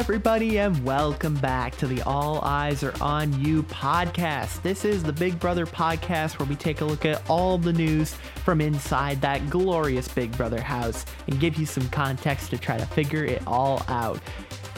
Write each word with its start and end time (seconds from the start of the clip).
everybody, 0.00 0.58
and 0.58 0.82
welcome 0.82 1.34
back 1.34 1.76
to 1.76 1.86
the 1.86 2.00
All 2.02 2.40
Eyes 2.40 2.82
Are 2.82 2.94
On 3.02 3.38
You 3.38 3.62
podcast. 3.64 4.62
This 4.62 4.86
is 4.86 5.02
the 5.02 5.12
Big 5.12 5.38
Brother 5.38 5.66
podcast 5.66 6.38
where 6.38 6.48
we 6.48 6.56
take 6.56 6.80
a 6.80 6.86
look 6.86 7.04
at 7.04 7.22
all 7.28 7.58
the 7.58 7.74
news 7.74 8.14
from 8.42 8.62
inside 8.62 9.20
that 9.20 9.50
glorious 9.50 10.08
Big 10.08 10.34
Brother 10.38 10.58
house 10.58 11.04
and 11.26 11.38
give 11.38 11.58
you 11.58 11.66
some 11.66 11.86
context 11.90 12.48
to 12.48 12.56
try 12.56 12.78
to 12.78 12.86
figure 12.86 13.26
it 13.26 13.42
all 13.46 13.82
out. 13.88 14.18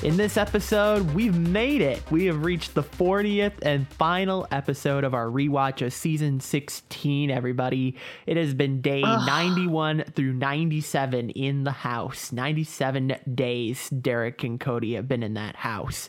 In 0.03 0.17
this 0.17 0.37
episode, 0.37 1.15
we've 1.15 1.39
made 1.39 1.81
it. 1.81 2.03
We 2.11 2.25
have 2.25 2.45
reached 2.45 2.75
the 2.75 2.83
40th 2.83 3.53
and 3.63 3.87
final 3.87 4.49
episode 4.51 5.05
of 5.05 5.15
our 5.15 5.27
rewatch 5.27 5.81
of 5.81 5.93
season 5.93 6.41
16, 6.41 7.31
everybody. 7.31 7.97
It 8.27 8.37
has 8.37 8.53
been 8.53 8.81
day 8.81 9.03
Ugh. 9.05 9.25
91 9.25 10.03
through 10.17 10.33
97 10.33 11.31
in 11.31 11.63
the 11.63 11.71
house. 11.71 12.33
97 12.33 13.15
days 13.33 13.89
Derrick 13.91 14.43
and 14.43 14.59
Cody 14.59 14.95
have 14.95 15.07
been 15.07 15.23
in 15.23 15.35
that 15.35 15.55
house 15.55 16.09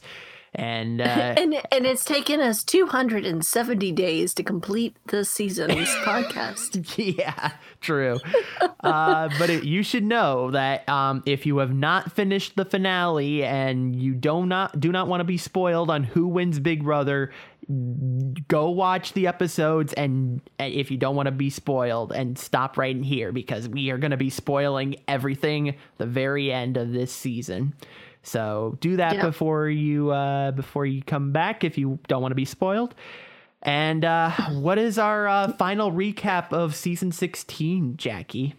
and 0.55 1.01
uh, 1.01 1.03
and 1.37 1.55
and 1.71 1.85
it's 1.85 2.05
taken 2.05 2.39
us 2.39 2.63
270 2.63 3.91
days 3.91 4.33
to 4.33 4.43
complete 4.43 4.95
the 5.07 5.25
season's 5.25 5.89
podcast. 6.03 6.83
Yeah, 7.17 7.51
true. 7.81 8.19
uh, 8.81 9.29
but 9.39 9.49
it, 9.49 9.63
you 9.63 9.83
should 9.83 10.03
know 10.03 10.51
that 10.51 10.87
um, 10.87 11.23
if 11.25 11.45
you 11.45 11.57
have 11.57 11.73
not 11.73 12.11
finished 12.11 12.55
the 12.55 12.65
finale 12.65 13.43
and 13.43 13.95
you 13.95 14.13
do 14.13 14.45
not 14.45 14.79
do 14.79 14.91
not 14.91 15.07
want 15.07 15.21
to 15.21 15.25
be 15.25 15.37
spoiled 15.37 15.89
on 15.89 16.03
who 16.03 16.27
wins 16.27 16.59
Big 16.59 16.83
Brother, 16.83 17.31
go 18.47 18.69
watch 18.69 19.13
the 19.13 19.27
episodes 19.27 19.93
and 19.93 20.41
if 20.59 20.91
you 20.91 20.97
don't 20.97 21.15
want 21.15 21.27
to 21.27 21.31
be 21.31 21.49
spoiled 21.49 22.11
and 22.11 22.37
stop 22.37 22.77
right 22.77 22.95
in 22.95 23.03
here 23.03 23.31
because 23.31 23.69
we 23.69 23.89
are 23.89 23.97
going 23.97 24.11
to 24.11 24.17
be 24.17 24.29
spoiling 24.29 24.95
everything 25.07 25.75
the 25.97 26.05
very 26.05 26.51
end 26.51 26.77
of 26.77 26.91
this 26.91 27.11
season 27.11 27.73
so 28.23 28.77
do 28.79 28.97
that 28.97 29.21
before 29.21 29.69
you 29.69 30.11
uh, 30.11 30.51
before 30.51 30.85
you 30.85 31.03
come 31.03 31.31
back 31.31 31.63
if 31.63 31.77
you 31.77 31.99
don't 32.07 32.21
want 32.21 32.31
to 32.31 32.35
be 32.35 32.45
spoiled. 32.45 32.95
And 33.61 34.03
uh, 34.03 34.31
what 34.51 34.77
is 34.77 34.97
our 34.97 35.27
uh, 35.27 35.53
final 35.53 35.91
recap 35.91 36.51
of 36.51 36.75
season 36.75 37.11
16, 37.11 37.95
Jackie? 37.95 38.55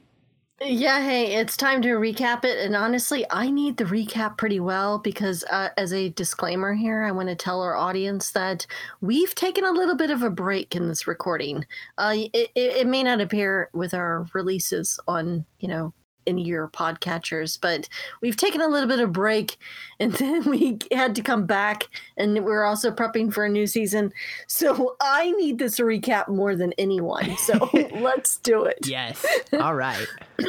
Yeah, 0.62 1.02
hey, 1.02 1.34
it's 1.34 1.58
time 1.58 1.82
to 1.82 1.88
recap 1.88 2.44
it. 2.44 2.64
And 2.64 2.74
honestly, 2.74 3.26
I 3.28 3.50
need 3.50 3.76
the 3.76 3.84
recap 3.84 4.38
pretty 4.38 4.60
well 4.60 4.98
because, 4.98 5.44
uh, 5.50 5.70
as 5.76 5.92
a 5.92 6.08
disclaimer 6.10 6.72
here, 6.72 7.02
I 7.02 7.10
want 7.10 7.28
to 7.28 7.34
tell 7.34 7.60
our 7.60 7.76
audience 7.76 8.30
that 8.30 8.66
we've 9.00 9.34
taken 9.34 9.64
a 9.64 9.72
little 9.72 9.96
bit 9.96 10.10
of 10.10 10.22
a 10.22 10.30
break 10.30 10.74
in 10.74 10.88
this 10.88 11.06
recording. 11.06 11.66
Uh, 11.98 12.14
it, 12.32 12.50
it 12.54 12.86
may 12.86 13.02
not 13.02 13.20
appear 13.20 13.68
with 13.74 13.92
our 13.92 14.26
releases 14.32 14.98
on, 15.06 15.44
you 15.58 15.68
know, 15.68 15.92
in 16.26 16.38
your 16.38 16.68
podcatchers, 16.68 17.58
but 17.60 17.88
we've 18.20 18.36
taken 18.36 18.60
a 18.60 18.68
little 18.68 18.88
bit 18.88 19.00
of 19.00 19.12
break 19.12 19.56
and 20.00 20.12
then 20.14 20.50
we 20.50 20.78
had 20.92 21.14
to 21.14 21.22
come 21.22 21.46
back 21.46 21.88
and 22.16 22.44
we're 22.44 22.64
also 22.64 22.90
prepping 22.90 23.32
for 23.32 23.44
a 23.44 23.48
new 23.48 23.66
season. 23.66 24.12
So 24.46 24.96
I 25.00 25.30
need 25.32 25.58
this 25.58 25.78
recap 25.78 26.28
more 26.28 26.56
than 26.56 26.72
anyone. 26.78 27.36
So 27.36 27.70
let's 27.94 28.36
do 28.38 28.64
it. 28.64 28.86
Yes. 28.86 29.24
All 29.52 29.74
right. 29.74 30.06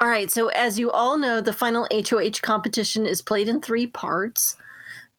all 0.00 0.08
right. 0.08 0.30
So 0.30 0.48
as 0.48 0.78
you 0.78 0.90
all 0.90 1.18
know, 1.18 1.40
the 1.42 1.52
final 1.52 1.86
HOH 1.92 2.40
competition 2.42 3.04
is 3.06 3.20
played 3.20 3.48
in 3.48 3.60
three 3.60 3.86
parts. 3.86 4.56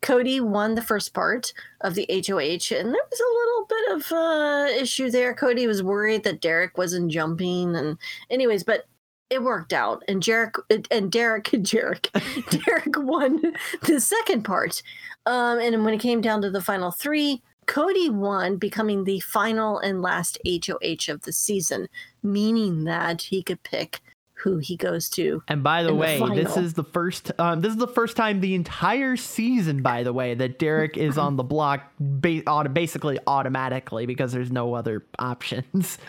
Cody 0.01 0.39
won 0.39 0.75
the 0.75 0.81
first 0.81 1.13
part 1.13 1.53
of 1.81 1.95
the 1.95 2.05
HOH, 2.09 2.75
and 2.75 2.93
there 2.93 3.07
was 3.09 3.19
a 3.19 3.35
little 3.35 3.65
bit 3.67 3.91
of 3.95 4.11
uh, 4.11 4.67
issue 4.79 5.09
there. 5.09 5.33
Cody 5.33 5.65
was 5.65 5.81
worried 5.81 6.23
that 6.23 6.41
Derrick 6.41 6.77
wasn't 6.77 7.11
jumping, 7.11 7.75
and 7.75 7.97
anyways, 8.29 8.63
but 8.63 8.85
it 9.29 9.43
worked 9.43 9.73
out 9.73 10.03
and 10.07 10.21
Jarek 10.21 10.55
and 10.91 11.11
Derrick 11.11 11.51
and 11.53 11.65
Jarek 11.65 12.09
Derrick 12.65 12.97
won 12.97 13.41
the 13.83 13.99
second 13.99 14.43
part. 14.43 14.81
Um, 15.25 15.59
and 15.59 15.83
when 15.83 15.93
it 15.93 15.99
came 15.99 16.21
down 16.21 16.41
to 16.43 16.51
the 16.51 16.61
final 16.61 16.91
three, 16.91 17.41
Cody 17.65 18.09
won, 18.09 18.57
becoming 18.57 19.05
the 19.05 19.19
final 19.21 19.79
and 19.79 20.01
last 20.01 20.37
HOH 20.45 21.11
of 21.11 21.21
the 21.21 21.33
season, 21.33 21.87
meaning 22.21 22.83
that 22.83 23.23
he 23.23 23.41
could 23.41 23.63
pick 23.63 24.01
who 24.35 24.57
he 24.59 24.75
goes 24.75 25.09
to. 25.09 25.41
And 25.47 25.63
by 25.63 25.81
the 25.81 25.95
way, 25.95 26.19
the 26.19 26.27
this 26.35 26.57
is 26.57 26.73
the 26.73 26.83
first 26.83 27.31
um, 27.39 27.61
this 27.61 27.71
is 27.71 27.79
the 27.79 27.87
first 27.87 28.15
time 28.15 28.41
the 28.41 28.53
entire 28.53 29.15
season, 29.15 29.81
by 29.81 30.03
the 30.03 30.13
way, 30.13 30.35
that 30.35 30.59
Derrick 30.59 30.97
is 30.97 31.17
on 31.17 31.35
the 31.35 31.43
block 31.43 31.81
ba- 31.99 32.69
basically 32.71 33.17
automatically 33.25 34.05
because 34.05 34.31
there's 34.31 34.51
no 34.51 34.75
other 34.75 35.03
options. 35.17 35.97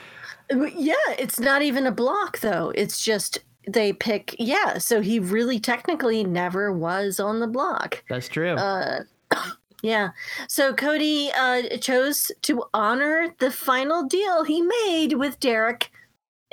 Yeah, 0.50 0.94
it's 1.18 1.40
not 1.40 1.62
even 1.62 1.86
a 1.86 1.92
block 1.92 2.40
though. 2.40 2.72
It's 2.74 3.02
just 3.02 3.38
they 3.66 3.92
pick. 3.92 4.34
Yeah, 4.38 4.78
so 4.78 5.00
he 5.00 5.18
really 5.18 5.58
technically 5.58 6.24
never 6.24 6.72
was 6.72 7.18
on 7.18 7.40
the 7.40 7.46
block. 7.46 8.04
That's 8.08 8.28
true. 8.28 8.54
Uh, 8.54 9.00
yeah. 9.82 10.10
So 10.48 10.72
Cody 10.72 11.30
uh, 11.36 11.76
chose 11.78 12.30
to 12.42 12.64
honor 12.72 13.34
the 13.38 13.50
final 13.50 14.04
deal 14.04 14.44
he 14.44 14.62
made 14.62 15.14
with 15.14 15.40
Derrick 15.40 15.90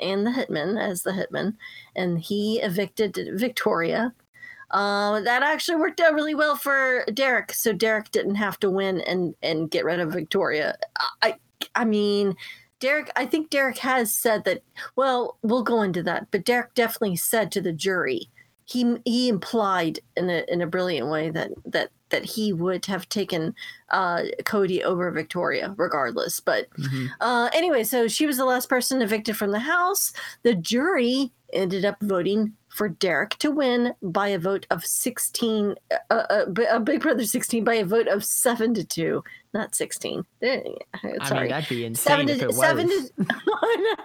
and 0.00 0.26
the 0.26 0.30
hitman 0.30 0.80
as 0.80 1.02
the 1.02 1.12
hitman, 1.12 1.54
and 1.94 2.18
he 2.18 2.60
evicted 2.60 3.16
Victoria. 3.34 4.12
Uh, 4.70 5.20
that 5.20 5.42
actually 5.44 5.76
worked 5.76 6.00
out 6.00 6.14
really 6.14 6.34
well 6.34 6.56
for 6.56 7.04
Derrick, 7.14 7.52
so 7.52 7.72
Derrick 7.72 8.10
didn't 8.10 8.34
have 8.34 8.58
to 8.58 8.70
win 8.70 9.00
and 9.02 9.34
and 9.42 9.70
get 9.70 9.84
rid 9.84 10.00
of 10.00 10.12
Victoria. 10.12 10.76
I 11.22 11.36
I 11.76 11.84
mean, 11.84 12.34
Derrick, 12.84 13.10
I 13.16 13.24
think 13.24 13.48
Derrick 13.48 13.78
has 13.78 14.14
said 14.14 14.44
that. 14.44 14.62
Well, 14.94 15.38
we'll 15.40 15.62
go 15.62 15.80
into 15.80 16.02
that, 16.02 16.26
but 16.30 16.44
Derrick 16.44 16.74
definitely 16.74 17.16
said 17.16 17.50
to 17.52 17.62
the 17.62 17.72
jury, 17.72 18.28
he 18.66 18.98
he 19.06 19.30
implied 19.30 20.00
in 20.18 20.28
a 20.28 20.44
in 20.48 20.60
a 20.60 20.66
brilliant 20.66 21.08
way 21.08 21.30
that 21.30 21.52
that 21.64 21.88
that 22.10 22.26
he 22.26 22.52
would 22.52 22.84
have 22.84 23.08
taken 23.08 23.54
uh, 23.88 24.24
Cody 24.44 24.84
over 24.84 25.10
Victoria 25.10 25.74
regardless. 25.78 26.40
But 26.40 26.68
mm-hmm. 26.78 27.06
uh, 27.22 27.48
anyway, 27.54 27.84
so 27.84 28.06
she 28.06 28.26
was 28.26 28.36
the 28.36 28.44
last 28.44 28.68
person 28.68 29.00
evicted 29.00 29.38
from 29.38 29.52
the 29.52 29.60
house. 29.60 30.12
The 30.42 30.54
jury 30.54 31.32
ended 31.54 31.86
up 31.86 31.96
voting 32.02 32.52
for 32.74 32.88
Derrick 32.88 33.38
to 33.38 33.52
win 33.52 33.94
by 34.02 34.28
a 34.28 34.38
vote 34.38 34.66
of 34.68 34.84
16, 34.84 35.76
uh, 36.10 36.14
uh, 36.14 36.44
a 36.72 36.80
Big 36.80 37.02
Brother 37.02 37.24
16 37.24 37.62
by 37.62 37.74
a 37.74 37.84
vote 37.84 38.08
of 38.08 38.24
7 38.24 38.74
to 38.74 38.82
2, 38.82 39.22
not 39.54 39.76
16. 39.76 40.24
Sorry. 40.42 40.76
I 40.92 41.40
mean, 41.40 41.48
that'd 41.50 41.68
be 41.68 41.84
insane 41.84 42.10
seven 42.10 42.28
if 42.28 42.38
to, 42.38 42.44
it 42.44 42.48
was. 42.48 42.56
Seven 42.56 42.88
to, 42.88 43.10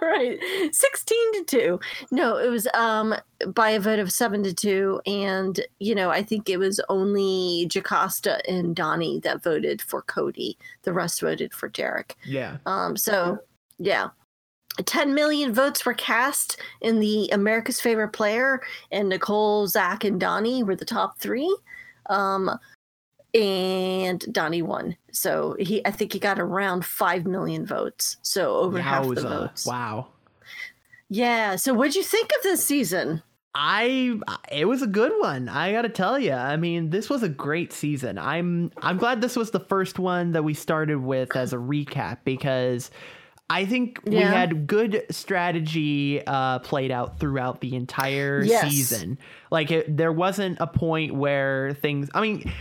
right. 0.00 0.38
16 0.70 1.32
to 1.32 1.44
2. 1.44 1.80
No, 2.12 2.36
it 2.36 2.48
was 2.48 2.68
um 2.74 3.16
by 3.48 3.70
a 3.70 3.80
vote 3.80 3.98
of 3.98 4.12
7 4.12 4.44
to 4.44 4.54
2. 4.54 5.00
And, 5.04 5.60
you 5.80 5.96
know, 5.96 6.10
I 6.10 6.22
think 6.22 6.48
it 6.48 6.58
was 6.58 6.80
only 6.88 7.66
Jocasta 7.68 8.40
and 8.48 8.76
Donnie 8.76 9.18
that 9.24 9.42
voted 9.42 9.82
for 9.82 10.02
Cody. 10.02 10.56
The 10.82 10.92
rest 10.92 11.20
voted 11.22 11.52
for 11.52 11.68
Derrick. 11.68 12.16
Yeah. 12.24 12.58
Um. 12.66 12.96
So, 12.96 13.40
yeah. 13.78 14.10
10 14.82 15.14
million 15.14 15.52
votes 15.52 15.84
were 15.84 15.94
cast 15.94 16.60
in 16.80 17.00
the 17.00 17.28
America's 17.32 17.80
Favorite 17.80 18.12
Player, 18.12 18.60
and 18.90 19.08
Nicole, 19.08 19.66
Zach, 19.66 20.04
and 20.04 20.20
Donnie 20.20 20.62
were 20.62 20.76
the 20.76 20.84
top 20.84 21.18
three. 21.18 21.54
Um, 22.06 22.50
and 23.34 24.20
Donnie 24.32 24.62
won. 24.62 24.96
So 25.12 25.56
he, 25.58 25.84
I 25.86 25.90
think 25.90 26.12
he 26.12 26.18
got 26.18 26.38
around 26.38 26.84
5 26.84 27.26
million 27.26 27.64
votes. 27.64 28.16
So 28.22 28.56
over 28.56 28.78
Yowza. 28.78 28.82
half 28.82 29.08
the 29.08 29.20
votes. 29.22 29.66
Wow. 29.66 30.08
Yeah. 31.08 31.56
So 31.56 31.74
what'd 31.74 31.94
you 31.94 32.02
think 32.02 32.30
of 32.36 32.42
this 32.42 32.64
season? 32.64 33.22
I 33.52 34.20
it 34.52 34.66
was 34.66 34.80
a 34.80 34.86
good 34.86 35.12
one. 35.18 35.48
I 35.48 35.72
got 35.72 35.82
to 35.82 35.88
tell 35.88 36.20
you. 36.20 36.32
I 36.32 36.56
mean, 36.56 36.90
this 36.90 37.10
was 37.10 37.24
a 37.24 37.28
great 37.28 37.72
season. 37.72 38.16
I'm 38.16 38.70
I'm 38.80 38.96
glad 38.96 39.20
this 39.20 39.34
was 39.34 39.50
the 39.50 39.58
first 39.58 39.98
one 39.98 40.30
that 40.32 40.44
we 40.44 40.54
started 40.54 41.02
with 41.02 41.34
as 41.34 41.52
a 41.52 41.56
recap 41.56 42.18
because 42.22 42.92
I 43.50 43.66
think 43.66 43.98
yeah. 44.04 44.10
we 44.12 44.24
had 44.24 44.66
good 44.68 45.04
strategy 45.10 46.24
uh, 46.24 46.60
played 46.60 46.92
out 46.92 47.18
throughout 47.18 47.60
the 47.60 47.74
entire 47.74 48.44
yes. 48.44 48.70
season. 48.70 49.18
Like 49.50 49.72
it, 49.72 49.96
there 49.96 50.12
wasn't 50.12 50.58
a 50.60 50.68
point 50.68 51.16
where 51.16 51.74
things. 51.74 52.08
I 52.14 52.20
mean, 52.20 52.52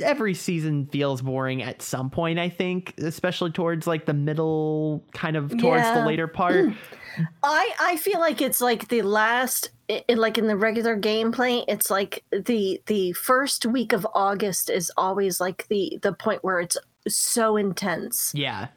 every 0.00 0.34
season 0.34 0.86
feels 0.86 1.20
boring 1.20 1.64
at 1.64 1.82
some 1.82 2.10
point. 2.10 2.38
I 2.38 2.48
think, 2.48 2.94
especially 2.98 3.50
towards 3.50 3.88
like 3.88 4.06
the 4.06 4.14
middle, 4.14 5.04
kind 5.12 5.34
of 5.34 5.50
towards 5.58 5.82
yeah. 5.82 5.98
the 5.98 6.06
later 6.06 6.28
part. 6.28 6.74
I 7.42 7.74
I 7.80 7.96
feel 7.96 8.20
like 8.20 8.40
it's 8.40 8.60
like 8.60 8.86
the 8.86 9.02
last, 9.02 9.70
it, 9.88 10.16
like 10.16 10.38
in 10.38 10.46
the 10.46 10.56
regular 10.56 10.96
gameplay, 10.96 11.64
it's 11.66 11.90
like 11.90 12.22
the 12.30 12.80
the 12.86 13.12
first 13.14 13.66
week 13.66 13.92
of 13.92 14.06
August 14.14 14.70
is 14.70 14.92
always 14.96 15.40
like 15.40 15.66
the 15.66 15.98
the 16.02 16.12
point 16.12 16.44
where 16.44 16.60
it's 16.60 16.76
so 17.08 17.56
intense. 17.56 18.30
Yeah 18.32 18.68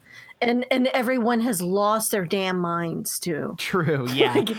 and 0.44 0.66
and 0.70 0.86
everyone 0.88 1.40
has 1.40 1.60
lost 1.60 2.10
their 2.10 2.24
damn 2.24 2.58
minds 2.58 3.18
too 3.18 3.54
true 3.58 4.06
yeah 4.12 4.34
like, 4.34 4.50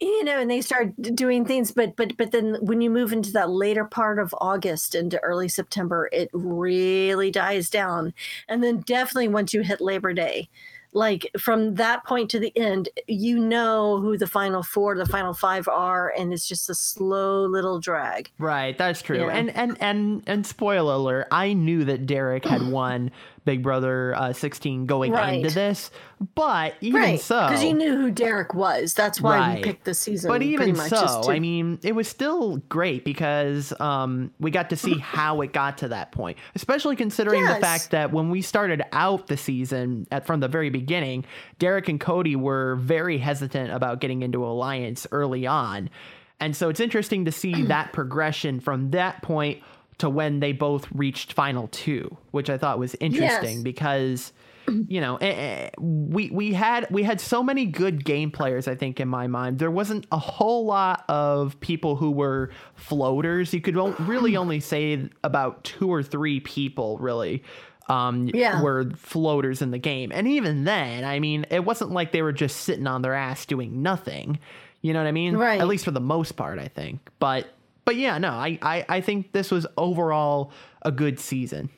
you 0.00 0.24
know 0.24 0.40
and 0.40 0.50
they 0.50 0.60
start 0.60 0.94
doing 1.14 1.44
things 1.44 1.70
but 1.70 1.94
but 1.96 2.16
but 2.16 2.32
then 2.32 2.56
when 2.60 2.80
you 2.80 2.90
move 2.90 3.12
into 3.12 3.32
that 3.32 3.50
later 3.50 3.84
part 3.84 4.18
of 4.18 4.34
august 4.40 4.94
into 4.94 5.20
early 5.20 5.48
september 5.48 6.08
it 6.12 6.28
really 6.32 7.30
dies 7.30 7.70
down 7.70 8.12
and 8.48 8.62
then 8.62 8.78
definitely 8.80 9.28
once 9.28 9.52
you 9.52 9.62
hit 9.62 9.80
labor 9.80 10.12
day 10.12 10.48
like 10.96 11.30
from 11.38 11.74
that 11.74 12.04
point 12.06 12.30
to 12.30 12.38
the 12.38 12.50
end, 12.56 12.88
you 13.06 13.38
know 13.38 14.00
who 14.00 14.16
the 14.16 14.26
final 14.26 14.62
four, 14.62 14.96
the 14.96 15.04
final 15.04 15.34
five 15.34 15.68
are, 15.68 16.10
and 16.18 16.32
it's 16.32 16.48
just 16.48 16.70
a 16.70 16.74
slow 16.74 17.44
little 17.44 17.78
drag. 17.78 18.30
Right, 18.38 18.76
that's 18.78 19.02
true. 19.02 19.26
Yeah. 19.26 19.28
And 19.28 19.50
and 19.50 19.76
and 19.78 20.22
and 20.26 20.46
spoiler 20.46 20.94
alert, 20.94 21.28
I 21.30 21.52
knew 21.52 21.84
that 21.84 22.06
Derrick 22.06 22.46
had 22.46 22.66
won 22.70 23.10
Big 23.46 23.62
Brother 23.62 24.12
uh, 24.16 24.32
16 24.32 24.86
going 24.86 25.12
right. 25.12 25.36
into 25.36 25.54
this, 25.54 25.92
but 26.34 26.74
even 26.80 27.00
right. 27.00 27.20
so, 27.20 27.46
because 27.46 27.62
you 27.62 27.72
knew 27.72 27.96
who 27.96 28.10
Derrick 28.10 28.54
was, 28.54 28.92
that's 28.92 29.20
why 29.20 29.38
right. 29.38 29.56
we 29.56 29.62
picked 29.62 29.84
the 29.84 29.94
season. 29.94 30.28
But 30.28 30.42
even 30.42 30.74
so, 30.74 31.22
to... 31.22 31.30
I 31.30 31.38
mean, 31.38 31.78
it 31.84 31.94
was 31.94 32.08
still 32.08 32.56
great 32.68 33.04
because 33.04 33.72
um, 33.80 34.32
we 34.40 34.50
got 34.50 34.68
to 34.70 34.76
see 34.76 34.98
how 34.98 35.40
it 35.42 35.52
got 35.52 35.78
to 35.78 35.88
that 35.88 36.10
point, 36.10 36.36
especially 36.56 36.96
considering 36.96 37.42
yes. 37.42 37.54
the 37.54 37.60
fact 37.60 37.90
that 37.92 38.12
when 38.12 38.30
we 38.30 38.42
started 38.42 38.82
out 38.90 39.28
the 39.28 39.36
season 39.36 40.08
at 40.10 40.26
from 40.26 40.40
the 40.40 40.48
very 40.48 40.68
beginning, 40.68 41.24
Derrick 41.60 41.88
and 41.88 42.00
Cody 42.00 42.34
were 42.34 42.74
very 42.76 43.16
hesitant 43.16 43.70
about 43.70 44.00
getting 44.00 44.22
into 44.22 44.44
alliance 44.44 45.06
early 45.12 45.46
on. 45.46 45.88
And 46.40 46.54
so 46.54 46.68
it's 46.68 46.80
interesting 46.80 47.24
to 47.26 47.32
see 47.32 47.62
that 47.66 47.92
progression 47.92 48.58
from 48.58 48.90
that 48.90 49.22
point 49.22 49.62
to 49.98 50.10
when 50.10 50.40
they 50.40 50.52
both 50.52 50.86
reached 50.92 51.32
final 51.32 51.68
two, 51.68 52.16
which 52.30 52.50
I 52.50 52.58
thought 52.58 52.78
was 52.78 52.94
interesting 53.00 53.56
yes. 53.56 53.62
because 53.62 54.32
you 54.88 55.00
know 55.00 55.16
eh, 55.16 55.26
eh, 55.26 55.70
we 55.78 56.30
we 56.30 56.52
had 56.52 56.86
we 56.90 57.02
had 57.02 57.20
so 57.20 57.42
many 57.42 57.66
good 57.66 58.04
game 58.04 58.30
players 58.30 58.66
i 58.68 58.74
think 58.74 59.00
in 59.00 59.08
my 59.08 59.26
mind. 59.26 59.58
There 59.58 59.70
wasn't 59.70 60.06
a 60.12 60.18
whole 60.18 60.66
lot 60.66 61.04
of 61.08 61.58
people 61.60 61.96
who 61.96 62.10
were 62.10 62.50
floaters. 62.74 63.52
You 63.52 63.60
could 63.60 63.76
really 63.76 64.36
only 64.36 64.60
say 64.60 65.08
about 65.24 65.64
two 65.64 65.92
or 65.92 66.02
three 66.02 66.40
people 66.40 66.98
really 66.98 67.42
um, 67.88 68.28
yeah. 68.34 68.60
were 68.60 68.90
floaters 68.96 69.62
in 69.62 69.70
the 69.70 69.78
game. 69.78 70.10
And 70.12 70.26
even 70.26 70.64
then 70.64 71.04
i 71.04 71.20
mean 71.20 71.46
it 71.50 71.64
wasn't 71.64 71.92
like 71.92 72.12
they 72.12 72.22
were 72.22 72.32
just 72.32 72.62
sitting 72.62 72.86
on 72.86 73.02
their 73.02 73.14
ass 73.14 73.46
doing 73.46 73.82
nothing. 73.82 74.38
You 74.82 74.92
know 74.92 75.00
what 75.00 75.08
i 75.08 75.12
mean? 75.12 75.36
Right. 75.36 75.60
at 75.60 75.66
least 75.66 75.84
for 75.84 75.90
the 75.90 76.00
most 76.00 76.32
part 76.32 76.58
i 76.58 76.68
think. 76.68 77.00
But 77.18 77.46
but 77.86 77.96
yeah, 77.96 78.18
no, 78.18 78.32
I, 78.32 78.58
I, 78.60 78.84
I 78.88 79.00
think 79.00 79.32
this 79.32 79.50
was 79.50 79.66
overall 79.78 80.52
a 80.82 80.92
good 80.92 81.18
season. 81.18 81.70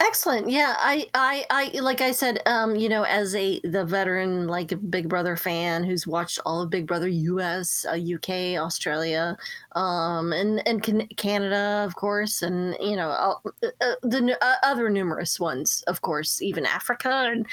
Excellent. 0.00 0.48
Yeah, 0.48 0.74
I, 0.78 1.08
I, 1.12 1.44
I, 1.50 1.80
like 1.80 2.00
I 2.00 2.12
said, 2.12 2.40
um, 2.46 2.76
you 2.76 2.88
know, 2.88 3.02
as 3.02 3.34
a 3.34 3.60
the 3.64 3.84
veteran, 3.84 4.46
like 4.46 4.72
Big 4.90 5.08
Brother 5.08 5.36
fan 5.36 5.82
who's 5.82 6.06
watched 6.06 6.38
all 6.46 6.62
of 6.62 6.70
Big 6.70 6.86
Brother 6.86 7.08
U.S., 7.08 7.84
uh, 7.88 7.94
U.K., 7.94 8.56
Australia, 8.56 9.36
um, 9.72 10.32
and 10.32 10.66
and 10.68 10.82
Canada, 11.16 11.84
of 11.84 11.96
course, 11.96 12.42
and 12.42 12.76
you 12.80 12.94
know, 12.94 13.10
uh, 13.10 13.50
uh, 13.80 13.94
the 14.02 14.38
uh, 14.40 14.54
other 14.62 14.88
numerous 14.88 15.40
ones, 15.40 15.82
of 15.88 16.00
course, 16.00 16.40
even 16.40 16.64
Africa, 16.64 17.10
and 17.32 17.46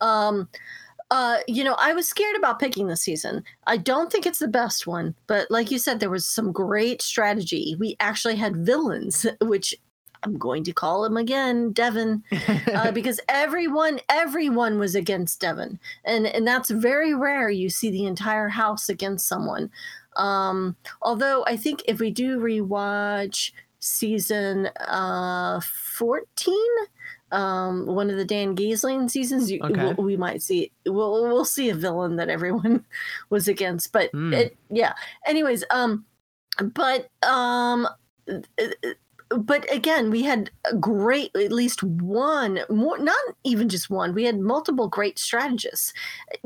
um, 0.00 0.48
uh, 1.10 1.38
you 1.48 1.64
know, 1.64 1.74
I 1.78 1.92
was 1.92 2.06
scared 2.06 2.36
about 2.36 2.60
picking 2.60 2.86
this 2.86 3.02
season. 3.02 3.42
I 3.66 3.76
don't 3.76 4.12
think 4.12 4.26
it's 4.26 4.38
the 4.38 4.48
best 4.48 4.86
one, 4.86 5.14
but 5.26 5.50
like 5.50 5.70
you 5.70 5.78
said, 5.78 5.98
there 5.98 6.10
was 6.10 6.26
some 6.26 6.52
great 6.52 7.02
strategy. 7.02 7.76
We 7.78 7.96
actually 7.98 8.36
had 8.36 8.64
villains, 8.64 9.26
which 9.40 9.74
I'm 10.22 10.38
going 10.38 10.64
to 10.64 10.72
call 10.72 11.04
him 11.04 11.16
again, 11.16 11.72
Devin, 11.72 12.22
uh, 12.74 12.92
because 12.92 13.20
everyone, 13.28 14.00
everyone 14.08 14.78
was 14.78 14.94
against 14.94 15.40
Devin, 15.40 15.80
and 16.04 16.26
and 16.26 16.46
that's 16.46 16.70
very 16.70 17.14
rare. 17.14 17.50
You 17.50 17.70
see 17.70 17.90
the 17.90 18.04
entire 18.04 18.48
house 18.48 18.88
against 18.88 19.26
someone. 19.26 19.70
Um, 20.16 20.76
although 21.02 21.44
I 21.46 21.56
think 21.56 21.82
if 21.86 21.98
we 21.98 22.10
do 22.10 22.38
rewatch 22.38 23.52
season 23.80 24.66
uh, 24.66 25.60
14 25.60 26.54
um, 27.32 27.86
one 27.86 28.10
of 28.10 28.16
the 28.16 28.24
Dan 28.24 28.56
Gheesling 28.56 29.10
seasons, 29.10 29.50
you, 29.50 29.60
okay. 29.62 29.92
we, 29.94 30.04
we, 30.04 30.16
might 30.16 30.42
see 30.42 30.72
we'll 30.86 31.22
we'll 31.22 31.44
see 31.44 31.70
a 31.70 31.74
villain 31.74 32.16
that 32.16 32.28
everyone 32.28 32.84
was 33.30 33.48
against. 33.48 33.92
But 33.92 34.12
mm. 34.12 34.32
it, 34.34 34.56
yeah. 34.68 34.94
Anyways, 35.26 35.64
um, 35.70 36.04
but 36.58 37.08
um, 37.22 37.86
but 39.28 39.72
again, 39.72 40.10
we 40.10 40.22
had 40.22 40.50
a 40.70 40.74
great, 40.74 41.30
at 41.36 41.52
least 41.52 41.84
one 41.84 42.60
more, 42.68 42.98
not 42.98 43.16
even 43.44 43.68
just 43.68 43.90
one. 43.90 44.12
We 44.12 44.24
had 44.24 44.40
multiple 44.40 44.88
great 44.88 45.18
strategists, 45.18 45.92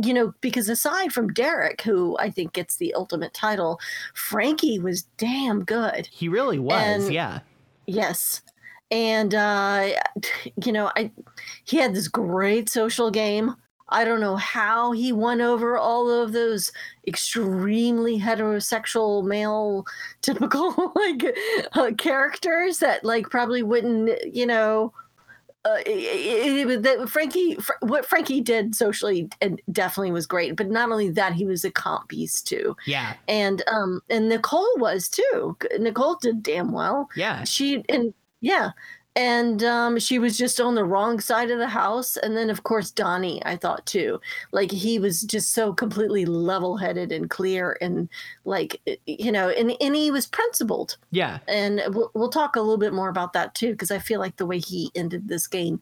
you 0.03 0.13
know, 0.13 0.35
because 0.43 0.69
aside 0.69 1.13
from 1.13 1.33
Derrick, 1.33 1.81
who 1.81 2.17
I 2.19 2.29
think 2.29 2.53
gets 2.53 2.77
the 2.77 2.93
ultimate 2.93 3.33
title, 3.33 3.81
Frankie 4.13 4.79
was 4.79 5.03
damn 5.17 5.65
good. 5.65 6.09
He 6.13 6.29
really 6.29 6.59
was, 6.59 7.05
and, 7.05 7.15
yeah. 7.15 7.41
Yes 7.87 8.43
and 8.95 9.35
uh, 9.35 9.89
you 10.65 10.71
know, 10.71 10.93
I 10.97 11.11
he 11.65 11.79
had 11.79 11.95
this 11.95 12.07
great 12.07 12.69
social 12.69 13.11
game. 13.11 13.57
I 13.89 14.05
don't 14.05 14.21
know 14.21 14.37
how 14.37 14.93
he 14.93 15.13
won 15.13 15.41
over 15.41 15.77
all 15.77 16.11
of 16.11 16.33
those 16.33 16.73
extremely 17.07 18.19
heterosexual 18.19 19.25
male 19.25 19.85
typical 20.23 20.93
like 20.95 21.37
uh, 21.73 21.91
characters 21.99 22.79
that 22.79 23.05
like 23.05 23.29
probably 23.31 23.63
wouldn't, 23.63 24.33
you 24.33 24.47
know, 24.47 24.93
uh, 25.65 25.79
it, 25.87 26.87
it, 26.87 27.09
Frankie, 27.09 27.57
fr- 27.57 27.73
what 27.81 28.07
Frankie 28.07 28.41
did 28.41 28.75
socially 28.75 29.29
and 29.41 29.61
definitely 29.73 30.13
was 30.13 30.27
great. 30.27 30.57
But 30.57 30.71
not 30.71 30.91
only 30.91 31.11
that, 31.11 31.33
he 31.33 31.47
was 31.47 31.65
a 31.65 31.71
comp 31.71 32.09
piece 32.09 32.43
too. 32.43 32.77
Yeah, 32.87 33.15
and 33.27 33.63
um, 33.67 34.03
and 34.09 34.29
Nicole 34.29 34.77
was 34.77 35.09
too. 35.09 35.57
Nicole 35.79 36.17
did 36.21 36.43
damn 36.43 36.71
well. 36.71 37.09
Yeah, 37.17 37.45
she 37.45 37.83
and 37.89 38.13
yeah. 38.45 38.71
And 39.17 39.63
um, 39.63 40.01
she 40.01 40.19
was 40.19 40.37
just 40.37 40.61
on 40.61 40.75
the 40.75 40.85
wrong 40.85 41.21
side 41.21 41.49
of 41.53 41.61
the 41.61 41.69
house. 41.69 42.17
And 42.17 42.37
then, 42.37 42.51
of 42.51 42.65
course, 42.65 42.91
Donnie, 42.91 43.41
I 43.47 43.55
thought 43.57 43.87
too. 43.87 44.21
Like 44.51 44.73
he 44.73 44.99
was 44.99 45.23
just 45.23 45.53
so 45.53 45.73
completely 45.73 46.27
level 46.27 46.77
headed 46.77 47.13
and 47.13 47.31
clear 47.31 47.79
and 47.81 48.09
like, 48.45 48.81
you 49.07 49.31
know, 49.31 49.51
and, 49.51 49.77
and 49.81 49.95
he 49.95 50.11
was 50.11 50.27
principled. 50.27 50.97
Yeah. 51.13 51.39
And 51.47 51.81
we'll, 51.91 52.11
we'll 52.15 52.29
talk 52.29 52.57
a 52.57 52.61
little 52.61 52.77
bit 52.77 52.93
more 52.93 53.09
about 53.09 53.35
that 53.35 53.55
too, 53.55 53.71
because 53.71 53.93
I 53.93 54.01
feel 54.01 54.19
like 54.19 54.37
the 54.37 54.47
way 54.47 54.59
he 54.59 54.91
ended 54.97 55.29
this 55.29 55.47
game 55.47 55.81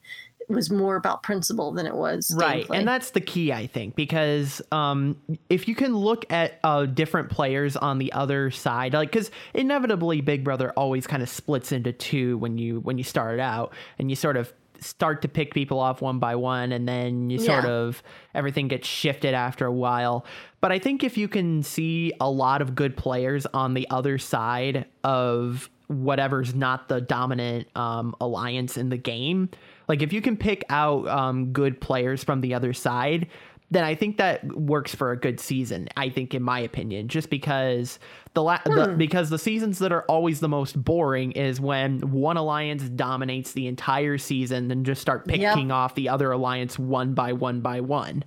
was 0.49 0.69
more 0.69 0.95
about 0.95 1.23
principle 1.23 1.71
than 1.71 1.85
it 1.85 1.95
was 1.95 2.33
right 2.35 2.67
gameplay. 2.67 2.77
and 2.77 2.87
that's 2.87 3.11
the 3.11 3.21
key 3.21 3.51
i 3.51 3.67
think 3.67 3.95
because 3.95 4.61
um, 4.71 5.17
if 5.49 5.67
you 5.67 5.75
can 5.75 5.95
look 5.95 6.31
at 6.31 6.59
uh, 6.63 6.85
different 6.85 7.29
players 7.29 7.75
on 7.77 7.97
the 7.97 8.11
other 8.13 8.51
side 8.51 8.93
like 8.93 9.11
because 9.11 9.31
inevitably 9.53 10.21
big 10.21 10.43
brother 10.43 10.71
always 10.71 11.07
kind 11.07 11.23
of 11.23 11.29
splits 11.29 11.71
into 11.71 11.91
two 11.91 12.37
when 12.37 12.57
you 12.57 12.79
when 12.81 12.97
you 12.97 13.03
start 13.03 13.39
out 13.39 13.73
and 13.99 14.09
you 14.09 14.15
sort 14.15 14.37
of 14.37 14.53
start 14.79 15.21
to 15.21 15.27
pick 15.27 15.53
people 15.53 15.79
off 15.79 16.01
one 16.01 16.19
by 16.19 16.35
one 16.35 16.71
and 16.71 16.87
then 16.87 17.29
you 17.29 17.39
sort 17.39 17.63
yeah. 17.63 17.71
of 17.71 18.03
everything 18.35 18.67
gets 18.67 18.87
shifted 18.87 19.33
after 19.33 19.65
a 19.65 19.71
while 19.71 20.25
but 20.61 20.71
i 20.71 20.79
think 20.79 21.03
if 21.03 21.17
you 21.17 21.27
can 21.27 21.63
see 21.63 22.11
a 22.19 22.29
lot 22.29 22.61
of 22.61 22.75
good 22.75 22.97
players 22.97 23.45
on 23.53 23.73
the 23.73 23.87
other 23.89 24.17
side 24.17 24.85
of 25.03 25.69
whatever's 25.87 26.53
not 26.55 26.87
the 26.87 27.01
dominant 27.01 27.67
um, 27.75 28.15
alliance 28.19 28.77
in 28.77 28.89
the 28.89 28.97
game 28.97 29.49
like 29.87 30.01
if 30.01 30.13
you 30.13 30.21
can 30.21 30.37
pick 30.37 30.63
out 30.69 31.07
um, 31.07 31.51
good 31.51 31.79
players 31.79 32.23
from 32.23 32.41
the 32.41 32.53
other 32.53 32.73
side, 32.73 33.27
then 33.73 33.83
I 33.83 33.95
think 33.95 34.17
that 34.17 34.45
works 34.55 34.93
for 34.93 35.11
a 35.11 35.17
good 35.17 35.39
season. 35.39 35.89
I 35.97 36.09
think, 36.09 36.33
in 36.33 36.43
my 36.43 36.59
opinion, 36.59 37.07
just 37.07 37.29
because 37.29 37.99
the, 38.33 38.43
la- 38.43 38.59
hmm. 38.59 38.75
the 38.75 38.87
because 38.89 39.29
the 39.29 39.39
seasons 39.39 39.79
that 39.79 39.91
are 39.91 40.03
always 40.03 40.39
the 40.39 40.49
most 40.49 40.81
boring 40.81 41.31
is 41.31 41.59
when 41.59 41.99
one 42.11 42.37
alliance 42.37 42.83
dominates 42.83 43.53
the 43.53 43.67
entire 43.67 44.17
season 44.17 44.69
and 44.71 44.85
just 44.85 45.01
start 45.01 45.27
picking 45.27 45.41
yep. 45.41 45.71
off 45.71 45.95
the 45.95 46.09
other 46.09 46.31
alliance 46.31 46.77
one 46.77 47.13
by 47.13 47.33
one 47.33 47.61
by 47.61 47.81
one. 47.81 48.23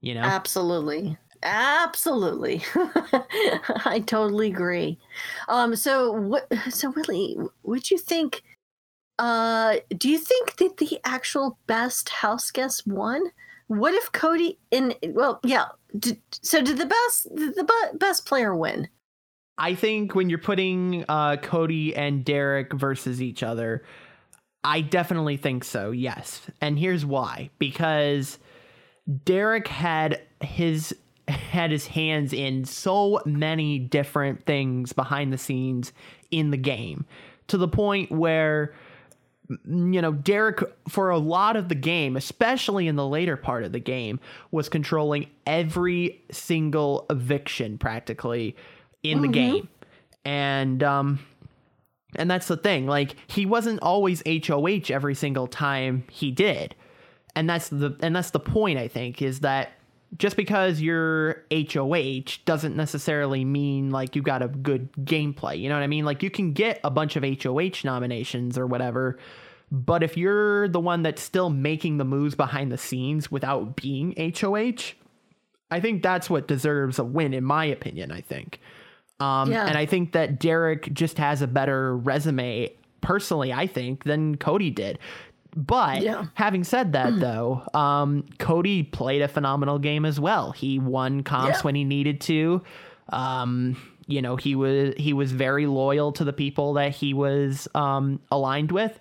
You 0.00 0.14
know, 0.14 0.22
absolutely. 0.22 1.18
Absolutely. 1.42 2.62
I 3.84 4.02
totally 4.06 4.48
agree. 4.48 4.98
Um, 5.48 5.76
so 5.76 6.12
what 6.12 6.50
so 6.70 6.90
Willie, 6.90 7.36
would 7.62 7.90
you 7.90 7.98
think 7.98 8.42
uh, 9.18 9.76
do 9.96 10.08
you 10.08 10.18
think 10.18 10.56
that 10.56 10.76
the 10.76 11.00
actual 11.04 11.58
best 11.66 12.08
house 12.08 12.50
guest 12.50 12.86
won? 12.86 13.22
What 13.68 13.94
if 13.94 14.12
Cody 14.12 14.58
in 14.70 14.94
well, 15.10 15.40
yeah. 15.42 15.66
Did, 15.98 16.20
so 16.30 16.62
did 16.62 16.78
the 16.78 16.86
best 16.86 17.24
the 17.34 17.94
best 17.94 18.26
player 18.26 18.54
win? 18.54 18.88
I 19.58 19.74
think 19.74 20.14
when 20.14 20.28
you're 20.28 20.38
putting 20.38 21.04
uh, 21.08 21.38
Cody 21.38 21.96
and 21.96 22.24
Derrick 22.24 22.74
versus 22.74 23.22
each 23.22 23.42
other, 23.42 23.82
I 24.62 24.82
definitely 24.82 25.38
think 25.38 25.64
so. 25.64 25.90
Yes, 25.90 26.42
and 26.60 26.78
here's 26.78 27.06
why: 27.06 27.50
because 27.58 28.38
Derrick 29.24 29.68
had 29.68 30.20
his 30.42 30.94
had 31.28 31.70
his 31.70 31.86
hands 31.86 32.32
in 32.32 32.64
so 32.64 33.20
many 33.24 33.78
different 33.78 34.44
things 34.46 34.92
behind 34.92 35.32
the 35.32 35.38
scenes 35.38 35.92
in 36.30 36.50
the 36.50 36.56
game 36.56 37.04
to 37.48 37.56
the 37.56 37.66
point 37.66 38.12
where 38.12 38.74
you 39.48 40.02
know, 40.02 40.12
Derrick, 40.12 40.60
for 40.88 41.10
a 41.10 41.18
lot 41.18 41.56
of 41.56 41.68
the 41.68 41.74
game, 41.74 42.16
especially 42.16 42.88
in 42.88 42.96
the 42.96 43.06
later 43.06 43.36
part 43.36 43.64
of 43.64 43.72
the 43.72 43.80
game, 43.80 44.18
was 44.50 44.68
controlling 44.68 45.28
every 45.46 46.22
single 46.30 47.06
eviction 47.10 47.78
practically 47.78 48.56
in 49.02 49.18
mm-hmm. 49.18 49.22
the 49.22 49.32
game. 49.32 49.68
And, 50.24 50.82
um, 50.82 51.20
and 52.16 52.30
that's 52.30 52.48
the 52.48 52.56
thing. 52.56 52.86
Like, 52.86 53.14
he 53.26 53.46
wasn't 53.46 53.80
always 53.82 54.22
HOH 54.26 54.90
every 54.90 55.14
single 55.14 55.46
time 55.46 56.04
he 56.10 56.30
did. 56.30 56.74
and 57.36 57.48
that's 57.48 57.68
the 57.68 57.94
and 58.00 58.16
that's 58.16 58.30
the 58.30 58.40
point 58.40 58.78
I 58.78 58.88
think 58.88 59.22
is 59.22 59.40
that 59.40 59.70
just 60.16 60.36
because 60.36 60.80
you're 60.80 61.44
HOH 61.52 62.38
doesn't 62.44 62.76
necessarily 62.76 63.44
mean 63.44 63.90
like 63.90 64.16
you 64.16 64.22
got 64.22 64.42
a 64.42 64.48
good 64.48 64.92
gameplay. 64.92 65.58
You 65.58 65.68
know 65.68 65.74
what 65.74 65.82
I 65.82 65.88
mean? 65.88 66.04
Like 66.04 66.22
you 66.22 66.30
can 66.30 66.52
get 66.52 66.80
a 66.84 66.90
bunch 66.90 67.16
of 67.16 67.24
HOH 67.24 67.84
nominations 67.84 68.56
or 68.56 68.66
whatever, 68.66 69.18
but 69.70 70.02
if 70.02 70.16
you're 70.16 70.68
the 70.68 70.80
one 70.80 71.02
that's 71.02 71.22
still 71.22 71.50
making 71.50 71.98
the 71.98 72.04
moves 72.04 72.34
behind 72.34 72.70
the 72.70 72.78
scenes 72.78 73.30
without 73.30 73.76
being 73.76 74.14
HOH, 74.16 74.94
I 75.70 75.80
think 75.80 76.02
that's 76.02 76.30
what 76.30 76.46
deserves 76.46 76.98
a 76.98 77.04
win, 77.04 77.34
in 77.34 77.44
my 77.44 77.64
opinion. 77.64 78.12
I 78.12 78.20
think. 78.20 78.60
Um, 79.18 79.50
yeah. 79.50 79.66
And 79.66 79.76
I 79.76 79.86
think 79.86 80.12
that 80.12 80.38
Derrick 80.38 80.92
just 80.92 81.18
has 81.18 81.42
a 81.42 81.46
better 81.46 81.96
resume, 81.96 82.72
personally, 83.00 83.52
I 83.52 83.66
think, 83.66 84.04
than 84.04 84.36
Cody 84.36 84.70
did. 84.70 84.98
But 85.56 86.02
yeah. 86.02 86.26
having 86.34 86.64
said 86.64 86.92
that, 86.92 87.14
mm. 87.14 87.20
though, 87.20 87.62
um, 87.72 88.26
Cody 88.38 88.82
played 88.82 89.22
a 89.22 89.28
phenomenal 89.28 89.78
game 89.78 90.04
as 90.04 90.20
well. 90.20 90.52
He 90.52 90.78
won 90.78 91.22
comps 91.22 91.58
yeah. 91.58 91.62
when 91.62 91.74
he 91.74 91.82
needed 91.82 92.20
to. 92.22 92.62
Um, 93.08 93.76
you 94.06 94.20
know, 94.20 94.36
he 94.36 94.54
was 94.54 94.94
he 94.98 95.14
was 95.14 95.32
very 95.32 95.66
loyal 95.66 96.12
to 96.12 96.24
the 96.24 96.32
people 96.32 96.74
that 96.74 96.94
he 96.94 97.14
was 97.14 97.68
um, 97.74 98.20
aligned 98.30 98.70
with. 98.70 99.00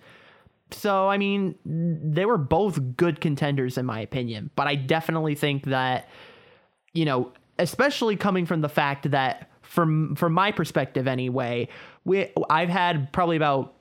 So, 0.72 1.10
I 1.10 1.18
mean, 1.18 1.56
they 1.66 2.26
were 2.26 2.38
both 2.38 2.96
good 2.96 3.20
contenders 3.20 3.78
in 3.78 3.86
my 3.86 4.00
opinion. 4.00 4.50
But 4.56 4.68
I 4.68 4.76
definitely 4.76 5.36
think 5.36 5.66
that, 5.66 6.10
you 6.94 7.06
know, 7.06 7.34
especially 7.60 8.16
coming 8.16 8.46
from 8.46 8.62
the 8.62 8.70
fact 8.70 9.12
that 9.12 9.50
from 9.62 10.16
from 10.16 10.32
my 10.32 10.52
perspective 10.54 11.06
anyway, 11.06 11.68
we 12.06 12.32
I've 12.50 12.70
had 12.70 13.12
probably 13.12 13.36
about 13.36 13.76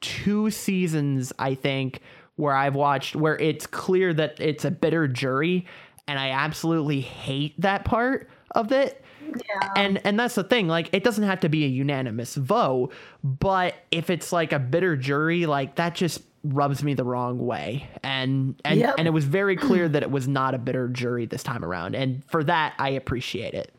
two 0.00 0.50
seasons, 0.50 1.32
I 1.38 1.54
think, 1.54 2.00
where 2.36 2.54
I've 2.54 2.74
watched 2.74 3.16
where 3.16 3.36
it's 3.36 3.66
clear 3.66 4.14
that 4.14 4.40
it's 4.40 4.64
a 4.64 4.70
bitter 4.70 5.08
jury, 5.08 5.66
and 6.06 6.18
I 6.18 6.30
absolutely 6.30 7.00
hate 7.00 7.60
that 7.60 7.84
part 7.84 8.30
of 8.52 8.72
it. 8.72 9.02
Yeah. 9.20 9.70
And 9.76 10.00
and 10.04 10.18
that's 10.18 10.36
the 10.36 10.44
thing, 10.44 10.68
like 10.68 10.88
it 10.92 11.02
doesn't 11.02 11.24
have 11.24 11.40
to 11.40 11.48
be 11.48 11.64
a 11.64 11.68
unanimous 11.68 12.36
vote, 12.36 12.92
but 13.24 13.74
if 13.90 14.08
it's 14.08 14.32
like 14.32 14.52
a 14.52 14.58
bitter 14.58 14.96
jury, 14.96 15.46
like 15.46 15.76
that 15.76 15.94
just 15.94 16.22
rubs 16.44 16.82
me 16.84 16.94
the 16.94 17.04
wrong 17.04 17.44
way. 17.44 17.88
And 18.02 18.60
and 18.64 18.80
yep. 18.80 18.94
and 18.98 19.06
it 19.08 19.10
was 19.10 19.24
very 19.24 19.56
clear 19.56 19.88
that 19.88 20.02
it 20.02 20.10
was 20.10 20.28
not 20.28 20.54
a 20.54 20.58
bitter 20.58 20.88
jury 20.88 21.26
this 21.26 21.42
time 21.42 21.64
around. 21.64 21.96
And 21.96 22.24
for 22.26 22.44
that 22.44 22.74
I 22.78 22.90
appreciate 22.90 23.54
it. 23.54 23.72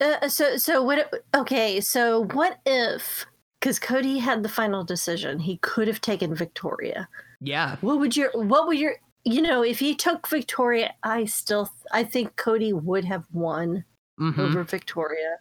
Uh, 0.00 0.28
so 0.28 0.56
so 0.56 0.82
what 0.82 1.12
okay, 1.34 1.80
so 1.80 2.24
what 2.24 2.58
if 2.64 3.26
because 3.60 3.78
Cody 3.78 4.18
had 4.18 4.42
the 4.42 4.48
final 4.48 4.84
decision. 4.84 5.38
He 5.38 5.58
could 5.58 5.88
have 5.88 6.00
taken 6.00 6.34
Victoria. 6.34 7.08
Yeah. 7.40 7.76
What 7.80 7.98
would 7.98 8.16
your 8.16 8.30
what 8.32 8.66
would 8.66 8.78
your 8.78 8.96
you 9.24 9.42
know, 9.42 9.62
if 9.62 9.80
he 9.80 9.94
took 9.96 10.28
Victoria, 10.28 10.94
I 11.02 11.24
still 11.24 11.68
I 11.92 12.04
think 12.04 12.36
Cody 12.36 12.72
would 12.72 13.04
have 13.04 13.24
won 13.32 13.84
mm-hmm. 14.20 14.40
over 14.40 14.62
Victoria. 14.62 15.38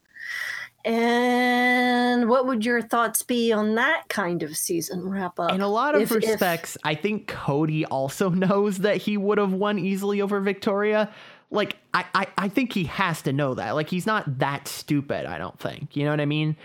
And 0.83 2.29
what 2.29 2.45
would 2.45 2.63
your 2.63 2.81
thoughts 2.81 3.23
be 3.23 3.51
on 3.51 3.75
that 3.75 4.03
kind 4.07 4.43
of 4.43 4.55
season 4.55 5.07
wrap 5.09 5.39
up? 5.39 5.51
In 5.51 5.61
a 5.61 5.67
lot 5.67 5.95
of 5.95 6.01
if, 6.01 6.11
respects, 6.11 6.75
if... 6.75 6.81
I 6.83 6.93
think 6.93 7.27
Cody 7.27 7.85
also 7.85 8.29
knows 8.31 8.79
that 8.79 8.97
he 8.97 9.17
would 9.17 9.37
have 9.37 9.53
won 9.53 9.79
easily 9.79 10.21
over 10.21 10.39
Victoria. 10.39 11.11
Like, 11.49 11.77
I, 11.93 12.05
I, 12.13 12.27
I 12.37 12.49
think 12.49 12.73
he 12.73 12.83
has 12.85 13.21
to 13.23 13.33
know 13.33 13.55
that. 13.55 13.71
Like, 13.71 13.89
he's 13.89 14.05
not 14.05 14.39
that 14.39 14.67
stupid, 14.67 15.25
I 15.25 15.37
don't 15.37 15.59
think. 15.59 15.95
You 15.95 16.05
know 16.05 16.11
what 16.11 16.21
I 16.21 16.25
mean? 16.25 16.55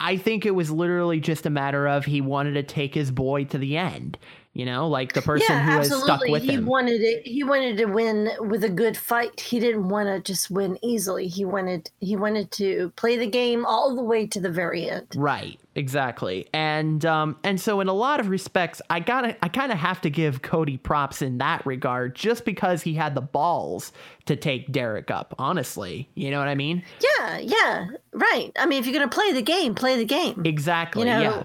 I 0.00 0.16
think 0.16 0.44
it 0.44 0.54
was 0.54 0.70
literally 0.70 1.20
just 1.20 1.46
a 1.46 1.50
matter 1.50 1.86
of 1.86 2.04
he 2.04 2.20
wanted 2.20 2.54
to 2.54 2.62
take 2.62 2.94
his 2.94 3.10
boy 3.10 3.44
to 3.44 3.58
the 3.58 3.76
end. 3.76 4.18
You 4.54 4.64
know, 4.64 4.86
like 4.86 5.14
the 5.14 5.20
person 5.20 5.48
yeah, 5.50 5.64
who 5.64 5.70
absolutely. 5.72 6.10
has 6.10 6.20
stuck 6.20 6.30
with 6.30 6.42
he 6.42 6.52
him. 6.52 6.62
He 6.62 6.64
wanted 6.64 7.00
it. 7.00 7.26
He 7.26 7.42
wanted 7.42 7.76
to 7.76 7.86
win 7.86 8.30
with 8.38 8.62
a 8.62 8.68
good 8.68 8.96
fight. 8.96 9.40
He 9.40 9.58
didn't 9.58 9.88
want 9.88 10.06
to 10.06 10.20
just 10.20 10.48
win 10.48 10.78
easily. 10.80 11.26
He 11.26 11.44
wanted 11.44 11.90
he 11.98 12.14
wanted 12.14 12.52
to 12.52 12.92
play 12.94 13.16
the 13.16 13.26
game 13.26 13.66
all 13.66 13.96
the 13.96 14.02
way 14.02 14.28
to 14.28 14.40
the 14.40 14.50
very 14.50 14.88
end. 14.88 15.08
Right. 15.16 15.58
Exactly. 15.74 16.46
And 16.54 17.04
um 17.04 17.36
and 17.42 17.60
so 17.60 17.80
in 17.80 17.88
a 17.88 17.92
lot 17.92 18.20
of 18.20 18.28
respects, 18.28 18.80
I 18.88 19.00
gotta 19.00 19.36
I 19.44 19.48
kind 19.48 19.72
of 19.72 19.78
have 19.78 20.00
to 20.02 20.10
give 20.10 20.42
Cody 20.42 20.76
props 20.76 21.20
in 21.20 21.38
that 21.38 21.66
regard, 21.66 22.14
just 22.14 22.44
because 22.44 22.82
he 22.82 22.94
had 22.94 23.16
the 23.16 23.20
balls 23.20 23.90
to 24.26 24.36
take 24.36 24.70
Derrick 24.70 25.10
up. 25.10 25.34
Honestly, 25.36 26.08
you 26.14 26.30
know 26.30 26.38
what 26.38 26.46
I 26.46 26.54
mean? 26.54 26.84
Yeah. 27.00 27.38
Yeah. 27.38 27.86
Right. 28.12 28.52
I 28.56 28.66
mean, 28.66 28.78
if 28.78 28.86
you're 28.86 28.94
gonna 28.94 29.08
play 29.08 29.32
the 29.32 29.42
game, 29.42 29.74
play 29.74 29.96
the 29.96 30.04
game. 30.04 30.42
Exactly. 30.44 31.02
You 31.02 31.06
know? 31.06 31.20
Yeah. 31.20 31.42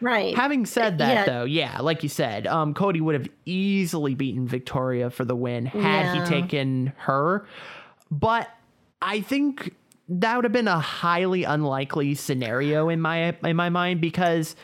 Right. 0.00 0.34
Having 0.34 0.66
said 0.66 0.98
that, 0.98 1.12
yeah. 1.12 1.24
though, 1.24 1.44
yeah, 1.44 1.80
like 1.80 2.02
you 2.02 2.08
said, 2.08 2.46
um, 2.46 2.74
Cody 2.74 3.00
would 3.00 3.14
have 3.14 3.28
easily 3.44 4.14
beaten 4.14 4.48
Victoria 4.48 5.10
for 5.10 5.24
the 5.24 5.36
win 5.36 5.66
had 5.66 5.80
yeah. 5.80 6.24
he 6.24 6.30
taken 6.30 6.92
her. 6.98 7.46
But 8.10 8.48
I 9.02 9.20
think 9.20 9.74
that 10.08 10.36
would 10.36 10.44
have 10.44 10.52
been 10.52 10.68
a 10.68 10.80
highly 10.80 11.44
unlikely 11.44 12.14
scenario 12.14 12.88
in 12.88 13.00
my 13.00 13.36
in 13.44 13.56
my 13.56 13.68
mind 13.68 14.00
because 14.00 14.56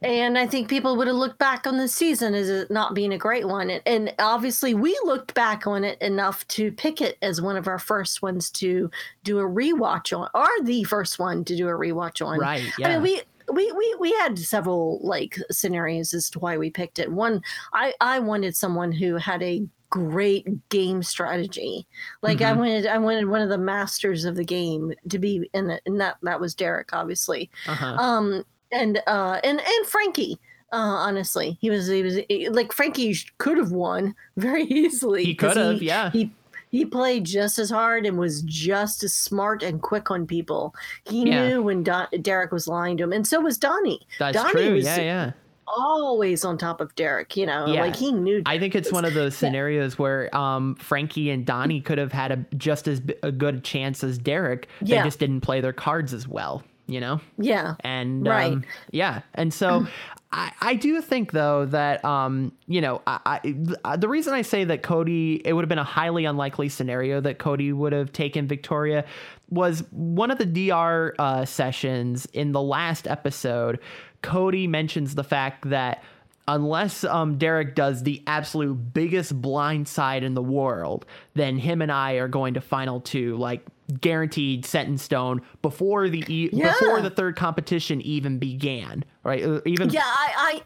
and 0.00 0.38
I 0.38 0.46
think 0.46 0.68
people 0.68 0.96
would 0.96 1.08
have 1.08 1.16
looked 1.16 1.38
back 1.38 1.66
on 1.66 1.76
the 1.76 1.88
season 1.88 2.34
as 2.34 2.48
it 2.48 2.70
not 2.70 2.94
being 2.94 3.12
a 3.12 3.18
great 3.18 3.48
one. 3.48 3.70
And 3.70 4.14
obviously, 4.20 4.72
we 4.72 4.96
looked 5.04 5.34
back 5.34 5.66
on 5.66 5.82
it 5.82 6.00
enough 6.00 6.46
to 6.48 6.70
pick 6.70 7.00
it 7.00 7.18
as 7.20 7.40
one 7.42 7.56
of 7.56 7.66
our 7.66 7.80
first 7.80 8.22
ones 8.22 8.48
to 8.52 8.90
do 9.24 9.40
a 9.40 9.42
rewatch 9.42 10.16
on, 10.16 10.28
or 10.34 10.48
the 10.62 10.84
first 10.84 11.18
one 11.18 11.44
to 11.44 11.56
do 11.56 11.66
a 11.66 11.72
rewatch 11.72 12.24
on. 12.24 12.38
Right. 12.38 12.62
Yeah. 12.78 12.88
I 12.88 12.92
mean, 12.92 13.02
we 13.02 13.22
we, 13.52 13.70
we 13.72 13.96
we 14.00 14.12
had 14.14 14.38
several 14.38 15.00
like 15.02 15.38
scenarios 15.50 16.14
as 16.14 16.30
to 16.30 16.38
why 16.38 16.56
we 16.56 16.70
picked 16.70 16.98
it. 16.98 17.12
One, 17.12 17.42
I 17.72 17.94
I 18.00 18.18
wanted 18.18 18.56
someone 18.56 18.92
who 18.92 19.16
had 19.16 19.42
a 19.42 19.66
great 19.90 20.68
game 20.68 21.02
strategy. 21.02 21.86
Like 22.22 22.38
mm-hmm. 22.38 22.46
I 22.46 22.52
wanted 22.52 22.86
I 22.86 22.98
wanted 22.98 23.28
one 23.28 23.40
of 23.40 23.48
the 23.48 23.58
masters 23.58 24.24
of 24.24 24.36
the 24.36 24.44
game 24.44 24.92
to 25.08 25.18
be 25.18 25.48
in 25.52 25.70
it, 25.70 25.82
and 25.86 26.00
that 26.00 26.16
that 26.22 26.40
was 26.40 26.54
Derrick, 26.54 26.90
obviously. 26.92 27.50
Uh-huh. 27.66 27.96
Um 27.96 28.44
and 28.72 29.02
uh 29.06 29.40
and 29.44 29.60
and 29.60 29.86
Frankie. 29.86 30.38
Uh, 30.70 30.76
honestly, 30.76 31.56
he 31.62 31.70
was 31.70 31.86
he 31.86 32.02
was 32.02 32.18
like 32.50 32.72
Frankie 32.72 33.16
could 33.38 33.56
have 33.56 33.72
won 33.72 34.14
very 34.36 34.64
easily. 34.64 35.24
He 35.24 35.34
could 35.34 35.56
have, 35.56 35.82
yeah. 35.82 36.10
He 36.10 36.30
he 36.70 36.84
played 36.84 37.24
just 37.24 37.58
as 37.58 37.70
hard 37.70 38.06
and 38.06 38.18
was 38.18 38.42
just 38.42 39.02
as 39.02 39.14
smart 39.14 39.62
and 39.62 39.80
quick 39.82 40.10
on 40.10 40.26
people. 40.26 40.74
He 41.08 41.28
yeah. 41.28 41.48
knew 41.48 41.62
when 41.62 41.82
Don- 41.82 42.08
Derrick 42.20 42.52
was 42.52 42.68
lying 42.68 42.96
to 42.98 43.04
him, 43.04 43.12
and 43.12 43.26
so 43.26 43.40
was 43.40 43.58
Donnie. 43.58 44.00
That's 44.18 44.36
Donnie 44.36 44.52
true. 44.52 44.74
Was, 44.74 44.84
yeah, 44.84 45.00
yeah. 45.00 45.32
Always 45.66 46.46
on 46.46 46.56
top 46.56 46.80
of 46.80 46.94
Derrick, 46.94 47.36
you 47.36 47.44
know, 47.44 47.66
yeah. 47.66 47.82
like 47.82 47.94
he 47.94 48.10
knew. 48.10 48.42
I 48.46 48.58
think 48.58 48.74
it's 48.74 48.90
one 48.90 49.04
of 49.04 49.12
those 49.12 49.36
scenarios 49.36 49.94
yeah. 49.94 50.02
where 50.02 50.36
um, 50.36 50.76
Frankie 50.76 51.30
and 51.30 51.44
Donnie 51.44 51.82
could 51.82 51.98
have 51.98 52.10
had 52.10 52.32
a 52.32 52.36
just 52.56 52.88
as 52.88 53.02
a 53.22 53.30
good 53.30 53.64
chance 53.64 54.02
as 54.02 54.16
Derrick. 54.16 54.68
They 54.80 54.94
yeah. 54.94 55.04
just 55.04 55.18
didn't 55.18 55.42
play 55.42 55.60
their 55.60 55.74
cards 55.74 56.14
as 56.14 56.26
well 56.26 56.62
you 56.88 57.00
know? 57.00 57.20
Yeah. 57.36 57.76
And 57.80 58.26
right. 58.26 58.52
Um, 58.52 58.64
yeah. 58.90 59.20
And 59.34 59.54
so 59.54 59.86
I, 60.32 60.52
I 60.60 60.74
do 60.74 61.00
think 61.00 61.32
though 61.32 61.66
that 61.66 62.04
um, 62.04 62.52
you 62.66 62.80
know, 62.80 63.02
I, 63.06 63.40
I 63.84 63.96
the 63.96 64.08
reason 64.08 64.34
I 64.34 64.42
say 64.42 64.64
that 64.64 64.82
Cody 64.82 65.40
it 65.44 65.52
would 65.52 65.62
have 65.62 65.68
been 65.68 65.78
a 65.78 65.84
highly 65.84 66.24
unlikely 66.24 66.68
scenario 66.68 67.20
that 67.20 67.38
Cody 67.38 67.72
would 67.72 67.92
have 67.92 68.12
taken 68.12 68.48
Victoria 68.48 69.04
was 69.50 69.84
one 69.90 70.30
of 70.30 70.38
the 70.38 70.46
DR 70.46 71.14
uh, 71.18 71.44
sessions 71.44 72.26
in 72.32 72.52
the 72.52 72.62
last 72.62 73.06
episode. 73.06 73.78
Cody 74.22 74.66
mentions 74.66 75.14
the 75.14 75.24
fact 75.24 75.68
that 75.70 76.02
unless 76.48 77.04
um, 77.04 77.36
Derrick 77.38 77.74
does 77.74 78.02
the 78.02 78.22
absolute 78.26 78.74
biggest 78.74 79.40
blind 79.40 79.86
side 79.86 80.24
in 80.24 80.34
the 80.34 80.42
world, 80.42 81.06
then 81.34 81.58
him 81.58 81.82
and 81.82 81.92
I 81.92 82.14
are 82.14 82.28
going 82.28 82.54
to 82.54 82.60
final 82.60 83.00
two. 83.00 83.36
Like 83.36 83.64
guaranteed 84.00 84.64
set 84.64 84.86
in 84.86 84.98
stone 84.98 85.40
before 85.62 86.08
the 86.08 86.24
e- 86.28 86.50
yeah. 86.52 86.72
before 86.72 87.00
the 87.00 87.10
third 87.10 87.36
competition 87.36 88.00
even 88.02 88.38
began 88.38 89.04
right 89.24 89.44
uh, 89.44 89.60
even 89.64 89.88
yeah 89.90 90.02
I, 90.04 90.62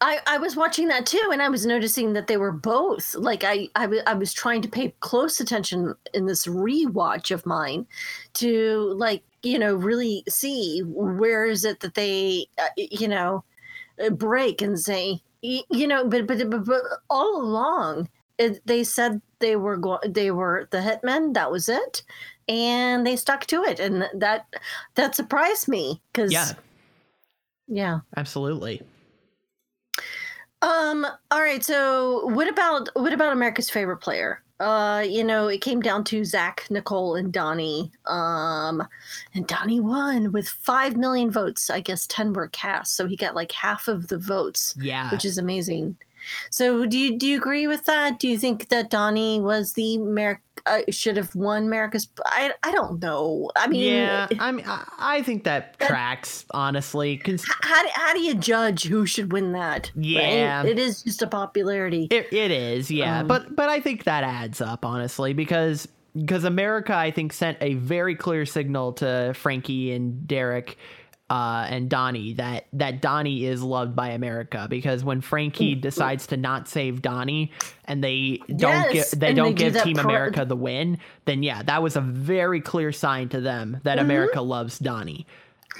I 0.00 0.20
i 0.26 0.38
was 0.38 0.56
watching 0.56 0.88
that 0.88 1.06
too 1.06 1.30
and 1.32 1.42
i 1.42 1.48
was 1.48 1.66
noticing 1.66 2.14
that 2.14 2.26
they 2.26 2.36
were 2.36 2.52
both 2.52 3.14
like 3.14 3.44
I, 3.44 3.68
I, 3.76 3.82
w- 3.82 4.02
I 4.06 4.14
was 4.14 4.32
trying 4.32 4.62
to 4.62 4.68
pay 4.68 4.94
close 5.00 5.38
attention 5.38 5.94
in 6.14 6.26
this 6.26 6.46
rewatch 6.46 7.30
of 7.30 7.44
mine 7.46 7.86
to 8.34 8.92
like 8.96 9.22
you 9.42 9.58
know 9.58 9.74
really 9.74 10.24
see 10.28 10.80
where 10.86 11.44
is 11.44 11.64
it 11.64 11.80
that 11.80 11.94
they 11.94 12.46
uh, 12.58 12.68
you 12.76 13.08
know 13.08 13.44
uh, 14.04 14.10
break 14.10 14.62
and 14.62 14.78
say 14.78 15.20
you 15.42 15.86
know 15.86 16.08
but 16.08 16.26
but, 16.26 16.50
but, 16.50 16.64
but 16.64 16.82
all 17.10 17.40
along 17.40 18.08
it, 18.38 18.60
they 18.66 18.84
said 18.84 19.20
they 19.38 19.56
were 19.56 19.76
going 19.76 20.12
they 20.12 20.30
were 20.30 20.68
the 20.70 20.78
hitmen 20.78 21.34
that 21.34 21.50
was 21.50 21.68
it 21.68 22.02
and 22.48 23.06
they 23.06 23.16
stuck 23.16 23.46
to 23.46 23.62
it 23.62 23.80
and 23.80 24.08
that 24.14 24.46
that 24.94 25.14
surprised 25.14 25.68
me 25.68 26.00
because 26.12 26.32
yeah. 26.32 26.52
Yeah. 27.68 28.00
Absolutely. 28.16 28.82
Um 30.62 31.06
all 31.30 31.40
right 31.40 31.64
so 31.64 32.26
what 32.26 32.48
about 32.48 32.88
what 32.94 33.12
about 33.12 33.32
america's 33.32 33.70
favorite 33.70 33.98
player? 33.98 34.42
Uh 34.60 35.04
you 35.06 35.24
know 35.24 35.48
it 35.48 35.60
came 35.60 35.80
down 35.82 36.04
to 36.04 36.24
zach 36.24 36.66
nicole 36.70 37.16
and 37.16 37.32
donnie. 37.32 37.90
Um 38.06 38.86
and 39.34 39.46
donnie 39.46 39.80
won 39.80 40.32
with 40.32 40.48
five 40.48 40.96
million 40.96 41.30
votes. 41.30 41.68
I 41.68 41.80
guess 41.80 42.06
10 42.06 42.32
were 42.32 42.48
cast 42.48 42.94
so 42.96 43.06
he 43.06 43.16
got 43.16 43.34
like 43.34 43.52
half 43.52 43.88
of 43.88 44.08
the 44.08 44.18
votes 44.18 44.74
yeah. 44.80 45.10
which 45.10 45.24
is 45.24 45.38
amazing 45.38 45.96
So 46.50 46.86
do 46.86 46.98
you 46.98 47.18
do 47.18 47.26
you 47.26 47.36
agree 47.36 47.66
with 47.66 47.84
that? 47.86 48.18
Do 48.18 48.28
you 48.28 48.38
think 48.38 48.68
that 48.68 48.90
Donnie 48.90 49.40
was 49.40 49.72
the 49.72 49.96
America 49.96 50.42
uh, 50.66 50.80
should 50.90 51.16
have 51.16 51.34
won 51.34 51.64
America's? 51.64 52.08
I 52.24 52.52
I 52.62 52.72
don't 52.72 53.00
know. 53.00 53.50
I 53.56 53.66
mean, 53.68 53.92
yeah, 53.92 54.26
I 54.38 54.52
mean, 54.52 54.64
I, 54.66 55.22
think 55.22 55.44
that, 55.44 55.78
that 55.78 55.88
tracks 55.88 56.44
honestly. 56.50 57.18
Cons- 57.18 57.44
how 57.62 57.82
do, 57.82 57.88
how 57.92 58.12
do 58.14 58.20
you 58.20 58.34
judge 58.34 58.84
who 58.84 59.06
should 59.06 59.32
win 59.32 59.52
that? 59.52 59.90
Yeah, 59.94 60.58
right? 60.58 60.68
it 60.68 60.78
is 60.78 61.02
just 61.02 61.22
a 61.22 61.26
popularity. 61.26 62.08
It, 62.10 62.32
it 62.32 62.50
is, 62.50 62.90
yeah, 62.90 63.20
um, 63.20 63.28
but 63.28 63.54
but 63.54 63.68
I 63.68 63.80
think 63.80 64.04
that 64.04 64.24
adds 64.24 64.60
up 64.60 64.84
honestly 64.84 65.32
because 65.32 65.88
because 66.16 66.44
America 66.44 66.94
I 66.94 67.10
think 67.10 67.32
sent 67.32 67.58
a 67.60 67.74
very 67.74 68.14
clear 68.14 68.46
signal 68.46 68.94
to 68.94 69.32
Frankie 69.34 69.92
and 69.92 70.26
Derrick 70.26 70.78
uh, 71.28 71.66
and 71.68 71.90
Donnie 71.90 72.34
that 72.34 72.66
that 72.72 73.00
Donnie 73.00 73.44
is 73.44 73.62
loved 73.62 73.96
by 73.96 74.10
America 74.10 74.66
because 74.70 75.02
when 75.02 75.20
Frankie 75.20 75.74
decides 75.74 76.28
to 76.28 76.36
not 76.36 76.68
save 76.68 77.02
Donnie 77.02 77.50
and 77.84 78.02
they 78.02 78.40
don't 78.48 78.94
yes, 78.94 79.12
get 79.12 79.20
they 79.20 79.34
don't 79.34 79.56
they 79.56 79.64
give 79.64 79.74
do 79.74 79.82
Team 79.82 79.96
pro- 79.96 80.04
America 80.04 80.44
the 80.44 80.56
win, 80.56 80.98
then 81.24 81.42
yeah, 81.42 81.62
that 81.62 81.82
was 81.82 81.96
a 81.96 82.00
very 82.00 82.60
clear 82.60 82.92
sign 82.92 83.28
to 83.30 83.40
them 83.40 83.80
that 83.82 83.98
mm-hmm. 83.98 84.04
America 84.04 84.40
loves 84.40 84.78
Donnie. 84.78 85.26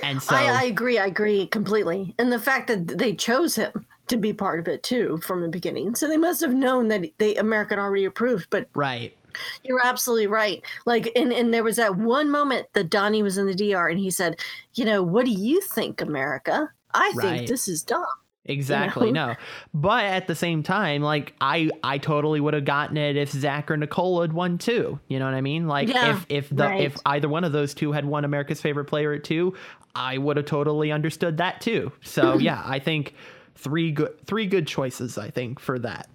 And 0.03 0.23
so 0.23 0.35
I, 0.35 0.45
I 0.45 0.63
agree, 0.65 0.99
I 0.99 1.07
agree 1.07 1.47
completely. 1.47 2.15
And 2.19 2.31
the 2.31 2.39
fact 2.39 2.67
that 2.67 2.99
they 2.99 3.15
chose 3.15 3.55
him 3.57 3.87
to 4.09 4.17
be 4.17 4.33
part 4.33 4.61
of 4.61 4.69
it 4.69 4.83
too 4.83 5.19
from 5.23 5.43
the 5.43 5.49
beginning, 5.49 5.95
so 5.95 6.09
they 6.09 6.17
must 6.17 6.41
have 6.41 6.55
known 6.55 6.89
that 6.89 7.07
they 7.19 7.37
American 7.37 7.79
already 7.79 8.05
approved. 8.05 8.51
But 8.51 8.69
right, 8.75 9.17
you're 9.63 9.85
absolutely 9.85 10.27
right. 10.27 10.63
Like, 10.85 11.11
and, 11.17 11.33
and 11.33 11.53
there 11.53 11.65
was 11.65 11.77
that 11.77 11.97
one 11.97 12.31
moment 12.31 12.67
that 12.75 12.91
Donnie 12.91 13.23
was 13.23 13.39
in 13.39 13.47
the 13.47 13.55
DR 13.55 13.89
and 13.89 13.99
he 13.99 14.11
said, 14.11 14.41
You 14.75 14.85
know, 14.85 15.03
what 15.03 15.27
do 15.27 15.33
you 15.33 15.61
think, 15.61 16.01
America? 16.01 16.71
I 16.95 17.13
think 17.13 17.23
right. 17.23 17.47
this 17.47 17.69
is 17.69 17.83
dumb. 17.83 18.05
Exactly. 18.49 19.09
You 19.09 19.13
know? 19.13 19.29
No. 19.29 19.35
But 19.75 20.05
at 20.05 20.29
the 20.29 20.35
same 20.35 20.63
time, 20.63 21.03
like 21.03 21.35
I 21.41 21.71
I 21.83 21.99
totally 21.99 22.41
would 22.41 22.55
have 22.55 22.65
gotten 22.65 22.97
it 22.97 23.17
if 23.17 23.31
Zach 23.31 23.71
or 23.71 23.77
Nicole 23.77 24.21
had 24.21 24.33
won 24.33 24.59
too. 24.59 24.99
You 25.09 25.19
know 25.19 25.25
what 25.25 25.35
I 25.35 25.41
mean? 25.41 25.67
Like 25.67 25.89
yeah, 25.89 26.17
if 26.17 26.27
if 26.29 26.49
the 26.51 26.65
right. 26.65 26.81
if 26.83 26.97
either 27.07 27.29
one 27.29 27.45
of 27.45 27.53
those 27.53 27.75
two 27.75 27.93
had 27.93 28.05
won 28.05 28.25
America's 28.25 28.61
favorite 28.61 28.87
player 28.87 29.13
at 29.13 29.25
two, 29.25 29.55
I 29.95 30.19
would 30.19 30.37
have 30.37 30.47
totally 30.47 30.93
understood 30.93 31.39
that 31.39 31.61
too. 31.61 31.93
So 32.03 32.39
yeah, 32.39 32.63
I 32.65 32.79
think 32.79 33.15
three 33.57 33.91
good 33.91 34.25
three 34.27 34.47
good 34.47 34.67
choices, 34.67 35.19
I 35.19 35.31
think, 35.31 35.59
for 35.59 35.79
that 35.81 36.09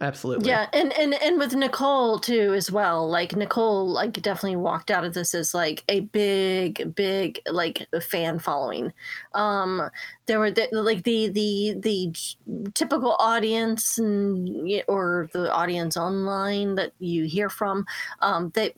absolutely. 0.00 0.48
Yeah 0.48 0.68
and 0.72 0.92
and 0.98 1.14
and 1.14 1.38
with 1.38 1.54
nicole 1.54 2.18
too 2.18 2.54
as 2.54 2.70
well 2.70 3.08
like 3.08 3.34
nicole 3.34 3.88
like 3.88 4.12
definitely 4.12 4.56
walked 4.56 4.90
out 4.90 5.04
of 5.04 5.14
this 5.14 5.34
as 5.34 5.54
like 5.54 5.82
a 5.88 6.00
big 6.00 6.94
big 6.94 7.40
like 7.50 7.86
fan 8.00 8.38
following. 8.38 8.92
Um 9.34 9.90
there 10.26 10.38
were 10.38 10.50
the, 10.50 10.68
like 10.72 11.04
the 11.04 11.28
the 11.28 11.74
the 11.78 12.72
typical 12.74 13.16
audience 13.18 13.98
and 13.98 14.82
or 14.88 15.28
the 15.32 15.52
audience 15.52 15.96
online 15.96 16.76
that 16.76 16.92
you 16.98 17.24
hear 17.24 17.48
from 17.48 17.84
um 18.20 18.50
they 18.54 18.74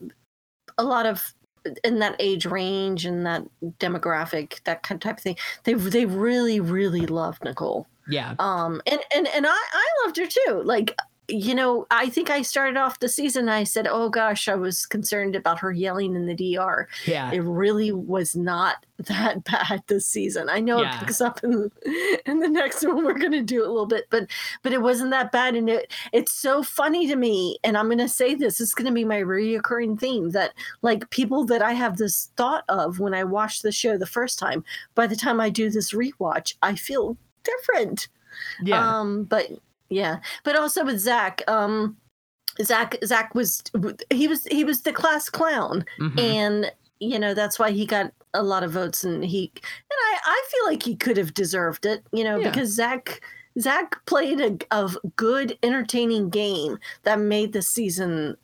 a 0.77 0.83
lot 0.83 1.05
of 1.05 1.33
in 1.83 1.99
that 1.99 2.15
age 2.19 2.45
range 2.45 3.05
and 3.05 3.25
that 3.25 3.43
demographic 3.79 4.63
that 4.63 4.81
kind 4.83 4.97
of 4.97 5.03
type 5.03 5.17
of 5.17 5.23
thing 5.23 5.37
they 5.63 5.73
they 5.73 6.05
really 6.05 6.59
really 6.59 7.05
loved 7.05 7.43
nicole. 7.43 7.87
Yeah. 8.07 8.33
Um 8.39 8.81
and 8.87 8.99
and 9.15 9.27
and 9.27 9.45
i 9.45 9.51
i 9.51 9.87
loved 10.03 10.17
her 10.17 10.25
too. 10.25 10.61
Like 10.65 10.97
you 11.31 11.55
know, 11.55 11.87
I 11.89 12.09
think 12.09 12.29
I 12.29 12.41
started 12.41 12.77
off 12.77 12.99
the 12.99 13.09
season. 13.09 13.49
I 13.49 13.63
said, 13.63 13.87
"Oh 13.87 14.09
gosh, 14.09 14.47
I 14.47 14.55
was 14.55 14.85
concerned 14.85 15.35
about 15.35 15.59
her 15.59 15.71
yelling 15.71 16.15
in 16.15 16.25
the 16.25 16.35
DR." 16.35 16.87
Yeah, 17.05 17.31
it 17.31 17.39
really 17.39 17.91
was 17.91 18.35
not 18.35 18.85
that 18.97 19.43
bad 19.45 19.83
this 19.87 20.05
season. 20.05 20.49
I 20.49 20.59
know 20.59 20.81
yeah. 20.81 20.95
it 20.95 20.99
picks 20.99 21.21
up 21.21 21.43
in, 21.43 21.71
in 22.25 22.39
the 22.39 22.49
next 22.49 22.85
one. 22.85 23.05
We're 23.05 23.17
going 23.17 23.31
to 23.31 23.41
do 23.41 23.63
a 23.63 23.67
little 23.67 23.85
bit, 23.85 24.05
but 24.09 24.29
but 24.61 24.73
it 24.73 24.81
wasn't 24.81 25.11
that 25.11 25.31
bad, 25.31 25.55
and 25.55 25.69
it 25.69 25.91
it's 26.11 26.33
so 26.33 26.63
funny 26.63 27.07
to 27.07 27.15
me. 27.15 27.57
And 27.63 27.77
I'm 27.77 27.87
going 27.87 27.97
to 27.99 28.09
say 28.09 28.35
this: 28.35 28.59
it's 28.59 28.73
going 28.73 28.87
to 28.87 28.93
be 28.93 29.05
my 29.05 29.21
reoccurring 29.21 29.99
theme 29.99 30.31
that 30.31 30.53
like 30.81 31.09
people 31.09 31.45
that 31.45 31.61
I 31.61 31.73
have 31.73 31.97
this 31.97 32.31
thought 32.35 32.65
of 32.67 32.99
when 32.99 33.13
I 33.13 33.23
watch 33.23 33.61
the 33.61 33.71
show 33.71 33.97
the 33.97 34.05
first 34.05 34.37
time. 34.37 34.63
By 34.95 35.07
the 35.07 35.15
time 35.15 35.39
I 35.39 35.49
do 35.49 35.69
this 35.69 35.93
rewatch, 35.93 36.55
I 36.61 36.75
feel 36.75 37.17
different. 37.43 38.09
Yeah. 38.63 38.99
Um, 38.99 39.23
but 39.23 39.49
yeah, 39.91 40.19
but 40.43 40.55
also 40.55 40.85
with 40.85 40.99
Zach, 40.99 41.43
um, 41.47 41.97
Zach 42.61 42.95
Zach 43.03 43.35
was 43.35 43.61
he 44.09 44.27
was 44.27 44.45
he 44.45 44.63
was 44.63 44.81
the 44.81 44.93
class 44.93 45.29
clown, 45.29 45.85
mm-hmm. 45.99 46.17
and 46.17 46.71
you 46.99 47.19
know 47.19 47.33
that's 47.33 47.59
why 47.59 47.71
he 47.71 47.85
got 47.85 48.11
a 48.33 48.41
lot 48.41 48.63
of 48.63 48.71
votes, 48.71 49.03
and 49.03 49.23
he 49.23 49.51
and 49.53 49.63
I 49.91 50.17
I 50.25 50.47
feel 50.49 50.65
like 50.65 50.83
he 50.83 50.95
could 50.95 51.17
have 51.17 51.33
deserved 51.33 51.85
it, 51.85 52.03
you 52.13 52.23
know, 52.23 52.37
yeah. 52.37 52.49
because 52.49 52.69
Zach 52.69 53.21
Zach 53.59 54.03
played 54.05 54.39
a, 54.39 54.57
a 54.75 54.89
good, 55.17 55.57
entertaining 55.61 56.29
game 56.29 56.79
that 57.03 57.19
made 57.19 57.51
the 57.51 57.61
season 57.61 58.37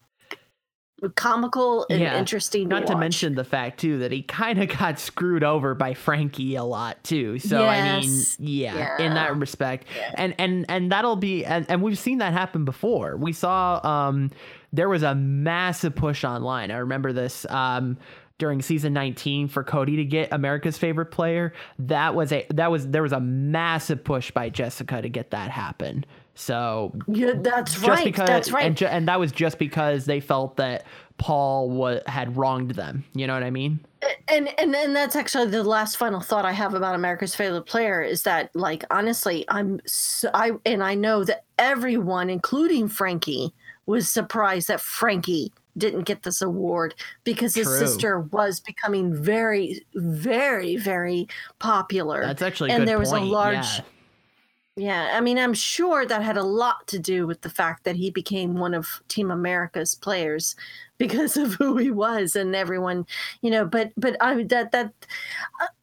comical 1.16 1.86
and 1.90 2.02
yeah. 2.02 2.18
interesting. 2.18 2.68
Not 2.68 2.88
to, 2.88 2.94
to, 2.94 2.98
mention 2.98 3.36
the 3.36 3.44
fact 3.44 3.80
too 3.80 4.00
that 4.00 4.12
he 4.12 4.24
kind 4.24 4.62
of 4.62 4.70
got 4.70 5.00
screwed 5.00 5.44
over 5.44 5.76
by 5.76 5.94
Frankie 5.94 6.56
a 6.56 6.64
lot 6.64 7.04
too. 7.04 7.40
So 7.40 7.62
yes. 7.62 7.78
I 7.80 8.00
mean, 8.00 8.52
yeah, 8.54 8.76
yeah, 8.76 9.06
in 9.06 9.14
that 9.14 9.38
respect, 9.38 9.88
yeah. 9.96 10.12
and 10.16 10.36
and 10.38 10.66
and 10.70 10.92
that'll 10.92 11.16
be 11.16 11.46
and, 11.46 11.66
and 11.70 11.82
we've 11.82 12.00
seen 12.00 12.18
that 12.20 12.34
happen 12.34 12.66
before. 12.66 13.16
We 13.18 13.34
saw 13.34 13.86
um 13.86 14.32
there 14.74 14.90
was 14.90 15.04
a 15.04 15.16
massive 15.16 15.96
push 15.96 16.24
online. 16.24 16.72
I 16.72 16.78
remember 16.78 17.14
this 17.14 17.46
um 17.50 17.98
during 18.38 18.62
season 18.62 18.94
19 18.94 19.48
for 19.48 19.64
Cody 19.64 19.96
to 19.98 20.06
get 20.06 20.32
America's 20.32 20.78
favorite 20.78 21.08
player. 21.08 21.54
That 21.80 22.16
was 22.16 22.32
a 22.32 22.46
that 22.54 22.72
was 22.72 22.88
there 22.88 23.04
was 23.04 23.14
a 23.14 23.20
massive 23.20 24.04
push 24.04 24.32
by 24.32 24.50
Jessica 24.50 25.02
to 25.02 25.10
get 25.10 25.32
that 25.32 25.52
happen. 25.52 26.06
So 26.38 26.94
yeah, 27.08 27.32
that's 27.36 27.80
right. 27.80 28.06
Because, 28.06 28.28
that's 28.28 28.52
right. 28.52 28.68
And, 28.68 28.78
ju- 28.78 28.86
and 28.86 29.08
that 29.08 29.20
was 29.20 29.32
just 29.32 29.58
because 29.58 30.06
they 30.06 30.20
felt 30.20 30.56
that 30.58 30.86
Paul 31.18 31.72
wa- 31.72 32.02
had 32.06 32.38
wronged 32.38 32.72
them. 32.72 33.04
You 33.16 33.26
know 33.26 33.34
what 33.34 33.42
I 33.42 33.50
mean? 33.50 33.80
And 34.28 34.48
and 34.60 34.76
and 34.76 34.96
that's 34.96 35.16
actually 35.16 35.48
the 35.48 35.64
last 35.64 35.98
final 35.98 36.22
thought 36.22 36.46
I 36.46 36.52
have 36.52 36.76
about 36.76 36.94
America's 36.94 37.34
favorite 37.34 37.64
player 37.64 38.04
is 38.04 38.22
that 38.24 38.56
like 38.56 38.84
honestly 38.92 39.46
I'm 39.50 39.82
so, 39.88 40.30
I 40.36 40.52
and 40.64 40.84
I 40.84 40.94
know 40.94 41.24
that 41.24 41.44
everyone 41.58 42.30
including 42.30 42.88
Frankie 42.88 43.52
was 43.88 44.08
surprised 44.08 44.68
that 44.68 44.80
Frankie 44.80 45.52
didn't 45.76 46.04
get 46.04 46.22
this 46.22 46.40
award 46.44 46.94
because 47.24 47.56
his 47.56 47.66
True. 47.66 47.80
sister 47.80 48.20
was 48.20 48.60
becoming 48.60 49.12
very 49.16 49.84
very 49.96 50.78
very 50.78 51.28
popular. 51.58 52.24
That's 52.24 52.44
actually 52.44 52.70
and 52.70 52.88
there 52.88 53.00
was 53.00 53.10
point. 53.10 53.24
a 53.24 53.28
large 53.28 53.56
yeah 53.56 53.82
yeah, 54.78 55.14
I 55.14 55.22
mean, 55.22 55.40
I'm 55.40 55.56
sure 55.56 56.06
that 56.06 56.22
had 56.22 56.38
a 56.38 56.44
lot 56.44 56.88
to 56.90 57.00
do 57.00 57.26
with 57.26 57.42
the 57.42 57.50
fact 57.50 57.84
that 57.84 57.96
he 57.96 58.12
became 58.12 58.60
one 58.60 58.76
of 58.76 59.02
Team 59.08 59.32
America's 59.32 59.96
players 59.96 60.56
because 61.00 61.36
of 61.36 61.56
who 61.56 61.78
he 61.78 61.90
was 61.90 62.36
and 62.36 62.56
everyone, 62.56 63.08
you 63.42 63.50
know. 63.50 63.66
But 63.66 63.92
but 63.98 64.16
I 64.22 64.44
that 64.44 64.72
that 64.72 64.94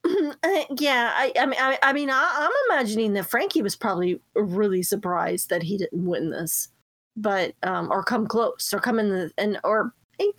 uh, 0.45 0.65
yeah, 0.79 1.11
I 1.13 1.33
I 1.37 1.47
mean 1.47 1.59
I, 1.61 1.79
I 1.83 1.93
mean 1.93 2.09
I, 2.09 2.35
I'm 2.39 2.71
imagining 2.71 3.15
that 3.15 3.27
Frankie 3.27 3.63
was 3.63 3.75
probably 3.75 4.21
really 4.37 4.83
surprised 4.85 5.51
that 5.51 5.65
he 5.65 5.77
didn't 5.77 6.07
win 6.07 6.31
this, 6.31 6.69
but 7.17 7.55
um 7.65 7.91
or 7.91 8.05
come 8.05 8.29
close 8.29 8.73
or 8.73 8.79
come 8.79 8.99
in 8.99 9.09
the 9.09 9.33
and 9.37 9.59
or. 9.65 9.93
He, 10.19 10.31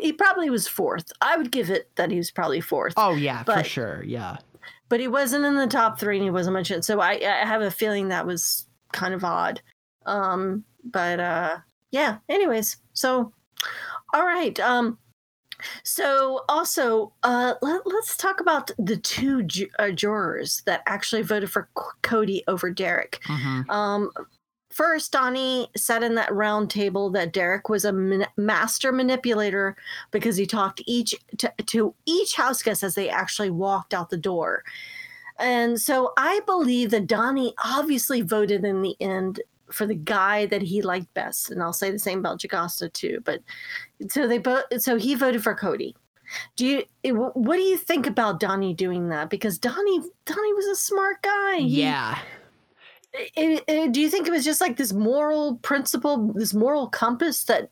he 0.00 0.12
probably 0.12 0.50
was 0.50 0.66
fourth. 0.66 1.12
I 1.20 1.36
would 1.36 1.52
give 1.52 1.70
it 1.70 1.88
that 1.94 2.10
he 2.10 2.16
was 2.16 2.32
probably 2.32 2.60
fourth. 2.60 2.94
Oh 2.96 3.14
yeah, 3.14 3.44
but, 3.44 3.58
for 3.58 3.64
sure. 3.64 4.02
Yeah 4.02 4.38
but 4.88 5.00
he 5.00 5.08
wasn't 5.08 5.44
in 5.44 5.56
the 5.56 5.66
top 5.66 5.98
three 5.98 6.16
and 6.16 6.24
he 6.24 6.30
wasn't 6.30 6.54
mentioned. 6.54 6.84
So 6.84 7.00
I, 7.00 7.12
I 7.12 7.46
have 7.46 7.62
a 7.62 7.70
feeling 7.70 8.08
that 8.08 8.26
was 8.26 8.66
kind 8.92 9.14
of 9.14 9.24
odd. 9.24 9.60
Um, 10.06 10.64
but 10.84 11.20
uh, 11.20 11.58
yeah. 11.90 12.18
Anyways, 12.28 12.78
so 12.92 13.32
all 14.14 14.24
right. 14.24 14.58
Um, 14.60 14.98
so 15.82 16.44
also, 16.48 17.12
uh, 17.22 17.54
let, 17.62 17.86
us 17.86 18.16
talk 18.16 18.40
about 18.40 18.70
the 18.78 18.96
two 18.96 19.42
ju- 19.42 19.68
uh, 19.78 19.90
jurors 19.90 20.62
that 20.66 20.82
actually 20.86 21.22
voted 21.22 21.50
for 21.50 21.68
C- 21.76 21.84
Cody 22.02 22.44
over 22.46 22.70
Derrick. 22.70 23.18
Mm-hmm. 23.26 23.68
Um, 23.70 24.10
First, 24.70 25.12
Donnie 25.12 25.70
said 25.76 26.02
in 26.02 26.14
that 26.16 26.32
round 26.32 26.70
table 26.70 27.10
that 27.10 27.32
Derrick 27.32 27.68
was 27.68 27.84
a 27.84 27.92
man- 27.92 28.28
master 28.36 28.92
manipulator 28.92 29.76
because 30.10 30.36
he 30.36 30.46
talked 30.46 30.82
each 30.86 31.14
to, 31.38 31.52
to 31.66 31.94
each 32.04 32.36
house 32.36 32.62
guest 32.62 32.82
as 32.82 32.94
they 32.94 33.08
actually 33.08 33.50
walked 33.50 33.94
out 33.94 34.10
the 34.10 34.18
door. 34.18 34.62
And 35.38 35.80
so 35.80 36.12
I 36.18 36.40
believe 36.46 36.90
that 36.90 37.06
Donnie 37.06 37.54
obviously 37.64 38.20
voted 38.20 38.64
in 38.64 38.82
the 38.82 38.96
end 39.00 39.40
for 39.70 39.86
the 39.86 39.94
guy 39.94 40.46
that 40.46 40.62
he 40.62 40.82
liked 40.82 41.12
best. 41.14 41.50
And 41.50 41.62
I'll 41.62 41.72
say 41.72 41.90
the 41.90 41.98
same 41.98 42.18
about 42.18 42.40
Jocasta 42.40 42.90
too. 42.90 43.20
But 43.24 43.40
so 44.08 44.26
they 44.26 44.38
both, 44.38 44.64
so 44.78 44.96
he 44.96 45.14
voted 45.14 45.42
for 45.42 45.54
Cody. 45.54 45.96
Do 46.56 46.66
you, 46.66 46.82
eh, 47.04 47.10
what 47.10 47.56
do 47.56 47.62
you 47.62 47.78
think 47.78 48.06
about 48.06 48.40
Donnie 48.40 48.74
doing 48.74 49.08
that? 49.08 49.30
Because 49.30 49.58
Donnie, 49.58 50.00
Donnie 50.26 50.54
was 50.54 50.66
a 50.66 50.76
smart 50.76 51.22
guy. 51.22 51.56
He, 51.58 51.82
yeah 51.82 52.18
it, 53.36 53.64
it, 53.66 53.92
do 53.92 54.00
you 54.00 54.08
think 54.08 54.26
it 54.26 54.30
was 54.30 54.44
just 54.44 54.60
like 54.60 54.76
this 54.76 54.92
moral 54.92 55.56
principle, 55.58 56.32
this 56.34 56.54
moral 56.54 56.88
compass 56.88 57.44
that 57.44 57.70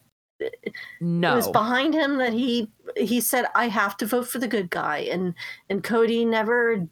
no 1.01 1.37
was 1.37 1.49
behind 1.49 1.95
him 1.95 2.19
that 2.19 2.33
he 2.35 2.71
he 2.95 3.23
said 3.23 3.47
I 3.55 3.69
have 3.69 3.97
to 3.99 4.07
vote 4.07 4.29
for 4.29 4.39
the 4.39 4.47
good 4.49 4.69
guy 4.69 4.99
and 4.99 5.35
and 5.71 5.83
Cody 5.83 6.27
never 6.27 6.87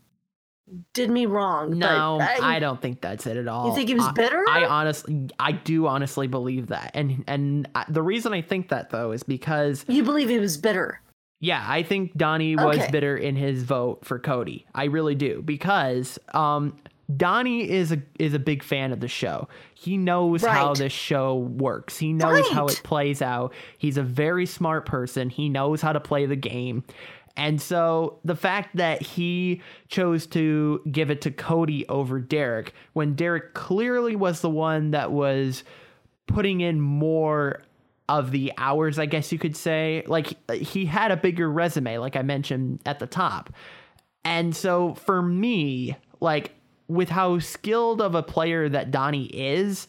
did 0.94 1.10
me 1.10 1.26
wrong. 1.26 1.78
No, 1.78 2.16
but 2.18 2.42
I, 2.42 2.58
don't 2.58 2.80
think 2.80 3.02
that's 3.02 3.26
it 3.26 3.36
at 3.36 3.46
all. 3.46 3.68
You 3.68 3.74
think 3.74 3.88
he 3.88 3.94
was 3.94 4.06
I- 4.06 4.12
bitter? 4.12 4.42
I 4.48 4.64
honestly, 4.64 5.28
I 5.38 5.52
do 5.52 5.86
honestly 5.86 6.26
believe 6.26 6.68
that, 6.68 6.90
and 6.94 7.22
and 7.26 7.68
I, 7.74 7.84
the 7.88 8.02
reason 8.02 8.32
I 8.32 8.40
think 8.40 8.70
that 8.70 8.88
though 8.88 9.12
is 9.12 9.22
because 9.22 9.84
you 9.88 10.02
believe 10.02 10.30
he 10.30 10.38
was 10.38 10.56
bitter. 10.56 11.02
yeah, 11.40 11.64
I 11.68 11.82
think 11.82 12.16
Donnie 12.16 12.56
was 12.56 12.78
Okay. 12.78 12.90
bitter 12.90 13.14
in 13.14 13.36
his 13.36 13.62
vote 13.62 14.06
for 14.06 14.18
Cody. 14.18 14.64
I 14.74 14.84
really 14.84 15.14
do 15.14 15.42
because 15.42 16.18
um, 16.32 16.78
Donnie 17.14 17.68
is 17.70 17.92
a 17.92 18.02
is 18.18 18.34
a 18.34 18.38
big 18.38 18.62
fan 18.62 18.92
of 18.92 19.00
the 19.00 19.08
show. 19.08 19.48
He 19.74 19.96
knows 19.96 20.42
how 20.42 20.74
this 20.74 20.92
show 20.92 21.36
works. 21.36 21.98
He 21.98 22.12
knows 22.12 22.48
how 22.50 22.66
it 22.66 22.80
plays 22.82 23.20
out. 23.20 23.52
He's 23.78 23.98
a 23.98 24.02
very 24.02 24.46
smart 24.46 24.86
person. 24.86 25.28
He 25.28 25.48
knows 25.48 25.82
how 25.82 25.92
to 25.92 26.00
play 26.00 26.26
the 26.26 26.36
game. 26.36 26.84
And 27.36 27.60
so 27.60 28.20
the 28.24 28.36
fact 28.36 28.76
that 28.76 29.02
he 29.02 29.60
chose 29.88 30.26
to 30.28 30.80
give 30.90 31.10
it 31.10 31.20
to 31.22 31.30
Cody 31.30 31.86
over 31.88 32.20
Derrick 32.20 32.72
when 32.92 33.14
Derrick 33.14 33.54
clearly 33.54 34.14
was 34.14 34.40
the 34.40 34.50
one 34.50 34.92
that 34.92 35.10
was 35.10 35.64
putting 36.26 36.60
in 36.60 36.80
more 36.80 37.60
of 38.08 38.30
the 38.30 38.52
hours, 38.56 38.98
I 38.98 39.06
guess 39.06 39.32
you 39.32 39.38
could 39.38 39.56
say. 39.56 40.04
Like 40.06 40.34
he 40.52 40.86
had 40.86 41.10
a 41.10 41.16
bigger 41.16 41.50
resume, 41.50 41.98
like 41.98 42.16
I 42.16 42.22
mentioned 42.22 42.80
at 42.86 42.98
the 42.98 43.06
top. 43.06 43.52
And 44.24 44.54
so 44.54 44.94
for 44.94 45.20
me, 45.20 45.96
like 46.20 46.52
with 46.88 47.08
how 47.08 47.38
skilled 47.38 48.00
of 48.00 48.14
a 48.14 48.22
player 48.22 48.68
that 48.68 48.90
Donnie 48.90 49.26
is, 49.26 49.88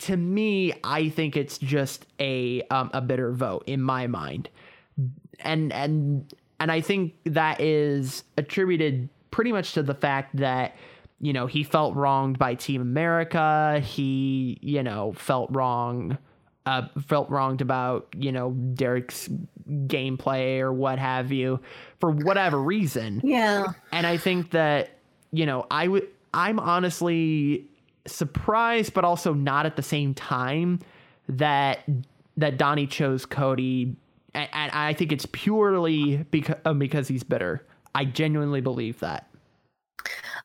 to 0.00 0.16
me, 0.16 0.74
I 0.84 1.08
think 1.08 1.36
it's 1.36 1.58
just 1.58 2.06
a 2.20 2.62
um, 2.70 2.90
a 2.92 3.00
bitter 3.00 3.32
vote 3.32 3.64
in 3.66 3.80
my 3.80 4.06
mind. 4.06 4.48
And 5.40 5.72
and 5.72 6.32
and 6.60 6.72
I 6.72 6.80
think 6.80 7.14
that 7.24 7.60
is 7.60 8.24
attributed 8.36 9.08
pretty 9.30 9.52
much 9.52 9.72
to 9.72 9.82
the 9.82 9.94
fact 9.94 10.36
that 10.36 10.76
you 11.20 11.32
know 11.32 11.46
he 11.46 11.62
felt 11.62 11.94
wronged 11.94 12.38
by 12.38 12.54
Team 12.54 12.80
America. 12.82 13.80
He 13.80 14.58
you 14.60 14.82
know 14.82 15.12
felt 15.12 15.50
wrong, 15.54 16.18
uh, 16.66 16.88
felt 17.06 17.30
wronged 17.30 17.62
about 17.62 18.08
you 18.14 18.32
know 18.32 18.50
Derrick's 18.50 19.30
gameplay 19.68 20.60
or 20.60 20.72
what 20.72 20.98
have 20.98 21.32
you 21.32 21.60
for 22.00 22.10
whatever 22.10 22.62
reason. 22.62 23.20
Yeah. 23.24 23.66
And 23.92 24.06
I 24.06 24.16
think 24.16 24.50
that, 24.52 24.98
you 25.32 25.46
know, 25.46 25.66
I 25.70 25.88
would 25.88 26.08
I'm 26.34 26.58
honestly 26.58 27.66
surprised 28.06 28.94
but 28.94 29.04
also 29.04 29.34
not 29.34 29.66
at 29.66 29.76
the 29.76 29.82
same 29.82 30.14
time 30.14 30.78
that 31.28 31.80
that 32.36 32.56
Donnie 32.58 32.86
chose 32.86 33.26
Cody 33.26 33.96
and, 34.34 34.48
and 34.52 34.72
I 34.72 34.92
think 34.92 35.12
it's 35.12 35.26
purely 35.32 36.18
because 36.30 36.56
because 36.78 37.08
he's 37.08 37.22
bitter. 37.24 37.66
I 37.94 38.04
genuinely 38.04 38.60
believe 38.60 39.00
that. 39.00 39.26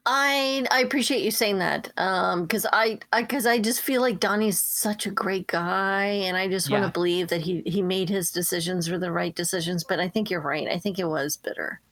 I 0.06 0.66
I 0.72 0.80
appreciate 0.82 1.22
you 1.22 1.30
saying 1.30 1.60
that 1.60 1.92
um 1.98 2.44
because 2.44 2.66
I 2.74 3.00
I 3.14 3.22
because 3.22 3.46
I 3.46 3.60
just 3.60 3.82
feel 3.82 4.02
like 4.02 4.20
Donnie's 4.20 4.58
such 4.58 5.06
a 5.06 5.12
great 5.12 5.46
guy 5.48 6.06
and 6.06 6.36
I 6.36 6.48
just 6.48 6.72
want 6.72 6.82
Yeah. 6.82 6.88
to 6.88 6.94
believe 6.94 7.28
that 7.28 7.42
he 7.42 7.62
he 7.66 7.82
made 7.84 8.10
his 8.10 8.32
decisions 8.32 8.90
were 8.90 8.98
the 8.98 9.12
right 9.12 9.36
decisions 9.36 9.84
but 9.84 10.00
I 10.00 10.08
think 10.08 10.32
you're 10.32 10.42
right 10.42 10.68
I 10.68 10.80
think 10.80 10.98
it 10.98 11.06
was 11.06 11.38
bitter 11.38 11.42
I, 11.52 11.60
I, 11.60 11.78
it 11.78 11.91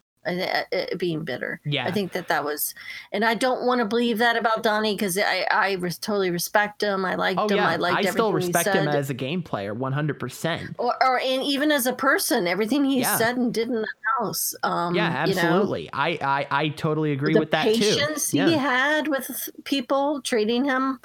being 0.98 1.24
bitter 1.24 1.60
Yeah. 1.66 1.86
I 1.86 1.92
think 1.92 2.12
that 2.14 2.28
that 2.28 2.44
was 2.44 2.74
and 3.12 3.24
I 3.26 3.34
don't 3.34 3.66
want 3.66 3.80
to 3.80 3.86
believe 3.86 4.18
that 4.20 4.36
about 4.38 4.64
Donnie 4.64 4.96
because 4.96 5.18
I 5.18 5.46
I 5.52 5.74
res- 5.74 5.98
totally 5.98 6.30
respect 6.32 6.82
him 6.84 7.06
I 7.06 7.16
liked 7.16 7.40
Oh 7.40 7.48
him 7.48 7.58
yeah, 7.58 7.68
I 7.68 7.76
liked 7.78 8.08
I 8.08 8.12
still 8.12 8.34
respect 8.34 8.70
him 8.70 8.88
as 8.88 9.10
a 9.10 9.14
game 9.14 9.42
player 9.44 9.74
100%. 9.76 10.76
or, 10.78 10.96
or 11.04 11.20
and 11.20 11.44
even 11.44 11.72
as 11.72 11.86
a 11.86 11.94
person 11.94 12.48
everything 12.48 12.84
he 12.86 13.00
Yeah. 13.02 13.18
said 13.18 13.38
and 13.38 13.54
did 13.54 13.68
in 13.70 13.82
the 13.82 13.88
house 14.20 14.54
um 14.64 14.96
yeah, 14.96 15.26
you 15.26 15.34
know? 15.36 15.42
absolutely. 15.42 15.90
I, 15.94 16.10
I 16.22 16.48
I 16.64 16.70
totally 16.70 17.12
agree 17.12 17.36
with 17.36 17.52
that 17.52 17.64
too. 17.66 17.72
patience 17.80 18.32
he 18.32 18.38
Yeah. 18.40 18.50
had 18.50 19.08
with 19.08 19.50
people 19.64 20.22
treating 20.22 20.66
him 20.66 21.00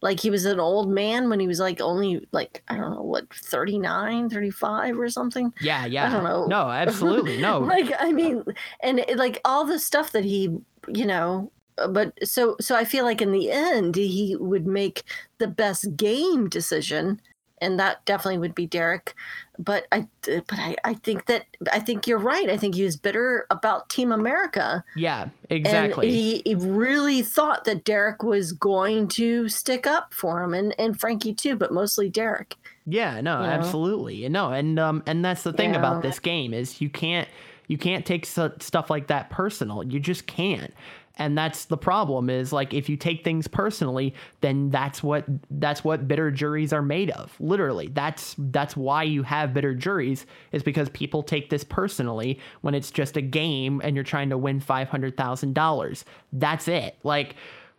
like 0.00 0.20
he 0.20 0.30
was 0.30 0.44
an 0.44 0.60
old 0.60 0.88
man 0.88 1.28
when 1.28 1.40
he 1.40 1.46
was 1.46 1.58
like 1.60 1.80
only 1.80 2.26
like 2.32 2.62
i 2.68 2.76
don't 2.76 2.94
know 2.94 3.02
what 3.02 3.32
39 3.34 4.30
35 4.30 4.98
or 4.98 5.08
something 5.08 5.52
Yeah, 5.60 5.86
yeah. 5.86 6.08
I 6.08 6.12
don't 6.12 6.24
know. 6.24 6.46
No, 6.46 6.68
absolutely. 6.70 7.38
No. 7.40 7.58
like 7.74 7.92
i 7.98 8.12
mean 8.12 8.44
and 8.80 9.00
it, 9.00 9.16
like 9.16 9.40
all 9.44 9.64
the 9.64 9.78
stuff 9.78 10.12
that 10.12 10.24
he 10.24 10.56
you 10.88 11.06
know 11.06 11.50
uh, 11.78 11.88
but 11.88 12.12
so 12.26 12.56
so 12.60 12.76
i 12.76 12.84
feel 12.84 13.04
like 13.04 13.20
in 13.20 13.32
the 13.32 13.50
end 13.50 13.96
he 13.96 14.36
would 14.38 14.66
make 14.66 15.02
the 15.38 15.48
best 15.48 15.96
game 15.96 16.48
decision 16.48 17.20
and 17.60 17.78
that 17.78 18.04
definitely 18.04 18.38
would 18.38 18.54
be 18.54 18.66
derrick 18.66 19.14
but 19.58 19.86
i 19.92 20.06
but 20.24 20.58
i 20.58 20.76
i 20.84 20.94
think 20.94 21.26
that 21.26 21.44
i 21.72 21.78
think 21.80 22.06
you're 22.06 22.18
right 22.18 22.48
i 22.48 22.56
think 22.56 22.74
he 22.74 22.84
was 22.84 22.96
bitter 22.96 23.46
about 23.50 23.88
team 23.88 24.12
america 24.12 24.84
yeah, 24.96 25.28
exactly. 25.50 26.10
he, 26.10 26.42
he 26.44 26.54
really 26.54 27.22
thought 27.22 27.64
that 27.64 27.84
Derrick 27.84 28.22
was 28.22 28.52
going 28.52 29.08
to 29.08 29.48
stick 29.48 29.86
up 29.86 30.12
for 30.12 30.42
him 30.42 30.54
and, 30.54 30.74
and 30.78 30.98
Frankie 30.98 31.34
too, 31.34 31.56
but 31.56 31.72
mostly 31.72 32.08
Derrick. 32.08 32.56
Yeah, 32.86 33.20
no, 33.20 33.40
you 33.40 33.46
know? 33.46 33.52
absolutely. 33.52 34.28
No, 34.28 34.50
and 34.50 34.78
um 34.78 35.02
and 35.06 35.24
that's 35.24 35.42
the 35.42 35.52
thing 35.52 35.72
Yeah. 35.72 35.78
about 35.78 36.02
this 36.02 36.18
game 36.18 36.52
is 36.52 36.80
you 36.80 36.90
can't 36.90 37.28
you 37.68 37.78
can't 37.78 38.04
take 38.06 38.24
stuff 38.26 38.90
like 38.90 39.08
that 39.08 39.30
personal. 39.30 39.84
You 39.84 40.00
just 40.00 40.26
can't. 40.26 40.72
And 41.18 41.36
that's 41.36 41.64
the 41.66 41.76
problem 41.76 42.30
is 42.30 42.52
like 42.52 42.72
if 42.72 42.88
you 42.88 42.96
take 42.96 43.24
things 43.24 43.48
personally, 43.48 44.14
then 44.40 44.70
that's 44.70 45.02
what 45.02 45.24
that's 45.50 45.82
what 45.82 46.06
bitter 46.06 46.30
juries 46.30 46.72
are 46.72 46.82
made 46.82 47.10
of. 47.10 47.34
Literally. 47.40 47.88
That's 47.88 48.36
that's 48.38 48.76
why 48.76 49.02
you 49.02 49.24
have 49.24 49.52
bitter 49.52 49.74
juries 49.74 50.26
is 50.52 50.62
because 50.62 50.88
people 50.90 51.22
take 51.24 51.50
this 51.50 51.64
personally 51.64 52.38
when 52.60 52.74
it's 52.74 52.90
just 52.90 53.16
a 53.16 53.20
game 53.20 53.80
and 53.82 53.96
you're 53.96 54.04
trying 54.04 54.30
to 54.30 54.38
win 54.38 54.60
$500,000. 54.60 56.04
That's 56.32 56.68
it. 56.68 56.96
Like 57.02 57.34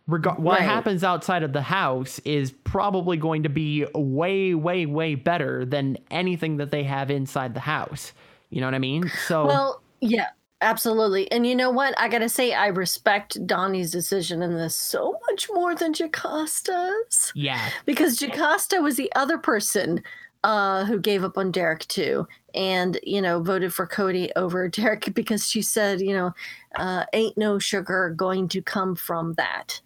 Reg- 0.06 0.26
what 0.38 0.58
Right. 0.58 0.62
happens 0.62 1.04
outside 1.04 1.42
of 1.42 1.52
the 1.52 1.62
house 1.62 2.18
is 2.20 2.50
probably 2.50 3.16
going 3.16 3.44
to 3.44 3.48
be 3.48 3.86
way, 3.94 4.54
way, 4.54 4.84
way 4.86 5.14
better 5.14 5.64
than 5.64 5.98
anything 6.10 6.56
that 6.56 6.70
they 6.70 6.82
have 6.82 7.10
inside 7.10 7.54
the 7.54 7.60
house. 7.60 8.12
You 8.50 8.60
know 8.60 8.66
what 8.66 8.74
I 8.74 8.80
mean? 8.80 9.08
So, 9.28 9.46
Well, 9.46 9.82
yeah, 10.00 10.30
absolutely. 10.62 11.30
And 11.32 11.46
you 11.46 11.54
know 11.54 11.70
what? 11.70 11.98
I 11.98 12.08
got 12.08 12.18
to 12.18 12.28
say, 12.28 12.52
I 12.52 12.68
respect 12.68 13.44
Donnie's 13.46 13.90
decision 13.90 14.42
in 14.42 14.56
this 14.56 14.76
so 14.76 15.18
much 15.28 15.48
more 15.52 15.74
than 15.74 15.92
Jocasta's 15.92 17.32
yeah, 17.34 17.70
because 17.86 18.16
Jocasta 18.18 18.80
was 18.80 18.96
the 18.96 19.12
other 19.14 19.38
person 19.38 20.02
uh, 20.44 20.84
who 20.84 20.98
gave 20.98 21.24
up 21.24 21.36
on 21.36 21.50
Derrick 21.50 21.86
too. 21.88 22.26
And, 22.54 22.98
you 23.02 23.20
know, 23.20 23.42
voted 23.42 23.72
for 23.72 23.86
Cody 23.86 24.30
over 24.36 24.68
Derrick 24.70 25.12
because 25.14 25.48
she 25.48 25.62
said, 25.62 26.00
you 26.00 26.14
know, 26.14 26.32
uh, 26.76 27.04
ain't 27.12 27.36
no 27.36 27.58
sugar 27.58 28.10
going 28.16 28.48
to 28.48 28.62
come 28.62 28.94
from 28.96 29.34
that. 29.34 29.80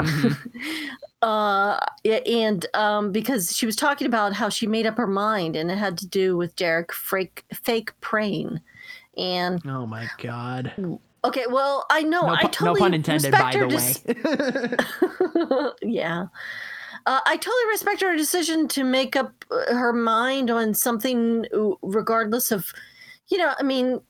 Mhm. 0.00 0.36
uh 1.22 1.80
and 2.04 2.66
um 2.74 3.10
because 3.10 3.56
she 3.56 3.66
was 3.66 3.74
talking 3.74 4.06
about 4.06 4.32
how 4.32 4.48
she 4.48 4.68
made 4.68 4.86
up 4.86 4.96
her 4.96 5.08
mind 5.08 5.56
and 5.56 5.68
it 5.68 5.76
had 5.76 5.98
to 5.98 6.06
do 6.06 6.36
with 6.36 6.54
Derrick 6.54 6.92
fake 6.92 7.44
fake 7.52 7.90
praying 8.00 8.60
and 9.18 9.60
oh 9.66 9.86
my 9.86 10.08
God. 10.18 10.72
okay 11.24 11.44
well 11.50 11.84
I 11.90 12.02
know 12.02 12.22
No, 12.22 12.28
I 12.28 12.42
pu- 12.42 12.46
no 12.46 12.50
totally 12.50 12.80
pun 12.80 12.94
intended, 12.94 13.32
by 13.32 13.52
the 13.52 13.66
way. 15.82 15.82
yeah 15.90 16.26
uh, 17.06 17.20
I 17.26 17.36
totally 17.36 17.66
respect 17.70 18.00
her 18.02 18.16
decision 18.16 18.68
to 18.68 18.84
make 18.84 19.16
up 19.16 19.44
uh, 19.50 19.74
her 19.74 19.92
mind 19.92 20.50
on 20.50 20.74
something 20.74 21.46
uh, 21.54 21.70
regardless 21.82 22.50
of 22.52 22.72
you 23.28 23.38
know 23.38 23.52
I 23.58 23.62
mean 23.62 24.00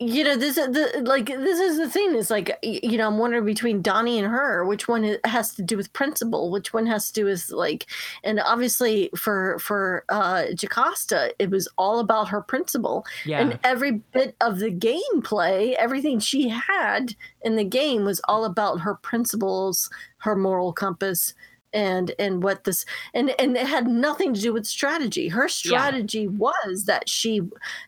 you 0.00 0.22
know 0.22 0.36
this 0.36 0.56
is 0.56 0.66
the 0.68 1.02
like 1.04 1.26
this 1.26 1.58
is 1.58 1.76
the 1.76 1.88
thing 1.88 2.14
is 2.14 2.30
like 2.30 2.56
you 2.62 2.96
know 2.96 3.08
i'm 3.08 3.18
wondering 3.18 3.44
between 3.44 3.82
donnie 3.82 4.16
and 4.16 4.28
her 4.28 4.64
which 4.64 4.86
one 4.86 5.16
has 5.24 5.54
to 5.56 5.62
do 5.62 5.76
with 5.76 5.92
principle 5.92 6.52
which 6.52 6.72
one 6.72 6.86
has 6.86 7.08
to 7.08 7.20
do 7.20 7.24
with 7.24 7.50
like 7.50 7.84
and 8.22 8.38
obviously 8.38 9.10
for 9.16 9.58
for 9.58 10.04
uh 10.08 10.44
jocasta 10.54 11.34
it 11.40 11.50
was 11.50 11.68
all 11.76 11.98
about 11.98 12.28
her 12.28 12.40
principle 12.40 13.04
yeah. 13.24 13.40
and 13.40 13.58
every 13.64 13.90
bit 14.12 14.36
of 14.40 14.60
the 14.60 14.70
gameplay 14.70 15.74
everything 15.74 16.20
she 16.20 16.48
had 16.48 17.16
in 17.42 17.56
the 17.56 17.64
game 17.64 18.04
was 18.04 18.20
all 18.28 18.44
about 18.44 18.80
her 18.80 18.94
principles 18.94 19.90
her 20.18 20.36
moral 20.36 20.72
compass 20.72 21.34
and 21.72 22.12
and 22.18 22.42
what 22.42 22.64
this 22.64 22.84
and 23.14 23.34
and 23.38 23.56
it 23.56 23.66
had 23.66 23.86
nothing 23.86 24.32
to 24.34 24.40
do 24.40 24.52
with 24.52 24.66
strategy 24.66 25.28
her 25.28 25.48
strategy 25.48 26.26
was 26.28 26.84
that 26.84 27.08
she 27.08 27.40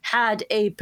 had 0.03 0.45
a, 0.51 0.75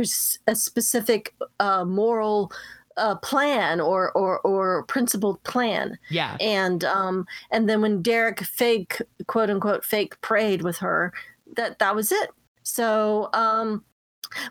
a 0.47 0.55
specific 0.55 1.35
uh, 1.61 1.85
moral 1.85 2.51
uh, 2.97 3.15
plan 3.17 3.81
or 3.81 4.11
or 4.13 4.41
or 4.41 4.83
principled 4.85 5.43
plan 5.45 5.97
yeah. 6.11 6.37
and 6.41 6.85
um 6.85 7.27
and 7.51 7.69
then 7.69 7.81
when 7.81 8.03
Derrick 8.03 8.41
fake 8.41 9.01
quote 9.27 9.51
unquote 9.51 9.85
fake 9.85 10.21
prayed 10.21 10.63
with 10.63 10.79
her 10.79 11.13
that 11.57 11.79
that 11.79 11.95
was 11.95 12.11
it 12.11 12.31
so 12.65 13.31
um 13.33 13.85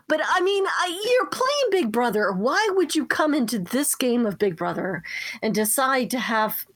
but 0.08 0.20
I 0.24 0.40
mean, 0.40 0.64
I, 0.66 1.00
you're 1.04 1.30
playing 1.30 1.82
Big 1.84 1.92
Brother. 1.92 2.32
Why 2.32 2.68
would 2.72 2.94
you 2.94 3.06
come 3.06 3.34
into 3.34 3.58
this 3.58 3.94
game 3.94 4.26
of 4.26 4.38
Big 4.38 4.56
Brother 4.56 5.02
and 5.40 5.54
decide 5.54 6.10
to 6.10 6.18
have 6.18 6.66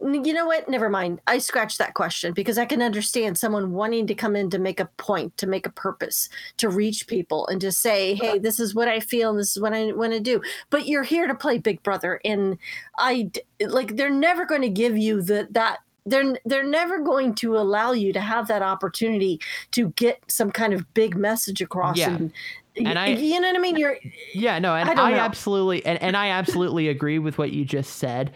You 0.00 0.32
know 0.32 0.46
what? 0.46 0.68
Never 0.68 0.88
mind. 0.88 1.20
I 1.26 1.38
scratched 1.38 1.78
that 1.78 1.94
question 1.94 2.32
because 2.32 2.56
I 2.56 2.66
can 2.66 2.80
understand 2.82 3.36
someone 3.36 3.72
wanting 3.72 4.06
to 4.06 4.14
come 4.14 4.36
in 4.36 4.48
to 4.50 4.58
make 4.58 4.78
a 4.78 4.84
point, 4.96 5.36
to 5.38 5.46
make 5.48 5.66
a 5.66 5.70
purpose, 5.72 6.28
to 6.58 6.68
reach 6.68 7.08
people 7.08 7.48
and 7.48 7.60
to 7.60 7.72
say, 7.72 8.14
"Hey, 8.14 8.38
this 8.38 8.60
is 8.60 8.76
what 8.76 8.86
I 8.86 9.00
feel 9.00 9.30
and 9.30 9.38
this 9.40 9.56
is 9.56 9.60
what 9.62 9.72
I 9.74 9.90
want 9.92 10.12
to 10.12 10.20
do." 10.20 10.40
But 10.70 10.86
you're 10.86 11.02
here 11.02 11.26
to 11.26 11.34
play 11.34 11.58
Big 11.58 11.82
Brother 11.82 12.20
and 12.24 12.58
I 12.96 13.30
like 13.60 13.96
they're 13.96 14.08
never 14.08 14.44
going 14.44 14.62
to 14.62 14.68
give 14.68 14.96
you 14.96 15.20
the 15.20 15.48
that 15.50 15.78
they're 16.06 16.38
they're 16.44 16.62
never 16.62 17.00
going 17.00 17.34
to 17.36 17.56
allow 17.56 17.90
you 17.90 18.12
to 18.12 18.20
have 18.20 18.46
that 18.48 18.62
opportunity 18.62 19.40
to 19.72 19.90
get 19.90 20.20
some 20.28 20.52
kind 20.52 20.72
of 20.72 20.94
big 20.94 21.16
message 21.16 21.60
across 21.60 21.98
Yeah. 21.98 22.10
and 22.14 22.32
And 22.76 22.98
I- 22.98 23.08
you 23.08 23.40
know 23.40 23.48
what 23.48 23.56
I 23.56 23.58
mean? 23.58 23.76
You're 23.76 23.98
Yeah, 24.32 24.60
no, 24.60 24.76
and 24.76 24.88
I 25.00 25.10
I, 25.10 25.18
absolutely 25.18 25.84
and, 25.84 26.00
and 26.00 26.16
I 26.16 26.28
absolutely 26.28 26.88
agree 26.88 27.18
with 27.18 27.36
what 27.36 27.50
you 27.50 27.64
just 27.64 27.96
said. 27.96 28.32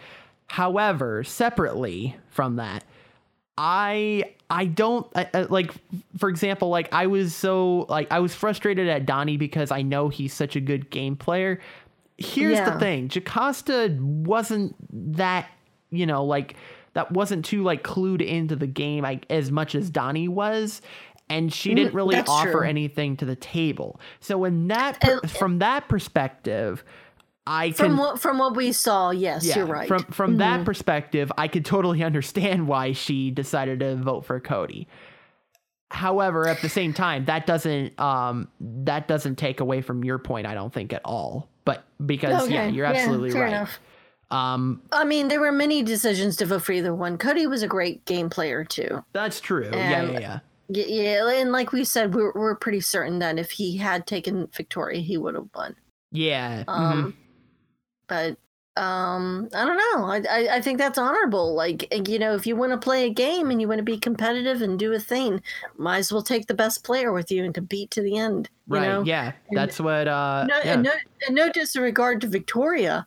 However, 0.47 1.23
separately 1.23 2.15
from 2.29 2.57
that, 2.57 2.83
I 3.57 4.23
I 4.49 4.65
don't 4.65 5.07
I, 5.15 5.27
I- 5.33 5.41
like 5.43 5.73
for 6.17 6.29
example, 6.29 6.69
like 6.69 6.93
I 6.93 7.07
was 7.07 7.35
so 7.35 7.85
like 7.89 8.11
I 8.11 8.19
was 8.19 8.33
frustrated 8.35 8.87
at 8.87 9.05
Donnie 9.05 9.37
because 9.37 9.71
I 9.71 9.81
know 9.81 10.09
he's 10.09 10.33
such 10.33 10.55
a 10.55 10.59
good 10.59 10.89
game 10.89 11.15
player. 11.15 11.59
Here's 12.17 12.59
the 12.59 12.77
thing, 12.79 13.09
Jocasta 13.09 13.97
wasn't 13.99 14.75
that, 15.17 15.49
you 15.89 16.05
know, 16.05 16.23
like 16.23 16.55
that 16.93 17.11
wasn't 17.11 17.43
too 17.43 17.63
like 17.63 17.83
clued 17.83 18.21
into 18.21 18.55
the 18.55 18.67
game 18.67 19.01
like 19.03 19.25
as 19.31 19.51
much 19.51 19.73
as 19.75 19.89
Donnie 19.89 20.27
was. 20.27 20.81
And 21.29 21.51
she 21.51 21.73
didn't 21.73 21.95
really 21.95 22.13
Mm, 22.13 22.19
that's 22.19 22.29
offer 22.29 22.51
true. 22.51 22.67
anything 22.67 23.17
to 23.17 23.25
the 23.25 23.35
table. 23.35 23.99
So 24.19 24.43
in 24.45 24.67
that 24.67 25.01
per- 25.01 25.19
And- 25.23 25.31
from 25.31 25.59
that 25.59 25.87
perspective, 25.87 26.83
I 27.45 27.71
from 27.71 27.97
what 27.97 28.19
from 28.21 28.37
what 28.37 28.55
we 28.55 28.71
saw, 28.71 29.09
yes, 29.11 29.45
yeah, 29.45 29.57
you're 29.57 29.65
right. 29.65 29.87
From 29.87 30.03
from 30.05 30.37
that 30.37 30.63
perspective, 30.65 31.31
I 31.37 31.47
could 31.49 31.65
totally 31.65 32.03
understand 32.09 32.67
why 32.67 32.93
she 32.93 33.31
decided 33.31 33.79
to 33.81 33.95
vote 33.97 34.25
for 34.25 34.39
Cody. 34.39 34.87
However, 35.91 36.47
at 36.47 36.61
the 36.61 36.69
same 36.69 36.93
time, 36.93 37.25
that 37.25 37.45
doesn't 37.45 37.99
um 37.99 38.47
that 38.59 39.07
doesn't 39.07 39.35
take 39.35 39.59
away 39.59 39.81
from 39.81 40.03
your 40.03 40.17
point, 40.17 40.47
I 40.47 40.53
don't 40.55 40.73
think 40.73 40.91
at 40.93 41.01
all. 41.05 41.49
But 41.65 41.83
because 42.05 42.49
yeah, 42.49 42.67
you're 42.67 42.85
yeah, 42.85 42.93
absolutely 42.93 43.31
fair 43.31 43.41
right. 43.43 43.49
enough. 43.49 43.79
Um 44.31 44.81
I 44.91 45.03
mean, 45.03 45.27
there 45.27 45.39
were 45.39 45.51
many 45.51 45.83
decisions 45.83 46.35
to 46.37 46.45
vote 46.47 46.63
for 46.63 46.71
either 46.71 46.95
one. 46.95 47.17
Cody 47.17 47.45
was 47.45 47.61
a 47.61 47.67
great 47.67 48.05
game 48.05 48.29
player 48.29 48.63
too. 48.63 49.03
that's 49.13 49.39
true. 49.39 49.69
yeah, 49.71 50.01
And- 50.01 50.13
yeah, 50.13 50.19
yeah. 50.19 50.39
Y- 50.69 50.85
Yeah, 50.87 51.29
and 51.41 51.51
like 51.51 51.71
we 51.73 51.83
said, 51.83 52.15
we're 52.15 52.31
we're 52.33 52.55
pretty 52.55 52.79
certain 52.79 53.19
that 53.19 53.37
if 53.37 53.51
he 53.51 53.77
had 53.77 54.07
taken 54.07 54.47
Victoria, 54.55 55.01
he 55.01 55.17
would 55.17 55.35
have 55.35 55.49
won. 55.53 55.75
Yeah. 56.11 56.63
mhm. 56.63 56.69
Um, 56.69 57.17
but 58.07 58.37
um, 58.75 59.49
I 59.53 59.65
don't 59.65 59.77
know. 59.77 60.05
I, 60.07 60.21
I 60.29 60.55
I 60.55 60.61
think 60.61 60.79
that's 60.79 60.97
honorable. 60.97 61.53
Like 61.53 61.93
you 62.09 62.17
know, 62.17 62.33
if 62.33 62.47
you 62.47 62.55
want 62.55 62.71
to 62.71 62.77
play 62.77 63.05
a 63.05 63.09
game 63.13 63.51
and 63.51 63.61
you 63.61 63.67
want 63.67 63.77
to 63.77 63.83
be 63.83 63.99
competitive 63.99 64.63
and 64.63 64.79
do 64.79 64.93
a 64.93 64.99
thing, 64.99 65.41
might 65.77 65.99
as 65.99 66.11
well 66.11 66.23
take 66.23 66.47
the 66.47 66.55
best 66.55 66.83
player 66.83 67.13
with 67.13 67.31
you 67.31 67.43
and 67.43 67.53
compete 67.53 67.91
to 67.91 68.01
the 68.01 68.17
end. 68.17 68.49
You 68.67 68.75
right. 68.77 68.87
know? 68.87 69.03
yeah. 69.03 69.33
And- 69.49 69.57
That's 69.57 69.79
what 69.79 70.07
uh 70.07 70.45
No, 70.49 70.57
yeah, 70.63 70.73
and 70.73 70.83
no, 70.83 70.91
and 71.27 71.35
no 71.35 71.51
disregard 71.51 72.21
to 72.21 72.27
Victoria, 72.27 73.05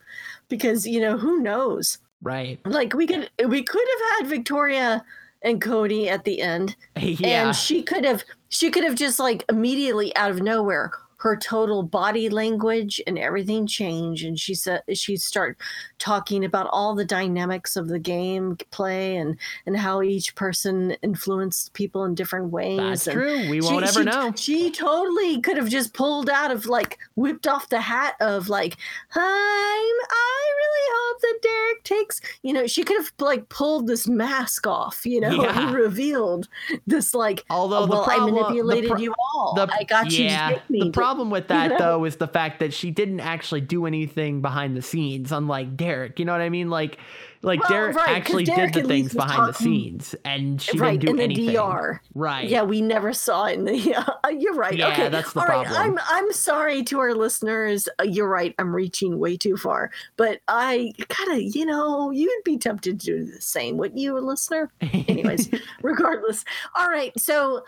because 0.48 0.86
you 0.86 1.00
know 1.00 1.18
who 1.18 1.40
knows. 1.40 1.98
right. 2.22 2.60
Like 2.64 2.94
we 2.94 3.06
could 3.08 3.28
we 3.44 3.62
could 3.64 3.88
have 3.98 4.18
had 4.20 4.28
Victoria 4.30 5.04
and 5.42 5.60
Cody 5.60 6.08
at 6.08 6.22
the 6.24 6.42
end, 6.42 6.76
yeah. 6.96 7.46
and 7.48 7.56
she 7.56 7.82
could 7.82 8.04
have 8.04 8.22
she 8.50 8.70
could 8.70 8.84
have 8.84 8.94
just 8.94 9.18
like 9.18 9.44
immediately 9.48 10.14
out 10.14 10.30
of 10.30 10.40
nowhere 10.42 10.92
her 11.26 11.36
total 11.36 11.82
body 11.82 12.28
language 12.28 13.00
and 13.04 13.18
everything 13.18 13.66
changed 13.66 14.24
and 14.24 14.38
she 14.38 14.54
said 14.54 14.80
she'd 14.94 15.20
start 15.20 15.58
talking 15.98 16.44
about 16.44 16.68
all 16.70 16.94
the 16.94 17.04
dynamics 17.04 17.74
of 17.74 17.88
the 17.88 17.98
game 17.98 18.56
play 18.70 19.16
and 19.16 19.36
and 19.66 19.76
how 19.76 20.00
each 20.02 20.36
person 20.36 20.92
influenced 21.02 21.72
people 21.72 22.04
in 22.04 22.14
different 22.14 22.52
ways 22.52 22.78
that's 22.78 23.06
and 23.08 23.14
true. 23.14 23.50
We 23.50 23.60
she- 23.60 23.66
won't 23.66 23.84
ever 23.86 24.00
she- 24.00 24.04
know. 24.04 24.32
She 24.36 24.70
totally 24.70 25.40
could 25.40 25.56
have 25.56 25.68
just 25.68 25.94
pulled 25.94 26.30
out 26.30 26.52
of 26.52 26.66
like 26.66 26.96
whipped 27.16 27.48
off 27.48 27.68
the 27.70 27.80
hat 27.80 28.14
of 28.20 28.48
like, 28.48 28.76
I'm 29.14 29.22
I 29.24 30.42
really 30.62 30.86
hope 30.94 31.20
that 31.22 31.38
Derrick 31.42 31.82
takes 31.82 32.20
you 32.44 32.52
know, 32.52 32.68
she 32.68 32.84
could 32.84 32.98
have 32.98 33.12
like 33.18 33.48
pulled 33.48 33.88
this 33.88 34.06
mask 34.06 34.68
off, 34.68 35.04
you 35.04 35.20
know, 35.20 35.42
Yeah. 35.42 35.66
and 35.66 35.74
revealed 35.74 36.46
this 36.86 37.14
like 37.14 37.44
Although 37.50 37.86
the 37.86 37.90
well, 37.96 38.04
problem, 38.04 38.34
I 38.38 38.42
manipulated 38.42 38.84
the 38.84 38.94
pro- 38.94 39.00
you 39.02 39.14
all. 39.34 39.54
the- 39.56 39.68
I 39.72 39.82
got 39.82 40.12
you 40.12 40.28
to 40.28 40.48
take 40.54 40.70
me. 40.70 40.78
The 40.80 40.84
to- 40.86 40.90
problem 41.16 41.30
with 41.30 41.48
that 41.48 41.78
though 41.78 42.04
is 42.04 42.16
the 42.16 42.28
fact 42.28 42.60
that 42.60 42.72
she 42.72 42.90
didn't 42.90 43.20
actually 43.20 43.62
do 43.62 43.86
anything 43.86 44.42
behind 44.42 44.76
the 44.76 44.82
scenes, 44.82 45.32
unlike 45.32 45.76
Derrick. 45.76 46.18
You 46.18 46.24
know 46.24 46.32
what 46.32 46.40
I 46.40 46.50
mean? 46.50 46.70
Like, 46.70 46.98
like 47.42 47.60
Well, 47.60 47.68
Derrick 47.68 47.96
right, 47.96 48.16
actually 48.16 48.44
Derrick 48.44 48.72
did 48.72 48.84
the 48.84 48.88
things 48.88 49.14
behind 49.14 49.48
the 49.48 49.52
scenes, 49.52 50.14
and 50.24 50.60
she 50.60 50.78
right 50.78 50.98
didn't 50.98 51.16
do 51.16 51.22
in 51.22 51.34
the. 51.34 51.54
DR. 51.54 52.00
Right. 52.14 52.48
Yeah, 52.48 52.62
we 52.62 52.80
never 52.80 53.12
saw 53.12 53.46
it 53.46 53.58
in 53.58 53.64
the. 53.64 53.76
Yeah, 53.86 54.04
you're 54.30 54.54
right. 54.54 54.76
Yeah, 54.76 54.88
okay, 54.88 55.08
that's 55.08 55.32
the 55.32 55.40
All 55.40 55.46
right, 55.46 55.66
problem. 55.66 55.98
I'm 55.98 56.26
I'm 56.26 56.32
sorry 56.32 56.82
to 56.84 56.98
our 56.98 57.14
listeners. 57.14 57.88
Uh, 58.00 58.04
You're 58.04 58.28
right. 58.28 58.54
I'm 58.58 58.74
reaching 58.74 59.18
way 59.18 59.36
too 59.36 59.56
far, 59.56 59.90
but 60.16 60.40
I 60.48 60.92
kind 61.08 61.32
of, 61.32 61.54
you 61.54 61.66
know, 61.66 62.10
you'd 62.10 62.42
be 62.44 62.58
tempted 62.58 63.00
to 63.00 63.06
do 63.06 63.24
the 63.24 63.40
same, 63.40 63.76
wouldn't 63.76 64.00
you, 64.00 64.16
a 64.16 64.20
listener? 64.20 64.70
Anyways, 64.80 65.50
regardless. 65.82 66.44
All 66.76 66.88
right. 66.88 67.12
So, 67.18 67.64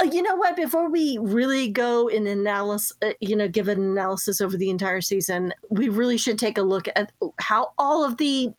uh, 0.00 0.04
you 0.04 0.22
know 0.22 0.36
what? 0.36 0.56
Before 0.56 0.90
we 0.90 1.18
really 1.20 1.68
go 1.68 2.08
in 2.08 2.26
analysis, 2.26 2.96
uh, 3.02 3.12
you 3.20 3.36
know, 3.36 3.48
give 3.48 3.68
an 3.68 3.80
analysis 3.80 4.40
over 4.40 4.56
the 4.56 4.70
entire 4.70 5.00
season, 5.00 5.52
we 5.70 5.88
really 5.88 6.18
should 6.18 6.38
take 6.38 6.58
a 6.58 6.62
look 6.62 6.88
at 6.94 7.12
how 7.38 7.72
all 7.78 8.04
of 8.04 8.16
the 8.16 8.52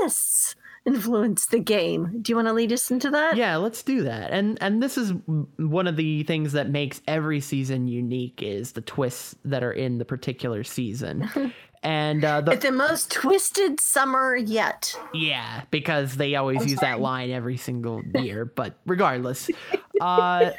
twists 0.00 0.54
influence 0.86 1.46
the 1.46 1.58
game. 1.58 2.18
Do 2.20 2.30
you 2.32 2.36
want 2.36 2.48
to 2.48 2.52
lead 2.52 2.72
us 2.72 2.90
into 2.90 3.10
that? 3.10 3.36
yeah, 3.36 3.56
let's 3.56 3.82
do 3.82 4.02
that. 4.02 4.30
And 4.30 4.58
and 4.60 4.82
this 4.82 4.98
is 4.98 5.12
one 5.56 5.86
of 5.86 5.96
the 5.96 6.22
things 6.24 6.52
that 6.52 6.68
makes 6.68 7.00
every 7.08 7.40
season 7.40 7.88
unique 7.88 8.42
is 8.42 8.72
the 8.72 8.82
twists 8.82 9.34
that 9.44 9.62
are 9.64 9.72
in 9.72 9.98
the 9.98 10.04
particular 10.04 10.62
season. 10.64 11.30
and 11.82 12.24
uh, 12.24 12.40
the 12.42 12.52
It's 12.52 12.64
the 12.64 12.72
most 12.72 13.10
twisted 13.10 13.80
summer 13.80 14.36
yet. 14.36 14.94
Yeah, 15.14 15.62
because 15.70 16.16
they 16.16 16.34
always 16.34 16.62
I'm 16.62 16.68
use 16.68 16.80
sorry. 16.80 16.92
that 16.92 17.00
line 17.00 17.30
every 17.30 17.56
single 17.56 18.02
year. 18.16 18.44
but 18.44 18.74
regardless, 18.86 19.50
uh, 20.00 20.50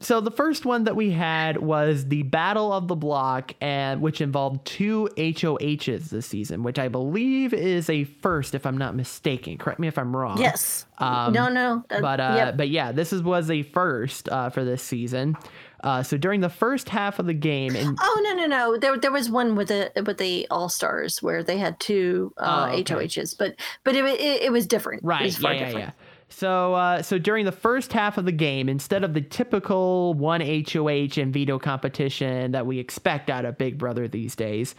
so 0.00 0.20
the 0.20 0.30
first 0.30 0.64
one 0.64 0.84
that 0.84 0.94
we 0.96 1.10
had 1.10 1.56
was 1.58 2.06
the 2.06 2.22
Battle 2.22 2.72
of 2.72 2.86
the 2.88 2.94
Block, 2.94 3.54
and 3.60 4.00
which 4.00 4.20
involved 4.20 4.64
two 4.64 5.08
HOHs 5.16 6.10
this 6.10 6.26
season, 6.26 6.62
which 6.62 6.78
I 6.78 6.88
believe 6.88 7.52
is 7.52 7.90
a 7.90 8.04
first, 8.04 8.54
if 8.54 8.64
I'm 8.66 8.78
not 8.78 8.94
mistaken. 8.94 9.58
Correct 9.58 9.80
me 9.80 9.88
if 9.88 9.98
I'm 9.98 10.14
wrong. 10.16 10.38
Yes. 10.38 10.86
Um, 10.98 11.32
no, 11.32 11.48
no. 11.48 11.84
that- 11.88 12.00
But 12.02 12.20
uh, 12.20 12.34
yep. 12.36 12.56
but 12.56 12.68
yeah, 12.68 12.92
this 12.92 13.12
is 13.12 13.22
was 13.22 13.50
a 13.50 13.62
first 13.62 14.28
uh, 14.28 14.50
for 14.50 14.64
this 14.64 14.82
season. 14.82 15.36
Uh, 15.82 16.02
so 16.02 16.16
during 16.16 16.40
the 16.40 16.48
first 16.48 16.88
half 16.88 17.20
of 17.20 17.26
the 17.26 17.34
game, 17.34 17.76
and 17.76 17.96
Oh 18.00 18.20
no 18.24 18.34
no 18.34 18.46
no! 18.46 18.76
There 18.78 18.96
there 18.98 19.12
was 19.12 19.30
one 19.30 19.54
with 19.54 19.68
the 19.68 19.92
with 20.04 20.18
the 20.18 20.46
All 20.50 20.68
Stars 20.68 21.22
where 21.22 21.44
they 21.44 21.56
had 21.58 21.78
two 21.78 22.32
uh, 22.36 22.70
Oh, 22.72 22.74
okay. 22.78 22.82
HOHs, 22.94 23.34
but 23.38 23.54
but 23.84 23.94
it, 23.94 24.04
it 24.04 24.42
it 24.42 24.52
was 24.52 24.66
different. 24.66 25.02
It 25.04 25.06
Right. 25.06 25.22
was 25.22 25.40
Yeah, 25.40 25.52
yeah, 25.52 25.58
different. 25.66 25.78
yeah. 25.86 25.92
So, 26.28 26.74
uh, 26.74 27.02
so 27.02 27.18
during 27.18 27.46
the 27.46 27.52
first 27.52 27.92
half 27.92 28.18
of 28.18 28.24
the 28.24 28.32
game, 28.32 28.68
instead 28.68 29.02
of 29.02 29.14
the 29.14 29.20
typical 29.20 30.14
one 30.14 30.40
HOH 30.40 31.20
and 31.20 31.32
veto 31.32 31.58
competition 31.58 32.52
that 32.52 32.66
we 32.66 32.78
expect 32.78 33.30
out 33.30 33.44
of 33.44 33.56
Big 33.56 33.78
Brother 33.78 34.06
these 34.08 34.36
days, 34.36 34.74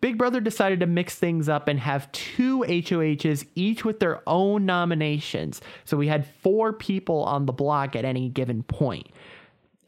Big 0.00 0.16
Brother 0.16 0.40
decided 0.40 0.80
to 0.80 0.86
mix 0.86 1.14
things 1.14 1.48
up 1.48 1.68
and 1.68 1.78
have 1.78 2.10
two 2.12 2.62
HOHs, 2.62 3.46
each 3.54 3.84
with 3.84 4.00
their 4.00 4.22
own 4.26 4.64
nominations. 4.64 5.60
So 5.84 5.96
we 5.96 6.08
had 6.08 6.26
four 6.26 6.72
people 6.72 7.22
on 7.24 7.46
the 7.46 7.52
block 7.52 7.94
at 7.96 8.04
any 8.04 8.28
given 8.28 8.62
point 8.62 9.08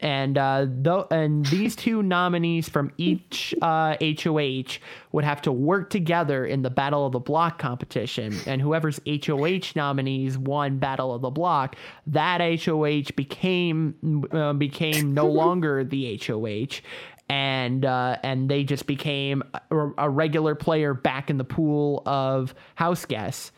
and 0.03 0.37
uh, 0.37 0.67
th- 0.83 1.05
and 1.11 1.45
these 1.45 1.77
two 1.77 2.03
nominees 2.03 2.67
from 2.67 2.91
each 2.97 3.55
uh, 3.61 3.95
HOH 4.01 4.79
would 5.13 5.23
have 5.23 5.41
to 5.43 5.51
work 5.51 5.89
together 5.89 6.45
in 6.45 6.61
the 6.61 6.69
Battle 6.69 7.05
of 7.05 7.13
the 7.13 7.19
Block 7.19 7.57
competition, 7.57 8.35
and 8.45 8.61
whoever's 8.61 8.99
HOH 9.07 9.71
nominees 9.77 10.37
won 10.37 10.77
Battle 10.77 11.13
of 11.15 11.21
the 11.21 11.29
Block, 11.29 11.77
that 12.05 12.41
HOH 12.41 13.13
became 13.15 14.25
uh, 14.33 14.51
became 14.51 15.13
no 15.13 15.25
longer 15.31 15.85
the 15.85 16.21
HOH. 16.21 16.81
And 17.29 17.85
uh, 17.85 18.17
and 18.21 18.49
they 18.49 18.65
just 18.65 18.85
became 18.85 19.41
a, 19.71 19.89
a 19.97 20.09
regular 20.09 20.53
player 20.53 20.93
back 20.93 21.29
in 21.29 21.37
the 21.37 21.45
pool 21.45 22.03
of 22.05 22.53
house 22.75 23.05
guests, 23.05 23.53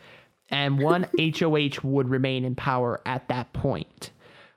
and 0.48 0.78
one 0.78 1.08
HOH 1.18 1.82
would 1.82 2.08
remain 2.08 2.44
in 2.44 2.54
power 2.54 3.00
at 3.04 3.26
that 3.26 3.52
point. 3.52 4.12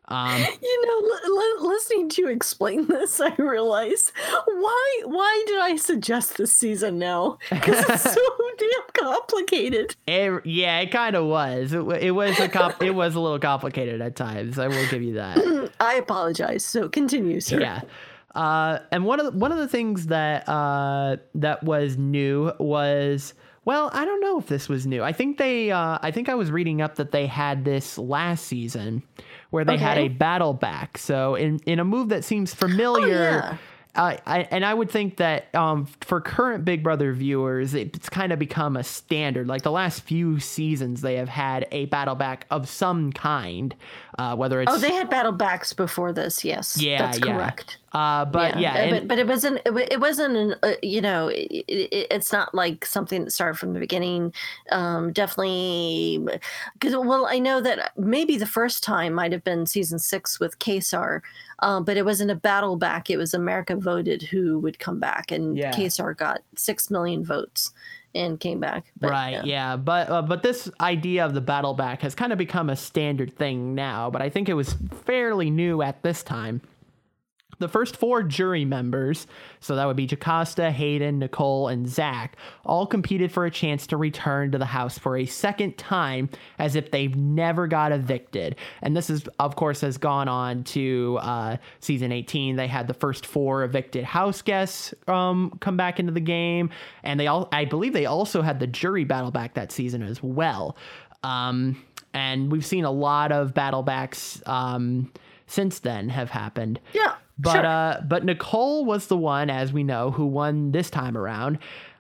Um, 0.10 0.42
You 0.62 0.86
know, 0.86 1.08
li- 1.08 1.40
li- 1.62 1.68
listening 1.70 2.10
to 2.10 2.22
you 2.24 2.28
explain 2.30 2.88
this, 2.88 3.20
I 3.22 3.34
realize 3.38 4.12
why 4.46 5.02
why 5.06 5.44
did 5.48 5.60
I 5.60 5.76
suggest 5.78 6.38
this 6.38 6.54
season 6.54 7.00
now? 7.00 7.38
Because 7.50 7.84
it's 7.90 8.14
so 8.14 8.22
damn 8.58 9.06
complicated. 9.06 9.96
It, 10.08 10.46
yeah, 10.46 10.80
it 10.80 10.92
kind 10.92 11.16
of 11.16 11.26
was. 11.26 11.74
It, 11.74 11.80
it 12.02 12.12
was 12.12 12.40
a 12.40 12.50
comp- 12.50 12.82
it 12.84 12.92
was 12.96 13.16
a 13.16 13.20
little 13.20 13.40
complicated 13.40 14.02
at 14.02 14.16
times. 14.16 14.58
I 14.60 14.68
will 14.68 14.88
give 14.90 15.02
you 15.02 15.14
that. 15.14 15.72
I 15.80 15.96
apologize. 15.96 16.66
So 16.66 16.90
continue, 16.90 17.40
sir. 17.40 17.60
Yeah. 17.62 17.82
Uh, 18.36 18.80
and 18.92 19.06
one 19.06 19.20
of 19.20 19.26
the, 19.32 19.38
one 19.38 19.52
of 19.52 19.58
the 19.58 19.68
things 19.68 20.08
that 20.08 20.48
uh, 20.48 21.18
that 21.36 21.64
was 21.64 21.98
new 21.98 22.52
was 22.60 23.34
Well, 23.66 23.90
I 23.94 24.06
don't 24.06 24.22
know 24.22 24.38
if 24.40 24.48
this 24.48 24.70
was 24.70 24.86
new. 24.86 25.04
I 25.04 25.14
think 25.14 25.38
they, 25.38 25.72
uh, 25.72 25.98
I 26.02 26.12
think 26.12 26.30
I 26.30 26.36
was 26.36 26.52
reading 26.52 26.82
up 26.82 26.96
that 26.96 27.12
they 27.12 27.26
had 27.28 27.66
this 27.66 27.98
last 27.98 28.46
season 28.46 29.04
where 29.50 29.66
they 29.66 29.78
had 29.78 29.98
a 29.98 30.08
battle 30.08 30.54
back. 30.54 30.98
So 30.98 31.36
in 31.36 31.60
in 31.66 31.80
a 31.80 31.86
move 31.86 32.10
that 32.10 32.24
seems 32.24 32.54
familiar. 32.54 33.42
Oh, 33.44 33.48
yeah. 33.52 33.58
Uh, 33.96 34.16
I, 34.28 34.48
and 34.52 34.64
I 34.64 34.72
would 34.72 34.92
think 34.92 35.18
that 35.18 35.54
um, 35.56 35.88
for 36.02 36.22
current 36.22 36.64
Big 36.64 36.84
Brother 36.84 37.12
viewers, 37.12 37.74
it's 37.74 38.08
kind 38.08 38.32
of 38.32 38.38
become 38.38 38.78
a 38.78 38.84
standard. 38.84 39.48
Like 39.48 39.64
the 39.64 39.72
last 39.72 40.02
few 40.02 40.40
seasons, 40.40 41.02
they 41.02 41.16
have 41.16 41.28
had 41.28 41.68
a 41.72 41.86
battle 41.88 42.14
back 42.14 42.46
of 42.52 42.70
some 42.70 43.12
kind, 43.12 43.76
uh, 44.20 44.36
whether 44.36 44.62
it's 44.62 44.72
Oh, 44.72 44.78
they 44.78 44.94
had 44.94 45.10
battle 45.10 45.32
backs 45.32 45.74
before 45.74 46.14
this. 46.14 46.46
Yes. 46.46 46.80
yeah, 46.80 47.00
That's 47.00 47.20
yeah. 47.20 47.36
correct. 47.36 47.78
Uh, 47.94 48.26
but 48.26 48.60
yeah, 48.60 48.74
uh, 48.74 48.78
and- 48.78 48.92
but, 48.92 49.08
but 49.08 49.20
it 49.20 49.28
wasn't. 49.28 49.62
It, 49.66 50.00
wasn't. 50.00 50.36
An, 50.36 50.56
uh, 50.62 50.74
you 50.84 51.02
know, 51.02 51.28
it, 51.28 51.48
it, 51.68 52.08
it's 52.12 52.32
not 52.32 52.54
like 52.54 52.86
something 52.86 53.24
that 53.26 53.32
started 53.32 53.58
from 53.58 53.74
the 53.74 53.80
beginning. 53.80 54.34
Um, 54.72 55.12
definitely, 55.12 56.20
because 56.74 56.96
well, 56.96 57.26
I 57.30 57.40
know 57.40 57.62
that 57.62 57.94
maybe 57.98 58.38
the 58.38 58.46
first 58.46 58.84
time 58.84 59.14
might 59.14 59.32
have 59.32 59.44
been 59.44 59.66
season 59.66 60.00
six 60.00 60.40
with 60.40 60.60
Kaysar, 60.60 61.22
um, 61.60 61.84
but 61.84 61.98
it 61.98 62.06
wasn't 62.06 62.32
a 62.32 62.36
battle 62.36 62.76
back. 62.76 63.10
It 63.10 63.18
was 63.18 63.34
America 63.34 63.76
voted 63.76 64.22
who 64.24 64.60
would 64.60 64.80
come 64.80 65.00
back, 65.00 65.32
and 65.32 65.58
Yeah. 65.58 65.72
Kaysar 65.72 66.16
got 66.16 66.42
six 66.56 66.90
million 66.92 67.24
votes 67.26 67.74
and 68.16 68.40
came 68.40 68.60
back. 68.60 68.86
But, 69.00 69.12
right, 69.12 69.46
yeah, 69.46 69.76
but 69.78 70.10
uh, 70.10 70.22
but 70.22 70.42
this 70.44 70.70
idea 70.82 71.26
of 71.26 71.34
the 71.34 71.42
battle 71.42 71.74
back 71.74 72.02
has 72.02 72.16
kind 72.16 72.32
of 72.32 72.38
become 72.38 72.70
a 72.70 72.76
standard 72.76 73.36
thing 73.36 73.76
now. 73.76 74.10
But 74.10 74.22
I 74.22 74.30
think 74.30 74.50
it 74.50 74.56
was 74.56 74.76
fairly 75.06 75.50
new 75.50 75.82
at 75.82 76.02
this 76.04 76.24
time. 76.24 76.62
The 77.60 77.68
first 77.68 77.98
four 77.98 78.24
jury 78.24 78.64
members, 78.64 79.28
so 79.60 79.76
that 79.76 79.86
would 79.86 79.98
be 79.98 80.08
Jocasta, 80.08 80.72
Hayden, 80.72 81.20
Nicole, 81.20 81.68
and 81.68 81.88
Zach, 81.88 82.38
all 82.66 82.88
competed 82.88 83.32
for 83.32 83.46
a 83.46 83.52
chance 83.52 83.86
to 83.88 83.98
return 83.98 84.52
to 84.52 84.58
the 84.58 84.66
house 84.66 84.98
for 84.98 85.18
a 85.18 85.26
second 85.26 85.78
time 85.78 86.30
as 86.58 86.76
if 86.76 86.92
they've 86.92 87.16
never 87.16 87.68
got 87.68 87.92
evicted. 87.92 88.56
And 88.82 88.96
this 88.96 89.10
is, 89.10 89.28
of 89.40 89.58
course, 89.58 89.82
has 89.82 89.98
gone 89.98 90.30
on 90.30 90.64
to 90.66 91.20
uh, 91.22 91.58
season 91.80 92.14
18. 92.14 92.56
They 92.56 92.68
had 92.68 92.88
the 92.88 92.94
first 92.94 93.26
four 93.26 93.64
evicted 93.64 94.06
house 94.06 94.42
guests 94.42 94.94
um, 95.08 95.58
come 95.60 95.76
back 95.76 96.00
into 96.00 96.14
the 96.14 96.22
game. 96.22 96.70
And 97.04 97.20
they 97.20 97.28
all, 97.28 97.50
I 97.52 97.66
believe 97.66 97.92
they 97.92 98.06
also 98.06 98.42
had 98.42 98.60
the 98.60 98.68
jury 98.68 99.04
battle 99.04 99.32
back 99.32 99.56
that 99.56 99.74
season 99.74 100.02
as 100.02 100.24
well. 100.24 100.78
Um, 101.24 101.84
and 102.14 102.52
we've 102.52 102.66
seen 102.66 102.86
a 102.86 102.92
lot 102.92 103.32
of 103.32 103.54
battle 103.54 103.84
backs 103.84 104.42
um, 104.46 105.12
since 105.48 105.80
then 105.80 106.10
have 106.10 106.30
happened. 106.30 106.80
yeah. 106.94 107.16
But 107.40 107.52
sure. 107.54 107.66
uh, 107.66 108.02
but 108.08 108.26
Nicole 108.26 108.84
was 108.86 109.08
the 109.08 109.18
one, 109.18 109.50
as 109.50 109.72
we 109.74 109.84
know, 109.84 110.12
who 110.12 110.26
won 110.26 110.72
this 110.72 110.90
time 110.90 111.18
around. 111.18 111.58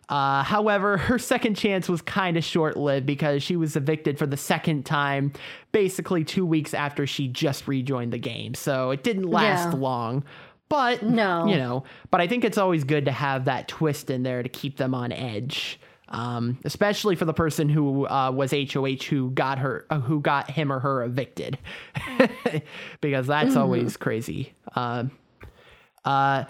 Uh, 0.09 0.43
however, 0.43 0.97
her 0.97 1.19
second 1.19 1.53
chance 1.55 1.87
was 1.87 2.01
kind 2.01 2.35
of 2.35 2.43
short 2.43 2.75
lived 2.75 3.05
because 3.05 3.41
she 3.43 3.55
was 3.55 3.75
evicted 3.75 4.17
for 4.17 4.25
the 4.25 4.35
second 4.37 4.83
time, 4.85 5.31
basically 5.71 6.23
two 6.23 6.45
weeks 6.45 6.73
after 6.73 7.05
she 7.07 7.27
just 7.27 7.67
rejoined 7.67 8.11
the 8.11 8.17
game. 8.17 8.53
So 8.55 8.89
it 8.91 9.03
didn't 9.03 9.29
last 9.29 9.73
Yeah. 9.73 9.79
long. 9.79 10.23
But 10.67 11.03
No. 11.03 11.45
you 11.47 11.55
know, 11.57 11.83
but 12.11 12.21
I 12.21 12.27
think 12.27 12.43
it's 12.43 12.57
always 12.57 12.83
good 12.83 13.05
to 13.05 13.11
have 13.11 13.45
that 13.45 13.67
twist 13.67 14.09
in 14.09 14.23
there 14.23 14.43
to 14.43 14.49
keep 14.49 14.77
them 14.77 14.93
on 14.93 15.11
edge. 15.11 15.79
Um, 16.11 16.57
especially 16.65 17.15
for 17.15 17.25
the 17.25 17.35
person 17.35 17.69
who 17.69 18.07
uh, 18.07 18.31
was 18.31 18.51
HOH 18.51 19.03
who 19.11 19.29
got 19.29 19.59
her, 19.59 19.85
uh, 19.91 19.99
who 19.99 20.21
got 20.21 20.49
him 20.49 20.71
or 20.71 20.79
her 20.79 21.03
evicted, 21.03 21.59
because 23.01 23.27
that's 23.27 23.55
always 23.55 23.95
crazy. 23.97 24.53
Um, 24.75 25.11
uh, 26.05 26.45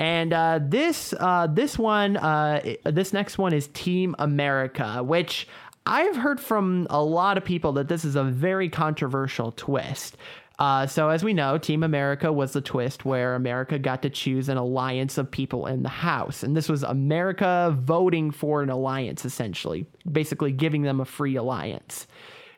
and 0.00 0.32
uh, 0.32 0.60
this 0.62 1.12
uh, 1.18 1.48
this 1.48 1.78
one, 1.78 2.16
uh, 2.16 2.62
this 2.84 3.12
next 3.12 3.38
one 3.38 3.52
is 3.52 3.68
Team 3.68 4.14
America, 4.18 5.02
which 5.02 5.48
I've 5.86 6.16
heard 6.16 6.40
from 6.40 6.86
a 6.90 7.02
lot 7.02 7.36
of 7.36 7.44
people 7.44 7.72
that 7.72 7.88
this 7.88 8.04
is 8.04 8.14
a 8.14 8.22
very 8.22 8.68
controversial 8.68 9.52
twist. 9.52 10.16
Uh, 10.58 10.86
so 10.86 11.08
as 11.08 11.22
we 11.22 11.32
know, 11.32 11.56
Team 11.56 11.82
America 11.82 12.32
was 12.32 12.52
the 12.52 12.60
twist 12.60 13.04
where 13.04 13.36
America 13.36 13.78
got 13.78 14.02
to 14.02 14.10
choose 14.10 14.48
an 14.48 14.56
alliance 14.56 15.16
of 15.16 15.30
people 15.30 15.66
in 15.66 15.84
the 15.84 15.88
House, 15.88 16.42
and 16.42 16.56
this 16.56 16.68
was 16.68 16.82
America 16.82 17.76
voting 17.80 18.30
for 18.32 18.62
an 18.62 18.68
alliance, 18.68 19.24
essentially, 19.24 19.86
basically 20.10 20.50
giving 20.50 20.82
them 20.82 21.00
a 21.00 21.04
free 21.04 21.36
alliance. 21.36 22.06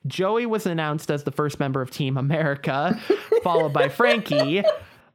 Joey 0.06 0.46
was 0.46 0.64
announced 0.64 1.10
as 1.10 1.24
the 1.24 1.30
first 1.30 1.60
member 1.60 1.82
of 1.82 1.90
Team 1.90 2.16
America, 2.16 2.98
followed 3.42 3.74
by 3.74 3.88
Frankie. 3.88 4.62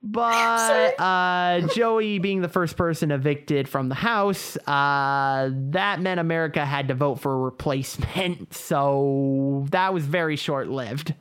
But 0.08 1.00
uh, 1.00 1.62
Joey 1.74 2.20
being 2.20 2.42
the 2.42 2.48
first 2.48 2.78
person 2.78 3.10
evicted 3.10 3.68
from 3.68 3.90
the 3.90 3.96
house, 3.96 4.56
uh, 4.68 5.50
that 5.72 6.00
meant 6.00 6.20
America 6.20 6.64
had 6.64 6.90
to 6.90 6.94
vote 6.94 7.16
for 7.16 7.34
a 7.34 7.38
replacement. 7.38 8.54
So 8.66 9.66
that 9.72 9.94
was 9.94 10.06
very 10.06 10.36
short 10.36 10.68
lived. 10.70 11.14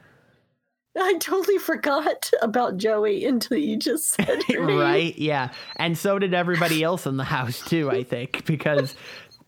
I 0.97 1.15
totally 1.15 1.59
forgot 1.59 2.31
about 2.41 2.77
Joey 2.77 3.25
until 3.25 3.59
you 3.59 3.77
just 3.77 4.09
said 4.09 4.43
name. 4.49 4.67
right? 4.67 5.17
Yeah. 5.19 5.51
And 5.77 5.99
so 5.99 6.19
did 6.19 6.35
everybody 6.35 6.83
else 6.83 7.07
in 7.07 7.17
the 7.17 7.25
house, 7.25 7.61
too, 7.65 7.91
I 7.91 8.05
think, 8.05 8.45
because 8.47 8.95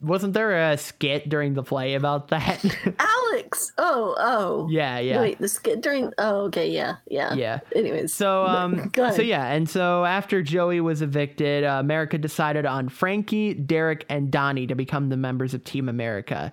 wasn't 0.01 0.35
there 0.35 0.71
a 0.71 0.77
skit 0.77 1.29
during 1.29 1.55
the 1.55 1.63
play 1.63 1.95
about 1.95 2.29
that? 2.29 2.63
Alex. 2.99 3.73
Oh, 3.79 4.15
oh. 4.19 4.69
yeah, 4.71 4.99
yeah. 4.99 5.21
Wait, 5.21 5.39
the 5.39 5.49
skit 5.49 5.81
during. 5.81 6.13
Oh, 6.19 6.45
okay, 6.47 6.71
yeah, 6.71 6.97
yeah. 7.09 7.35
Yeah. 7.35 7.61
Anyways, 7.75 8.13
So 8.15 8.45
um 8.45 8.91
so 8.97 9.23
yeah, 9.23 9.47
and 9.53 9.69
so 9.69 10.05
after 10.05 10.43
Joey 10.43 10.81
was 10.81 11.03
evicted, 11.03 11.65
uh, 11.65 11.79
America 11.81 12.19
decided 12.19 12.67
on 12.67 12.89
Frankie, 12.89 13.55
Derrick, 13.55 14.05
and 14.09 14.31
Donny 14.31 14.67
to 14.67 14.75
become 14.75 15.09
the 15.09 15.17
members 15.17 15.55
of 15.55 15.65
Team 15.65 15.89
America. 15.89 16.53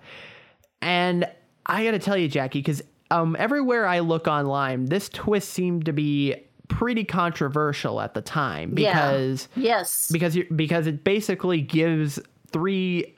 And 0.82 1.26
I 1.66 1.84
got 1.84 1.92
to 1.92 1.98
tell 1.98 2.16
you, 2.16 2.28
Jackie, 2.28 2.60
because 2.60 2.82
um 3.10 3.36
everywhere 3.38 3.86
I 3.86 4.00
look 4.00 4.26
online, 4.26 4.86
this 4.86 5.08
twist 5.08 5.50
seemed 5.50 5.84
to 5.86 5.92
be 5.92 6.36
pretty 6.68 7.04
controversial 7.04 8.00
at 8.00 8.14
the 8.14 8.22
time 8.22 8.76
Yeah. 8.78 8.94
because 8.94 9.48
yes, 9.54 10.10
because 10.10 10.34
you, 10.34 10.46
because 10.56 10.86
it 10.86 11.04
basically 11.04 11.60
gives 11.60 12.18
three 12.52 13.13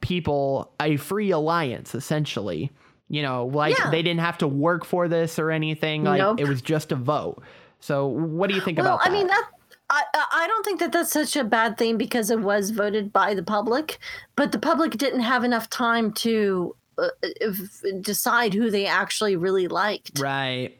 people 0.00 0.72
a 0.80 0.96
free 0.96 1.30
alliance 1.30 1.94
essentially 1.94 2.70
you 3.08 3.22
know 3.22 3.46
like 3.46 3.76
Yeah. 3.78 3.90
they 3.90 4.02
didn't 4.02 4.20
have 4.20 4.38
to 4.38 4.48
work 4.48 4.84
for 4.84 5.08
this 5.08 5.38
or 5.38 5.50
anything 5.50 6.04
like 6.04 6.18
Nope. 6.18 6.40
it 6.40 6.48
was 6.48 6.62
just 6.62 6.92
a 6.92 6.96
vote 6.96 7.42
so 7.80 8.06
what 8.06 8.48
do 8.48 8.54
you 8.56 8.60
think 8.60 8.78
well, 8.78 8.96
about 8.96 9.06
I 9.06 9.10
mean 9.10 9.26
that. 9.28 9.44
I, 9.90 10.02
I 10.14 10.24
I 10.42 10.46
don't 10.46 10.64
think 10.64 10.80
that 10.80 10.92
that's 10.92 11.12
such 11.12 11.36
a 11.36 11.44
bad 11.44 11.78
thing 11.78 11.96
because 11.96 12.30
it 12.30 12.40
was 12.40 12.70
voted 12.70 13.10
by 13.12 13.34
the 13.34 13.42
public, 13.42 13.98
but 14.36 14.52
the 14.52 14.58
public 14.58 14.92
didn't 14.98 15.20
have 15.20 15.44
enough 15.44 15.70
time 15.70 16.12
to 16.24 16.76
uh, 16.98 17.08
if, 17.22 17.56
decide 18.02 18.52
who 18.52 18.70
they 18.70 18.84
actually 18.86 19.36
really 19.36 19.68
liked. 19.68 20.18
right 20.18 20.76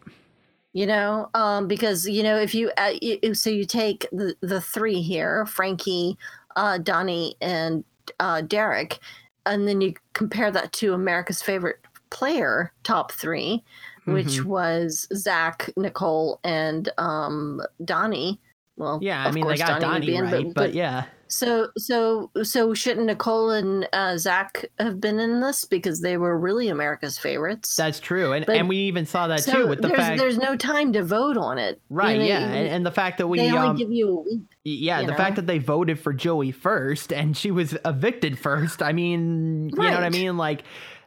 you 0.75 0.87
know 0.87 1.31
um 1.33 1.67
because 1.67 2.07
you 2.07 2.23
know 2.23 2.37
if 2.37 2.55
you 2.55 2.71
uh, 2.77 2.93
you, 3.01 3.35
so 3.35 3.49
you 3.49 3.65
take 3.65 4.07
the 4.13 4.35
the 4.43 4.61
three 4.61 5.01
here 5.01 5.47
frankie 5.47 6.19
uh 6.57 6.77
donny 6.77 7.35
and 7.41 7.85
uh 8.21 8.40
derrick 8.42 8.99
and 9.47 9.66
then 9.66 9.81
you 9.81 9.94
compare 10.12 10.51
that 10.51 10.73
to 10.73 10.94
america's 10.94 11.42
favorite 11.42 11.77
player 12.11 12.73
top 12.83 13.12
3 13.12 13.62
which 14.07 14.27
Mm-hmm. 14.38 14.49
was 14.49 15.07
zach 15.14 15.71
nicole 15.77 16.40
and 16.44 16.90
um 16.99 17.61
donny 17.85 18.40
well 18.77 18.99
yeah 19.03 19.25
i 19.25 19.31
mean 19.31 19.47
they 19.47 19.57
got 19.57 19.81
donny 19.81 20.07
be 20.07 20.16
in, 20.16 20.25
right 20.25 20.55
but, 20.55 20.73
yeah 20.75 21.05
so 21.29 21.69
so 21.77 22.31
so 22.43 22.73
shouldn't 22.75 23.07
nicole 23.07 23.51
and 23.51 23.88
uh 23.93 24.17
zach 24.17 24.64
have 24.79 25.01
been 25.01 25.19
in 25.21 25.41
this 25.41 25.64
because 25.64 26.01
they 26.01 26.17
were 26.17 26.38
really 26.38 26.69
america's 26.69 27.19
favorites 27.19 27.77
that's 27.77 28.01
true 28.01 28.33
and 28.33 28.47
But- 28.47 28.57
and 28.57 28.69
we 28.69 28.77
even 28.79 29.05
saw 29.07 29.27
that 29.29 29.41
so 29.41 29.53
too 29.53 29.69
with 29.69 29.83
the 29.83 29.88
there's, 29.88 29.99
fact 30.01 30.19
there's 30.19 30.38
no 30.38 30.57
time 30.57 30.93
to 30.95 31.03
vote 31.05 31.37
on 31.37 31.59
it 31.59 31.81
right 31.91 32.12
You 32.17 32.19
know, 32.23 32.25
yeah 32.29 32.38
and, 32.47 32.69
and 32.69 32.87
the 32.87 32.91
fact 32.91 33.19
that 33.19 33.27
we 33.29 33.38
they 33.38 33.49
only 33.51 33.59
um 33.69 33.77
give 33.77 33.91
you 33.93 34.09
a 34.09 34.21
week. 34.23 34.41
yeah 34.64 35.03
the 35.03 35.09
know? 35.09 35.17
fact 35.17 35.37
that 35.37 35.47
they 35.47 35.59
voted 35.59 35.99
for 36.01 36.12
joey 36.12 36.51
first 36.51 37.12
and 37.12 37.37
she 37.37 37.51
was 37.51 37.77
evicted 37.85 38.38
first 38.38 38.83
i 38.83 38.93
mean 38.93 39.69
you 39.71 39.77
know 39.77 39.91
what 39.91 40.03
i 40.05 40.11
mean 40.11 40.37
like 40.37 40.62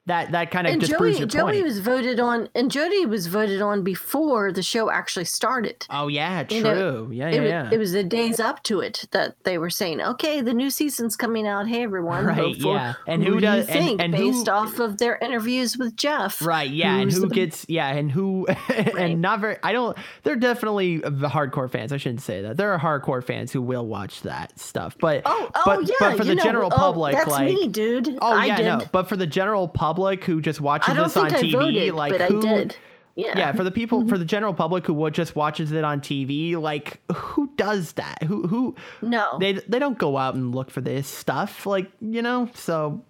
that 0.07 0.31
that 0.31 0.49
kind 0.51 0.65
of 0.65 0.73
And 0.73 0.81
just 0.81 0.91
Joey, 0.91 0.97
proves 0.99 1.19
your 1.19 1.27
Joey 1.27 1.51
point 1.53 1.63
was 1.63 1.79
voted 1.79 2.19
on, 2.19 2.49
and 2.55 2.71
Jody 2.71 3.05
was 3.05 3.27
voted 3.27 3.61
on 3.61 3.83
before 3.83 4.51
the 4.51 4.63
show 4.63 4.89
actually 4.89 5.25
started. 5.25 5.85
oh 5.91 6.07
yeah 6.07 6.43
true 6.43 6.57
You 6.57 6.63
know, 6.63 7.09
yeah 7.11 7.27
It 7.29 7.33
yeah 7.35 7.41
was, 7.41 7.49
yeah 7.49 7.69
it 7.71 7.77
was 7.77 7.91
the 7.91 8.03
days 8.03 8.39
up 8.39 8.63
to 8.63 8.79
it 8.79 9.05
that 9.11 9.35
they 9.43 9.57
were 9.59 9.69
saying, 9.69 10.01
"Okay, 10.01 10.41
the 10.41 10.53
new 10.55 10.71
season's 10.71 11.15
coming 11.15 11.47
out. 11.47 11.67
Hey, 11.67 11.83
everyone, 11.83 12.25
Right, 12.25 12.55
yeah. 12.57 12.93
And 13.07 13.23
who, 13.23 13.33
who 13.33 13.39
do 13.39 13.41
does- 13.45 13.67
and- 13.67 13.79
think 13.79 14.01
and 14.01 14.15
who- 14.15 14.31
based 14.31 14.49
off 14.49 14.79
of 14.79 14.97
their 14.97 15.17
interviews 15.17 15.77
with 15.77 15.95
Jeff? 15.95 16.41
Right, 16.43 16.69
yeah, 16.71 16.95
and 16.95 17.11
who 17.11 17.21
the- 17.21 17.27
gets 17.35 17.65
yeah, 17.69 17.87
and 17.89 18.11
who 18.11 18.47
Right. 18.69 18.95
and 18.97 19.21
not 19.21 19.39
very 19.39 19.57
I 19.61 19.71
don't 19.71 19.95
they're 20.23 20.35
definitely 20.35 20.97
the 20.97 21.29
hardcore 21.29 21.69
fans. 21.69 21.93
I 21.93 21.97
shouldn't 21.97 22.21
say 22.21 22.41
that. 22.41 22.57
There 22.57 22.73
are 22.73 22.79
hardcore 22.79 23.23
fans 23.23 23.51
who 23.51 23.61
will 23.61 23.85
watch 23.85 24.21
that 24.23 24.59
stuff. 24.59 24.97
But 24.99 25.21
Oh, 25.25 25.51
oh 25.53 25.61
but, 25.65 25.87
yeah, 25.87 25.93
but 25.99 26.17
for 26.17 26.23
the 26.23 26.33
know, 26.35 26.43
general 26.43 26.69
oh, 26.73 26.75
public 26.75 27.13
that's 27.15 27.29
like 27.29 27.53
me, 27.53 27.67
dude. 27.67 28.17
Oh 28.19 28.33
I 28.35 28.45
yeah, 28.47 28.57
did. 28.57 28.65
no. 28.65 28.81
But 28.91 29.07
for 29.07 29.15
the 29.15 29.27
general 29.27 29.67
public 29.67 29.90
who 30.23 30.41
just 30.41 30.61
watches 30.61 30.95
this 30.95 31.17
on 31.17 31.29
TV 31.29 31.51
voted, 31.53 31.93
like 31.93 32.19
who 32.21 32.39
I 32.47 32.57
did. 32.57 32.75
Yeah. 33.15 33.37
Yeah, 33.37 33.51
for 33.51 33.63
the 33.65 33.71
people, 33.71 33.99
Mm-hmm. 33.99 34.09
for 34.09 34.17
the 34.17 34.23
general 34.25 34.53
public 34.53 34.87
who 34.87 35.09
just 35.11 35.35
watches 35.35 35.71
it 35.73 35.83
on 35.83 35.99
TV, 35.99 36.55
like 36.55 37.01
who 37.13 37.49
does 37.57 37.93
that? 37.93 38.23
Who 38.23 38.47
who 38.47 38.75
No. 39.01 39.37
they 39.39 39.53
they 39.53 39.79
don't 39.79 39.97
go 39.97 40.17
out 40.17 40.33
and 40.35 40.55
look 40.55 40.71
for 40.71 40.79
this 40.81 41.07
stuff, 41.07 41.65
like 41.65 41.91
you 41.99 42.21
know. 42.21 42.49
So 42.53 43.03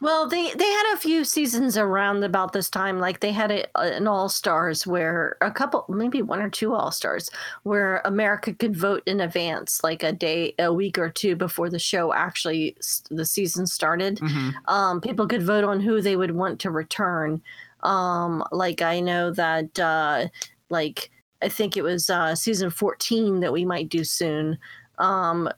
Well, 0.00 0.28
they 0.28 0.52
they 0.54 0.70
had 0.70 0.94
a 0.94 0.98
few 0.98 1.24
seasons 1.24 1.76
around 1.78 2.24
about 2.24 2.52
this 2.52 2.68
time. 2.68 2.98
Like 2.98 3.20
they 3.20 3.32
had 3.32 3.50
a, 3.50 3.78
an 3.78 4.06
All 4.08 4.28
Stars 4.28 4.86
where 4.86 5.36
a 5.40 5.50
couple, 5.50 5.84
maybe 5.88 6.20
one 6.22 6.40
or 6.42 6.50
two 6.50 6.74
All 6.74 6.90
Stars, 6.90 7.30
where 7.62 8.02
America 8.04 8.52
could 8.52 8.76
vote 8.76 9.02
in 9.06 9.20
advance, 9.20 9.82
like 9.84 10.02
a 10.02 10.12
day, 10.12 10.54
a 10.58 10.72
week 10.72 10.98
or 10.98 11.10
two 11.10 11.36
before 11.36 11.70
the 11.70 11.78
show 11.78 12.12
actually 12.12 12.76
the 13.10 13.24
season 13.24 13.66
started. 13.66 14.20
Um, 14.66 15.00
people 15.00 15.26
could 15.28 15.42
vote 15.42 15.64
on 15.64 15.80
who 15.80 16.00
they 16.00 16.16
would 16.16 16.32
want 16.32 16.58
to 16.60 16.70
return. 16.70 17.40
Um, 17.82 18.44
like 18.52 18.82
I 18.82 19.00
know 19.00 19.30
that, 19.32 19.78
uh, 19.78 20.26
like 20.70 21.10
I 21.40 21.48
think 21.48 21.76
it 21.76 21.82
was 21.82 22.10
uh, 22.10 22.34
season 22.34 22.70
fourteen 22.70 23.40
that 23.40 23.52
we 23.52 23.64
might 23.64 23.88
do 23.88 24.04
soon 24.04 24.58
um 24.98 25.48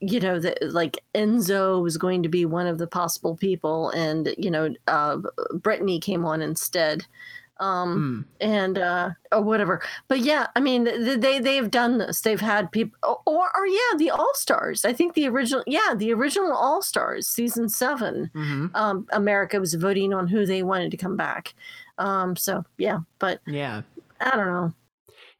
you 0.00 0.18
know 0.20 0.38
that 0.38 0.58
like 0.72 1.02
enzo 1.14 1.82
was 1.82 1.96
going 1.98 2.22
to 2.22 2.28
be 2.28 2.44
one 2.46 2.66
of 2.66 2.78
the 2.78 2.86
possible 2.86 3.36
people 3.36 3.90
and 3.90 4.34
you 4.38 4.50
know 4.50 4.74
uh 4.88 5.18
britney 5.54 6.00
came 6.00 6.24
on 6.24 6.42
instead. 6.42 7.04
Um 7.58 8.24
mm, 8.40 8.46
and 8.46 8.78
uh 8.78 9.10
or 9.32 9.42
whatever. 9.42 9.82
But 10.08 10.20
yeah 10.20 10.46
i 10.56 10.60
mean 10.60 10.86
th- 10.86 11.20
they 11.20 11.40
they've 11.40 11.70
done 11.70 11.98
this. 11.98 12.22
They've 12.22 12.40
had 12.40 12.72
people 12.72 12.96
or 13.26 13.50
or 13.54 13.66
yeah 13.66 13.96
the 13.98 14.10
all-stars. 14.10 14.86
I 14.86 14.94
think 14.94 15.12
the 15.12 15.28
original 15.28 15.62
yeah 15.66 15.92
the 15.94 16.12
original 16.14 16.52
all-stars 16.54 17.26
season 17.28 17.68
seven. 17.68 18.30
Mhm. 18.34 18.70
um 18.74 19.06
america 19.12 19.60
was 19.60 19.74
voting 19.74 20.14
on 20.14 20.26
who 20.26 20.46
they 20.46 20.62
wanted 20.62 20.90
to 20.92 20.96
come 20.96 21.16
back. 21.18 21.54
Um 21.98 22.34
so 22.34 22.64
yeah 22.78 23.00
but 23.18 23.40
yeah, 23.46 23.82
i 24.20 24.30
don't 24.30 24.46
know 24.46 24.72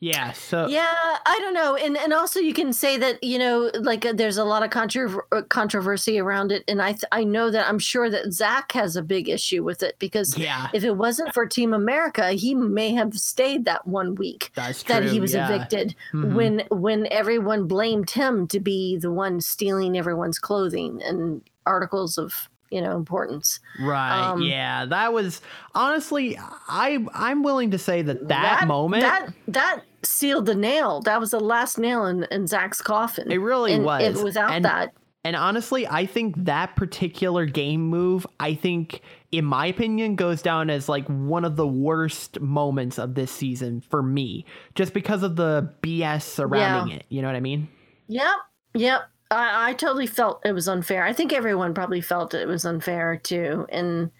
yeah. 0.01 0.33
So 0.33 0.67
yeah 0.67 1.19
i 1.27 1.39
don't 1.41 1.53
know 1.55 1.77
and 1.77 1.97
and 1.97 2.13
also 2.13 2.41
you 2.41 2.55
can 2.55 2.73
say 2.73 2.97
that 2.97 3.23
you 3.23 3.39
know 3.39 3.71
like 3.81 4.07
uh, 4.07 4.13
there's 4.15 4.39
a 4.39 4.45
lot 4.45 4.63
of 4.63 4.71
contro- 4.71 5.23
uh, 5.31 5.43
controversy 5.43 6.19
around 6.19 6.51
it 6.53 6.65
and 6.67 6.81
i 6.81 6.93
th- 6.93 7.05
i 7.13 7.23
know 7.23 7.51
that 7.51 7.69
i'm 7.69 7.79
sure 7.79 8.09
that 8.09 8.33
zach 8.33 8.73
has 8.73 8.97
a 8.97 9.03
big 9.03 9.29
issue 9.29 9.63
with 9.63 9.83
it 9.83 9.99
because 9.99 10.37
yeah, 10.39 10.69
if 10.73 10.83
it 10.85 10.97
wasn't 10.97 11.33
for 11.35 11.47
team 11.47 11.75
america 11.75 12.33
he 12.33 12.55
may 12.55 12.93
have 12.95 13.15
stayed 13.15 13.67
that 13.67 13.87
one 13.87 14.15
week 14.15 14.51
that's 14.55 14.83
true. 14.83 14.95
that 14.95 15.05
he 15.05 15.21
was 15.21 15.35
yeah. 15.35 15.49
evicted 15.53 15.95
Mhm. 16.15 16.35
when 16.35 16.63
when 16.71 17.07
everyone 17.11 17.67
blamed 17.67 18.11
him 18.11 18.47
to 18.49 18.59
be 18.59 18.97
the 18.97 19.13
one 19.13 19.41
stealing 19.41 19.99
everyone's 19.99 20.39
clothing 20.39 21.01
and 21.05 21.43
articles 21.67 22.17
of 22.17 22.49
you 22.71 22.81
know 22.81 22.97
importance 22.97 23.61
Right. 23.81 24.31
Um, 24.31 24.43
yeah, 24.43 24.87
that 24.87 25.13
was 25.13 25.41
honestly 25.75 26.39
I 26.69 27.05
I'm 27.13 27.43
willing 27.43 27.73
to 27.73 27.79
say 27.79 28.03
that 28.03 28.29
that, 28.29 28.67
moment 28.67 29.03
that 29.03 29.33
that 29.49 29.83
sealed 30.03 30.47
the 30.47 30.55
nail 30.55 31.01
that 31.03 31.21
was 31.21 31.31
the 31.31 31.41
last 31.41 31.79
nail 31.79 32.07
in, 32.07 32.25
in 32.31 32.47
zach's 32.47 32.81
coffin 32.81 33.31
it 33.31 33.39
really 33.39 33.73
and 33.73 33.85
was. 33.85 34.19
It, 34.19 34.25
without 34.25 34.51
and, 34.51 34.65
that 34.65 34.93
and 35.23 35.37
honestly, 35.37 35.87
I 35.87 36.07
think 36.07 36.35
that 36.45 36.77
particular 36.77 37.45
game 37.45 37.83
move, 37.83 38.27
I 38.39 38.55
think 38.55 39.03
in 39.33 39.45
my 39.45 39.67
opinion 39.67 40.17
goes 40.17 40.41
down 40.41 40.71
as 40.71 40.89
like 40.89 41.07
one 41.09 41.45
of 41.45 41.57
the 41.57 41.67
worst 41.67 42.41
moments 42.41 42.99
of 42.99 43.15
this 43.15 43.31
season 43.31 43.83
for 43.83 44.03
me, 44.03 44.47
just 44.75 44.95
because 44.95 45.23
of 45.23 45.37
the 45.37 45.71
BS 45.83 46.23
surrounding 46.23 46.97
it. 46.97 47.05
You 47.11 47.21
know 47.21 47.29
what 47.29 47.37
I 47.37 47.41
mean? 47.41 47.69
Yep. 48.09 48.35
Yep. 48.75 49.03
I, 49.31 49.71
I 49.71 49.73
totally 49.75 50.07
felt 50.07 50.41
it 50.45 50.53
was 50.53 50.69
unfair. 50.69 51.05
I 51.05 51.13
think 51.13 51.35
everyone 51.35 51.75
probably 51.75 52.01
felt 52.01 52.33
it 52.33 52.49
was 52.49 52.65
unfair 52.65 53.17
too. 53.17 53.67
And, 53.69 54.11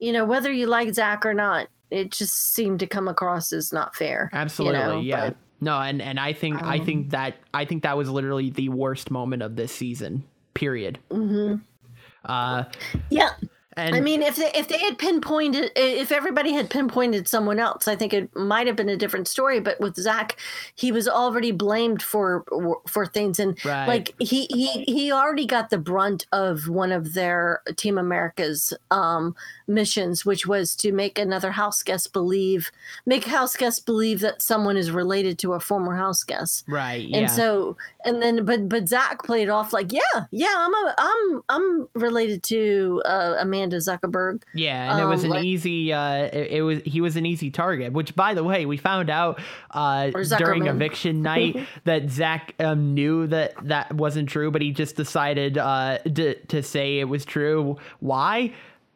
you 0.00 0.12
know, 0.12 0.24
whether 0.24 0.50
you 0.50 0.66
like 0.66 0.92
Zach 0.94 1.24
or 1.24 1.32
not, 1.32 1.68
it 1.90 2.10
just 2.12 2.54
seemed 2.54 2.80
to 2.80 2.86
come 2.86 3.08
across 3.08 3.52
as 3.52 3.72
not 3.72 3.94
fair. 3.96 4.30
you 4.32 4.38
Absolutely. 4.38 4.78
know, 4.78 5.00
yeah. 5.00 5.28
but- 5.30 5.36
no, 5.62 5.78
and 5.78 6.00
and 6.00 6.18
I 6.18 6.32
think 6.32 6.62
I 6.62 6.78
Um, 6.78 6.86
think 6.86 7.10
that 7.10 7.36
I 7.52 7.66
think 7.66 7.82
that 7.82 7.96
was 7.96 8.08
literally 8.08 8.48
the 8.48 8.70
worst 8.70 9.10
moment 9.10 9.42
of 9.42 9.56
this 9.56 9.70
season. 9.72 10.24
Period. 10.54 10.98
Mhm. 11.10 11.60
Uh 12.24 12.64
Yeah. 13.10 13.30
And 13.76 13.94
I 13.94 14.00
mean, 14.00 14.22
if 14.22 14.36
they 14.36 14.50
if 14.54 14.68
they 14.68 14.78
had 14.78 14.98
pinpointed, 14.98 15.70
if 15.76 16.10
everybody 16.10 16.52
had 16.52 16.68
pinpointed 16.70 17.28
someone 17.28 17.58
else, 17.58 17.86
I 17.86 17.94
think 17.96 18.12
it 18.12 18.34
might 18.34 18.66
have 18.66 18.76
been 18.76 18.88
a 18.88 18.96
different 18.96 19.28
story. 19.28 19.60
But 19.60 19.78
with 19.80 19.96
Zach, 19.96 20.36
he 20.74 20.90
was 20.90 21.06
already 21.08 21.52
blamed 21.52 22.02
for 22.02 22.44
for 22.88 23.06
things, 23.06 23.38
and 23.38 23.56
Right. 23.64 23.86
like 23.86 24.14
he 24.18 24.46
he 24.50 24.84
he 24.84 25.12
already 25.12 25.46
got 25.46 25.70
the 25.70 25.78
brunt 25.78 26.26
of 26.32 26.68
one 26.68 26.90
of 26.90 27.14
their 27.14 27.62
Team 27.76 27.96
America's 27.96 28.72
um, 28.90 29.36
missions, 29.68 30.24
which 30.26 30.46
was 30.46 30.74
to 30.76 30.92
make 30.92 31.18
another 31.18 31.52
house 31.52 31.82
guest 31.82 32.12
believe, 32.12 32.70
make 33.06 33.24
house 33.26 33.56
guests 33.56 33.80
believe 33.80 34.20
that 34.20 34.42
someone 34.42 34.76
is 34.76 34.90
related 34.90 35.38
to 35.38 35.52
a 35.52 35.60
former 35.60 35.94
house 35.96 36.24
guest. 36.24 36.64
right. 36.68 37.06
Yeah. 37.06 37.18
And 37.18 37.30
so, 37.30 37.76
and 38.04 38.20
then, 38.20 38.44
but 38.44 38.68
but 38.68 38.88
Zach 38.88 39.22
played 39.24 39.48
off 39.48 39.72
like, 39.72 39.92
yeah, 39.92 40.24
yeah, 40.32 40.54
I'm 40.56 40.74
a, 40.74 40.94
I'm 40.98 41.42
I'm 41.48 41.88
related 41.94 42.42
to 42.44 43.02
uh, 43.04 43.36
Amanda 43.72 43.76
Zuckerman. 44.08 44.42
Yeah, 44.54 44.92
and 44.92 45.00
it 45.00 45.06
was 45.06 45.20
Um, 45.24 45.30
an 45.32 45.36
like- 45.38 45.44
easy. 45.44 45.92
Uh, 45.92 46.24
it, 46.24 46.48
it 46.52 46.62
was 46.62 46.80
he 46.84 47.00
was 47.00 47.16
an 47.16 47.26
easy 47.26 47.50
target. 47.50 47.92
Which, 47.92 48.14
by 48.14 48.34
the 48.34 48.44
way, 48.44 48.66
we 48.66 48.76
found 48.76 49.10
out 49.10 49.40
uh, 49.70 50.10
during 50.38 50.66
eviction 50.66 51.22
night 51.34 51.66
that 51.84 52.10
Zach 52.10 52.54
um, 52.58 52.94
knew 52.94 53.26
that 53.28 53.54
that 53.68 53.92
wasn't 53.94 54.28
true, 54.28 54.50
but 54.50 54.62
he 54.62 54.72
just 54.72 54.96
decided 54.96 55.58
uh, 55.58 55.98
to 55.98 56.34
to 56.34 56.62
say 56.62 56.98
it 57.00 57.08
was 57.08 57.24
true. 57.24 57.76
Why? 58.00 58.52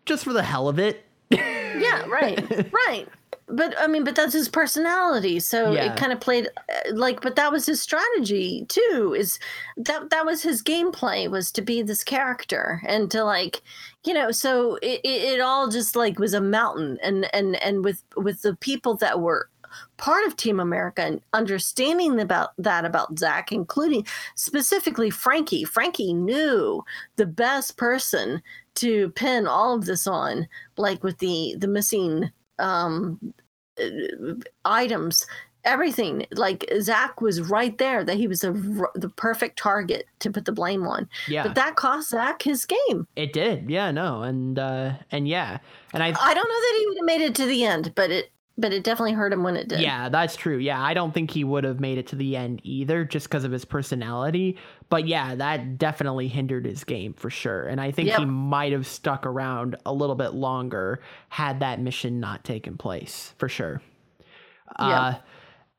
Just 0.06 0.24
for 0.24 0.32
the 0.32 0.42
hell 0.42 0.68
of 0.68 0.78
it. 0.78 1.04
Yeah, 1.30 2.04
right, 2.06 2.38
right. 2.86 3.08
But 3.46 3.74
I 3.78 3.86
mean, 3.86 4.04
but 4.04 4.16
that's 4.16 4.32
his 4.32 4.48
personality, 4.48 5.38
so 5.38 5.72
Yeah. 5.72 5.92
it 5.92 5.96
kind 5.98 6.12
of 6.12 6.20
played 6.20 6.48
uh, 6.56 6.94
like. 6.94 7.20
But 7.20 7.36
that 7.36 7.52
was 7.52 7.66
his 7.66 7.80
strategy 7.80 8.64
too. 8.68 9.14
Is 9.18 9.38
that 9.76 10.10
that 10.10 10.24
was 10.24 10.42
his 10.42 10.62
gameplay 10.62 11.30
was 11.30 11.52
to 11.52 11.62
be 11.62 11.82
this 11.82 12.02
character 12.02 12.80
and 12.86 13.10
to 13.10 13.22
like, 13.22 13.62
you 14.04 14.14
know. 14.14 14.30
So 14.30 14.76
it, 14.76 15.00
it, 15.04 15.22
it 15.34 15.40
all 15.40 15.68
just 15.68 15.94
like 15.94 16.18
was 16.18 16.32
a 16.34 16.40
mountain, 16.40 16.98
and 17.02 17.28
and 17.34 17.56
and 17.62 17.84
with 17.84 18.02
with 18.16 18.42
the 18.42 18.56
people 18.56 18.94
that 18.96 19.20
were 19.20 19.48
part 19.96 20.24
of 20.24 20.36
Team 20.36 20.60
America 20.60 21.02
and 21.02 21.20
understanding 21.32 22.20
about 22.20 22.50
that 22.58 22.84
about 22.84 23.18
Zach, 23.18 23.52
including 23.52 24.06
specifically 24.36 25.10
Frankie. 25.10 25.64
Frankie 25.64 26.14
knew 26.14 26.82
the 27.16 27.26
best 27.26 27.76
person 27.76 28.40
to 28.76 29.10
pin 29.10 29.46
all 29.46 29.74
of 29.74 29.84
this 29.84 30.06
on, 30.06 30.48
like 30.76 31.02
with 31.04 31.18
the 31.18 31.56
the 31.58 31.68
missing 31.68 32.30
um 32.58 33.34
items 34.64 35.26
everything. 35.64 36.26
Like 36.32 36.70
zach 36.80 37.20
was 37.20 37.40
right 37.40 37.76
there 37.78 38.04
that 38.04 38.16
he 38.16 38.28
was 38.28 38.40
the 38.40 38.52
the 38.94 39.08
perfect 39.08 39.58
target 39.58 40.06
to 40.20 40.30
put 40.30 40.44
the 40.44 40.52
blame 40.52 40.86
on. 40.86 41.08
Yeah, 41.26 41.44
but 41.44 41.54
that 41.54 41.76
cost 41.76 42.10
zach 42.10 42.42
his 42.42 42.64
game. 42.64 43.06
It 43.16 43.32
did. 43.32 43.70
Yeah, 43.70 43.90
no, 43.90 44.22
and 44.22 44.58
uh, 44.58 44.92
and 45.10 45.26
yeah, 45.26 45.58
and 45.94 46.02
I 46.02 46.08
i 46.08 46.34
don't 46.34 46.48
know 46.48 46.60
that 46.60 46.76
he 46.78 46.86
would 46.86 46.96
have 46.98 47.06
made 47.06 47.24
it 47.24 47.34
to 47.36 47.46
the 47.46 47.64
end 47.64 47.94
but 47.94 48.10
it 48.10 48.30
but 48.56 48.72
it 48.72 48.84
definitely 48.84 49.12
hurt 49.12 49.32
him 49.32 49.42
when 49.42 49.56
it 49.56 49.68
did 49.68 49.80
Yeah, 49.80 50.08
that's 50.08 50.36
true. 50.36 50.58
Yeah, 50.58 50.80
I 50.80 50.94
don't 50.94 51.12
think 51.12 51.30
he 51.30 51.42
would 51.42 51.64
have 51.64 51.80
made 51.80 51.98
it 51.98 52.06
to 52.08 52.16
the 52.16 52.36
end 52.36 52.60
either 52.62 53.04
just 53.04 53.26
because 53.26 53.44
of 53.44 53.50
his 53.50 53.64
personality. 53.64 54.56
But 54.88 55.08
yeah, 55.08 55.34
that 55.34 55.76
definitely 55.78 56.28
hindered 56.28 56.64
his 56.64 56.84
game 56.84 57.14
for 57.14 57.30
sure. 57.30 57.66
And 57.66 57.80
I 57.80 57.90
think 57.90 58.10
he 58.10 58.24
might 58.24 58.72
have 58.72 58.86
stuck 58.86 59.26
around 59.26 59.76
a 59.84 59.92
little 59.92 60.14
bit 60.14 60.34
longer 60.34 61.00
had 61.28 61.60
that 61.60 61.80
mission 61.80 62.20
not 62.20 62.44
taken 62.44 62.76
place 62.76 63.34
for 63.38 63.48
sure. 63.48 63.82
Uh, 64.76 65.14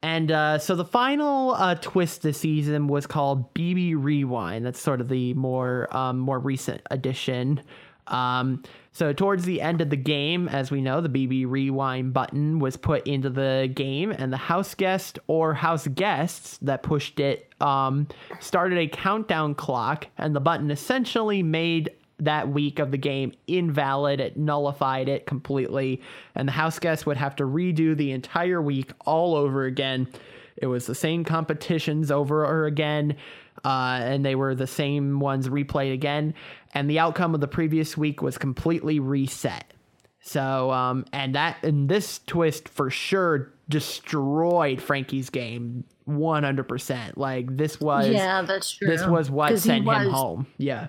and 0.04 0.32
uh, 0.32 0.60
so 0.60 0.76
the 0.76 0.86
final 0.86 1.56
uh, 1.56 1.76
twist 1.76 2.22
this 2.22 2.38
season 2.38 2.88
was 2.88 3.08
called 3.08 3.54
BB 3.56 3.96
Rewind. 3.98 4.66
That's 4.66 4.80
sort 4.80 5.02
of 5.02 5.10
the 5.10 5.34
more 5.34 5.88
um, 5.96 6.20
more 6.20 6.40
recent 6.40 6.82
addition. 6.92 7.62
Um, 8.08 8.64
so 8.96 9.12
towards 9.12 9.44
the 9.44 9.60
end 9.60 9.82
of 9.82 9.90
the 9.90 9.98
game, 9.98 10.48
as 10.48 10.72
we 10.72 10.80
know, 10.80 11.02
the 11.02 11.10
BB 11.10 11.50
Rewind 11.50 12.14
button 12.14 12.60
was 12.60 12.78
put 12.78 13.06
into 13.06 13.30
the 13.30 13.70
game, 13.76 14.10
and 14.10 14.32
the 14.32 14.38
house 14.38 14.74
guest 14.74 15.20
or 15.28 15.54
house 15.54 15.86
guests 15.86 16.58
that 16.62 16.82
pushed 16.82 17.20
it 17.20 17.54
um, 17.60 18.08
started 18.40 18.78
a 18.78 18.88
countdown 18.88 19.54
clock, 19.54 20.08
and 20.18 20.34
the 20.34 20.40
button 20.40 20.72
essentially 20.72 21.44
made 21.44 21.90
that 22.20 22.48
week 22.48 22.80
of 22.80 22.92
the 22.92 22.98
game 22.98 23.34
invalid. 23.48 24.22
It 24.22 24.38
nullified 24.38 25.10
it 25.10 25.26
completely, 25.26 26.02
and 26.34 26.48
the 26.48 26.54
house 26.54 26.80
guests 26.80 27.06
would 27.06 27.18
have 27.18 27.36
to 27.36 27.44
redo 27.44 27.98
the 27.98 28.14
entire 28.14 28.62
week 28.62 28.94
all 29.06 29.36
over 29.36 29.66
again. 29.66 30.08
It 30.56 30.68
was 30.68 30.86
the 30.86 30.96
same 30.96 31.26
competitions 31.26 32.12
over 32.12 32.66
again, 32.66 33.18
uh, 33.64 34.00
and 34.02 34.26
they 34.26 34.36
were 34.36 34.54
the 34.56 34.68
same 34.68 35.20
ones 35.20 35.48
replayed 35.50 35.94
again. 35.94 36.34
And 36.74 36.90
the 36.90 37.00
outcome 37.00 37.34
of 37.34 37.42
the 37.42 37.48
previous 37.48 37.96
week 37.96 38.22
was 38.22 38.38
completely 38.38 39.00
reset. 39.00 39.74
So, 40.22 40.72
um, 40.72 41.06
and 41.14 41.36
that 41.36 41.58
and 41.64 41.88
this 41.88 42.20
twist 42.26 42.68
for 42.68 42.90
sure 42.90 43.54
destroyed 43.70 44.82
Frankie's 44.82 45.30
game 45.30 45.84
100%. 46.08 47.14
Like 47.16 47.56
this 47.56 47.80
was 47.80 48.08
yeah 48.08 48.42
that's 48.42 48.72
true 48.72 48.88
this 48.88 49.06
was 49.06 49.30
what 49.30 49.58
sent 49.60 49.80
him 49.80 49.86
was- 49.86 50.12
home. 50.12 50.48
Yeah. 50.58 50.88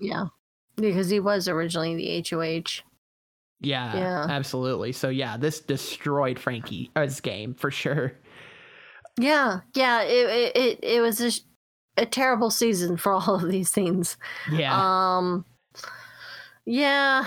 yeah 0.00 0.26
because 0.76 1.08
he 1.08 1.20
was 1.20 1.46
originally 1.48 1.94
the 1.94 2.36
hoh 2.36 2.62
Yeah, 3.60 3.96
Yeah. 3.96 4.26
absolutely. 4.28 4.90
So 4.92 5.08
yeah, 5.08 5.36
this 5.36 5.60
destroyed 5.60 6.38
Frankie's 6.38 7.20
game 7.20 7.54
for 7.54 7.70
sure. 7.70 8.12
Yeah, 9.18 9.60
yeah. 9.74 10.02
It 10.02 10.28
it 10.28 10.56
it, 10.56 10.78
it 10.82 11.00
was 11.00 11.20
a, 11.20 11.30
sh- 11.30 11.40
a 11.96 12.06
terrible 12.06 12.50
season 12.50 12.96
for 12.96 13.12
all 13.12 13.36
of 13.36 13.48
these 13.50 13.70
things. 13.70 14.16
Yeah. 14.50 14.74
Um, 14.76 15.44
yeah, 16.66 17.26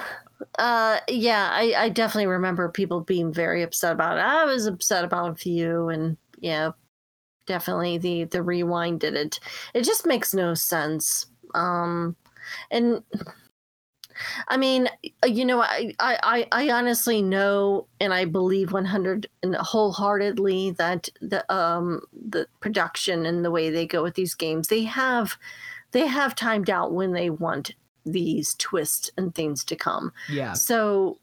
uh, 0.57 0.99
yeah. 1.07 1.49
I 1.51 1.73
I 1.77 1.89
definitely 1.89 2.27
remember 2.27 2.69
people 2.69 3.01
being 3.01 3.31
very 3.31 3.61
upset 3.61 3.91
about 3.91 4.17
it. 4.17 4.21
I 4.21 4.45
was 4.45 4.65
upset 4.65 5.03
about 5.03 5.31
a 5.31 5.35
few, 5.35 5.89
and 5.89 6.17
yeah, 6.39 6.71
definitely 7.45 7.97
the 7.97 8.23
the 8.25 8.41
rewind 8.41 8.99
did 8.99 9.13
it. 9.15 9.39
It 9.73 9.83
just 9.83 10.05
makes 10.05 10.33
no 10.33 10.53
sense. 10.53 11.27
Um, 11.53 12.15
and 12.71 13.03
I 14.47 14.57
mean, 14.57 14.89
uh, 15.23 15.27
you 15.27 15.45
know, 15.45 15.61
I, 15.61 15.93
I, 15.99 16.17
I- 16.23 16.47
I 16.51 16.69
honestly 16.71 17.21
know 17.21 17.87
and 17.99 18.13
I 18.13 18.25
believe 18.25 18.71
100 18.71 19.27
and 19.43 19.55
wholeheartedly 19.55 20.71
that 20.71 21.09
the 21.21 21.51
um 21.53 22.01
the 22.13 22.47
production 22.59 23.25
and 23.25 23.43
the 23.45 23.51
way 23.51 23.69
they 23.69 23.85
go 23.85 24.03
with 24.03 24.15
these 24.15 24.35
games, 24.35 24.67
they 24.67 24.83
have 24.83 25.37
they 25.91 26.05
have 26.07 26.35
timed 26.35 26.69
out 26.69 26.93
when 26.93 27.13
they 27.13 27.29
want 27.29 27.73
these 28.05 28.53
twists 28.55 29.09
and 29.17 29.33
things 29.35 29.63
to 29.65 29.75
come. 29.75 30.11
yeah. 30.29 30.53
So 30.53 31.19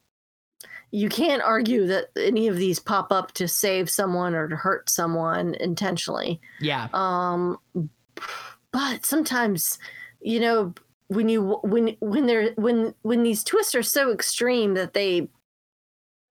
you 0.91 1.09
can't 1.09 1.43
argue 1.43 1.87
that 1.89 2.11
any 2.17 2.47
of 2.47 2.57
these 2.57 2.79
pop 2.79 3.11
up 3.11 3.33
to 3.33 3.49
save 3.49 3.91
someone 3.91 4.35
or 4.35 4.47
to 4.49 4.55
hurt 4.57 4.89
someone 4.89 5.55
intentionally. 5.57 6.41
Yeah. 6.61 6.89
Um, 6.93 7.59
but 8.71 9.05
sometimes, 9.05 9.79
you 10.21 10.39
know, 10.41 10.75
when 11.09 11.29
you 11.29 11.59
when 11.63 11.97
when 12.01 12.27
they're 12.27 12.53
when 12.57 12.95
when 13.03 13.23
these 13.23 13.45
twists 13.45 13.75
are 13.75 13.83
so 13.83 14.11
extreme 14.13 14.75
that 14.75 14.95
they 14.95 15.29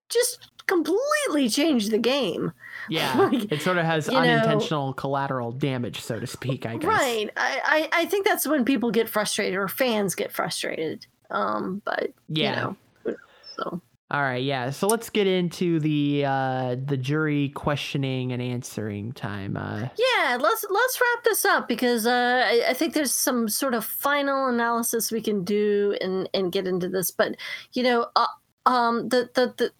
just 0.09 0.49
completely 0.67 1.49
change 1.49 1.89
the 1.89 1.97
game. 1.97 2.51
Yeah. 2.89 3.17
Like, 3.29 3.51
it 3.51 3.61
sort 3.61 3.77
of 3.77 3.85
has 3.85 4.07
you 4.07 4.13
know- 4.13 4.19
unintentional 4.19 4.93
collateral 4.93 5.51
damage, 5.51 5.99
so 6.01 6.19
to 6.19 6.27
speak, 6.27 6.65
I 6.65 6.77
guess. 6.77 6.87
Right. 6.87 7.29
I, 7.37 7.89
I 7.93 8.01
I 8.01 8.05
think 8.05 8.25
that's 8.25 8.47
when 8.47 8.65
people 8.65 8.91
get 8.91 9.07
frustrated 9.09 9.55
or 9.55 9.67
fans 9.67 10.15
get 10.15 10.31
frustrated. 10.31 11.05
Um, 11.29 11.81
but 11.85 12.11
Yeah. 12.29 12.73
you 13.05 13.11
know, 13.11 13.17
so 13.57 13.81
All 14.13 14.21
right, 14.21 14.43
yeah. 14.43 14.69
So 14.69 14.85
let's 14.85 15.09
get 15.09 15.25
into 15.25 15.79
the 15.79 16.23
uh 16.25 16.75
the 16.85 16.97
jury 16.97 17.49
questioning 17.49 18.31
and 18.31 18.43
answering 18.43 19.11
time. 19.11 19.57
Uh 19.57 19.87
Yeah, 19.97 20.37
let's 20.39 20.63
let's 20.69 21.01
wrap 21.01 21.23
this 21.23 21.45
up 21.45 21.67
because 21.67 22.05
uh, 22.05 22.43
I, 22.45 22.65
I 22.69 22.73
think 22.75 22.93
there's 22.93 23.11
some 23.11 23.49
sort 23.49 23.73
of 23.73 23.83
final 23.83 24.47
analysis 24.47 25.11
we 25.11 25.19
can 25.21 25.43
do 25.43 25.97
and 25.99 26.29
and 26.31 26.51
get 26.51 26.67
into 26.67 26.89
this. 26.89 27.09
But 27.09 27.37
you 27.73 27.81
know, 27.81 28.07
uh, 28.15 28.27
um, 28.67 29.09
the 29.09 29.31
the 29.33 29.51
the 29.57 29.71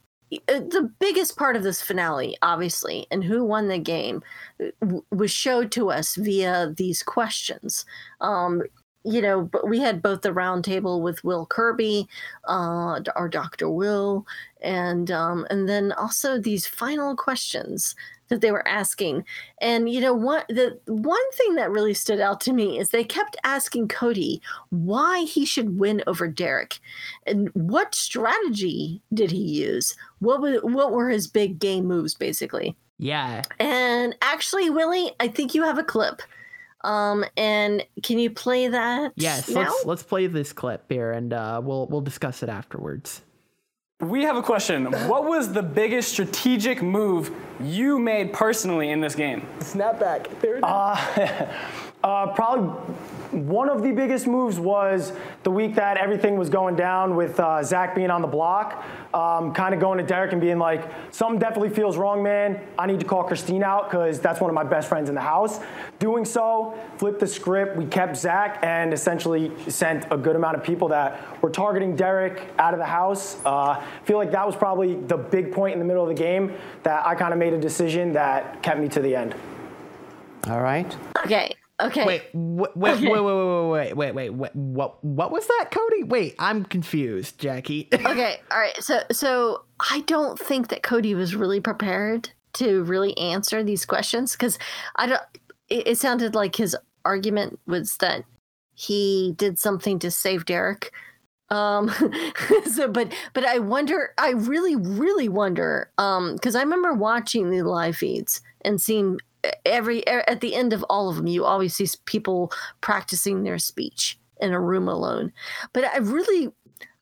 uh, 0.47 0.61
the 0.61 0.91
biggest 0.99 1.37
part 1.37 1.55
of 1.55 1.61
this 1.61 1.83
finale, 1.83 2.35
obviously, 2.41 3.05
and 3.11 3.23
who 3.23 3.43
won 3.43 3.67
the 3.67 3.77
game, 3.77 4.23
uh, 4.59 4.69
w- 4.81 5.05
was 5.11 5.29
showed 5.29 5.71
to 5.73 5.91
us 5.91 6.15
via 6.15 6.73
these 6.75 7.03
questions. 7.03 7.85
Um, 8.19 8.63
you 9.03 9.21
know, 9.21 9.41
but 9.43 9.67
we 9.67 9.79
had 9.79 10.01
both 10.01 10.21
the 10.21 10.33
round 10.33 10.63
table 10.63 11.01
with 11.01 11.23
Will 11.23 11.45
Kirby, 11.45 12.07
uh, 12.47 13.01
our 13.15 13.29
Dr. 13.29 13.69
Will, 13.69 14.25
and 14.61 15.11
um, 15.11 15.45
and 15.49 15.67
then 15.67 15.91
also 15.93 16.39
these 16.39 16.65
final 16.65 17.15
questions 17.15 17.95
that 18.29 18.41
they 18.41 18.51
were 18.51 18.67
asking. 18.67 19.25
And 19.59 19.89
you 19.89 19.99
know 19.99 20.13
what? 20.13 20.47
The 20.47 20.79
one 20.87 21.31
thing 21.33 21.55
that 21.55 21.71
really 21.71 21.93
stood 21.93 22.19
out 22.19 22.39
to 22.41 22.53
me 22.53 22.79
is 22.79 22.89
they 22.89 23.03
kept 23.03 23.35
asking 23.43 23.89
Cody 23.89 24.41
why 24.69 25.23
he 25.23 25.45
should 25.45 25.77
win 25.77 26.01
over 26.07 26.27
Derrick, 26.27 26.79
and 27.27 27.49
what 27.53 27.93
strategy 27.95 29.01
did 29.13 29.31
he 29.31 29.37
use? 29.37 29.95
What 30.19 30.41
was 30.41 30.59
what 30.63 30.91
were 30.91 31.09
his 31.09 31.27
big 31.27 31.59
game 31.59 31.85
moves, 31.85 32.15
basically? 32.15 32.77
yeah. 32.99 33.41
And 33.59 34.15
actually, 34.21 34.69
Willie, 34.69 35.11
I 35.19 35.27
think 35.27 35.53
you 35.53 35.63
have 35.63 35.77
a 35.77 35.83
clip. 35.83 36.21
Um, 36.83 37.23
and 37.37 37.85
can 38.03 38.19
you 38.19 38.29
play 38.29 38.67
that? 38.67 39.13
Yes, 39.15 39.49
now? 39.49 39.61
let's 39.61 39.85
let's 39.85 40.03
play 40.03 40.27
this 40.27 40.53
clip 40.53 40.83
here 40.89 41.11
and 41.11 41.33
uh 41.33 41.61
we'll 41.63 41.87
we'll 41.87 42.01
discuss 42.01 42.43
it 42.43 42.49
afterwards. 42.49 43.21
We 43.99 44.23
have 44.23 44.35
a 44.35 44.43
question. 44.43 44.85
What 45.07 45.25
was 45.25 45.53
the 45.53 45.63
biggest 45.63 46.11
strategic 46.11 46.81
move 46.81 47.31
you 47.61 47.99
made 47.99 48.33
personally 48.33 48.89
in 48.89 48.99
this 48.99 49.15
game? 49.15 49.47
Snapback. 49.59 50.41
There 50.41 50.55
it 50.55 50.57
is. 50.57 50.63
Uh, 52.03 52.27
probably 52.35 52.95
one 53.33 53.69
of 53.69 53.81
the 53.81 53.91
biggest 53.91 54.27
moves 54.27 54.59
was 54.59 55.11
the 55.43 55.51
week 55.51 55.75
that 55.75 55.97
everything 55.97 56.37
was 56.37 56.49
going 56.49 56.75
down 56.75 57.15
with 57.15 57.39
uh, 57.39 57.63
Zach 57.63 57.95
being 57.95 58.11
on 58.11 58.21
the 58.21 58.27
block, 58.27 58.83
um, 59.13 59.53
kind 59.53 59.73
of 59.73 59.79
going 59.79 59.97
to 59.97 60.05
Derrick 60.05 60.31
and 60.31 60.39
being 60.39 60.59
like, 60.59 60.87
something 61.11 61.39
definitely 61.39 61.69
feels 61.69 61.97
wrong, 61.97 62.21
man. 62.21 62.59
I 62.77 62.85
need 62.85 62.99
to 62.99 63.05
call 63.05 63.23
Christine 63.23 63.63
out 63.63 63.89
because 63.89 64.19
that's 64.19 64.39
one 64.39 64.49
of 64.49 64.53
my 64.53 64.63
best 64.63 64.87
friends 64.87 65.09
in 65.09 65.15
the 65.15 65.21
house. 65.21 65.59
Doing 65.99 66.25
so, 66.25 66.77
flipped 66.97 67.19
the 67.19 67.27
script. 67.27 67.75
We 67.75 67.85
kept 67.85 68.15
Zach 68.17 68.59
and 68.61 68.93
essentially 68.93 69.51
sent 69.69 70.05
a 70.11 70.17
good 70.17 70.35
amount 70.35 70.57
of 70.57 70.63
people 70.63 70.87
that 70.89 71.41
were 71.41 71.49
targeting 71.49 71.95
Derrick 71.95 72.47
out 72.59 72.73
of 72.73 72.79
the 72.79 72.85
house. 72.85 73.37
Uh, 73.45 73.79
I 73.79 73.85
feel 74.05 74.17
like 74.17 74.31
that 74.31 74.45
was 74.45 74.55
probably 74.55 74.95
the 74.95 75.17
big 75.17 75.51
point 75.51 75.73
in 75.73 75.79
the 75.79 75.85
middle 75.85 76.03
of 76.03 76.09
the 76.09 76.21
game 76.21 76.53
that 76.83 77.05
I 77.05 77.15
kind 77.15 77.33
of 77.33 77.39
made 77.39 77.53
a 77.53 77.59
decision 77.59 78.13
that 78.13 78.61
kept 78.61 78.79
me 78.79 78.87
to 78.89 79.01
the 79.01 79.15
end. 79.15 79.35
All 80.47 80.61
right. 80.61 80.95
Okay. 81.25 81.55
Okay. 81.83 82.05
Wait, 82.05 82.23
wait, 82.33 82.77
wait, 82.77 82.93
Okay. 82.93 83.11
wait, 83.11 83.19
wait, 83.19 83.33
wait, 83.33 83.93
wait, 83.95 84.15
wait, 84.15 84.29
wait, 84.29 84.55
what 84.55 85.03
what 85.03 85.31
was 85.31 85.45
that, 85.47 85.69
Cody? 85.71 86.03
Wait, 86.03 86.35
I'm 86.39 86.63
confused, 86.63 87.39
Jackie. 87.39 87.89
okay 87.93 88.37
all 88.51 88.59
right 88.59 88.81
so 88.81 89.01
so 89.11 89.63
i 89.91 90.01
don't 90.01 90.39
think 90.39 90.69
that 90.69 90.83
cody 90.83 91.13
was 91.15 91.35
really 91.35 91.59
prepared 91.59 92.29
to 92.53 92.83
really 92.83 93.17
answer 93.17 93.63
these 93.63 93.85
questions 93.85 94.33
because 94.33 94.57
i 94.95 95.05
don't 95.05 95.21
it, 95.69 95.87
it 95.87 95.97
sounded 95.97 96.35
like 96.35 96.55
his 96.55 96.75
argument 97.05 97.59
was 97.67 97.97
that 97.97 98.23
he 98.73 99.33
did 99.37 99.59
something 99.59 99.99
to 99.99 100.09
save 100.11 100.45
derrick 100.45 100.91
um 101.49 101.89
so 102.71 102.87
but 102.87 103.11
but 103.33 103.45
i 103.45 103.59
wonder 103.59 104.13
i 104.17 104.29
really 104.31 104.75
really 104.75 105.29
wonder 105.29 105.91
um 105.97 106.33
because 106.33 106.55
i 106.55 106.61
remember 106.61 106.93
watching 106.93 107.49
the 107.49 107.61
live 107.61 107.95
feeds 107.95 108.41
and 108.61 108.81
seeing 108.81 109.17
every 109.65 110.05
at 110.07 110.41
the 110.41 110.55
end 110.55 110.73
of 110.73 110.83
all 110.89 111.09
of 111.09 111.15
them 111.15 111.27
you 111.27 111.45
always 111.45 111.75
see 111.75 111.87
people 112.05 112.51
practicing 112.81 113.43
their 113.43 113.57
speech 113.57 114.19
in 114.39 114.53
a 114.53 114.59
room 114.59 114.87
alone 114.87 115.31
but 115.73 115.85
i 115.85 115.97
really 115.97 116.51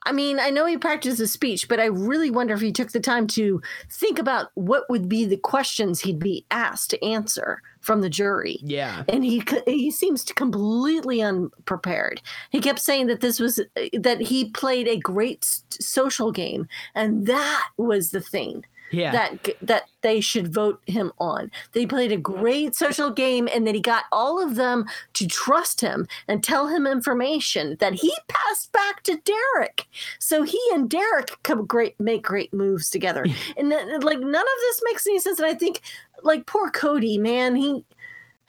I 0.04 0.14
mean, 0.14 0.39
I 0.39 0.50
know 0.50 0.66
he 0.66 0.78
practiced 0.78 1.18
practices 1.18 1.32
speech, 1.32 1.68
but 1.68 1.80
I 1.80 1.86
really 1.86 2.32
wonder 2.32 2.54
if 2.54 2.62
he 2.62 2.72
took 2.72 2.92
the 2.92 3.00
time 3.00 3.28
to 3.28 3.62
think 3.89 4.18
about 4.18 4.50
what 4.56 4.89
would 4.89 5.08
be 5.08 5.26
the 5.26 5.38
questions 5.38 6.02
he'd 6.02 6.20
be 6.20 6.46
asked 6.50 6.89
to 6.89 7.06
answer 7.06 7.62
from 7.82 8.02
the 8.02 8.10
jury. 8.10 8.60
yeah. 8.64 9.04
And 9.08 9.24
he 9.24 9.44
he 9.66 9.92
seems 9.92 10.24
completely 10.24 11.22
unprepared. 11.22 12.22
He 12.50 12.60
kept 12.60 12.80
saying 12.80 13.08
that 13.08 13.22
this 13.22 13.39
was 13.39 13.60
that 13.94 14.22
he 14.22 14.50
played 14.50 14.88
a 14.88 14.98
great 14.98 15.46
social 15.70 16.32
game, 16.32 16.68
and 16.96 17.28
that 17.28 17.70
was 17.78 18.10
the 18.12 18.22
thing 18.22 18.66
Yeah. 18.92 19.12
that 19.12 19.50
that 19.62 19.84
they 20.02 20.22
should 20.22 20.54
vote 20.54 20.82
him 20.86 21.12
on. 21.20 21.52
They 21.74 21.86
played 21.86 22.12
a 22.12 22.18
great 22.18 22.76
social 22.76 23.10
game, 23.10 23.48
and 23.54 23.66
that 23.68 23.76
he 23.76 23.82
got 23.82 24.06
all 24.12 24.42
of 24.42 24.56
them 24.56 24.86
to 25.14 25.28
trust 25.28 25.82
him 25.82 26.08
and 26.28 26.44
tell 26.44 26.68
him 26.68 26.86
information 26.86 27.78
that 27.80 27.94
he 27.94 28.14
passed 28.28 28.72
back 28.72 29.04
to 29.04 29.22
Derrick. 29.24 29.88
So 30.20 30.44
he 30.44 30.60
and 30.74 30.89
Derrick 30.89 31.42
could 31.44 31.68
great 31.68 32.00
make 32.00 32.24
great 32.24 32.54
moves 32.54 32.89
together. 32.89 33.26
and 33.58 33.72
then, 33.72 34.00
like 34.02 34.20
none 34.20 34.36
of 34.36 34.60
this 34.62 34.82
makes 34.84 35.08
any 35.08 35.20
sense. 35.20 35.39
And 35.39 35.48
I 35.48 35.54
think 35.54 35.82
like 36.24 36.46
poor 36.46 36.70
Cody, 36.70 37.18
man, 37.18 37.56
he 37.56 37.84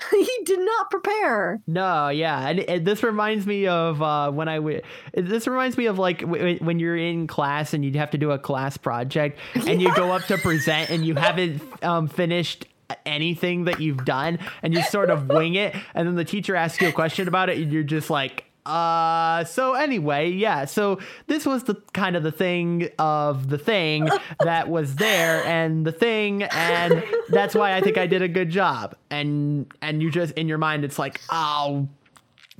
he 0.11 0.39
did 0.45 0.61
not 0.61 0.91
prepare. 0.91 1.61
No, 1.67 2.09
yeah, 2.09 2.49
and, 2.49 2.61
and 2.61 2.87
this 2.87 3.03
reminds 3.03 3.47
me 3.47 3.67
of 3.67 4.03
uh, 4.03 4.31
when 4.31 4.49
I 4.49 4.57
w- 4.57 4.81
this 5.15 5.47
reminds 5.47 5.77
me 5.77 5.87
of 5.87 5.99
like 5.99 6.21
w- 6.21 6.59
when 6.59 6.79
you're 6.79 6.97
in 6.97 7.27
class 7.27 7.75
and 7.75 7.85
you 7.85 7.93
have 7.99 8.11
to 8.11 8.19
do 8.19 8.31
a 8.31 8.39
class 8.39 8.77
project 8.77 9.39
and 9.55 9.81
you 9.81 9.95
go 9.95 10.13
up 10.13 10.25
to 10.27 10.39
present 10.39 10.91
and 10.91 11.05
you 11.05 11.15
haven't 11.15 11.63
um, 11.85 12.09
finished 12.09 12.67
anything 13.07 13.65
that 13.65 13.81
you've 13.81 14.05
done 14.05 14.39
and 14.63 14.75
you 14.75 14.83
sort 14.83 15.09
of 15.09 15.29
wing 15.29 15.55
it 15.55 15.75
and 15.95 16.07
then 16.07 16.15
the 16.15 16.27
teacher 16.27 16.55
asks 16.55 16.81
you 16.83 16.89
a 16.89 16.93
question 16.93 17.27
about 17.27 17.49
it 17.49 17.57
and 17.57 17.73
you're 17.73 17.83
just 17.83 18.11
like 18.11 18.45
uh 18.67 19.43
so 19.45 19.75
anyway 19.75 20.31
yeah 20.31 20.65
so 20.65 20.99
this 21.27 21.45
was 21.45 21.65
the 21.65 21.75
kind 21.95 22.15
of 22.15 22.23
the 22.23 22.31
thing 22.31 22.89
of 22.99 23.49
the 23.49 23.59
thing 23.59 24.09
that 24.41 24.69
was 24.69 24.95
there 24.97 25.45
and 25.45 25.85
the 25.85 25.91
thing 25.93 26.45
and 26.45 27.03
that's 27.31 27.55
why 27.57 27.75
i 27.75 27.81
think 27.81 27.99
i 27.99 28.07
did 28.07 28.23
a 28.23 28.29
good 28.29 28.51
job 28.51 28.95
and 29.11 29.67
and 29.83 30.01
you 30.01 30.11
just 30.11 30.33
in 30.35 30.47
your 30.47 30.59
mind 30.59 30.85
it's 30.85 30.99
like 30.99 31.21
oh 31.31 31.89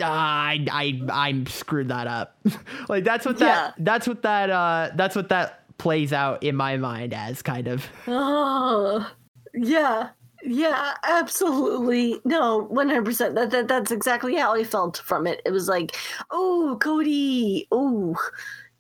I 0.01 0.67
I 0.73 1.01
I'm 1.13 1.47
screwed 1.47 1.89
that 1.89 2.09
up. 2.09 2.37
like 2.89 3.05
that's 3.05 3.25
what 3.25 3.39
that 3.39 3.47
Yeah. 3.47 3.85
that's 3.85 4.09
what 4.09 4.23
that 4.23 4.51
uh 4.51 4.91
that's 4.97 5.15
what 5.15 5.29
that 5.29 5.63
plays 5.79 6.13
out 6.13 6.43
in 6.43 6.57
my 6.57 6.77
mind 6.77 7.15
as 7.15 7.43
kind 7.43 7.69
of. 7.69 7.87
Oh, 8.09 9.09
yeah. 9.55 10.09
Yeah, 10.45 10.95
absolutely. 11.05 12.21
No, 12.25 12.69
100%. 12.73 13.35
That, 13.35 13.51
that 13.51 13.69
that's 13.69 13.91
exactly 13.93 14.35
how 14.37 14.55
I 14.55 14.65
felt 14.65 14.99
from 14.99 15.27
it. 15.27 15.41
It 15.45 15.51
was 15.53 15.69
like, 15.69 15.97
"Oh, 16.31 16.77
Cody. 16.81 17.69
Oh, 17.71 18.17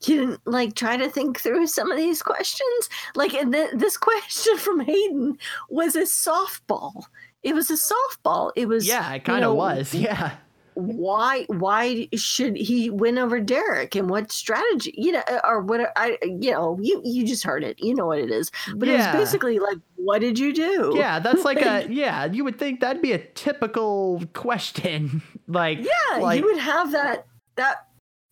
you 0.06 0.16
didn't 0.16 0.40
like 0.46 0.74
try 0.74 0.96
to 0.96 1.08
think 1.08 1.38
through 1.38 1.66
some 1.68 1.90
of 1.90 1.96
these 1.96 2.22
questions? 2.22 2.88
Like, 3.14 3.34
and 3.34 3.52
th- 3.52 3.70
this 3.74 3.96
question 4.08 4.56
from 4.58 4.80
Hayden 4.80 5.38
was 5.68 5.94
a 5.96 6.02
softball. 6.02 7.04
It 7.42 7.54
was 7.54 7.70
a 7.70 7.74
softball. 7.74 8.52
It 8.56 8.66
was 8.66 8.86
Yeah, 8.86 9.12
it 9.14 9.24
kind 9.24 9.44
of 9.44 9.50
know, 9.50 9.54
was. 9.54 9.94
Yeah. 9.94 10.32
Why? 10.74 11.44
Why 11.48 12.08
should 12.14 12.56
he 12.56 12.88
win 12.90 13.18
over 13.18 13.40
Derrick? 13.40 13.94
And 13.94 14.08
what 14.08 14.32
strategy? 14.32 14.94
You 14.96 15.12
know, 15.12 15.22
uh, 15.30 15.40
or 15.44 15.60
what? 15.60 15.92
I 15.96 16.18
you 16.22 16.50
know, 16.50 16.78
you 16.80 17.00
you 17.04 17.26
just 17.26 17.44
heard 17.44 17.62
it. 17.64 17.76
You 17.78 17.94
know 17.94 18.06
what 18.06 18.18
it 18.18 18.30
is. 18.30 18.50
But 18.74 18.88
Yeah. 18.88 18.94
it 18.94 18.96
was 19.18 19.24
basically 19.26 19.58
like, 19.58 19.78
what 19.96 20.20
did 20.20 20.38
you 20.38 20.52
do? 20.52 20.94
Yeah, 20.96 21.18
that's 21.18 21.44
like 21.44 21.60
a 21.60 21.86
yeah. 21.90 22.24
You 22.24 22.44
would 22.44 22.58
think 22.58 22.80
that'd 22.80 23.02
be 23.02 23.12
a 23.12 23.18
typical 23.18 24.22
question. 24.32 25.22
like 25.46 25.78
Yeah, 25.78 26.18
like, 26.18 26.40
you 26.40 26.46
would 26.46 26.58
have 26.58 26.92
that. 26.92 27.26
That 27.56 27.86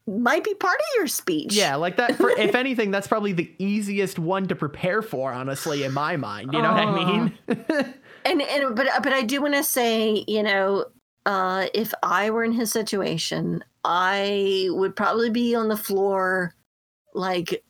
might 0.07 0.43
be 0.43 0.55
part 0.55 0.77
of 0.79 0.87
your 0.97 1.07
speech. 1.07 1.55
Yeah, 1.55 1.77
like 1.77 1.99
that. 1.99 2.17
For, 2.17 2.31
if 2.31 2.55
anything, 2.55 2.91
that's 2.91 3.07
probably 3.07 3.33
the 3.33 3.55
easiest 3.59 4.19
one 4.19 4.49
to 4.49 4.57
prepare 4.57 5.03
for. 5.03 5.33
Honestly, 5.33 5.85
in 5.85 5.93
my 5.93 6.17
mind, 6.17 6.53
you 6.53 6.63
know 6.63 6.73
what 6.73 6.89
I 6.89 7.05
mean? 7.05 7.39
and 8.25 8.43
and 8.43 8.75
but 8.75 8.89
but 9.03 9.13
I 9.13 9.23
do 9.23 9.43
want 9.43 9.55
to 9.55 9.63
say, 9.63 10.25
you 10.27 10.43
know, 10.43 10.87
uh, 11.27 11.67
if 11.75 11.93
I 12.03 12.31
were 12.31 12.45
in 12.45 12.53
his 12.53 12.71
situation, 12.71 13.65
I 13.85 14.69
would 14.71 14.97
probably 14.97 15.31
be 15.31 15.55
on 15.55 15.69
the 15.69 15.77
floor, 15.77 16.55
like, 17.15 17.63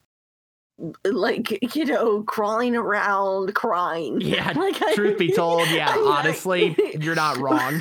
like 1.04 1.74
you 1.76 1.84
know, 1.84 2.22
crawling 2.22 2.74
around, 2.76 3.54
crying. 3.54 4.20
yeah. 4.20 4.52
Like, 4.56 4.80
I- 4.82 4.94
truth 4.94 5.18
be 5.18 5.32
told, 5.34 5.68
yeah. 5.68 5.88
I 5.90 5.96
mean, 5.96 6.06
I- 6.06 6.18
honestly, 6.18 6.76
you're 7.00 7.14
not 7.14 7.36
wrong. 7.38 7.78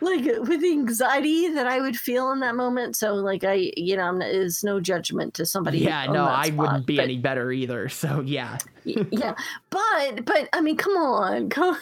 like 0.00 0.24
with 0.24 0.60
the 0.60 0.70
anxiety 0.72 1.48
that 1.50 1.66
I 1.66 1.80
would 1.80 1.96
feel 1.96 2.30
in 2.32 2.40
that 2.40 2.54
moment. 2.54 2.96
So 2.96 3.14
like 3.14 3.44
I, 3.44 3.72
you 3.76 3.96
know, 3.96 4.04
I'm, 4.04 4.22
it's 4.22 4.62
no 4.64 4.80
judgment 4.80 5.34
to 5.34 5.46
somebody. 5.46 5.78
yeah, 5.78 6.06
no, 6.06 6.24
I 6.24 6.46
spot, 6.46 6.56
wouldn't 6.56 6.86
be 6.86 6.96
but- 6.96 7.04
any 7.04 7.18
better 7.18 7.50
either. 7.52 7.88
So 7.88 8.20
yeah, 8.20 8.58
yeah, 8.84 9.34
but 9.70 10.24
but 10.24 10.48
I 10.52 10.60
mean, 10.60 10.76
come 10.76 10.96
on, 10.96 11.48
Cody. 11.50 11.78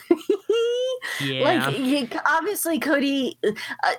yeah. 1.20 1.42
Like 1.64 1.78
you, 1.78 2.08
obviously, 2.26 2.78
Cody. 2.78 3.38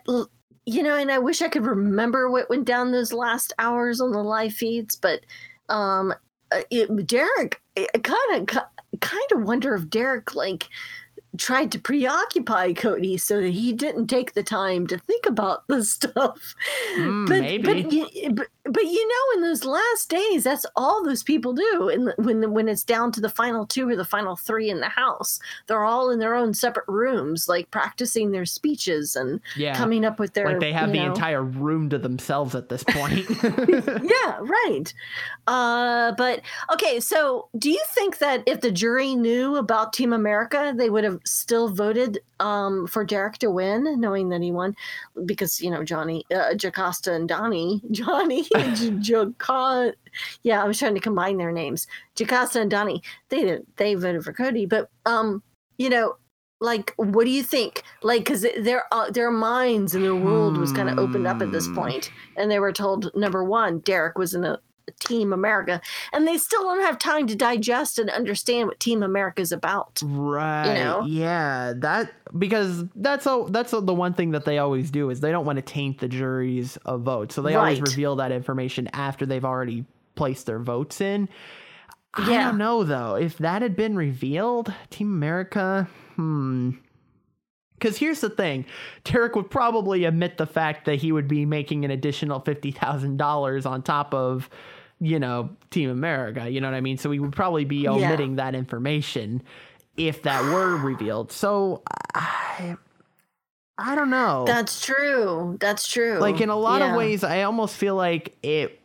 Uh, 0.07 0.25
you 0.69 0.83
know, 0.83 0.97
and 0.97 1.09
I 1.09 1.17
wish 1.19 1.41
I 1.41 1.47
could 1.47 1.65
remember 1.65 2.29
what 2.29 2.49
went 2.49 2.65
down 2.65 2.91
those 2.91 3.13
last 3.13 3.53
hours 3.57 4.01
on 4.01 4.11
the 4.11 4.21
live 4.21 4.51
feeds, 4.53 4.97
but 4.97 5.21
um, 5.69 6.13
uh, 6.51 6.61
it, 6.69 7.07
Derrick, 7.07 7.61
I 7.77 7.87
kind 8.01 8.49
of 8.49 8.57
kind 8.99 9.31
of 9.31 9.43
wonder 9.43 9.75
if 9.75 9.89
Derrick 9.89 10.35
like 10.35 10.67
tried 11.37 11.71
to 11.71 11.79
preoccupy 11.79 12.73
Cody 12.73 13.17
so 13.17 13.41
that 13.41 13.49
he 13.49 13.73
didn't 13.73 14.07
take 14.07 14.33
the 14.33 14.43
time 14.43 14.87
to 14.87 14.97
think 14.97 15.25
about 15.25 15.67
the 15.67 15.83
stuff. 15.85 16.55
Mm, 16.95 17.27
but, 17.27 17.41
maybe. 17.41 18.01
but, 18.29 18.35
but 18.35 18.47
but 18.69 18.83
you 18.83 19.07
know, 19.07 19.35
in 19.35 19.41
those 19.41 19.65
last 19.65 20.09
days, 20.09 20.43
that's 20.43 20.65
all 20.75 21.03
those 21.03 21.23
people 21.23 21.53
do. 21.53 21.89
And 21.89 22.13
when 22.17 22.51
when 22.51 22.67
it's 22.67 22.83
down 22.83 23.11
to 23.13 23.21
the 23.21 23.29
final 23.29 23.65
two 23.65 23.89
or 23.89 23.95
the 23.95 24.05
final 24.05 24.35
three 24.35 24.69
in 24.69 24.79
the 24.79 24.89
house, 24.89 25.39
they're 25.67 25.83
all 25.83 26.09
in 26.09 26.19
their 26.19 26.35
own 26.35 26.53
separate 26.53 26.87
rooms, 26.87 27.47
like 27.47 27.71
practicing 27.71 28.31
their 28.31 28.45
speeches 28.45 29.15
and 29.15 29.39
yeah. 29.55 29.75
coming 29.75 30.05
up 30.05 30.19
with 30.19 30.33
their. 30.33 30.49
like 30.49 30.59
they 30.59 30.73
have 30.73 30.91
the 30.91 30.99
know- 30.99 31.13
entire 31.13 31.43
room 31.43 31.89
to 31.89 31.97
themselves 31.97 32.55
at 32.55 32.69
this 32.69 32.83
point. 32.83 33.25
yeah, 33.43 34.39
right. 34.39 34.93
Uh, 35.47 36.11
but 36.13 36.41
okay, 36.73 36.99
so 36.99 37.47
do 37.57 37.69
you 37.69 37.83
think 37.89 38.17
that 38.19 38.43
if 38.45 38.61
the 38.61 38.71
jury 38.71 39.15
knew 39.15 39.55
about 39.55 39.93
Team 39.93 40.13
America, 40.13 40.73
they 40.75 40.89
would 40.89 41.03
have 41.03 41.19
still 41.25 41.69
voted 41.69 42.19
um, 42.39 42.87
for 42.87 43.03
Derrick 43.03 43.37
to 43.39 43.49
win, 43.49 43.99
knowing 43.99 44.29
that 44.29 44.41
he 44.41 44.51
won? 44.51 44.75
Because 45.25 45.61
you 45.61 45.71
know 45.71 45.83
Johnny, 45.83 46.25
uh, 46.33 46.53
Jocasta, 46.55 47.13
and 47.13 47.27
Donny, 47.27 47.81
Johnny, 47.91 48.47
Jocasta. 48.99 49.93
Yeah, 50.43 50.63
I 50.63 50.67
was 50.67 50.79
trying 50.79 50.95
to 50.95 50.99
combine 51.01 51.37
their 51.37 51.51
names. 51.51 51.87
Jocasta 52.15 52.61
and 52.61 52.71
Donny, 52.71 53.01
they 53.29 53.43
did 53.43 53.65
they 53.77 53.95
voted 53.95 54.23
for 54.23 54.33
Cody, 54.33 54.65
but 54.65 54.89
um, 55.05 55.43
you 55.77 55.89
know. 55.89 56.17
Like, 56.59 56.95
what 56.97 57.25
do 57.25 57.29
you 57.29 57.43
think? 57.43 57.83
Like, 58.01 58.21
because 58.25 58.41
their 58.41 58.85
uh, 58.91 59.11
their 59.11 59.29
minds 59.29 59.93
and 59.93 60.03
their 60.03 60.15
world 60.15 60.57
was 60.57 60.71
kind 60.71 60.89
of 60.89 60.95
opened 60.97 61.27
up 61.27 61.39
at 61.39 61.51
this 61.51 61.67
Hmm. 61.67 61.75
point, 61.75 62.11
and 62.35 62.49
they 62.49 62.57
were 62.59 62.73
told 62.73 63.11
number 63.15 63.43
one, 63.43 63.77
Derrick 63.81 64.17
was 64.17 64.33
in 64.33 64.43
a 64.43 64.59
Team 64.99 65.33
America, 65.33 65.81
and 66.13 66.27
they 66.27 66.37
still 66.37 66.63
don't 66.63 66.81
have 66.81 66.97
time 66.97 67.27
to 67.27 67.35
digest 67.35 67.99
and 67.99 68.09
understand 68.09 68.67
what 68.67 68.79
Team 68.79 69.03
America 69.03 69.41
is 69.41 69.51
about. 69.51 70.01
Right. 70.03 70.67
You 70.67 70.83
know? 70.83 71.05
Yeah, 71.05 71.73
that 71.77 72.11
because 72.37 72.85
that's 72.95 73.25
a, 73.25 73.45
that's 73.49 73.73
a, 73.73 73.81
the 73.81 73.93
one 73.93 74.13
thing 74.13 74.31
that 74.31 74.45
they 74.45 74.57
always 74.57 74.91
do 74.91 75.09
is 75.09 75.19
they 75.19 75.31
don't 75.31 75.45
want 75.45 75.57
to 75.57 75.61
taint 75.61 75.99
the 75.99 76.07
jury's 76.07 76.77
uh, 76.85 76.97
vote, 76.97 77.31
so 77.31 77.41
they 77.41 77.55
always 77.55 77.81
reveal 77.81 78.15
that 78.17 78.31
information 78.31 78.87
after 78.93 79.25
they've 79.25 79.45
already 79.45 79.85
placed 80.15 80.45
their 80.45 80.59
votes 80.59 81.01
in. 81.01 81.29
I 82.13 82.29
Yeah. 82.31 82.45
don't 82.45 82.57
know 82.57 82.83
though 82.83 83.15
if 83.15 83.37
that 83.37 83.61
had 83.61 83.75
been 83.75 83.95
revealed, 83.95 84.73
Team 84.89 85.07
America, 85.13 85.87
hmm. 86.15 86.71
Because 87.79 87.97
here's 87.97 88.21
the 88.21 88.29
thing, 88.31 88.65
Derrick 89.03 89.35
would 89.35 89.51
probably 89.51 90.05
admit 90.05 90.37
the 90.37 90.47
fact 90.47 90.85
that 90.85 90.95
he 90.95 91.11
would 91.11 91.27
be 91.27 91.45
making 91.45 91.85
an 91.85 91.91
additional 91.91 92.39
fifty 92.39 92.71
thousand 92.71 93.17
dollars 93.17 93.67
on 93.67 93.83
top 93.83 94.15
of, 94.15 94.49
you 94.99 95.19
know, 95.19 95.49
Team 95.71 95.89
America. 95.89 96.49
You 96.49 96.61
know 96.61 96.67
what 96.67 96.75
I 96.75 96.81
mean? 96.81 96.97
So 96.97 97.09
we 97.09 97.19
would 97.19 97.33
probably 97.33 97.65
be 97.65 97.87
omitting 97.87 98.37
that 98.37 98.55
information 98.55 99.41
if 99.95 100.23
that 100.23 100.43
were 100.43 100.75
revealed. 100.77 101.31
So 101.31 101.83
I, 102.15 102.75
I 103.77 103.95
don't 103.95 104.09
know. 104.09 104.43
That's 104.45 104.83
true. 104.83 105.57
That's 105.59 105.87
true. 105.87 106.17
like 106.19 106.41
in 106.41 106.49
a 106.49 106.55
lot 106.55 106.81
Yeah. 106.81 106.91
of 106.91 106.97
ways, 106.97 107.23
I 107.23 107.43
almost 107.43 107.75
feel 107.75 107.95
like 107.95 108.35
it 108.43 108.79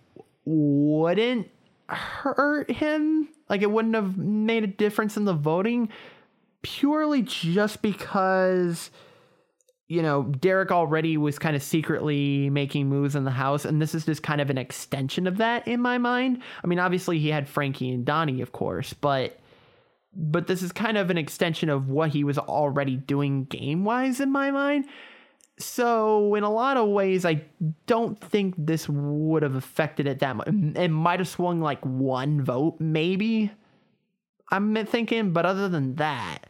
wouldn't 0.44 1.48
hurt 1.88 2.70
him. 2.70 3.28
Like 3.48 3.62
it 3.62 3.70
wouldn't 3.70 3.94
have 3.94 4.16
made 4.16 4.64
a 4.64 4.68
difference 4.68 5.16
in 5.16 5.24
the 5.24 5.34
voting 5.34 5.88
purely 6.62 7.22
just 7.22 7.82
because 7.82 8.90
you 9.88 10.02
know 10.02 10.24
Derrick 10.24 10.70
already 10.70 11.16
was 11.16 11.38
kind 11.38 11.56
of 11.56 11.62
secretly 11.62 12.50
making 12.50 12.88
moves 12.88 13.14
in 13.14 13.24
the 13.24 13.30
house 13.30 13.64
and 13.64 13.80
this 13.80 13.94
is 13.94 14.06
just 14.06 14.22
kind 14.22 14.40
of 14.40 14.50
an 14.50 14.58
extension 14.58 15.26
of 15.26 15.38
that 15.38 15.66
in 15.66 15.80
my 15.80 15.98
mind. 15.98 16.42
I 16.62 16.66
mean 16.66 16.78
obviously 16.78 17.18
he 17.18 17.28
had 17.28 17.48
Frankie 17.48 17.90
and 17.90 18.04
Donny 18.04 18.40
of 18.40 18.52
course, 18.52 18.92
but 18.92 19.38
but 20.14 20.46
this 20.46 20.62
is 20.62 20.72
kind 20.72 20.98
of 20.98 21.10
an 21.10 21.18
extension 21.18 21.68
of 21.68 21.88
what 21.88 22.10
he 22.10 22.24
was 22.24 22.38
already 22.38 22.96
doing 22.96 23.44
game-wise 23.44 24.20
in 24.20 24.30
my 24.30 24.50
mind. 24.50 24.84
So, 25.58 26.34
in 26.34 26.42
a 26.42 26.50
lot 26.50 26.76
of 26.76 26.88
ways, 26.88 27.24
I 27.24 27.42
don't 27.86 28.20
think 28.20 28.54
this 28.58 28.88
would 28.88 29.42
have 29.42 29.54
affected 29.54 30.06
it 30.06 30.18
that 30.18 30.36
much. 30.36 30.48
It 30.48 30.88
might 30.88 31.20
have 31.20 31.28
swung 31.28 31.60
like 31.60 31.84
one 31.84 32.42
vote, 32.42 32.76
maybe. 32.78 33.50
I'm 34.50 34.74
thinking, 34.86 35.32
but 35.32 35.46
other 35.46 35.68
than 35.68 35.96
that, 35.96 36.46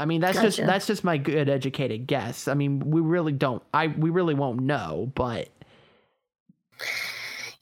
I 0.00 0.06
mean, 0.06 0.22
that's 0.22 0.40
just 0.40 0.56
that's 0.56 0.86
just 0.86 1.04
my 1.04 1.18
good 1.18 1.48
educated 1.48 2.06
guess. 2.06 2.48
I 2.48 2.54
mean, 2.54 2.80
we 2.80 3.02
really 3.02 3.32
don't. 3.32 3.62
I 3.74 3.88
we 3.88 4.08
really 4.08 4.34
won't 4.34 4.60
know, 4.60 5.12
but 5.14 5.48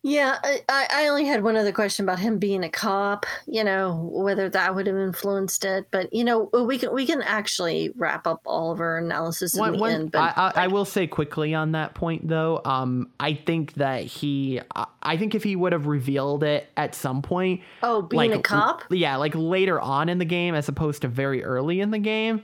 Yeah, 0.08 0.38
I, 0.42 0.86
I 0.90 1.08
only 1.08 1.24
had 1.26 1.42
one 1.42 1.56
other 1.56 1.72
question 1.72 2.04
about 2.04 2.18
him 2.18 2.38
being 2.38 2.64
a 2.64 2.68
cop. 2.70 3.26
You 3.46 3.64
know 3.64 4.08
whether 4.12 4.48
that 4.48 4.74
would 4.74 4.86
have 4.86 4.96
influenced 4.96 5.64
it, 5.64 5.86
but 5.90 6.12
you 6.12 6.24
know 6.24 6.48
we 6.52 6.78
can 6.78 6.92
we 6.94 7.06
can 7.06 7.22
actually 7.22 7.92
wrap 7.96 8.26
up 8.26 8.40
all 8.46 8.72
of 8.72 8.80
our 8.80 8.98
analysis 8.98 9.54
in 9.54 9.60
One- 9.60 9.72
the 9.72 9.78
one- 9.78 9.92
end. 9.92 10.12
But 10.12 10.36
I, 10.36 10.52
I, 10.56 10.64
I 10.64 10.66
will 10.68 10.84
say 10.84 11.06
quickly 11.06 11.54
on 11.54 11.72
that 11.72 11.94
point, 11.94 12.26
though. 12.28 12.60
Um, 12.64 13.10
I 13.20 13.34
think 13.34 13.74
that 13.74 14.04
he, 14.04 14.60
I- 14.74 14.86
I 15.02 15.16
think 15.16 15.34
if 15.34 15.42
he 15.44 15.56
would 15.56 15.72
have 15.72 15.86
revealed 15.86 16.42
it 16.42 16.68
at 16.76 16.94
some 16.94 17.22
point, 17.22 17.62
oh, 17.82 18.02
being 18.02 18.32
a 18.32 18.42
cop. 18.42 18.82
yeah, 18.90 19.16
like 19.16 19.34
later 19.34 19.80
on 19.80 20.08
in 20.08 20.18
the 20.18 20.24
game 20.24 20.54
as 20.54 20.68
opposed 20.68 21.02
to 21.02 21.08
very 21.08 21.42
early 21.44 21.80
in 21.80 21.90
the 21.90 21.98
game, 21.98 22.42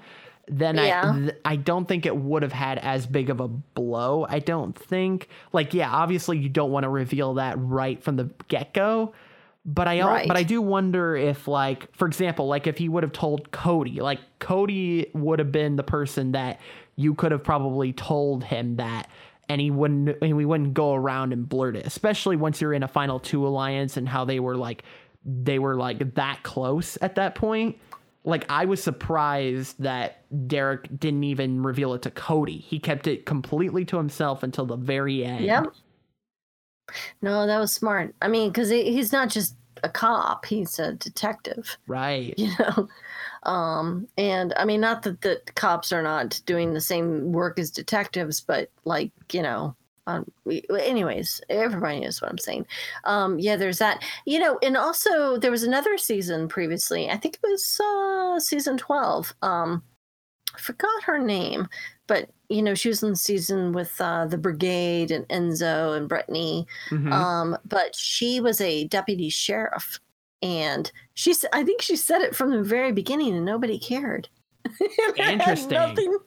then 0.48 0.76
Yeah. 0.76 1.12
I 1.14 1.18
th- 1.20 1.36
I 1.44 1.56
don't 1.56 1.86
think 1.86 2.06
it 2.06 2.16
would 2.16 2.42
have 2.42 2.52
had 2.52 2.78
as 2.78 3.06
big 3.06 3.30
of 3.30 3.40
a 3.40 3.48
blow. 3.48 4.26
I 4.28 4.38
don't 4.38 4.76
think 4.78 5.28
like 5.52 5.74
yeah, 5.74 5.90
obviously 5.90 6.38
you 6.38 6.48
don't 6.48 6.70
want 6.70 6.84
to 6.84 6.88
reveal 6.90 7.34
that 7.34 7.56
right 7.58 8.02
from 8.02 8.16
the 8.16 8.30
get 8.48 8.74
go. 8.74 9.12
But 9.66 9.88
I 9.88 10.02
Right. 10.02 10.28
but 10.28 10.36
I 10.36 10.42
do 10.42 10.60
wonder 10.60 11.16
if 11.16 11.48
like 11.48 11.94
for 11.96 12.06
example 12.06 12.46
like 12.46 12.66
if 12.66 12.76
he 12.76 12.88
would 12.88 13.02
have 13.02 13.12
told 13.12 13.50
Cody 13.50 14.00
like 14.00 14.20
Cody 14.38 15.06
would 15.14 15.38
have 15.38 15.50
been 15.52 15.76
the 15.76 15.82
person 15.82 16.32
that 16.32 16.60
you 16.96 17.14
could 17.14 17.32
have 17.32 17.42
probably 17.42 17.92
told 17.94 18.44
him 18.44 18.76
that 18.76 19.08
and 19.48 19.60
he 19.62 19.70
wouldn't 19.70 20.18
and 20.20 20.36
we 20.36 20.44
wouldn't 20.44 20.74
go 20.74 20.92
around 20.94 21.32
and 21.32 21.48
blurt 21.48 21.76
it 21.76 21.86
especially 21.86 22.36
once 22.36 22.60
you're 22.60 22.74
in 22.74 22.82
a 22.82 22.88
final 22.88 23.18
two 23.18 23.46
alliance 23.46 23.96
and 23.96 24.06
how 24.08 24.24
they 24.26 24.38
were 24.38 24.56
like 24.56 24.82
they 25.24 25.58
were 25.58 25.76
like 25.76 26.14
that 26.14 26.42
close 26.42 26.98
at 27.00 27.14
that 27.14 27.34
point 27.34 27.76
like 28.24 28.46
I 28.48 28.64
was 28.64 28.82
surprised 28.82 29.80
that 29.82 30.24
Derrick 30.48 30.88
didn't 30.98 31.24
even 31.24 31.62
reveal 31.62 31.94
it 31.94 32.02
to 32.02 32.10
Cody. 32.10 32.58
He 32.58 32.78
kept 32.78 33.06
it 33.06 33.26
completely 33.26 33.84
to 33.86 33.98
himself 33.98 34.42
until 34.42 34.64
the 34.64 34.76
very 34.76 35.24
end. 35.24 35.44
Yep. 35.44 35.66
No, 37.22 37.46
that 37.46 37.58
was 37.58 37.72
smart. 37.72 38.14
I 38.22 38.28
mean, 38.28 38.50
because 38.50 38.70
he's 38.70 39.12
not 39.12 39.28
just 39.28 39.56
a 39.82 39.88
cop; 39.88 40.46
he's 40.46 40.78
a 40.78 40.94
detective. 40.94 41.76
Right. 41.86 42.34
You 42.38 42.50
know, 42.58 42.88
um, 43.50 44.08
and 44.16 44.54
I 44.56 44.64
mean, 44.64 44.80
not 44.80 45.02
that 45.02 45.20
the 45.20 45.40
cops 45.54 45.92
are 45.92 46.02
not 46.02 46.40
doing 46.46 46.72
the 46.72 46.80
same 46.80 47.32
work 47.32 47.58
as 47.58 47.70
detectives, 47.70 48.40
but 48.40 48.70
like 48.84 49.10
you 49.32 49.42
know, 49.42 49.76
Um, 50.06 50.30
we- 50.44 50.64
anyways, 50.78 51.40
everybody 51.48 52.00
knows 52.00 52.20
what 52.20 52.30
I'm 52.30 52.38
saying. 52.38 52.66
Um, 53.04 53.38
yeah, 53.38 53.56
there's 53.56 53.78
that. 53.78 54.02
You 54.26 54.38
know, 54.38 54.58
and 54.62 54.76
also 54.76 55.38
there 55.38 55.50
was 55.50 55.62
another 55.62 55.96
season 55.98 56.48
previously. 56.48 57.10
I 57.10 57.16
think 57.16 57.36
it 57.36 57.40
was 57.42 57.80
uh, 57.80 58.38
season 58.40 58.76
12. 58.76 59.34
Um, 59.42 59.82
I 60.54 60.58
forgot 60.60 61.02
her 61.04 61.18
name, 61.18 61.68
but 62.06 62.30
you 62.50 62.62
know, 62.62 62.74
she 62.74 62.88
was 62.88 63.02
in 63.02 63.10
the 63.10 63.16
season 63.16 63.72
with 63.72 63.98
uh, 64.00 64.26
the 64.26 64.38
Brigade 64.38 65.10
and 65.10 65.26
Enzo 65.28 65.96
and 65.96 66.08
Britney. 66.08 66.66
Mhm. 66.90 67.10
Um, 67.10 67.56
but 67.64 67.96
she 67.96 68.40
was 68.40 68.60
a 68.60 68.86
deputy 68.88 69.30
sheriff, 69.30 69.98
and 70.42 70.92
she 71.14 71.34
i 71.52 71.64
think 71.64 71.80
she 71.82 71.96
said 71.96 72.20
it 72.20 72.36
from 72.36 72.50
the 72.50 72.62
very 72.62 72.92
beginning, 72.92 73.34
and 73.34 73.44
nobody 73.44 73.78
cared. 73.78 74.28
Interesting. 75.16 75.68
nothing- 75.78 76.18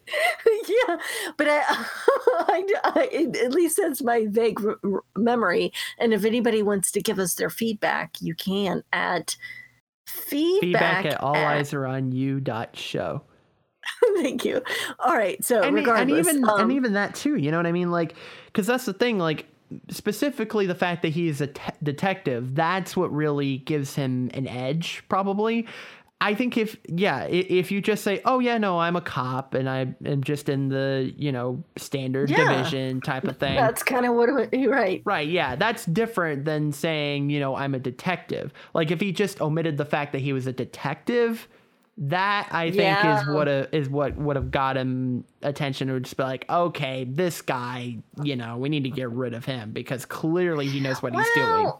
yeah, 0.67 0.97
but 1.37 1.47
I, 1.49 1.63
I, 2.29 2.63
I- 2.83 3.31
at 3.43 3.51
least 3.53 3.77
that's 3.81 4.01
my 4.03 4.25
vague 4.29 4.63
r- 4.63 4.77
r- 4.83 5.03
memory. 5.15 5.71
And 5.99 6.13
if 6.13 6.23
anybody 6.25 6.61
wants 6.63 6.91
to 6.91 7.01
give 7.01 7.19
us 7.19 7.33
their 7.35 7.49
feedback, 7.49 8.21
you 8.21 8.35
can 8.35 8.83
at 8.93 9.35
feedback, 10.05 10.61
Feedback 10.61 11.05
at 11.05 11.21
all 11.21 11.35
eyes 11.35 11.73
are 11.73 11.85
on 11.85 12.11
you 12.11 12.39
dot 12.39 12.75
show. 12.75 13.23
Thank 14.17 14.43
you. 14.45 14.61
All 14.99 15.15
right, 15.15 15.43
so 15.43 15.61
and, 15.61 15.73
regardless, 15.75 16.27
and 16.27 16.37
even 16.39 16.49
um, 16.49 16.59
and 16.61 16.71
even 16.73 16.93
that 16.93 17.15
too 17.15 17.35
you 17.37 17.51
know 17.51 17.57
what 17.57 17.65
i 17.65 17.71
mean 17.71 17.89
like 17.89 18.15
because 18.47 18.67
that's 18.67 18.85
the 18.85 18.93
thing 18.93 19.17
like 19.17 19.45
specifically 19.89 20.65
the 20.65 20.75
fact 20.75 21.01
that 21.01 21.09
he 21.09 21.27
is 21.27 21.39
a 21.41 21.47
te- 21.47 21.61
detective 21.83 22.53
that's 22.55 22.95
what 22.97 23.11
really 23.13 23.57
gives 23.59 23.95
him 23.95 24.29
an 24.33 24.47
edge 24.47 25.03
probably 25.09 25.65
i 26.19 26.33
think 26.33 26.57
if 26.57 26.75
yeah 26.87 27.25
if 27.25 27.71
you 27.71 27.79
just 27.81 28.03
say 28.03 28.21
oh 28.25 28.39
yeah 28.39 28.57
no 28.57 28.79
i'm 28.79 28.95
a 28.95 29.01
cop 29.01 29.53
and 29.53 29.69
i 29.69 29.93
am 30.05 30.23
just 30.23 30.49
in 30.49 30.67
the 30.69 31.13
you 31.15 31.31
know 31.31 31.63
standard 31.77 32.29
Yeah. 32.29 32.37
division 32.37 33.01
type 33.01 33.25
of 33.25 33.37
thing 33.37 33.55
that's 33.55 33.83
kind 33.83 34.05
of 34.05 34.15
what 34.15 34.29
it, 34.51 34.67
right. 34.69 35.01
Right, 35.05 35.27
yeah, 35.27 35.55
that's 35.55 35.85
different 35.85 36.45
than 36.45 36.71
saying, 36.71 37.29
you 37.29 37.39
know, 37.39 37.55
I'm 37.55 37.73
a 37.75 37.79
detective. 37.79 38.51
Like 38.73 38.91
if 38.91 38.99
he 38.99 39.11
just 39.11 39.41
omitted 39.41 39.77
the 39.77 39.85
fact 39.85 40.11
that 40.13 40.19
he 40.21 40.33
was 40.33 40.47
a 40.47 40.53
detective, 40.53 41.47
that 41.99 42.47
I 42.51 42.69
think 42.71 42.79
Yeah. 43.03 43.21
is 43.21 43.27
what 43.27 43.47
a, 43.47 43.75
is 43.75 43.89
what 43.89 44.15
would 44.17 44.35
have 44.35 44.51
got 44.51 44.77
him 44.77 45.23
attention. 45.41 45.89
It 45.89 45.93
would 45.93 46.03
just 46.03 46.17
be 46.17 46.23
like, 46.23 46.45
okay, 46.49 47.05
this 47.05 47.41
guy, 47.41 47.97
you 48.23 48.35
know, 48.35 48.57
we 48.57 48.69
need 48.69 48.83
to 48.83 48.89
get 48.89 49.09
rid 49.11 49.33
of 49.33 49.45
him 49.45 49.71
because 49.71 50.05
clearly 50.05 50.67
he 50.67 50.79
knows 50.79 51.01
what 51.01 51.13
he's 51.15 51.27
doing. 51.35 51.71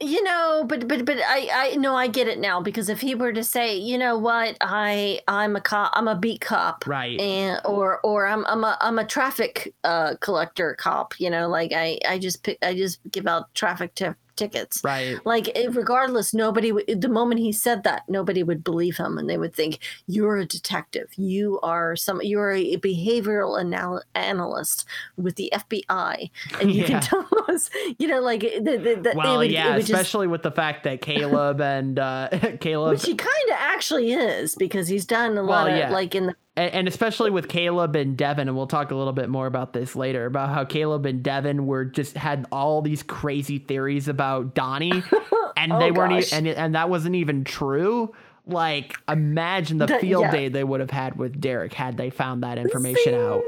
You 0.00 0.22
know, 0.22 0.64
but 0.68 0.86
but 0.86 1.04
but 1.04 1.18
I 1.18 1.48
I 1.72 1.76
no 1.76 1.96
I 1.96 2.06
get 2.06 2.28
it 2.28 2.38
now 2.38 2.60
because 2.60 2.88
if 2.88 3.00
he 3.00 3.16
were 3.16 3.32
to 3.32 3.42
say, 3.42 3.76
you 3.76 3.98
know 3.98 4.16
what, 4.16 4.56
I 4.60 5.18
I'm 5.26 5.56
a 5.56 5.60
cop, 5.60 5.90
I'm 5.92 6.06
a 6.06 6.14
beat 6.14 6.40
cop, 6.40 6.86
Right. 6.86 7.18
and 7.18 7.60
or 7.64 7.98
or 8.02 8.24
I'm 8.28 8.46
I'm 8.46 8.62
a 8.62 8.78
I'm 8.80 9.00
a 9.00 9.04
traffic 9.04 9.74
uh 9.82 10.14
collector 10.20 10.76
cop, 10.78 11.18
you 11.18 11.30
know, 11.30 11.48
like 11.48 11.72
I 11.74 11.98
I 12.08 12.20
just 12.20 12.44
pick 12.44 12.58
I 12.62 12.74
just 12.74 13.00
give 13.10 13.26
out 13.26 13.52
traffic 13.56 13.92
t- 13.96 14.06
tickets. 14.38 14.80
Right. 14.82 15.18
Like 15.26 15.50
eh, 15.54 15.66
regardless, 15.70 16.32
nobody. 16.32 16.70
The 16.94 17.08
moment 17.08 17.40
he 17.40 17.52
said 17.52 17.82
that, 17.84 18.08
nobody 18.08 18.42
would 18.42 18.64
believe 18.64 18.96
him, 18.96 19.18
and 19.18 19.28
they 19.28 19.36
would 19.36 19.54
think 19.54 19.80
you're 20.06 20.38
a 20.38 20.46
detective. 20.46 21.08
You 21.16 21.60
are 21.62 21.96
some. 21.96 22.20
You're 22.22 22.52
a 22.52 22.76
behavioral 22.76 23.60
anal- 23.60 24.02
analyst 24.14 24.84
with 25.16 25.36
the 25.36 25.52
FBI, 25.54 26.30
and 26.60 26.72
you 26.72 26.82
Yeah. 26.82 26.86
can 26.86 27.00
tell 27.02 27.28
us. 27.48 27.68
You 27.98 28.08
know, 28.08 28.20
like 28.20 28.40
the, 28.40 28.60
the, 28.60 29.00
the, 29.02 29.12
Well, 29.16 29.38
would- 29.38 29.50
yeah, 29.50 29.70
would 29.76 29.80
just- 29.80 29.90
especially 29.90 30.26
with 30.28 30.42
the 30.42 30.50
fact 30.52 30.84
that 30.84 31.00
Caleb 31.02 31.60
and 31.60 31.98
uh, 31.98 32.28
Caleb 32.60 32.92
which 32.92 33.04
he 33.04 33.14
kind 33.14 33.48
of 33.50 33.56
actually 33.58 34.12
is 34.12 34.54
because 34.54 34.88
he's 34.88 35.04
done 35.04 35.36
a 35.36 35.42
lot 35.42 35.66
Well, 35.66 35.72
of 35.74 35.78
yeah. 35.78 35.90
like 35.90 36.14
in 36.14 36.26
the 36.26 36.36
and, 36.58 36.74
and 36.74 36.88
especially 36.88 37.30
with 37.30 37.48
Caleb 37.48 37.94
and 37.94 38.16
Devin, 38.16 38.48
and 38.48 38.56
we'll 38.56 38.66
talk 38.66 38.90
a 38.90 38.94
little 38.96 39.12
bit 39.12 39.28
more 39.28 39.46
about 39.46 39.72
this 39.72 39.94
later 39.94 40.26
about 40.26 40.48
how 40.50 40.64
Caleb 40.64 41.06
and 41.06 41.22
Devin 41.22 41.66
were 41.66 41.84
just 41.84 42.16
had 42.16 42.46
all 42.50 42.82
these 42.82 43.02
crazy 43.04 43.58
theories 43.58 44.08
about 44.08 44.54
Donny, 44.54 44.90
and 45.56 45.72
Oh, 45.72 45.78
they 45.78 45.92
weren't, 45.92 46.14
gosh. 46.14 46.32
and 46.32 46.48
and 46.48 46.74
that 46.74 46.90
wasn't 46.90 47.14
even 47.14 47.44
true. 47.44 48.12
Like, 48.44 48.96
imagine 49.08 49.78
the 49.78 49.86
field 50.00 50.22
yeah. 50.22 50.30
day 50.30 50.48
they 50.48 50.64
would 50.64 50.80
have 50.80 50.90
had 50.90 51.16
with 51.16 51.40
Derrick 51.40 51.74
had 51.74 51.96
they 51.96 52.10
found 52.10 52.42
that 52.42 52.58
information 52.58 53.14
out. 53.14 53.42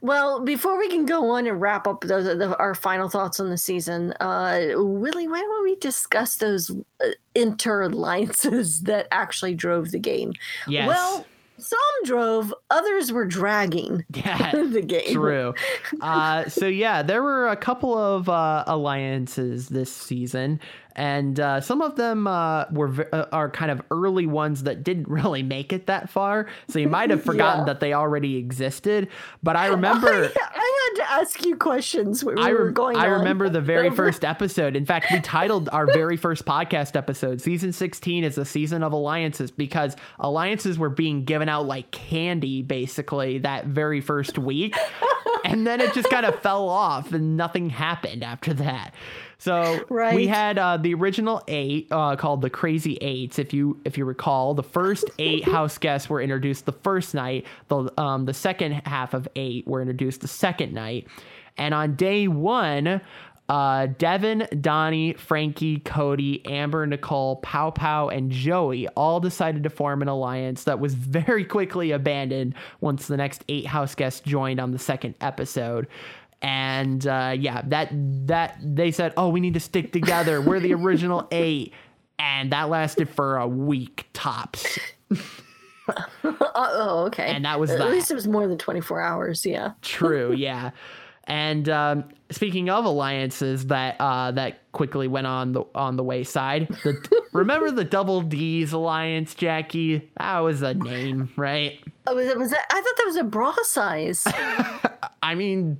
Well, 0.00 0.40
before 0.40 0.78
we 0.78 0.88
can 0.88 1.06
go 1.06 1.30
on 1.30 1.46
and 1.46 1.60
wrap 1.60 1.86
up 1.86 2.00
the, 2.00 2.34
the, 2.34 2.56
our 2.58 2.74
final 2.74 3.08
thoughts 3.08 3.38
on 3.40 3.50
the 3.50 3.58
season, 3.58 4.12
uh, 4.20 4.68
Willie, 4.74 5.28
why 5.28 5.40
don't 5.40 5.64
we 5.64 5.76
discuss 5.76 6.36
those 6.36 6.70
uh, 6.70 7.08
inter 7.34 7.82
alliances 7.82 8.80
that 8.84 9.06
actually 9.12 9.54
drove 9.54 9.90
the 9.90 9.98
game? 9.98 10.32
Yes. 10.66 10.88
Well, 10.88 11.26
some 11.58 11.78
drove, 12.04 12.52
others 12.70 13.12
were 13.12 13.24
dragging 13.24 14.04
Yeah, 14.14 14.52
the 14.52 14.82
game. 14.82 15.12
True. 15.14 15.54
Uh, 16.00 16.48
so 16.48 16.66
yeah, 16.66 17.02
there 17.02 17.22
were 17.22 17.48
a 17.48 17.56
couple 17.56 17.96
of 17.96 18.28
uh, 18.28 18.64
alliances 18.66 19.68
this 19.68 19.90
season, 19.90 20.60
and 20.96 21.38
uh, 21.38 21.60
some 21.60 21.82
of 21.82 21.94
them 21.96 22.26
uh, 22.26 22.64
were 22.72 23.06
uh, 23.12 23.26
are 23.30 23.48
kind 23.50 23.70
of 23.70 23.80
early 23.90 24.26
ones 24.26 24.64
that 24.64 24.82
didn't 24.82 25.06
really 25.08 25.42
make 25.44 25.72
it 25.72 25.86
that 25.86 26.10
far. 26.10 26.46
So 26.68 26.78
you 26.78 26.88
might 26.88 27.10
have 27.10 27.22
forgotten 27.30 27.60
Yeah. 27.60 27.66
that 27.66 27.80
they 27.80 27.92
already 27.92 28.36
existed. 28.36 29.08
But 29.42 29.54
I 29.56 29.66
remember. 29.66 30.08
I, 30.36 30.50
I 30.54 30.90
had 30.96 31.04
to 31.04 31.12
ask 31.12 31.44
you 31.44 31.56
questions 31.56 32.24
when 32.24 32.36
we 32.36 32.42
I, 32.42 32.52
were 32.52 32.70
going 32.70 32.96
I 32.96 33.06
on. 33.06 33.18
remember 33.18 33.48
the 33.48 33.60
very 33.60 33.90
first 33.90 34.24
episode. 34.24 34.74
In 34.74 34.86
fact, 34.86 35.06
we 35.12 35.20
titled 35.20 35.68
our 35.70 35.86
very 35.86 36.16
first 36.16 36.44
podcast 36.46 36.96
episode 36.96 37.40
"Season 37.40 37.72
16 37.72 38.24
is 38.24 38.34
the 38.36 38.44
season 38.44 38.82
of 38.82 38.92
alliances" 38.92 39.50
because 39.50 39.94
alliances 40.18 40.78
were 40.78 40.88
being 40.88 41.24
given 41.24 41.48
out 41.48 41.66
like 41.66 41.90
candy, 41.90 42.62
basically 42.62 43.38
that 43.38 43.66
very 43.66 44.00
first 44.00 44.38
week, 44.38 44.74
and 45.44 45.66
then 45.66 45.80
it 45.82 45.92
just 45.92 46.08
kind 46.08 46.24
of 46.24 46.40
fell 46.40 46.68
off, 46.68 47.12
and 47.12 47.36
nothing 47.36 47.68
happened 47.68 48.24
after 48.24 48.54
that. 48.54 48.94
So 49.38 49.84
right. 49.90 50.14
we 50.14 50.26
had 50.26 50.58
uh, 50.58 50.76
the 50.76 50.94
original 50.94 51.42
eight 51.48 51.88
uh, 51.90 52.16
called 52.16 52.42
the 52.42 52.50
Crazy 52.50 52.96
Eights. 53.00 53.38
If 53.38 53.52
you 53.52 53.80
if 53.84 53.98
you 53.98 54.04
recall, 54.04 54.54
the 54.54 54.62
first 54.62 55.04
eight 55.18 55.44
house 55.44 55.78
guests 55.78 56.08
were 56.08 56.20
introduced 56.20 56.66
the 56.66 56.72
first 56.72 57.14
night. 57.14 57.46
The 57.68 57.92
um, 58.00 58.24
the 58.24 58.34
second 58.34 58.72
half 58.86 59.14
of 59.14 59.28
eight 59.36 59.66
were 59.66 59.80
introduced 59.80 60.20
the 60.20 60.28
second 60.28 60.72
night, 60.72 61.06
and 61.56 61.74
on 61.74 61.96
day 61.96 62.28
one. 62.28 63.00
Uh, 63.48 63.86
Devin, 63.86 64.48
Donny, 64.60 65.12
Frankie, 65.12 65.78
Cody, 65.78 66.44
Amber, 66.46 66.84
Nicole, 66.84 67.36
Pow 67.36 67.70
Pow, 67.70 68.08
and 68.08 68.28
Joey 68.28 68.88
all 68.96 69.20
decided 69.20 69.62
to 69.62 69.70
form 69.70 70.02
an 70.02 70.08
alliance 70.08 70.64
that 70.64 70.80
was 70.80 70.94
very 70.94 71.44
quickly 71.44 71.92
abandoned 71.92 72.56
once 72.80 73.06
the 73.06 73.16
next 73.16 73.44
eight 73.48 73.66
house 73.66 73.94
guests 73.94 74.18
joined 74.18 74.58
on 74.58 74.72
the 74.72 74.80
second 74.80 75.14
episode 75.20 75.86
and 76.42 77.06
uh, 77.06 77.34
yeah, 77.38 77.62
that 77.66 77.88
that 78.26 78.58
they 78.62 78.90
said, 78.90 79.12
"Oh, 79.16 79.28
we 79.30 79.40
need 79.40 79.54
to 79.54 79.60
stick 79.60 79.92
together. 79.92 80.40
We're 80.40 80.60
the 80.60 80.74
original 80.74 81.26
eight. 81.32 81.72
and 82.18 82.52
that 82.52 82.68
lasted 82.68 83.08
for 83.08 83.36
a 83.38 83.46
week 83.48 84.06
tops. 84.12 84.78
oh, 86.24 87.04
okay. 87.08 87.26
And 87.26 87.44
that 87.44 87.60
was 87.60 87.70
At 87.70 87.78
that. 87.78 87.90
least 87.90 88.10
it 88.10 88.14
was 88.14 88.26
more 88.26 88.46
than 88.48 88.58
24 88.58 89.00
hours. 89.00 89.46
Yeah. 89.46 89.72
True, 89.82 90.32
yeah. 90.36 90.70
And 91.28 91.68
um, 91.68 92.04
speaking 92.30 92.70
of 92.70 92.84
alliances 92.84 93.66
that 93.66 93.96
uh, 93.98 94.30
that 94.32 94.70
quickly 94.70 95.08
went 95.08 95.26
on 95.26 95.52
the 95.52 95.64
on 95.74 95.96
the 95.96 96.04
wayside, 96.04 96.68
the, 96.84 97.22
remember 97.32 97.72
the 97.72 97.82
Double 97.84 98.20
D's 98.20 98.72
alliance, 98.72 99.34
Jackie? 99.34 100.08
That 100.18 100.38
was 100.40 100.62
a 100.62 100.74
name, 100.74 101.32
right? 101.36 101.80
Oh, 102.06 102.14
was 102.14 102.28
it, 102.28 102.38
was 102.38 102.50
that, 102.50 102.64
I 102.70 102.74
thought 102.80 102.96
that 102.96 103.06
was 103.06 103.16
a 103.16 103.24
bra 103.24 103.52
size. 103.62 104.22
I 105.20 105.34
mean, 105.34 105.78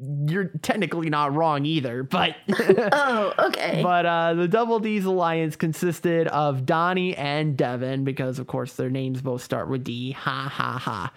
you're 0.00 0.50
technically 0.62 1.10
not 1.10 1.34
wrong 1.34 1.64
either, 1.64 2.02
but 2.04 2.36
oh, 2.92 3.34
okay. 3.38 3.80
but 3.82 4.06
uh, 4.06 4.34
the 4.34 4.46
Double 4.46 4.78
D's 4.78 5.04
alliance 5.04 5.56
consisted 5.56 6.28
of 6.28 6.64
Donny 6.64 7.16
and 7.16 7.56
Devin 7.56 8.04
because, 8.04 8.38
of 8.38 8.46
course, 8.46 8.74
their 8.74 8.90
names 8.90 9.20
both 9.22 9.42
start 9.42 9.68
with 9.68 9.82
D. 9.82 10.12
Ha 10.12 10.48
ha 10.48 10.78
ha. 10.78 11.12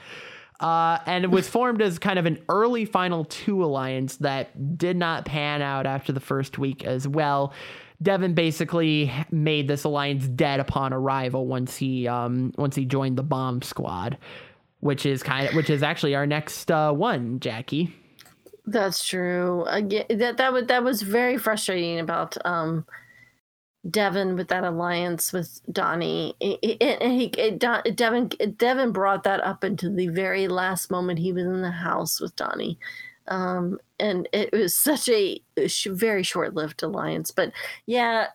Uh, 0.60 1.00
and 1.06 1.24
it 1.24 1.30
was 1.30 1.48
formed 1.50 1.82
as 1.82 2.00
kind 2.00 2.18
of 2.18 2.26
an 2.26 2.40
early 2.50 2.86
Final 2.86 3.26
Two 3.26 3.64
alliance 3.64 4.18
that 4.18 4.78
did 4.78 4.98
not 4.98 5.26
pan 5.26 5.62
out 5.62 5.86
after 5.86 6.12
the 6.12 6.20
first 6.20 6.58
week 6.58 6.84
as 6.84 7.08
well. 7.08 7.54
Devin 8.02 8.34
basically 8.34 9.12
made 9.30 9.68
this 9.68 9.84
alliance 9.84 10.28
dead 10.28 10.60
upon 10.60 10.92
arrival 10.92 11.46
once 11.46 11.78
he 11.78 12.08
um, 12.08 12.52
once 12.58 12.76
he 12.76 12.86
joined 12.86 13.16
the 13.16 13.24
bomb 13.24 13.62
squad, 13.62 14.18
which 14.80 15.06
is 15.06 15.22
kind 15.22 15.48
of 15.48 15.54
which 15.54 15.70
is 15.70 15.84
actually 15.84 16.16
our 16.16 16.26
next 16.26 16.72
uh, 16.72 16.92
one, 16.92 17.40
Jackie. 17.40 17.94
That's 18.66 19.04
true. 19.06 19.66
Again, 19.68 20.06
that 20.10 20.38
that 20.38 20.54
was 20.54 20.66
that 20.68 20.84
was 20.84 21.02
very 21.02 21.38
frustrating 21.38 22.00
about 22.00 22.38
um, 22.46 22.86
Devin 23.90 24.36
with 24.36 24.50
that 24.50 24.64
alliance 24.64 25.34
with 25.34 25.62
Donny. 25.72 26.36
It, 26.40 26.60
it, 26.62 27.02
he 27.02 27.26
it, 27.38 27.60
Don, 27.60 27.82
Devin 27.96 28.30
Devin 28.58 28.92
brought 28.92 29.24
that 29.24 29.42
up 29.44 29.64
into 29.64 29.90
the 29.90 30.08
very 30.10 30.48
last 30.48 30.92
moment 30.92 31.20
he 31.20 31.34
was 31.34 31.46
in 31.46 31.62
the 31.62 31.72
house 31.72 32.20
with 32.22 32.36
Donny, 32.36 32.78
um, 33.28 33.80
and 34.00 34.30
it 34.34 34.52
was 34.54 34.76
such 34.76 35.10
a 35.10 35.42
very 35.88 36.24
short 36.24 36.54
lived 36.54 36.84
alliance. 36.84 37.32
But 37.32 37.54
yeah, 37.88 38.28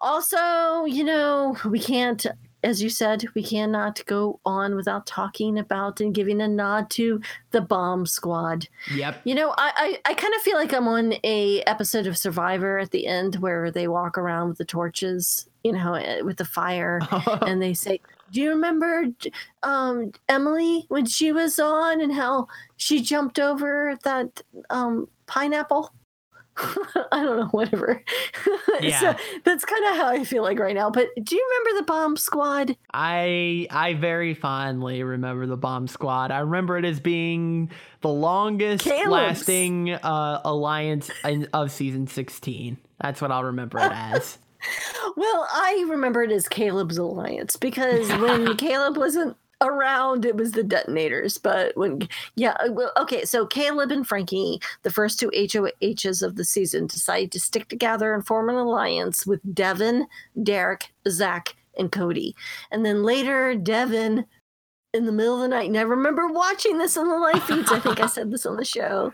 also 0.00 0.84
you 0.86 1.04
know 1.04 1.56
we 1.64 1.78
can't 1.80 2.26
as 2.64 2.82
you 2.82 2.88
said, 2.88 3.24
we 3.34 3.42
cannot 3.42 4.04
go 4.06 4.40
on 4.44 4.74
without 4.74 5.06
talking 5.06 5.58
about 5.58 6.00
and 6.00 6.14
giving 6.14 6.40
a 6.40 6.48
nod 6.48 6.90
to 6.90 7.20
the 7.50 7.60
bomb 7.60 8.06
squad. 8.06 8.68
Yep. 8.92 9.20
You 9.24 9.34
know, 9.34 9.54
I, 9.58 10.00
I, 10.06 10.10
I 10.10 10.14
kind 10.14 10.34
of 10.34 10.40
feel 10.40 10.56
like 10.56 10.72
I'm 10.72 10.88
on 10.88 11.14
a 11.22 11.60
episode 11.62 12.06
of 12.06 12.16
Survivor 12.16 12.78
at 12.78 12.90
the 12.90 13.06
end 13.06 13.36
where 13.36 13.70
they 13.70 13.86
walk 13.86 14.16
around 14.16 14.48
with 14.48 14.58
the 14.58 14.64
torches, 14.64 15.48
you 15.62 15.72
know, 15.72 15.94
eh, 15.94 16.22
with 16.22 16.38
the 16.38 16.44
fire, 16.44 17.00
and 17.42 17.60
they 17.60 17.74
say, 17.74 18.00
"Do 18.32 18.40
you 18.40 18.50
remember 18.50 19.04
um, 19.62 20.12
Emily 20.28 20.86
when 20.88 21.04
she 21.04 21.32
was 21.32 21.58
on 21.58 22.00
and 22.00 22.12
how 22.12 22.48
she 22.76 23.02
jumped 23.02 23.38
over 23.38 23.98
that 24.04 24.42
um, 24.70 25.08
pineapple?" 25.26 25.92
I 27.12 27.22
don't 27.22 27.38
know, 27.38 27.48
whatever. 27.50 28.02
Yeah. 28.80 28.98
so 28.98 29.14
that's 29.44 29.64
kind 29.64 29.84
of 29.86 29.96
how 29.96 30.08
I 30.08 30.24
feel 30.24 30.42
like 30.42 30.58
right 30.58 30.74
now. 30.74 30.90
But 30.90 31.08
do 31.22 31.36
you 31.36 31.48
remember 31.48 31.80
the 31.80 31.86
bomb 31.86 32.16
squad? 32.16 32.76
I 32.92 33.68
I 33.70 33.94
very 33.94 34.34
fondly 34.34 35.04
remember 35.04 35.46
the 35.46 35.56
bomb 35.56 35.86
squad. 35.86 36.32
I 36.32 36.40
remember 36.40 36.76
it 36.76 36.84
as 36.84 36.98
being 36.98 37.70
the 38.00 38.08
longest 38.08 38.84
Caleb's. 38.84 39.10
lasting 39.10 39.92
uh, 39.92 40.40
alliance 40.44 41.08
in, 41.24 41.48
of 41.52 41.70
season 41.70 42.08
16. 42.08 42.76
That's 43.00 43.22
what 43.22 43.30
I'll 43.30 43.44
remember 43.44 43.78
it 43.78 43.92
as. 43.92 44.38
Well, 45.16 45.46
I 45.52 45.84
remember 45.90 46.22
it 46.22 46.32
as 46.32 46.48
Caleb's 46.48 46.96
alliance 46.96 47.56
because 47.56 48.08
when 48.08 48.56
Caleb 48.56 48.96
wasn't 48.96 49.36
around, 49.64 50.24
it 50.24 50.36
was 50.36 50.52
the 50.52 50.62
detonators. 50.62 51.38
But 51.38 51.76
when, 51.76 52.08
yeah, 52.36 52.56
uh, 52.60 53.00
okay, 53.02 53.24
so 53.24 53.46
Caleb 53.46 53.90
and 53.90 54.06
Frankie, 54.06 54.60
the 54.82 54.90
first 54.90 55.18
two 55.18 55.30
HOHs 55.34 56.22
of 56.22 56.36
the 56.36 56.44
season, 56.44 56.86
decided 56.86 57.32
to 57.32 57.40
stick 57.40 57.68
together 57.68 58.14
and 58.14 58.26
form 58.26 58.48
an 58.48 58.56
alliance 58.56 59.26
with 59.26 59.40
Devin, 59.54 60.06
Derrick, 60.42 60.92
Zach, 61.08 61.56
and 61.76 61.90
Cody. 61.90 62.34
And 62.70 62.84
then 62.84 63.02
later, 63.02 63.54
Devin, 63.54 64.24
in 64.92 65.06
the 65.06 65.12
middle 65.12 65.36
of 65.36 65.40
the 65.42 65.48
night, 65.48 65.68
and 65.68 65.76
I 65.76 65.82
remember 65.82 66.28
watching 66.28 66.78
this 66.78 66.96
on 66.96 67.08
the 67.08 67.16
live 67.16 67.42
feeds. 67.44 67.72
I 67.72 67.80
think 67.80 68.00
I 68.00 68.06
said 68.06 68.30
this 68.30 68.46
on 68.46 68.56
the 68.56 68.64
show. 68.64 69.12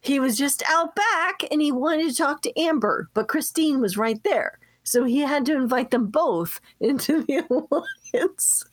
He 0.00 0.20
was 0.20 0.38
just 0.38 0.62
out 0.68 0.94
back 0.94 1.42
and 1.50 1.60
he 1.60 1.72
wanted 1.72 2.08
to 2.08 2.16
talk 2.16 2.42
to 2.42 2.60
Amber, 2.60 3.08
but 3.12 3.28
Christine 3.28 3.80
was 3.80 3.96
right 3.96 4.22
there. 4.22 4.58
So 4.84 5.02
he 5.02 5.18
had 5.18 5.44
to 5.46 5.56
invite 5.56 5.90
them 5.90 6.06
both 6.06 6.60
into 6.80 7.24
the 7.24 7.44
alliance. 7.50 8.64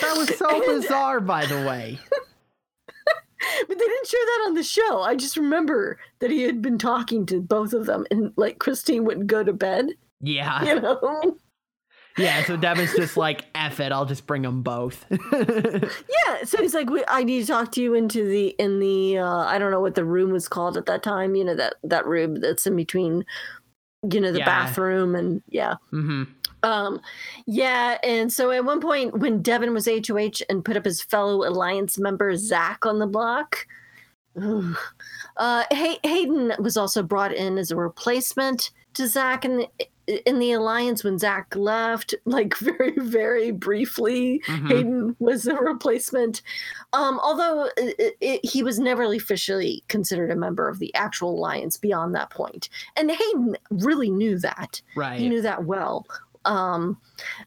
That 0.00 0.16
was 0.16 0.36
so 0.36 0.60
bizarre, 0.66 1.20
by 1.20 1.46
the 1.46 1.56
way. 1.66 1.98
But 3.66 3.78
they 3.78 3.84
didn't 3.86 4.06
show 4.06 4.18
that 4.18 4.44
on 4.48 4.54
the 4.54 4.62
show. 4.62 5.00
I 5.00 5.16
just 5.16 5.36
remember 5.36 5.98
that 6.18 6.30
he 6.30 6.42
had 6.42 6.60
been 6.60 6.76
talking 6.76 7.24
to 7.26 7.40
both 7.40 7.72
of 7.72 7.86
them 7.86 8.06
and 8.10 8.32
like 8.36 8.58
Christine 8.58 9.04
wouldn't 9.04 9.28
go 9.28 9.42
to 9.42 9.52
bed, 9.54 9.90
Yeah. 10.20 10.62
you 10.64 10.80
know? 10.80 11.36
Yeah, 12.18 12.42
so 12.44 12.56
Devin's 12.56 12.92
just 12.94 13.16
like, 13.16 13.44
F 13.54 13.78
it, 13.80 13.92
I'll 13.92 14.04
just 14.04 14.26
bring 14.26 14.42
them 14.42 14.62
both. 14.62 15.06
Yeah, 15.32 16.44
so 16.44 16.58
he's 16.60 16.74
like, 16.74 16.90
"We- 16.90 17.04
"I 17.08 17.22
need 17.24 17.40
to 17.42 17.46
talk 17.46 17.72
to 17.72 17.82
you 17.82 17.94
into 17.94 18.26
the 18.26 18.48
in 18.58 18.78
the 18.80 19.18
uh, 19.18 19.44
I 19.44 19.58
don't 19.58 19.70
know 19.70 19.80
what 19.80 19.94
the 19.94 20.04
room 20.04 20.30
was 20.32 20.48
called 20.48 20.76
at 20.76 20.86
that 20.86 21.02
time. 21.02 21.34
You 21.34 21.44
know 21.44 21.54
that 21.54 21.74
that 21.84 22.06
room 22.06 22.34
that's 22.40 22.66
in 22.66 22.76
between, 22.76 23.24
you 24.12 24.20
know, 24.20 24.32
the 24.32 24.40
Yeah. 24.40 24.44
bathroom 24.44 25.14
and 25.14 25.42
yeah, 25.48 25.76
hmm 25.90 26.24
um, 26.62 27.00
yeah." 27.46 27.98
And 28.02 28.32
so 28.32 28.50
at 28.50 28.64
one 28.64 28.80
point, 28.80 29.18
when 29.18 29.42
Devin 29.42 29.74
was 29.74 29.86
HOH 29.86 30.44
and 30.48 30.64
put 30.64 30.76
up 30.76 30.84
his 30.84 31.02
fellow 31.02 31.48
alliance 31.48 31.98
member 31.98 32.34
Zach 32.36 32.86
on 32.86 32.98
the 32.98 33.06
block, 33.06 33.66
uh, 35.36 35.64
Hay- 35.70 35.98
Hayden 36.02 36.52
was 36.58 36.76
also 36.76 37.02
brought 37.02 37.32
in 37.32 37.58
as 37.58 37.70
a 37.70 37.76
replacement 37.76 38.70
to 38.94 39.06
Zach 39.06 39.44
in 39.44 39.58
the 39.58 39.68
in 40.26 40.40
the 40.40 40.50
alliance 40.52 41.04
when 41.04 41.18
Zach 41.18 41.54
left, 41.54 42.14
like 42.24 42.56
very 42.58 42.98
very 42.98 43.50
briefly. 43.52 44.42
Mhm. 44.46 44.68
Hayden 44.68 45.16
was 45.18 45.46
a 45.46 45.54
replacement. 45.54 46.42
Um, 46.92 47.20
although 47.22 47.68
it, 47.76 48.16
it, 48.20 48.44
he 48.44 48.62
was 48.62 48.78
never 48.78 49.04
officially 49.04 49.84
considered 49.88 50.30
a 50.30 50.36
member 50.36 50.68
of 50.68 50.78
the 50.80 50.92
actual 50.94 51.30
alliance 51.30 51.76
beyond 51.76 52.14
that 52.14 52.30
point. 52.30 52.68
And 52.96 53.10
Hayden 53.10 53.56
really 53.70 54.10
knew 54.10 54.38
that. 54.38 54.82
Right. 54.96 55.20
He 55.20 55.28
knew 55.28 55.42
that 55.42 55.64
well. 55.64 56.06
Um, 56.44 56.98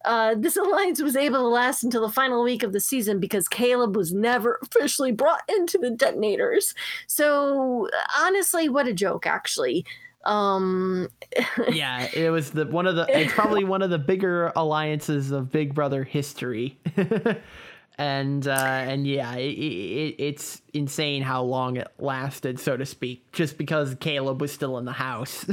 uh, 0.05 0.35
this 0.37 0.55
alliance 0.57 1.01
was 1.01 1.15
able 1.15 1.39
to 1.39 1.47
last 1.47 1.83
until 1.83 2.01
the 2.01 2.13
final 2.13 2.43
week 2.43 2.63
of 2.63 2.73
the 2.73 2.79
season 2.79 3.19
because 3.19 3.47
Caleb 3.47 3.95
was 3.95 4.13
never 4.13 4.59
officially 4.61 5.11
brought 5.11 5.41
into 5.49 5.77
the 5.77 5.89
detonators. 5.89 6.73
So 7.07 7.87
honestly, 8.17 8.69
what 8.69 8.87
a 8.87 8.93
joke, 8.93 9.25
actually. 9.25 9.85
Um, 10.25 11.09
yeah, 11.71 12.07
it 12.13 12.29
was 12.29 12.51
the 12.51 12.65
one 12.65 12.87
of 12.87 12.95
the 12.95 13.05
it's 13.09 13.33
probably 13.33 13.63
one 13.63 13.81
of 13.81 13.89
the 13.89 13.99
bigger 13.99 14.51
alliances 14.55 15.31
of 15.31 15.51
Big 15.51 15.73
Brother 15.73 16.03
history. 16.03 16.79
and 17.97 18.47
uh 18.47 18.51
and 18.51 19.05
yeah, 19.05 19.35
it, 19.35 19.51
it, 19.51 20.15
it's 20.17 20.61
insane 20.73 21.21
how 21.21 21.43
long 21.43 21.77
it 21.77 21.87
lasted, 21.99 22.59
so 22.59 22.77
to 22.77 22.85
speak, 22.85 23.31
just 23.31 23.57
because 23.57 23.95
Caleb 23.99 24.41
was 24.41 24.51
still 24.51 24.77
in 24.77 24.85
the 24.85 24.93
house. 24.93 25.45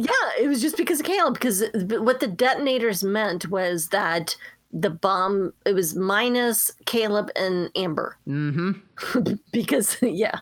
Yeah, 0.00 0.12
it 0.38 0.46
was 0.46 0.60
just 0.60 0.76
because 0.76 1.00
of 1.00 1.06
Caleb. 1.06 1.34
Because 1.34 1.64
what 1.74 2.20
the 2.20 2.28
detonators 2.28 3.02
meant 3.02 3.50
was 3.50 3.88
that 3.88 4.36
the 4.72 4.90
bomb 4.90 5.52
it 5.66 5.74
was 5.74 5.96
minus 5.96 6.70
Caleb 6.86 7.30
and 7.34 7.68
Amber. 7.74 8.16
mm-hmm. 8.26 9.32
because 9.52 9.96
yeah. 10.00 10.38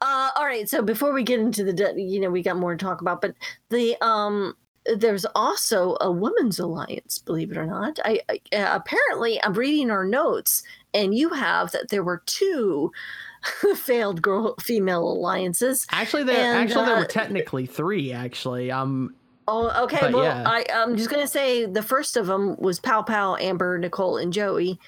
Uh, 0.00 0.30
all 0.36 0.44
right. 0.44 0.68
So 0.68 0.82
before 0.82 1.12
we 1.12 1.24
get 1.24 1.40
into 1.40 1.64
the, 1.64 1.72
de- 1.72 2.00
you 2.00 2.20
know, 2.20 2.30
we 2.30 2.42
got 2.42 2.58
more 2.58 2.76
to 2.76 2.84
talk 2.84 3.00
about, 3.00 3.20
but 3.20 3.34
the 3.70 3.96
um, 4.04 4.54
there's 4.94 5.26
also 5.34 5.96
a 6.00 6.12
women's 6.12 6.60
alliance. 6.60 7.18
Believe 7.18 7.50
it 7.50 7.56
or 7.56 7.66
not, 7.66 7.98
I, 8.04 8.20
I 8.28 8.56
uh, 8.56 8.76
apparently 8.76 9.42
I'm 9.42 9.54
reading 9.54 9.90
our 9.90 10.04
notes, 10.04 10.62
and 10.94 11.12
you 11.12 11.30
have 11.30 11.72
that 11.72 11.88
there 11.88 12.04
were 12.04 12.22
two 12.26 12.92
failed 13.76 14.22
girl 14.22 14.54
female 14.60 15.02
alliances. 15.02 15.86
Actually, 15.90 16.24
there 16.24 16.36
And, 16.36 16.58
actually 16.58 16.86
there 16.86 16.96
uh, 16.96 17.00
were 17.00 17.06
technically 17.06 17.66
three. 17.66 18.12
Actually, 18.12 18.70
um, 18.70 19.14
Oh, 19.48 19.84
okay. 19.84 19.98
But 20.00 20.12
well, 20.12 20.24
yeah. 20.24 20.42
I, 20.44 20.64
I'm 20.74 20.96
just 20.96 21.10
gonna 21.10 21.26
say 21.26 21.66
the 21.66 21.82
first 21.82 22.16
of 22.16 22.26
them 22.26 22.56
was 22.58 22.80
Pow 22.80 23.02
Pow, 23.02 23.36
Amber, 23.36 23.78
Nicole, 23.78 24.16
and 24.16 24.32
Joey. 24.32 24.78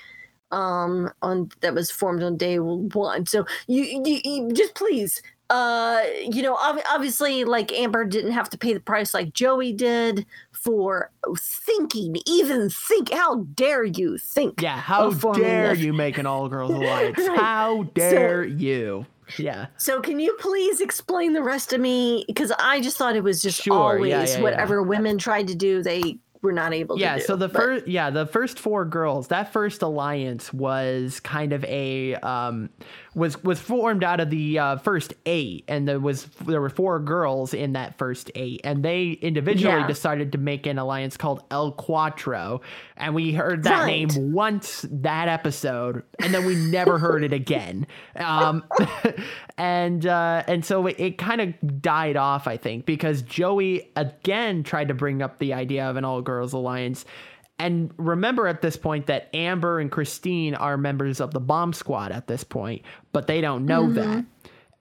Um, 0.51 1.13
on 1.21 1.51
that 1.61 1.75
was 1.75 1.91
formed 1.91 2.23
on 2.23 2.37
day 2.39 2.59
one. 2.59 3.27
So 3.27 3.45
you, 3.67 3.85
you, 3.85 4.21
you 4.25 4.53
just 4.53 4.75
please, 4.75 5.21
uh, 5.51 6.03
you 6.31 6.43
know, 6.43 6.57
ob- 6.57 6.81
obviously, 6.91 7.45
like 7.45 7.73
Amber 7.73 8.05
didn't 8.05 8.33
have 8.33 8.51
to 8.51 8.59
pay 8.59 8.73
the 8.75 8.81
price 8.81 9.15
like 9.15 9.33
Joey 9.33 9.73
did 9.73 10.27
for 10.53 11.11
thinking, 11.39 12.17
even 12.27 12.69
think. 12.71 13.13
How 13.13 13.45
dare 13.55 13.85
you 13.85 14.19
think? 14.19 14.61
yeah. 14.61 14.77
How 14.79 15.11
dare 15.11 15.75
you 15.75 15.93
make 15.93 16.19
an 16.19 16.27
all 16.27 16.49
girls 16.49 16.71
alliance? 16.75 17.19
Right. 17.19 17.39
How 17.39 17.85
dare 17.95 18.45
you? 18.45 19.07
Yeah. 19.39 19.67
So 19.77 20.01
can 20.01 20.21
you 20.21 20.35
please 20.41 20.81
explain 20.81 21.33
the 21.35 21.43
rest 21.43 21.73
of 21.73 21.81
me? 21.81 22.25
Because 22.27 22.51
I 22.59 22.81
just 22.81 22.97
thought 22.97 23.15
it 23.17 23.23
was 23.23 23.43
just 23.43 23.63
Sure, 23.63 23.75
always 23.75 24.11
yeah, 24.11 24.25
yeah, 24.25 24.37
yeah. 24.37 24.43
whatever 24.43 24.83
women 24.83 25.19
tried 25.19 25.49
to 25.49 25.55
do, 25.55 25.83
they 25.83 26.19
were 26.41 26.53
not 26.53 26.73
able 26.73 26.95
to 26.95 27.03
yeah 27.03 27.19
so 27.19 27.35
the 27.35 27.49
But- 27.49 27.61
first 27.61 27.89
yeah 27.89 28.11
the 28.11 28.25
first 28.25 28.61
four 28.61 28.85
girls 28.85 29.27
that 29.27 29.53
first 29.53 29.83
alliance 29.83 30.53
was 30.55 31.19
kind 31.19 31.53
of 31.53 31.65
a 31.65 32.15
um 32.15 32.71
was 33.15 33.43
was 33.43 33.59
formed 33.59 34.05
out 34.05 34.21
of 34.21 34.31
the 34.31 34.59
uh, 34.59 34.77
first 34.77 35.15
eight 35.27 35.65
and 35.67 35.89
there 35.89 35.99
was 35.99 36.25
there 36.47 36.61
were 36.61 36.69
four 36.71 37.01
girls 37.01 37.55
in 37.55 37.73
that 37.73 37.97
first 37.99 38.31
eight 38.35 38.61
and 38.65 38.85
they 38.85 39.13
individually 39.23 39.75
Yeah. 39.81 39.87
decided 39.87 40.33
to 40.33 40.39
make 40.39 40.67
an 40.67 40.79
alliance 40.79 41.17
called 41.17 41.43
el 41.51 41.73
cuatro 41.73 42.61
and 42.97 43.15
we 43.15 43.33
heard 43.33 43.63
that 43.65 43.81
Right. 43.85 44.13
name 44.15 44.33
once 44.33 44.85
that 44.91 45.29
episode 45.29 46.03
and 46.23 46.35
then 46.35 46.45
we 46.45 46.55
never 46.55 46.99
heard 46.99 47.25
it 47.25 47.33
again 47.33 47.87
um 48.17 48.63
and 49.57 50.07
uh 50.07 50.43
and 50.47 50.65
so 50.65 50.87
it, 50.87 50.97
it 50.99 51.19
kind 51.19 51.41
of 51.41 51.83
died 51.83 52.17
off 52.17 52.47
i 52.47 52.57
think 52.57 52.85
because 52.87 53.23
joey 53.23 53.91
again 53.97 54.63
tried 54.63 54.89
to 54.89 54.95
bring 54.95 55.23
up 55.23 55.39
the 55.39 55.53
idea 55.55 55.89
of 55.89 55.97
an 55.97 56.05
all 56.05 56.23
girls 56.23 56.53
alliance 56.53 57.05
and 57.59 57.93
remember 57.97 58.47
at 58.47 58.63
this 58.63 58.77
point 58.77 59.07
that 59.07 59.29
amber 59.35 59.81
and 59.81 59.91
christine 59.91 60.55
are 60.55 60.77
members 60.77 61.21
of 61.21 61.33
the 61.33 61.41
bomb 61.41 61.73
squad 61.73 62.13
at 62.13 62.27
this 62.27 62.45
point 62.45 62.83
but 63.13 63.27
they 63.27 63.41
don't 63.41 63.67
know 63.67 63.93
that. 63.93 64.25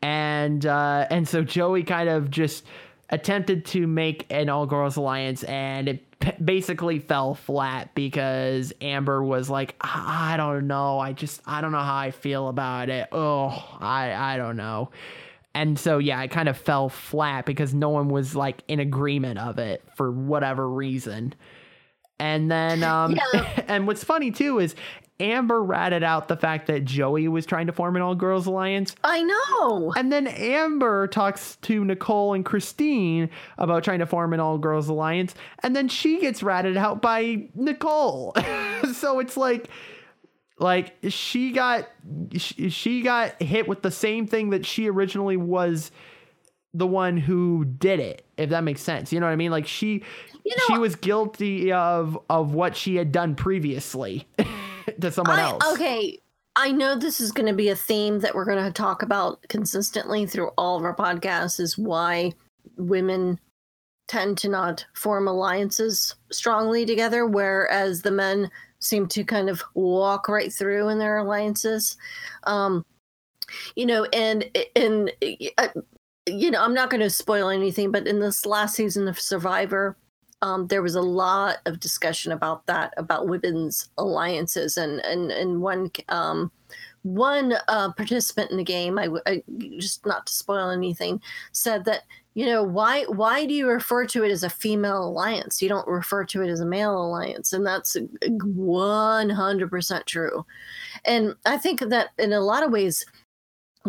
And 0.01 0.65
uh 0.65 1.07
and 1.09 1.27
so 1.27 1.43
joey 1.43 1.83
kind 1.83 2.07
of 2.07 2.29
just 2.29 2.65
attempted 3.09 3.65
to 3.65 3.87
make 3.87 4.25
an 4.29 4.49
all 4.49 4.65
girls 4.65 4.95
alliance 4.97 5.43
and 5.43 5.87
it 5.87 6.19
p- 6.19 6.33
basically 6.43 6.99
fell 6.99 7.33
flat 7.35 7.95
because 7.95 8.73
amber 8.81 9.23
was 9.23 9.49
like 9.49 9.75
i 9.81 10.33
I 10.33 10.37
don't 10.37 10.67
know. 10.67 10.99
I 10.99 11.13
just 11.13 11.41
i 11.47 11.61
don't 11.61 11.71
know 11.71 11.79
how 11.79 11.97
i 11.97 12.11
feel 12.11 12.47
about 12.47 12.89
it. 12.89 13.07
Oh 13.11 13.47
i 13.79 14.33
i 14.33 14.37
don't 14.37 14.57
know. 14.57 14.91
And 15.55 15.79
so 15.79 15.97
yeah 15.97 16.21
it 16.21 16.29
kind 16.29 16.47
of 16.47 16.57
fell 16.57 16.89
flat 16.89 17.45
because 17.45 17.73
no 17.73 17.89
one 17.89 18.09
was 18.09 18.35
like 18.35 18.61
in 18.67 18.79
agreement 18.79 19.39
of 19.39 19.57
it 19.57 19.83
for 19.95 20.11
whatever 20.11 20.69
reason 20.69 21.33
and 22.19 22.49
then 22.49 22.83
um 22.83 23.17
Yeah. 23.33 23.63
and 23.67 23.87
what's 23.87 24.03
funny 24.03 24.31
too 24.31 24.59
is 24.59 24.75
Amber 25.19 25.63
ratted 25.63 26.03
out 26.03 26.27
the 26.27 26.37
fact 26.37 26.67
that 26.67 26.85
Joey 26.85 27.27
was 27.27 27.45
trying 27.45 27.67
to 27.67 27.73
form 27.73 27.95
an 27.95 28.01
all 28.03 28.13
girls 28.13 28.45
alliance. 28.45 28.95
I 29.03 29.23
know. 29.23 29.91
And 29.97 30.11
then 30.11 30.27
Amber 30.27 31.07
talks 31.07 31.55
to 31.63 31.83
Nicole 31.83 32.33
and 32.33 32.45
Christine 32.45 33.29
about 33.57 33.83
trying 33.83 33.99
to 33.99 34.05
form 34.05 34.33
an 34.33 34.39
all 34.39 34.59
girls 34.59 34.89
alliance. 34.89 35.33
And 35.63 35.75
then 35.75 35.87
she 35.87 36.19
gets 36.19 36.43
ratted 36.43 36.77
out 36.77 37.01
by 37.01 37.47
Nicole. 37.55 38.35
so 38.93 39.19
it's 39.19 39.35
like, 39.35 39.69
like 40.59 40.95
she 41.09 41.51
got 41.51 41.87
she 42.37 43.01
got 43.01 43.41
hit 43.41 43.67
with 43.67 43.81
the 43.81 43.91
same 43.91 44.27
thing 44.27 44.51
that 44.51 44.65
she 44.65 44.89
originally 44.89 45.37
was 45.37 45.91
the 46.73 46.87
one 46.87 47.17
who 47.17 47.63
did 47.65 47.99
it 47.99 48.25
if 48.37 48.49
that 48.49 48.63
makes 48.63 48.81
sense 48.81 49.13
you 49.13 49.19
know 49.19 49.25
what 49.25 49.31
i 49.31 49.35
mean 49.35 49.51
like 49.51 49.65
she 49.67 50.03
You 50.47 50.55
know, 50.55 50.75
she 50.75 50.79
was 50.79 50.95
guilty 50.95 51.73
of 51.73 52.17
of 52.29 52.53
what 52.53 52.75
she 52.75 52.95
had 52.95 53.11
done 53.11 53.35
previously 53.35 54.27
to 55.01 55.11
someone 55.11 55.39
I, 55.39 55.41
else 55.41 55.63
Okay. 55.73 56.19
I 56.55 56.71
know 56.71 56.97
this 56.97 57.21
is 57.21 57.31
going 57.31 57.45
to 57.47 57.53
be 57.53 57.69
a 57.69 57.75
theme 57.75 58.19
that 58.21 58.33
we're 58.33 58.45
going 58.45 58.63
to 58.63 58.71
talk 58.71 59.03
about 59.03 59.45
consistently 59.47 60.25
through 60.25 60.49
all 60.57 60.77
of 60.77 60.83
our 60.83 60.95
podcasts 60.95 61.59
is 61.59 61.77
why 61.77 62.33
women 62.77 63.39
tend 64.07 64.37
to 64.39 64.49
not 64.49 64.85
form 64.93 65.27
alliances 65.27 66.15
strongly 66.31 66.85
together, 66.85 67.27
whereas 67.27 68.01
the 68.01 68.11
men 68.11 68.49
seem 68.79 69.07
to 69.07 69.23
kind 69.23 69.49
of 69.49 69.61
walk 69.73 70.29
right 70.29 70.51
through 70.51 70.87
in 70.87 70.97
their 70.97 71.17
alliances. 71.17 71.97
Um, 72.45 72.85
you 73.75 73.85
know, 73.85 74.05
and 74.05 74.49
and 74.75 75.11
uh, 75.57 75.67
you 76.25 76.51
know, 76.51 76.63
I'm 76.63 76.73
not 76.73 76.89
going 76.89 77.01
to 77.01 77.09
spoil 77.09 77.49
anything, 77.49 77.91
but 77.91 78.07
in 78.07 78.19
this 78.19 78.45
last 78.45 78.75
season 78.75 79.07
of 79.07 79.19
Survivor, 79.19 79.95
um, 80.41 80.67
there 80.67 80.81
was 80.81 80.95
a 80.95 81.01
lot 81.01 81.57
of 81.65 81.79
discussion 81.79 82.31
about 82.31 82.65
that, 82.67 82.93
about 82.97 83.27
women's 83.27 83.89
alliances, 83.97 84.77
and 84.77 84.99
and 85.01 85.31
and 85.31 85.61
one 85.61 85.91
um, 86.09 86.51
one 87.03 87.53
uh, 87.67 87.91
participant 87.93 88.51
in 88.51 88.57
the 88.57 88.63
game, 88.63 88.99
I, 88.99 89.09
I 89.25 89.43
just 89.77 90.05
not 90.05 90.27
to 90.27 90.33
spoil 90.33 90.69
anything, 90.69 91.21
said 91.53 91.85
that 91.85 92.03
you 92.35 92.45
know 92.45 92.61
why 92.61 93.05
why 93.05 93.45
do 93.45 93.53
you 93.53 93.67
refer 93.67 94.05
to 94.07 94.23
it 94.23 94.31
as 94.31 94.43
a 94.43 94.49
female 94.49 95.05
alliance? 95.05 95.61
You 95.61 95.69
don't 95.69 95.87
refer 95.87 96.23
to 96.25 96.43
it 96.43 96.49
as 96.49 96.59
a 96.59 96.65
male 96.65 97.01
alliance, 97.01 97.51
and 97.53 97.65
that's 97.65 97.97
one 98.21 99.29
hundred 99.29 99.71
percent 99.71 100.05
true. 100.05 100.45
And 101.05 101.35
I 101.45 101.57
think 101.57 101.79
that 101.79 102.09
in 102.19 102.33
a 102.33 102.41
lot 102.41 102.63
of 102.63 102.71
ways, 102.71 103.05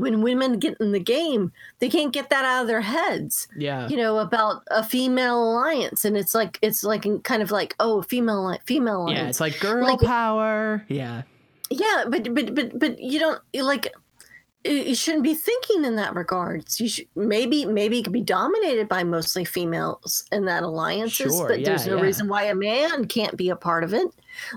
when 0.00 0.22
women 0.22 0.58
get 0.58 0.76
in 0.80 0.92
the 0.92 1.00
game, 1.00 1.52
they 1.80 1.88
can't 1.88 2.12
get 2.12 2.30
that 2.30 2.44
out 2.44 2.62
of 2.62 2.66
their 2.68 2.80
heads. 2.80 3.48
Yeah. 3.56 3.88
You 3.88 3.96
know 3.96 4.18
about 4.18 4.62
a 4.70 4.82
female 4.84 5.42
alliance. 5.52 6.04
And 6.04 6.16
it's 6.16 6.34
like 6.34 6.58
it's 6.62 6.82
like 6.84 7.04
kind 7.24 7.42
of 7.42 7.50
like 7.50 7.74
oh 7.80 8.02
female 8.02 8.56
female 8.66 9.02
alliance 9.02 9.18
yeah 9.18 9.28
it's 9.28 9.40
like 9.40 9.58
girl 9.60 9.84
Like- 9.86 10.00
power. 10.00 10.84
Yeah. 10.88 11.22
Yeah 11.70 12.04
but 12.08 12.34
but 12.34 12.54
but 12.54 12.78
but 12.78 12.98
you 12.98 13.18
don't 13.18 13.40
like 13.54 13.92
you 14.64 14.94
shouldn't 14.94 15.22
be 15.22 15.34
thinking 15.34 15.84
in 15.84 15.96
that 15.96 16.14
regards. 16.14 16.80
You 16.80 16.88
should 16.88 17.06
maybe 17.14 17.64
maybe 17.64 18.00
it 18.00 18.02
could 18.02 18.12
be 18.12 18.20
dominated 18.20 18.88
by 18.88 19.04
mostly 19.04 19.44
females 19.44 20.24
in 20.32 20.46
that 20.46 20.62
alliances 20.62 21.36
Sure, 21.36 21.48
but 21.48 21.64
there's 21.64 21.86
no 21.86 21.96
yeah. 21.96 22.02
reason 22.02 22.28
why 22.28 22.44
a 22.44 22.54
man 22.54 23.06
can't 23.06 23.36
be 23.36 23.50
a 23.50 23.56
part 23.56 23.84
of 23.84 23.94
it. 23.94 24.08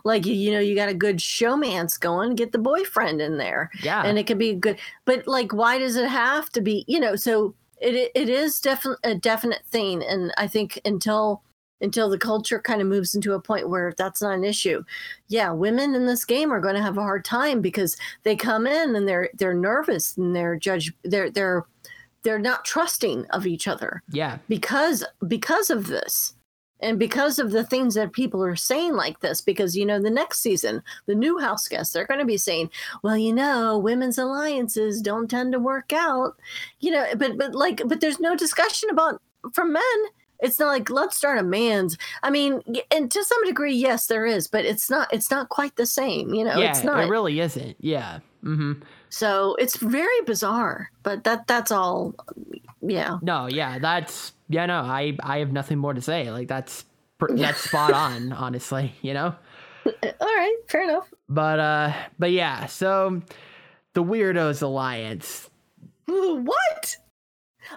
Like 0.03 0.25
you, 0.25 0.33
you 0.33 0.51
know 0.51 0.59
you 0.59 0.75
got 0.75 0.89
a 0.89 0.93
good 0.93 1.21
showman's 1.21 1.97
going 1.97 2.35
get 2.35 2.51
the 2.51 2.57
boyfriend 2.57 3.21
in 3.21 3.37
there. 3.37 3.69
Yeah. 3.83 4.03
And 4.03 4.17
it 4.17 4.25
could 4.25 4.39
be 4.39 4.53
good 4.53 4.77
but 5.05 5.27
like 5.27 5.53
why 5.53 5.77
does 5.77 5.95
it 5.95 6.09
have 6.09 6.49
to 6.51 6.61
be 6.61 6.83
you 6.87 6.99
know 6.99 7.15
so 7.15 7.53
it 7.79 8.11
it 8.15 8.27
is 8.27 8.59
definitely 8.59 9.11
a 9.11 9.15
definite 9.15 9.65
thing. 9.65 10.03
And 10.03 10.33
i 10.37 10.47
think 10.47 10.81
until 10.83 11.43
until 11.81 12.09
the 12.09 12.17
culture 12.17 12.59
kind 12.59 12.81
of 12.81 12.87
moves 12.87 13.15
into 13.15 13.33
a 13.33 13.41
point 13.41 13.69
where 13.69 13.93
that's 13.97 14.21
not 14.21 14.35
an 14.35 14.43
issue. 14.43 14.83
Yeah 15.27 15.51
women 15.51 15.95
in 15.95 16.05
this 16.05 16.25
game 16.25 16.51
are 16.51 16.61
going 16.61 16.75
to 16.75 16.81
have 16.81 16.97
a 16.97 17.01
hard 17.01 17.25
time 17.25 17.61
because 17.61 17.97
they 18.23 18.35
come 18.35 18.67
in 18.67 18.95
and 18.95 19.07
they're 19.07 19.29
they're 19.35 19.53
nervous 19.53 20.17
and 20.17 20.35
they're 20.35 20.55
judge 20.55 20.93
they're 21.03 21.29
they're 21.29 21.65
they're 22.23 22.39
not 22.39 22.65
trusting 22.65 23.25
of 23.27 23.47
each 23.47 23.67
other. 23.67 24.03
Yeah. 24.11 24.37
Because 24.47 25.03
because 25.27 25.69
of 25.69 25.87
this 25.87 26.33
and 26.81 26.97
because 26.97 27.39
of 27.39 27.51
the 27.51 27.63
things 27.63 27.93
that 27.95 28.11
people 28.11 28.43
are 28.43 28.55
saying 28.55 28.93
like 28.93 29.19
this 29.19 29.41
because 29.41 29.75
you 29.75 29.85
know 29.85 30.01
the 30.01 30.09
next 30.09 30.39
season 30.39 30.81
the 31.05 31.15
new 31.15 31.37
house 31.37 31.67
guests 31.67 31.93
they're 31.93 32.07
going 32.07 32.19
to 32.19 32.25
be 32.25 32.37
saying 32.37 32.69
well 33.03 33.17
you 33.17 33.33
know 33.33 33.77
women's 33.77 34.17
alliances 34.17 35.01
don't 35.01 35.29
tend 35.29 35.51
to 35.51 35.59
work 35.59 35.93
out 35.93 36.35
you 36.79 36.91
know 36.91 37.05
but 37.17 37.37
but 37.37 37.53
like 37.53 37.81
but 37.85 38.01
there's 38.01 38.19
no 38.19 38.35
discussion 38.35 38.89
about 38.89 39.21
from 39.53 39.73
men 39.73 39.83
it's 40.41 40.59
not 40.59 40.67
like 40.67 40.89
let's 40.89 41.15
start 41.15 41.37
a 41.37 41.43
man's 41.43 41.97
i 42.23 42.29
mean 42.29 42.61
and 42.89 43.11
to 43.11 43.23
some 43.23 43.43
degree 43.45 43.73
yes 43.73 44.07
there 44.07 44.25
is 44.25 44.47
but 44.47 44.65
it's 44.65 44.89
not 44.89 45.11
it's 45.13 45.31
not 45.31 45.49
quite 45.49 45.75
the 45.75 45.85
same 45.85 46.33
you 46.33 46.43
know 46.43 46.57
yeah 46.57 46.69
it's 46.71 46.83
not 46.83 47.03
it 47.03 47.09
really 47.09 47.39
isn't 47.39 47.75
yeah 47.79 48.19
mm-hmm. 48.43 48.73
So 49.13 49.55
it's 49.59 49.75
very 49.75 50.21
bizarre 50.25 50.89
but 51.03 51.25
that 51.25 51.45
that's 51.45 51.69
all 51.69 52.15
yeah. 52.81 53.19
No, 53.21 53.47
yeah, 53.47 53.79
that's 53.79 54.33
yeah, 54.49 54.65
no, 54.65 54.79
I 54.79 55.17
I 55.21 55.39
have 55.39 55.51
nothing 55.51 55.77
more 55.77 55.93
to 55.93 56.01
say. 56.01 56.31
Like 56.31 56.47
that's 56.47 56.85
that's 57.29 57.59
spot 57.59 57.93
on, 57.93 58.33
honestly, 58.33 58.93
you 59.01 59.13
know. 59.13 59.35
all 59.85 59.91
right 60.21 60.57
fair 60.67 60.83
enough. 60.83 61.13
But 61.29 61.59
uh, 61.59 61.93
but 62.19 62.31
yeah, 62.31 62.65
so 62.67 63.21
the 63.93 64.03
Weirdos 64.03 64.61
Alliance, 64.61 65.49
what? 66.07 66.97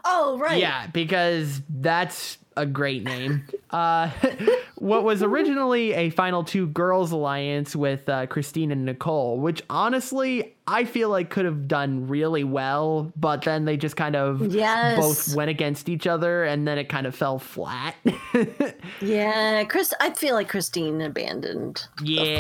Oh 0.05 0.39
right. 0.39 0.61
Yeah, 0.61 0.87
because 0.89 1.63
that's 1.69 2.39
a 2.57 2.67
great 2.67 3.03
name. 3.05 3.45
Uh, 3.71 4.11
what 4.77 5.05
was 5.05 5.23
originally 5.23 5.93
a 5.95 6.11
final 6.11 6.45
two 6.45 6.67
girls 6.69 7.13
alliance 7.13 7.75
with 7.75 8.09
uh, 8.09 8.27
Christine 8.27 8.71
and 8.71 8.85
Nicole, 8.85 9.39
which 9.39 9.63
honestly 9.69 10.55
I 10.67 10.85
feel 10.85 11.09
like 11.11 11.31
could 11.31 11.45
have 11.45 11.69
done 11.69 12.07
really 12.09 12.45
well, 12.45 13.13
but 13.17 13.43
then 13.43 13.65
they 13.65 13.77
just 13.77 13.97
kind 13.97 14.17
of 14.17 14.55
Yes. 14.55 14.99
both 14.99 15.37
went 15.37 15.51
against 15.51 15.89
each 15.89 16.07
other, 16.07 16.45
and 16.45 16.67
then 16.67 16.79
it 16.79 16.89
kind 16.89 17.07
of 17.07 17.15
fell 17.15 17.39
flat. 17.39 17.95
Yeah, 19.01 19.65
Chris. 19.65 19.93
I 20.01 20.11
feel 20.11 20.35
like 20.35 20.49
Christine 20.49 21.01
abandoned. 21.01 21.87
Yeah. 22.03 22.25
the 22.25 22.37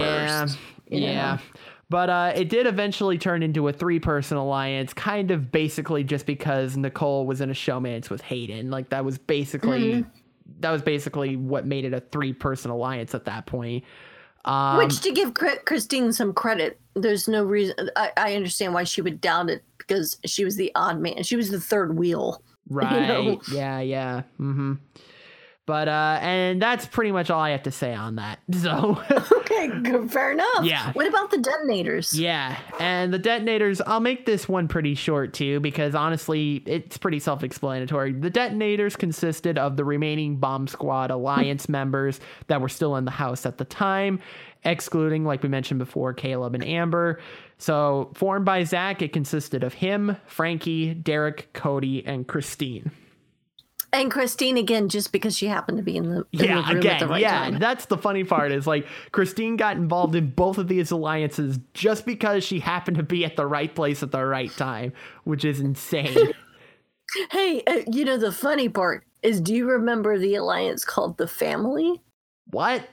first, 0.46 0.58
yeah. 0.88 1.34
know? 1.36 1.42
But 1.94 2.10
uh, 2.10 2.32
it 2.34 2.48
did 2.48 2.66
eventually 2.66 3.18
turn 3.18 3.44
into 3.44 3.68
a 3.68 3.72
three 3.72 4.00
person 4.00 4.36
alliance, 4.36 4.92
kind 4.92 5.30
of 5.30 5.52
basically 5.52 6.02
just 6.02 6.26
because 6.26 6.76
Nicole 6.76 7.24
was 7.24 7.40
in 7.40 7.50
a 7.50 7.54
showmance 7.54 8.10
with 8.10 8.20
Hayden. 8.22 8.68
Like 8.68 8.88
that 8.88 9.04
was 9.04 9.16
basically 9.16 9.92
Mm-hmm. 9.92 10.08
that 10.58 10.72
was 10.72 10.82
basically 10.82 11.36
what 11.36 11.66
made 11.66 11.84
it 11.84 11.94
a 11.94 12.00
three 12.00 12.32
person 12.32 12.72
alliance 12.72 13.14
at 13.14 13.26
that 13.26 13.46
point. 13.46 13.84
Um, 14.44 14.78
Which, 14.78 15.02
to 15.02 15.12
give 15.12 15.34
Christine 15.34 16.12
some 16.12 16.32
credit, 16.32 16.80
there's 16.94 17.28
no 17.28 17.44
reason. 17.44 17.88
I, 17.94 18.10
I 18.16 18.34
understand 18.34 18.74
why 18.74 18.82
she 18.82 19.00
would 19.00 19.20
doubt 19.20 19.48
it 19.48 19.62
because 19.78 20.18
she 20.24 20.44
was 20.44 20.56
the 20.56 20.72
odd 20.74 20.98
man. 20.98 21.22
She 21.22 21.36
was 21.36 21.52
the 21.52 21.60
third 21.60 21.96
wheel. 21.96 22.42
right. 22.68 23.06
know? 23.06 23.40
Yeah, 23.52 23.78
yeah. 23.78 24.22
Mm-hmm. 24.40 24.72
But 25.66 25.88
uh 25.88 26.18
and 26.20 26.60
that's 26.60 26.86
pretty 26.86 27.10
much 27.10 27.30
all 27.30 27.40
I 27.40 27.50
have 27.50 27.62
to 27.62 27.70
say 27.70 27.94
on 27.94 28.16
that. 28.16 28.40
So 28.52 29.02
Okay, 29.32 29.68
good, 29.82 30.10
fair 30.10 30.32
enough. 30.32 30.64
Yeah. 30.64 30.92
What 30.92 31.06
about 31.06 31.30
the 31.30 31.38
detonators? 31.38 32.18
Yeah, 32.18 32.56
and 32.78 33.12
the 33.12 33.18
detonators, 33.18 33.80
I'll 33.80 34.00
make 34.00 34.26
this 34.26 34.48
one 34.48 34.68
pretty 34.68 34.94
short 34.94 35.32
too, 35.34 35.60
because 35.60 35.94
honestly, 35.94 36.62
it's 36.66 36.98
pretty 36.98 37.18
self 37.18 37.42
explanatory. 37.42 38.12
The 38.12 38.30
detonators 38.30 38.96
consisted 38.96 39.58
of 39.58 39.76
the 39.76 39.84
remaining 39.84 40.36
Bomb 40.36 40.66
Squad 40.66 41.10
Alliance 41.10 41.68
members 41.68 42.20
that 42.48 42.60
were 42.60 42.68
still 42.68 42.96
in 42.96 43.04
the 43.04 43.10
house 43.10 43.46
at 43.46 43.58
the 43.58 43.64
time, 43.64 44.20
excluding, 44.64 45.24
like 45.24 45.42
we 45.42 45.48
mentioned 45.48 45.78
before, 45.78 46.12
Caleb 46.14 46.54
and 46.54 46.64
Amber. 46.64 47.20
So, 47.58 48.10
formed 48.14 48.44
by 48.44 48.64
Zach, 48.64 49.00
it 49.02 49.12
consisted 49.12 49.62
of 49.62 49.74
him, 49.74 50.16
Frankie, 50.26 50.94
Derrick, 50.94 51.52
Cody, 51.52 52.04
and 52.04 52.26
Christine. 52.26 52.90
And 53.94 54.10
Christine 54.10 54.56
again, 54.56 54.88
just 54.88 55.12
because 55.12 55.36
she 55.36 55.46
happened 55.46 55.78
to 55.78 55.84
be 55.84 55.96
in 55.96 56.10
the, 56.10 56.26
in 56.32 56.38
the 56.40 56.46
Yeah, 56.46 56.68
room 56.68 56.78
again, 56.78 56.92
at 56.94 56.98
the 57.00 57.06
right 57.06 57.20
yeah. 57.22 57.50
time. 57.50 57.58
That's 57.60 57.86
the 57.86 57.96
funny 57.96 58.24
part 58.24 58.50
is 58.50 58.66
like 58.66 58.86
Christine 59.12 59.56
got 59.56 59.76
involved 59.76 60.16
in 60.16 60.30
both 60.30 60.58
of 60.58 60.66
these 60.66 60.90
alliances 60.90 61.60
just 61.74 62.04
because 62.04 62.42
she 62.42 62.58
happened 62.58 62.96
to 62.96 63.04
be 63.04 63.24
at 63.24 63.36
the 63.36 63.46
right 63.46 63.72
place 63.72 64.02
at 64.02 64.10
the 64.10 64.24
right 64.24 64.50
time, 64.56 64.92
which 65.22 65.44
is 65.44 65.60
insane. 65.60 66.16
Hey, 67.30 67.62
uh, 67.68 67.82
you 67.92 68.04
know 68.04 68.16
the 68.16 68.32
funny 68.32 68.68
part 68.68 69.04
is, 69.22 69.40
do 69.40 69.54
you 69.54 69.70
remember 69.70 70.18
the 70.18 70.34
alliance 70.34 70.84
called 70.84 71.16
the 71.16 71.28
Family? 71.28 72.02
what? 72.50 72.88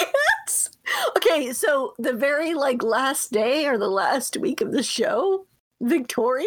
yes. 0.00 0.70
Okay, 1.16 1.52
so 1.52 1.92
the 1.98 2.14
very 2.14 2.54
like 2.54 2.82
last 2.82 3.30
day 3.32 3.66
or 3.66 3.76
the 3.76 3.88
last 3.90 4.36
week 4.38 4.60
of 4.62 4.72
the 4.72 4.82
show, 4.82 5.46
Victoria 5.82 6.46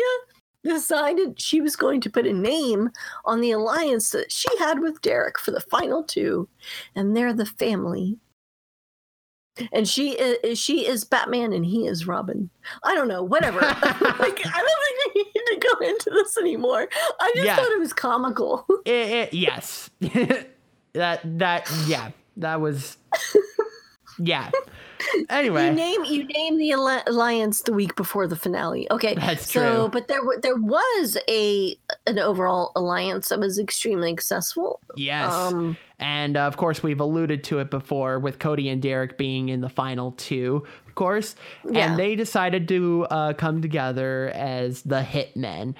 decided 0.66 1.39
she 1.41 1.61
was 1.61 1.76
going 1.76 2.01
to 2.01 2.09
put 2.09 2.28
a 2.28 2.34
name 2.34 2.89
on 3.24 3.39
the 3.41 3.51
alliance 3.51 4.09
that 4.11 4.32
she 4.32 4.49
had 4.57 4.80
with 4.80 5.01
Derrick 5.01 5.39
for 5.39 5.51
the 5.51 5.61
final 5.61 6.03
two, 6.03 6.49
and 6.95 7.16
they're 7.16 7.34
the 7.34 7.45
family. 7.45 8.18
And 9.72 9.88
she 9.88 10.11
is 10.20 10.59
she 10.59 10.86
is 10.86 11.05
Batman 11.05 11.53
and 11.53 11.66
he 11.66 11.88
is 11.88 12.05
Robin. 12.05 12.49
I 12.84 12.93
don't 12.93 13.07
know, 13.07 13.24
whatever. 13.24 13.59
like 13.61 13.78
I 13.82 14.20
don't 14.20 14.34
think 14.84 15.16
we 15.16 15.24
need 15.24 15.45
to 15.61 15.68
go 15.72 15.88
into 15.88 16.09
this 16.09 16.38
anymore. 16.38 16.89
I 17.22 17.32
just 17.36 17.45
Yeah. 17.45 17.55
thought 17.55 17.72
it 17.72 17.80
was 17.80 17.93
comical. 17.93 18.66
Eh, 18.86 19.22
eh, 19.22 19.30
yes. 19.32 19.89
that 20.01 21.22
that 21.39 21.72
yeah, 21.88 22.11
that 22.36 22.59
was 22.59 22.97
Yeah. 24.20 24.51
Anyway, 25.30 25.66
You 25.68 25.72
name 25.74 26.03
you 26.05 26.24
name 26.24 26.57
the 26.57 26.72
alliance 26.72 27.61
the 27.61 27.74
week 27.74 27.95
before 27.95 28.28
the 28.28 28.36
finale. 28.36 28.89
Okay, 28.89 29.13
That's 29.13 29.51
so, 29.51 29.59
true. 29.59 29.89
But 29.89 30.07
there 30.07 30.22
there 30.41 30.55
was 30.55 31.18
a 31.30 31.78
an 32.07 32.18
overall 32.18 32.72
alliance 32.76 33.30
that 33.30 33.39
was 33.39 33.59
extremely 33.59 34.11
successful. 34.11 34.80
yes. 34.95 35.32
Um, 35.32 35.78
And 35.99 36.38
uh, 36.38 36.41
of 36.41 36.57
course, 36.57 36.82
we've 36.82 36.99
alluded 36.99 37.43
to 37.45 37.59
it 37.59 37.70
before 37.70 38.20
with 38.20 38.39
Cody 38.39 38.68
and 38.70 38.82
Derrick 38.82 39.18
being 39.18 39.49
in 39.49 39.61
the 39.61 39.70
final 39.70 40.13
two, 40.13 40.66
of 40.88 40.95
course. 40.95 41.36
Yeah. 41.70 41.89
And 41.91 41.99
they 41.99 42.16
decided 42.16 42.68
to 42.70 43.05
uh, 43.09 43.34
come 43.34 43.61
together 43.61 44.32
as 44.34 44.82
the 44.84 45.01
Hitmen. 45.01 45.76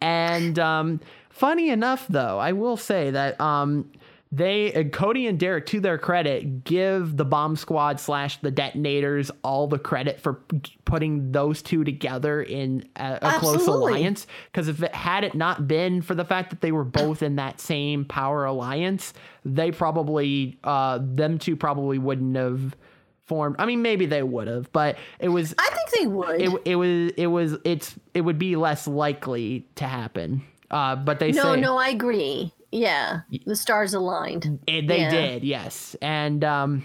And 0.00 0.58
um, 0.58 1.00
funny 1.30 1.70
enough, 1.70 2.06
though, 2.08 2.38
I 2.38 2.52
will 2.52 2.76
say 2.76 3.10
that 3.10 3.40
um, 3.40 3.90
they, 4.30 4.74
uh, 4.74 4.84
Cody 4.84 5.26
and 5.26 5.38
Derrick, 5.38 5.66
to 5.66 5.80
their 5.80 5.96
credit, 5.96 6.64
give 6.64 7.16
the 7.16 7.24
bomb 7.24 7.56
squad 7.56 7.98
slash 7.98 8.38
the 8.40 8.50
detonators 8.50 9.30
all 9.42 9.66
the 9.66 9.78
credit 9.78 10.20
for 10.20 10.42
putting 10.84 11.32
those 11.32 11.62
two 11.62 11.82
together 11.82 12.42
in 12.42 12.88
a, 12.96 13.18
a 13.22 13.38
close 13.38 13.66
alliance. 13.66 14.26
Because 14.52 14.68
if 14.68 14.82
it 14.82 14.94
had 14.94 15.24
it 15.24 15.34
not 15.34 15.66
been 15.66 16.02
for 16.02 16.14
the 16.14 16.24
fact 16.24 16.50
that 16.50 16.60
they 16.60 16.72
were 16.72 16.84
both 16.84 17.22
in 17.22 17.36
that 17.36 17.60
same 17.60 18.04
power 18.04 18.44
alliance, 18.44 19.14
they 19.44 19.70
probably, 19.70 20.58
uh, 20.62 20.98
them 21.00 21.38
two 21.38 21.56
probably 21.56 21.98
wouldn't 21.98 22.36
have 22.36 22.76
formed. 23.24 23.56
I 23.58 23.66
mean, 23.66 23.82
maybe 23.82 24.06
they 24.06 24.22
would 24.22 24.48
have, 24.48 24.72
but 24.72 24.98
it 25.20 25.28
was 25.28 25.54
I 25.58 25.70
think 25.70 25.90
they 26.00 26.06
would. 26.06 26.40
it, 26.40 26.62
it 26.64 26.76
was 26.76 27.12
it 27.16 27.26
was 27.26 27.56
it's 27.64 27.94
it 28.14 28.22
would 28.22 28.38
be 28.38 28.56
less 28.56 28.86
likely 28.86 29.66
to 29.76 29.86
happen. 29.86 30.42
Uh, 30.70 30.96
but 30.96 31.18
they 31.18 31.32
no, 31.32 31.54
say 31.54 31.60
no, 31.60 31.78
I 31.78 31.88
agree. 31.88 32.52
Yeah, 32.70 33.20
the 33.46 33.56
stars 33.56 33.94
aligned. 33.94 34.58
it, 34.66 34.86
they 34.86 35.00
Yeah. 35.00 35.10
did, 35.10 35.44
yes, 35.44 35.96
and 36.02 36.44
um, 36.44 36.84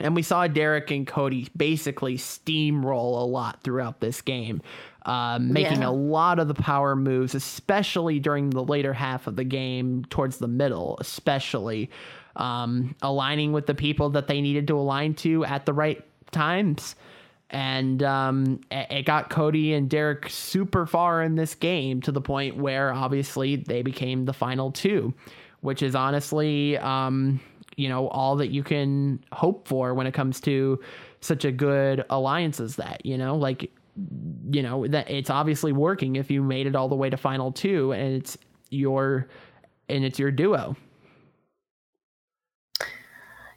and 0.00 0.14
we 0.14 0.22
saw 0.22 0.46
Derrick 0.46 0.90
and 0.90 1.06
Cody 1.06 1.48
basically 1.56 2.16
steamroll 2.16 3.20
a 3.20 3.26
lot 3.26 3.62
throughout 3.62 4.00
this 4.00 4.22
game, 4.22 4.62
um, 5.04 5.52
making 5.52 5.82
Yeah. 5.82 5.88
a 5.88 5.90
lot 5.92 6.38
of 6.38 6.48
the 6.48 6.54
power 6.54 6.94
moves, 6.96 7.34
especially 7.34 8.18
during 8.20 8.50
the 8.50 8.62
later 8.62 8.92
half 8.92 9.26
of 9.26 9.36
the 9.36 9.44
game, 9.44 10.04
towards 10.08 10.38
the 10.38 10.48
middle, 10.48 10.96
especially 11.00 11.90
um, 12.36 12.94
aligning 13.02 13.52
with 13.52 13.66
the 13.66 13.74
people 13.74 14.10
that 14.10 14.28
they 14.28 14.40
needed 14.40 14.68
to 14.68 14.78
align 14.78 15.12
to 15.14 15.44
at 15.44 15.66
the 15.66 15.72
right 15.72 16.04
times. 16.30 16.94
And 17.50 18.02
um, 18.02 18.60
it 18.70 19.06
got 19.06 19.30
Cody 19.30 19.72
and 19.72 19.88
Derrick 19.88 20.28
super 20.28 20.84
far 20.84 21.22
in 21.22 21.34
this 21.34 21.54
game 21.54 22.02
to 22.02 22.12
the 22.12 22.20
point 22.20 22.56
where 22.56 22.92
obviously 22.92 23.56
they 23.56 23.80
became 23.80 24.26
the 24.26 24.34
final 24.34 24.70
two, 24.70 25.14
which 25.60 25.82
is 25.82 25.94
honestly, 25.94 26.76
um, 26.78 27.40
you 27.76 27.88
know, 27.88 28.08
all 28.08 28.36
that 28.36 28.48
you 28.48 28.62
can 28.62 29.24
hope 29.32 29.66
for 29.66 29.94
when 29.94 30.06
it 30.06 30.12
comes 30.12 30.40
to 30.42 30.78
such 31.20 31.46
a 31.46 31.52
good 31.52 32.04
alliance 32.10 32.60
as 32.60 32.76
that. 32.76 33.06
You 33.06 33.16
know, 33.16 33.34
like, 33.36 33.70
you 34.50 34.62
know, 34.62 34.86
that 34.86 35.10
it's 35.10 35.30
obviously 35.30 35.72
working 35.72 36.16
if 36.16 36.30
you 36.30 36.42
made 36.42 36.66
it 36.66 36.76
all 36.76 36.88
the 36.88 36.96
way 36.96 37.08
to 37.08 37.16
final 37.16 37.50
two 37.50 37.92
and 37.92 38.14
it's 38.14 38.36
your 38.68 39.28
and 39.88 40.04
it's 40.04 40.18
your 40.18 40.30
duo. 40.30 40.76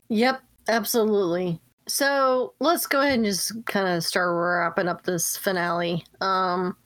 Yep, 0.07 0.41
absolutely. 0.67 1.59
So 1.87 2.53
let's 2.59 2.85
go 2.85 3.01
ahead 3.01 3.15
and 3.15 3.25
just 3.25 3.65
kind 3.65 3.87
of 3.87 4.03
start 4.03 4.33
wrapping 4.33 4.87
up 4.87 5.03
this 5.03 5.37
finale. 5.37 6.05
Um, 6.21 6.77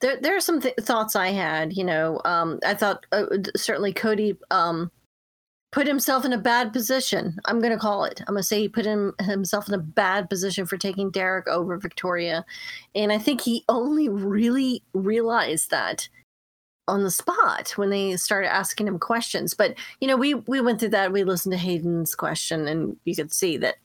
there, 0.00 0.18
there 0.20 0.36
are 0.36 0.40
some 0.40 0.60
th- 0.60 0.74
thoughts 0.80 1.16
I 1.16 1.28
had. 1.28 1.76
You 1.76 1.84
know, 1.84 2.20
um, 2.24 2.58
I 2.64 2.74
thought 2.74 3.04
uh, 3.12 3.26
certainly 3.56 3.92
Cody 3.92 4.36
um, 4.50 4.90
put 5.70 5.86
himself 5.86 6.24
in 6.24 6.32
a 6.32 6.38
bad 6.38 6.72
position. 6.72 7.36
I'm 7.44 7.60
going 7.60 7.72
to 7.72 7.78
call 7.78 8.04
it. 8.04 8.20
I'm 8.20 8.34
going 8.34 8.42
to 8.42 8.46
say 8.46 8.60
he 8.60 8.68
put 8.68 8.86
him, 8.86 9.14
himself 9.20 9.68
in 9.68 9.74
a 9.74 9.78
bad 9.78 10.30
position 10.30 10.66
for 10.66 10.78
taking 10.78 11.10
Derrick 11.10 11.46
over 11.46 11.76
Victoria, 11.76 12.44
and 12.94 13.12
I 13.12 13.18
think 13.18 13.42
he 13.42 13.64
only 13.68 14.08
really 14.08 14.82
realized 14.94 15.70
that 15.70 16.08
on 16.88 17.02
the 17.02 17.10
spot 17.10 17.72
when 17.76 17.90
they 17.90 18.16
started 18.16 18.50
asking 18.50 18.88
him 18.88 18.98
questions. 18.98 19.52
But 19.52 19.74
you 20.00 20.08
know, 20.08 20.16
we 20.16 20.34
we 20.34 20.60
went 20.60 20.80
through 20.80 20.88
that. 20.90 21.12
We 21.12 21.22
listened 21.22 21.52
to 21.52 21.58
Hayden's 21.58 22.14
question, 22.14 22.66
and 22.66 22.96
you 23.04 23.14
could 23.14 23.32
see 23.32 23.58
that 23.58 23.76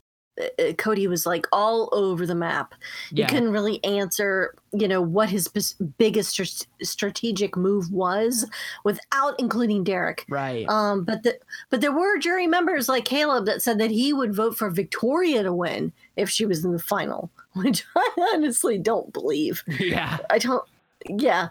Cody 0.78 1.08
was 1.08 1.26
like 1.26 1.46
all 1.52 1.90
over 1.92 2.26
the 2.26 2.36
map. 2.36 2.74
Yeah. 3.12 3.26
You 3.26 3.30
couldn't 3.30 3.52
really 3.52 3.84
answer, 3.84 4.56
you 4.72 4.88
know, 4.88 5.02
what 5.02 5.30
his 5.30 5.48
bes- 5.48 5.74
biggest 5.98 6.32
str- 6.32 6.66
strategic 6.82 7.56
move 7.56 7.92
was 7.92 8.50
without 8.84 9.36
including 9.40 9.84
Derrick. 9.84 10.26
Right. 10.28 10.68
Um, 10.68 11.04
but 11.04 11.24
the, 11.24 11.38
but 11.70 11.82
there 11.82 11.92
were 11.92 12.18
jury 12.18 12.48
members 12.48 12.90
like 12.90 13.06
Caleb 13.06 13.46
that 13.46 13.62
said 13.62 13.80
that 13.80 13.92
he 13.92 14.12
would 14.12 14.34
vote 14.34 14.58
for 14.58 14.70
Victoria 14.70 15.44
to 15.44 15.54
win 15.54 15.94
if 16.16 16.30
she 16.30 16.46
was 16.46 16.66
in 16.66 16.72
the 16.72 16.80
final, 16.80 17.30
which 17.54 17.86
I 17.96 18.10
honestly 18.34 18.80
don't 18.80 19.14
believe. 19.14 19.64
yeah. 19.68 20.18
I 20.30 20.40
don't. 20.40 20.64
Yeah. 21.08 21.50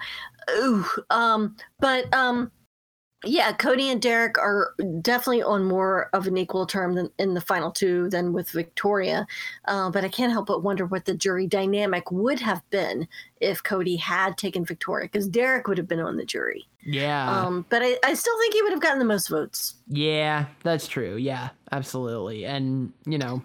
Ooh. 0.50 0.84
Um. 1.10 1.56
But 1.78 2.12
um. 2.12 2.50
Yeah, 3.24 3.52
Cody 3.52 3.88
and 3.88 4.02
Derrick 4.02 4.36
are 4.36 4.74
definitely 5.00 5.42
on 5.42 5.64
more 5.64 6.10
of 6.12 6.26
an 6.26 6.36
equal 6.36 6.66
term 6.66 6.94
than 6.94 7.10
in 7.18 7.34
the 7.34 7.40
final 7.40 7.70
two 7.70 8.08
than 8.10 8.32
with 8.32 8.50
Victoria. 8.50 9.26
Uh, 9.66 9.90
but 9.90 10.04
I 10.04 10.08
can't 10.08 10.32
help 10.32 10.46
but 10.46 10.64
wonder 10.64 10.86
what 10.86 11.04
the 11.04 11.14
jury 11.14 11.46
dynamic 11.46 12.10
would 12.10 12.40
have 12.40 12.68
been 12.70 13.06
if 13.40 13.62
Cody 13.62 13.96
had 13.96 14.36
taken 14.36 14.64
Victoria, 14.64 15.06
because 15.06 15.28
Derrick 15.28 15.68
would 15.68 15.78
have 15.78 15.86
been 15.86 16.00
on 16.00 16.16
the 16.16 16.24
jury. 16.24 16.66
Yeah. 16.84 17.30
Um, 17.30 17.64
but 17.68 17.82
I, 17.82 17.96
I 18.04 18.14
still 18.14 18.36
think 18.40 18.54
he 18.54 18.62
would 18.62 18.72
have 18.72 18.82
gotten 18.82 18.98
the 18.98 19.04
most 19.04 19.28
votes. 19.28 19.74
Yeah, 19.86 20.46
that's 20.64 20.88
true. 20.88 21.16
Yeah, 21.16 21.50
absolutely. 21.70 22.44
And, 22.44 22.92
you 23.06 23.18
know, 23.18 23.42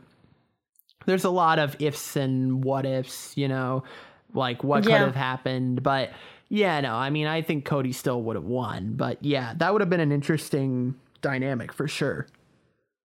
there's 1.06 1.24
a 1.24 1.30
lot 1.30 1.60
of 1.60 1.76
ifs 1.80 2.16
and 2.16 2.64
what 2.64 2.86
ifs, 2.86 3.38
you 3.38 3.48
know, 3.48 3.84
like 4.34 4.64
what 4.64 4.84
could 4.84 4.94
have 4.94 5.16
happened. 5.16 5.84
But 5.84 6.12
yeah, 6.50 6.80
no, 6.82 6.96
I 6.96 7.10
mean, 7.10 7.28
I 7.28 7.42
think 7.42 7.66
Cody 7.66 7.92
still 7.92 8.22
would 8.24 8.36
have 8.36 8.46
won. 8.46 8.94
But 8.94 9.24
yeah, 9.24 9.54
that 9.58 9.72
would 9.72 9.82
have 9.82 9.90
been 9.90 10.00
an 10.00 10.12
interesting 10.12 10.96
dynamic 11.22 11.74
for 11.74 11.88
sure. 11.88 12.28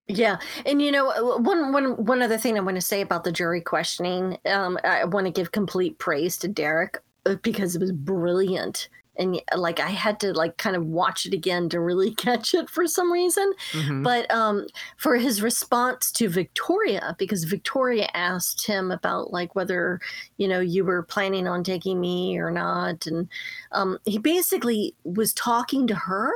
Yeah, 0.08 0.38
and 0.66 0.82
you 0.82 0.92
know 0.92 1.38
one 1.38 1.72
one 1.72 2.06
one 2.06 2.22
other 2.22 2.38
thing 2.38 2.58
I 2.58 2.62
want 2.62 2.76
to 2.76 2.82
say 2.82 3.02
about 3.02 3.24
the 3.24 3.32
jury 3.32 3.62
questioning, 3.62 4.38
um, 4.46 4.78
I 4.84 5.06
want 5.06 5.26
to 5.28 5.32
give 5.32 5.52
complete 5.52 5.98
praise 6.00 6.38
to 6.40 6.48
Derrick 6.48 7.02
uh, 7.26 7.36
because 7.42 7.76
it 7.76 7.82
was 7.82 7.92
brilliant, 7.92 8.90
and 9.22 9.42
like 9.56 9.80
I 9.80 9.90
had 9.90 10.20
to 10.22 10.34
like 10.34 10.58
kind 10.58 10.76
of 10.76 10.86
watch 10.86 11.26
it 11.26 11.34
again 11.34 11.70
to 11.70 11.80
really 11.80 12.14
catch 12.16 12.54
it 12.54 12.70
for 12.70 12.88
some 12.88 13.12
reason. 13.12 13.54
Mhm. 13.72 14.04
But 14.04 14.30
um, 14.34 14.68
for 14.98 15.16
his 15.18 15.42
response 15.42 16.12
to 16.14 16.28
Victoria, 16.28 17.16
because 17.18 17.44
Victoria 17.44 18.10
asked 18.14 18.66
him 18.66 18.92
about 18.92 19.32
like 19.32 19.56
whether 19.56 20.00
you 20.38 20.48
know 20.48 20.60
you 20.60 20.84
were 20.84 21.04
planning 21.04 21.48
on 21.48 21.64
taking 21.64 22.02
me 22.02 22.38
or 22.38 22.52
not, 22.52 23.06
and 23.06 23.30
um, 23.72 24.00
he 24.06 24.18
basically 24.18 24.96
was 25.04 25.34
talking 25.34 25.88
to 25.88 25.96
her 25.96 26.32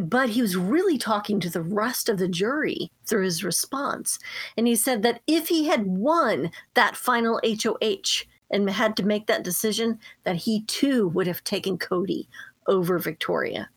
but 0.00 0.30
he 0.30 0.42
was 0.42 0.56
really 0.56 0.98
talking 0.98 1.40
to 1.40 1.50
the 1.50 1.62
rest 1.62 2.08
of 2.08 2.18
the 2.18 2.28
jury 2.28 2.90
through 3.04 3.24
his 3.24 3.42
response. 3.42 4.18
And 4.56 4.66
he 4.66 4.76
said 4.76 5.02
that 5.02 5.20
if 5.26 5.48
he 5.48 5.66
had 5.66 5.86
won 5.86 6.50
that 6.74 6.96
final 6.96 7.40
HOH 7.44 8.24
and 8.50 8.68
had 8.70 8.96
to 8.96 9.06
make 9.06 9.26
that 9.26 9.42
decision, 9.42 9.98
that 10.24 10.36
he 10.36 10.62
too 10.64 11.08
would 11.08 11.26
have 11.26 11.44
taken 11.44 11.78
Cody 11.78 12.28
over 12.66 12.98
Victoria. 12.98 13.68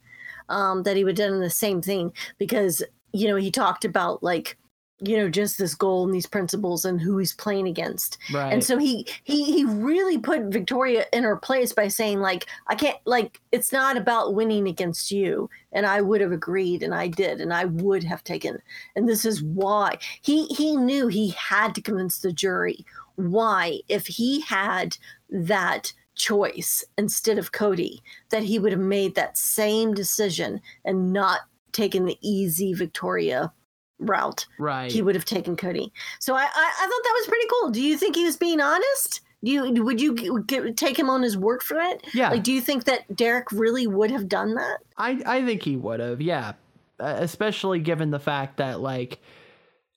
Um, 0.49 0.84
that 0.84 0.97
he 0.97 1.05
would 1.05 1.17
have 1.17 1.30
done 1.30 1.39
the 1.39 1.49
same 1.49 1.82
thing 1.82 2.11
because, 2.38 2.84
you 3.13 3.28
know, 3.28 3.38
he 3.38 3.51
talked 3.51 3.86
about 3.86 4.22
like, 4.22 4.57
you 5.03 5.17
know, 5.17 5.30
just 5.30 5.57
this 5.57 5.74
goal 5.74 6.05
and 6.05 6.13
these 6.13 6.28
principles 6.28 6.86
and 6.86 7.01
who 7.01 7.17
he's 7.17 7.34
playing 7.34 7.67
against. 7.67 8.17
Right. 8.32 8.53
And 8.53 8.63
so 8.63 8.78
he 8.78 9.07
he 9.24 9.45
he 9.45 9.65
really 9.65 10.17
put 10.19 10.43
Victoria 10.53 11.05
in 11.11 11.24
her 11.24 11.38
place 11.38 11.74
by 11.74 11.88
saying 11.88 12.19
like 12.19 12.45
I 12.67 12.76
can't 12.76 12.97
like 13.05 13.41
it's 13.51 13.72
not 13.72 13.97
about 13.97 14.36
winning 14.36 14.67
against 14.67 15.11
you 15.11 15.49
and 15.72 15.86
I 15.86 16.01
would 16.01 16.22
have 16.22 16.32
agreed 16.32 16.84
and 16.84 16.93
I 16.93 17.07
did 17.07 17.41
and 17.41 17.51
I 17.51 17.65
would 17.65 18.03
have 18.03 18.24
taken 18.24 18.59
and 18.95 19.09
this 19.09 19.26
is 19.26 19.41
why 19.41 19.97
he 20.22 20.45
he 20.47 20.78
knew 20.78 21.07
he 21.07 21.30
had 21.30 21.74
to 21.76 21.82
convince 21.82 22.19
the 22.19 22.32
jury 22.32 22.86
why 23.30 23.80
if 23.88 24.07
he 24.07 24.41
had 24.41 24.98
that 25.30 25.93
choice 26.15 26.84
instead 26.98 27.38
of 27.38 27.52
Cody 27.52 28.02
that 28.30 28.43
he 28.43 28.60
would 28.60 28.72
have 28.72 28.81
made 28.81 29.15
that 29.15 29.38
same 29.38 29.93
decision 29.93 30.61
and 30.84 31.14
not 31.14 31.41
taken 31.72 32.06
the 32.06 32.18
easy 32.22 32.73
Victoria 32.73 33.53
route 33.99 34.45
right. 34.60 34.91
he 34.91 35.02
would 35.02 35.15
have 35.15 35.26
taken 35.26 35.56
Cody. 35.56 35.91
So 36.19 36.35
I, 36.35 36.41
I, 36.41 36.45
I 36.45 36.88
thought 36.88 37.03
that 37.03 37.18
was 37.19 37.27
pretty 37.27 37.48
cool. 37.49 37.69
Do 37.69 37.81
you 37.81 37.98
think 37.98 38.15
he 38.15 38.26
was 38.26 38.38
being 38.38 38.60
honest? 38.60 39.22
Do 39.43 39.52
you 39.52 39.84
would 39.84 39.99
you 39.99 40.15
g- 40.15 40.30
g- 40.48 40.72
take 40.73 40.98
him 40.98 41.10
on 41.10 41.23
his 41.23 41.38
word 41.38 41.64
for 41.64 41.80
it? 41.80 42.06
Yeah. 42.14 42.30
Like, 42.30 42.43
do 42.43 42.52
you 42.52 42.61
think 42.61 42.84
that 42.84 43.15
Derrick 43.15 43.52
really 43.52 43.88
would 43.88 44.11
have 44.11 44.27
done 44.27 44.53
that? 44.56 44.77
I 44.98 45.22
I 45.26 45.45
think 45.45 45.64
he 45.64 45.77
would 45.77 45.99
have, 45.99 46.22
yeah. 46.22 46.53
Uh, 46.99 47.15
especially 47.18 47.80
given 47.80 48.11
the 48.11 48.19
fact 48.19 48.57
that 48.57 48.80
like 48.80 49.19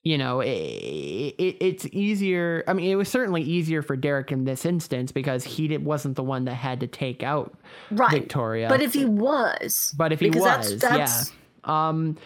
you 0.05 0.17
know 0.17 0.41
it, 0.41 0.49
it, 0.49 1.57
it's 1.61 1.87
easier 1.87 2.63
i 2.69 2.73
mean 2.73 2.91
it 2.91 2.95
was 2.95 3.09
certainly 3.09 3.43
easier 3.43 3.83
for 3.83 3.97
derrick 3.97 4.31
in 4.31 4.45
this 4.45 4.65
instance 4.65 5.11
because 5.11 5.43
he 5.45 5.67
did, 5.69 5.85
wasn't 5.85 6.15
the 6.15 6.23
one 6.23 6.45
that 6.45 6.55
had 6.55 6.81
to 6.81 6.87
take 6.87 7.23
out 7.23 7.57
Right. 7.91 8.11
victoria 8.11 8.69
But 8.69 8.83
if 8.83 8.93
he 8.95 9.05
was, 9.05 9.93
but 9.97 10.13
if 10.13 10.21
he 10.21 10.31
was 10.31 10.45
that's, 10.45 10.75
that's, 10.77 11.33
yeah 11.67 11.89
um 11.89 12.17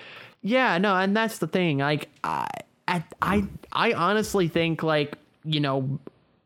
yeah 0.42 0.78
no 0.78 0.94
and 0.96 1.16
that's 1.16 1.38
the 1.38 1.46
thing 1.46 1.78
like 1.78 2.09
i 2.24 2.46
at, 2.88 3.05
I 3.20 3.44
I 3.72 3.92
honestly 3.92 4.48
think 4.48 4.82
like 4.82 5.16
you 5.44 5.60
know 5.60 6.00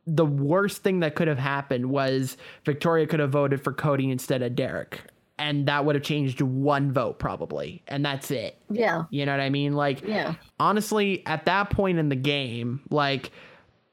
the 0.06 0.26
worst 0.26 0.82
thing 0.82 1.00
that 1.00 1.14
could 1.14 1.28
have 1.28 1.38
happened 1.38 1.86
was 1.86 2.36
Victoria 2.64 3.06
could 3.06 3.20
have 3.20 3.30
voted 3.30 3.62
for 3.62 3.72
Cody 3.72 4.10
instead 4.10 4.42
of 4.42 4.56
Derrick. 4.56 5.00
And 5.42 5.66
that 5.66 5.84
would 5.84 5.96
have 5.96 6.04
changed 6.04 6.40
one 6.40 6.92
vote 6.92 7.18
probably. 7.18 7.82
And 7.88 8.04
that's 8.04 8.30
it. 8.30 8.56
Yeah. 8.70 9.04
You 9.10 9.26
know 9.26 9.32
what 9.32 9.40
I 9.40 9.50
mean? 9.50 9.74
Like, 9.74 10.06
Yeah. 10.06 10.34
honestly, 10.60 11.26
at 11.26 11.46
that 11.46 11.70
point 11.70 11.98
in 11.98 12.08
the 12.10 12.16
game, 12.16 12.80
like, 12.90 13.32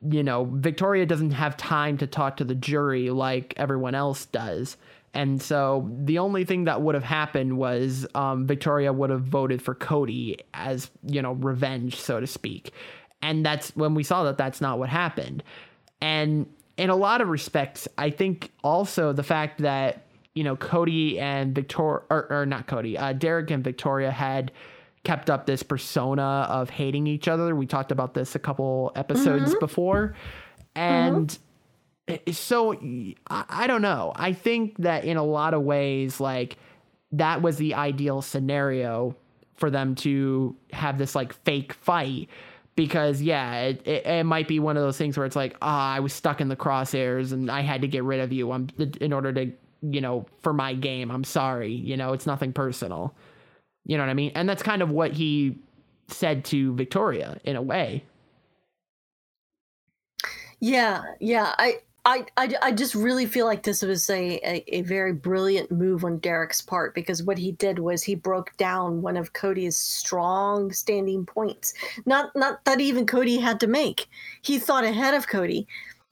you 0.08 0.22
know, 0.22 0.46
Victoria 0.46 1.08
doesn't 1.08 1.32
have 1.32 1.58
time 1.58 1.98
to 1.98 2.08
talk 2.08 2.38
to 2.38 2.44
the 2.44 2.54
jury 2.54 3.10
like 3.10 3.56
everyone 3.58 3.96
else 3.96 4.28
does. 4.28 4.78
And 5.16 5.42
so 5.42 5.90
the 6.04 6.20
only 6.20 6.46
thing 6.46 6.66
that 6.66 6.84
would 6.84 6.94
have 6.94 7.04
happened 7.04 7.58
was 7.58 8.06
um, 8.14 8.46
Victoria 8.46 8.94
would 8.94 9.10
have 9.10 9.24
voted 9.24 9.60
for 9.60 9.74
Cody 9.74 10.38
as, 10.54 10.92
you 11.04 11.20
know, 11.24 11.32
revenge, 11.34 11.96
so 12.00 12.20
to 12.20 12.28
speak. 12.28 12.72
And 13.24 13.44
that's 13.44 13.76
when 13.76 13.96
we 13.96 14.04
saw 14.04 14.24
that 14.26 14.38
that's 14.38 14.62
not 14.62 14.78
what 14.78 14.90
happened. 14.90 15.42
And 16.00 16.46
in 16.78 16.92
a 16.92 16.96
lot 16.96 17.22
of 17.22 17.28
respects, 17.28 17.88
I 17.98 18.12
think 18.12 18.52
also 18.64 19.14
the 19.14 19.24
fact 19.24 19.62
that, 19.64 20.06
you 20.40 20.44
know, 20.46 20.56
Cody 20.56 21.20
and 21.20 21.54
Victoria, 21.54 22.02
or, 22.10 22.32
or 22.32 22.46
not 22.46 22.66
Cody, 22.68 22.98
uh, 22.98 23.12
Derrick 23.14 23.52
and 23.52 23.62
Victoria 23.64 24.10
had 24.12 24.52
kept 25.04 25.30
up 25.30 25.46
this 25.46 25.64
persona 25.64 26.48
of 26.50 26.70
hating 26.70 27.08
each 27.08 27.28
other. 27.28 27.56
We 27.56 27.66
talked 27.66 27.92
about 27.92 28.14
this 28.14 28.36
a 28.36 28.40
couple 28.40 28.92
episodes 28.96 29.54
before. 29.60 30.16
And 30.76 31.38
it- 32.08 32.36
so 32.36 32.74
I, 33.30 33.44
I 33.50 33.68
don't 33.68 33.82
know. 33.82 34.14
I 34.16 34.34
think 34.34 34.78
that 34.78 35.04
in 35.06 35.18
a 35.18 35.24
lot 35.24 35.54
of 35.54 35.62
ways, 35.64 36.20
like 36.20 36.58
that 37.12 37.42
was 37.42 37.58
the 37.58 37.74
ideal 37.76 38.22
scenario 38.22 39.16
for 39.56 39.70
them 39.70 39.96
to 39.96 40.56
have 40.72 40.98
this 40.98 41.16
like 41.16 41.34
fake 41.44 41.74
fight. 41.74 42.30
Because 42.76 43.22
yeah, 43.22 43.62
it, 43.64 43.86
it, 43.86 44.06
it 44.06 44.24
might 44.24 44.48
be 44.48 44.60
one 44.60 44.78
of 44.78 44.84
those 44.84 44.98
things 44.98 45.18
where 45.18 45.26
it's 45.26 45.36
like, 45.36 45.58
ah, 45.62 45.96
I 45.96 46.00
was 46.00 46.14
stuck 46.14 46.40
in 46.40 46.48
the 46.48 46.56
crosshairs 46.56 47.34
and 47.34 47.52
I 47.52 47.60
had 47.62 47.82
to 47.82 47.88
get 47.90 48.04
rid 48.06 48.22
of 48.22 48.32
you. 48.32 48.52
In 48.54 49.12
order 49.12 49.34
to, 49.34 49.52
you 49.82 50.02
know, 50.02 50.26
for 50.42 50.54
my 50.54 50.74
game. 50.74 51.12
I'm 51.12 51.24
sorry. 51.24 51.72
You 51.72 51.98
know, 51.98 52.14
it's 52.14 52.26
nothing 52.26 52.54
personal. 52.54 53.14
You 53.86 53.98
know 53.98 54.04
what 54.04 54.10
I 54.10 54.14
mean? 54.14 54.32
And 54.36 54.48
that's 54.48 54.64
kind 54.64 54.82
of 54.82 54.90
what 54.90 55.14
he 55.14 55.58
said 56.08 56.46
to 56.46 56.76
Victoria 56.76 57.40
in 57.44 57.56
a 57.56 57.62
way. 57.62 58.04
Yeah, 60.60 61.04
yeah. 61.20 61.56
I, 61.58 61.80
I, 62.06 62.26
I, 62.38 62.54
I 62.62 62.72
just 62.72 62.96
really 62.96 63.26
feel 63.26 63.46
like 63.46 63.64
this 63.64 63.82
was 63.82 64.10
a, 64.10 64.40
a, 64.44 64.64
a 64.80 64.82
very 64.82 65.14
brilliant 65.14 65.72
move 65.72 66.04
on 66.04 66.20
Derrick's 66.20 66.62
part 66.62 66.96
because 66.96 67.24
what 67.24 67.38
he 67.38 67.52
did 67.54 67.80
was 67.80 68.04
he 68.04 68.16
broke 68.16 68.56
down 68.58 69.02
one 69.02 69.18
of 69.18 69.34
Cody's 69.34 69.78
strong 69.78 70.72
standing 70.72 71.26
points. 71.26 71.74
Not 72.06 72.36
not 72.36 72.64
that 72.66 72.82
even 72.82 73.06
Cody 73.06 73.38
had 73.38 73.60
to 73.60 73.68
make. 73.68 74.08
He 74.42 74.60
thought 74.60 74.84
ahead 74.84 75.14
of 75.14 75.28
Cody. 75.28 75.68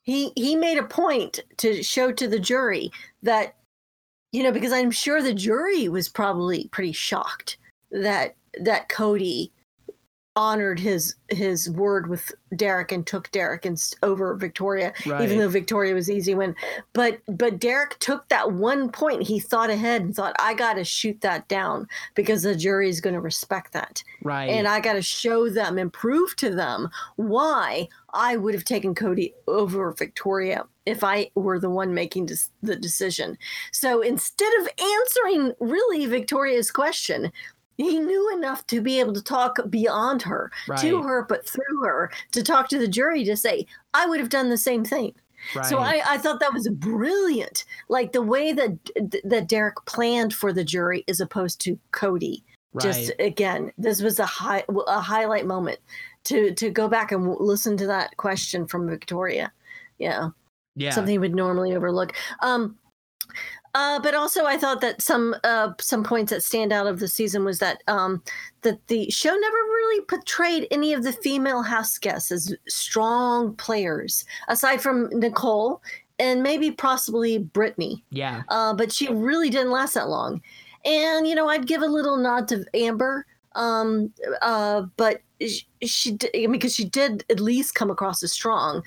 He 0.08 0.32
he 0.38 0.56
made 0.56 0.78
a 0.78 0.84
point 0.84 1.42
to 1.58 1.84
show 1.84 2.14
to 2.14 2.30
the 2.30 2.40
jury 2.40 2.92
that 3.24 3.56
you 4.32 4.42
know 4.42 4.54
because 4.54 4.72
I'm 4.72 4.90
sure 4.90 5.22
the 5.22 5.34
jury 5.34 5.90
was 5.90 6.08
probably 6.08 6.70
pretty 6.70 6.94
shocked 6.94 7.58
that 7.92 8.38
that 8.58 8.88
Cody 8.88 9.52
honored 10.38 10.80
his 10.80 11.16
his 11.30 11.70
word 11.72 12.08
with 12.08 12.32
Derrick 12.56 12.92
and 12.94 13.06
took 13.06 13.30
Derrick 13.32 13.66
and 13.66 13.84
over 14.04 14.36
Victoria, 14.36 14.94
Right. 15.06 15.24
even 15.24 15.40
though 15.40 15.50
Victoria 15.50 15.94
was 15.96 16.10
easy 16.10 16.36
win. 16.36 16.56
But 16.94 17.20
but 17.28 17.60
Derrick 17.60 17.98
took 18.00 18.30
that 18.30 18.54
one 18.54 18.90
point. 18.90 19.24
He 19.24 19.40
thought 19.40 19.72
ahead 19.72 20.02
and 20.04 20.16
thought, 20.16 20.36
I 20.40 20.54
got 20.54 20.76
to 20.76 20.84
shoot 20.86 21.20
that 21.22 21.48
down 21.48 21.88
because 22.16 22.44
the 22.44 22.56
jury 22.56 22.88
is 22.88 23.02
going 23.02 23.16
to 23.16 23.20
respect 23.20 23.74
that, 23.74 24.04
Right. 24.24 24.46
and 24.50 24.68
I 24.68 24.80
got 24.80 24.94
to 24.94 25.02
show 25.02 25.50
them 25.50 25.78
and 25.80 25.92
prove 25.92 26.36
to 26.38 26.52
them 26.52 26.90
why 27.16 27.90
I 28.14 28.38
would 28.38 28.54
have 28.54 28.64
taken 28.64 28.94
Cody 28.96 29.34
over 29.48 29.92
Victoria 29.92 30.66
if 30.86 31.04
I 31.04 31.30
were 31.36 31.60
the 31.60 31.70
one 31.70 31.94
making 31.94 32.28
des- 32.28 32.50
the 32.64 32.76
decision. 32.76 33.38
So 33.72 34.02
instead 34.02 34.54
of 34.62 34.70
answering 34.80 35.54
really 35.60 36.06
Victoria's 36.06 36.72
question, 36.72 37.32
he 37.78 38.00
knew 38.00 38.34
enough 38.36 38.66
to 38.68 38.82
be 38.82 39.00
able 39.00 39.14
to 39.14 39.24
talk 39.24 39.58
beyond 39.70 40.22
her, 40.24 40.52
to 40.80 41.02
her, 41.02 41.26
but 41.28 41.48
through 41.48 41.84
her, 41.84 42.12
to 42.32 42.44
talk 42.44 42.68
to 42.70 42.80
the 42.80 42.88
jury 42.88 43.24
to 43.26 43.38
say, 43.38 43.66
I 43.94 44.06
would 44.08 44.20
have 44.20 44.30
done 44.30 44.50
the 44.50 44.58
same 44.58 44.84
thing. 44.84 45.14
So 45.70 45.78
I, 45.78 46.02
I 46.06 46.18
thought 46.18 46.40
that 46.40 46.54
was 46.54 46.68
brilliant. 46.68 47.64
Like 47.90 48.12
the 48.12 48.24
way 48.24 48.52
that 48.54 48.78
that 49.24 49.48
Derrick 49.48 49.76
planned 49.86 50.34
for 50.34 50.52
the 50.52 50.64
jury 50.64 51.04
as 51.08 51.20
opposed 51.20 51.62
to 51.62 51.80
Cody. 51.92 52.44
Just 52.82 53.12
again, 53.20 53.72
this 53.78 54.02
was 54.02 54.20
a 54.20 54.26
high 54.26 54.64
a 54.88 55.00
highlight 55.00 55.46
moment 55.46 55.80
to 56.26 56.54
to 56.56 56.72
go 56.72 56.88
back 56.88 57.12
and 57.12 57.36
listen 57.40 57.78
to 57.78 57.88
that 57.88 58.18
question 58.18 58.68
from 58.68 58.90
Victoria. 58.90 59.52
Yeah 60.00 60.30
yeah. 60.78 60.92
something 60.92 61.14
you 61.14 61.20
would 61.20 61.36
normally 61.36 61.76
overlook. 61.76 62.14
Um, 62.42 62.78
uh, 63.78 64.00
but 64.00 64.16
also, 64.16 64.46
I 64.46 64.58
thought 64.58 64.82
that 64.82 65.04
some 65.04 65.36
uh, 65.44 65.74
some 65.80 66.04
points 66.04 66.32
that 66.32 66.44
stand 66.44 66.74
out 66.74 66.88
of 66.88 67.00
the 67.00 67.08
season 67.08 67.46
was 67.46 67.60
that 67.60 67.84
um, 67.88 68.24
that 68.64 68.80
the 68.88 69.08
show 69.12 69.30
never 69.30 69.56
really 69.56 70.04
portrayed 70.06 70.66
any 70.72 70.94
of 70.94 71.04
the 71.04 71.14
female 71.14 71.62
house 71.62 72.00
guests 72.00 72.32
as 72.32 72.56
strong 72.68 73.56
players, 73.56 74.26
aside 74.48 74.82
from 74.82 75.10
Nicole 75.12 75.84
and 76.18 76.42
maybe 76.42 76.72
possibly 76.72 77.38
Britney. 77.38 78.02
yeah. 78.10 78.42
Uh, 78.50 78.74
but 78.74 78.92
she 78.92 79.08
really 79.14 79.52
didn't 79.52 79.70
last 79.70 79.94
that 79.94 80.10
long. 80.10 80.42
And 80.84 81.28
you 81.28 81.36
know, 81.36 81.48
I'd 81.48 81.68
give 81.68 81.84
a 81.84 81.88
little 81.88 82.18
nod 82.18 82.48
to 82.48 82.66
Amber. 82.74 83.28
Um, 83.54 84.12
uh, 84.42 84.84
but 84.98 85.22
she, 85.40 85.68
she 85.84 86.12
did, 86.14 86.32
I 86.34 86.40
mean, 86.40 86.54
because 86.54 86.74
she 86.74 86.86
did 86.86 87.26
at 87.30 87.40
least 87.40 87.76
come 87.76 87.92
across 87.92 88.24
as 88.24 88.32
strong. 88.32 88.84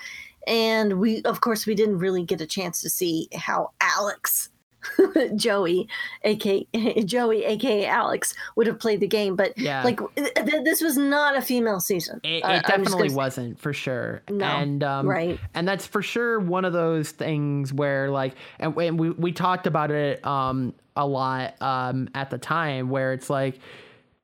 And 0.48 0.98
we, 0.98 1.22
of 1.22 1.42
course, 1.42 1.64
we 1.64 1.76
didn't 1.76 1.98
really 1.98 2.24
get 2.24 2.40
a 2.40 2.46
chance 2.46 2.80
to 2.82 2.90
see 2.90 3.28
how 3.36 3.70
Alex, 3.80 4.48
Joey, 5.36 5.88
aka 6.24 6.66
Joey, 7.04 7.44
aka 7.44 7.86
Alex, 7.86 8.34
would 8.56 8.66
have 8.66 8.78
played 8.78 9.00
the 9.00 9.06
game. 9.06 9.36
But 9.36 9.56
Yeah. 9.58 9.82
like, 9.82 10.00
th- 10.16 10.34
th- 10.34 10.64
this 10.64 10.80
was 10.80 10.96
not 10.96 11.36
a 11.36 11.42
female 11.42 11.80
season. 11.80 12.20
It, 12.24 12.44
it 12.44 12.66
definitely 12.66 13.08
gonna- 13.08 13.16
wasn't 13.16 13.58
for 13.58 13.72
sure. 13.72 14.22
No, 14.30 14.44
and 14.44 14.82
um, 14.82 15.06
right. 15.06 15.38
and 15.54 15.66
that's 15.66 15.86
for 15.86 16.02
sure 16.02 16.38
one 16.40 16.64
of 16.64 16.72
those 16.72 17.10
things 17.10 17.72
where 17.72 18.10
like 18.10 18.34
and, 18.58 18.76
and 18.76 18.98
we 18.98 19.10
we 19.10 19.32
talked 19.32 19.66
about 19.66 19.90
it 19.90 20.24
um 20.26 20.74
a 20.96 21.06
lot 21.06 21.60
um 21.62 22.08
at 22.14 22.30
the 22.30 22.38
time 22.38 22.90
where 22.90 23.12
it's 23.12 23.30
like 23.30 23.58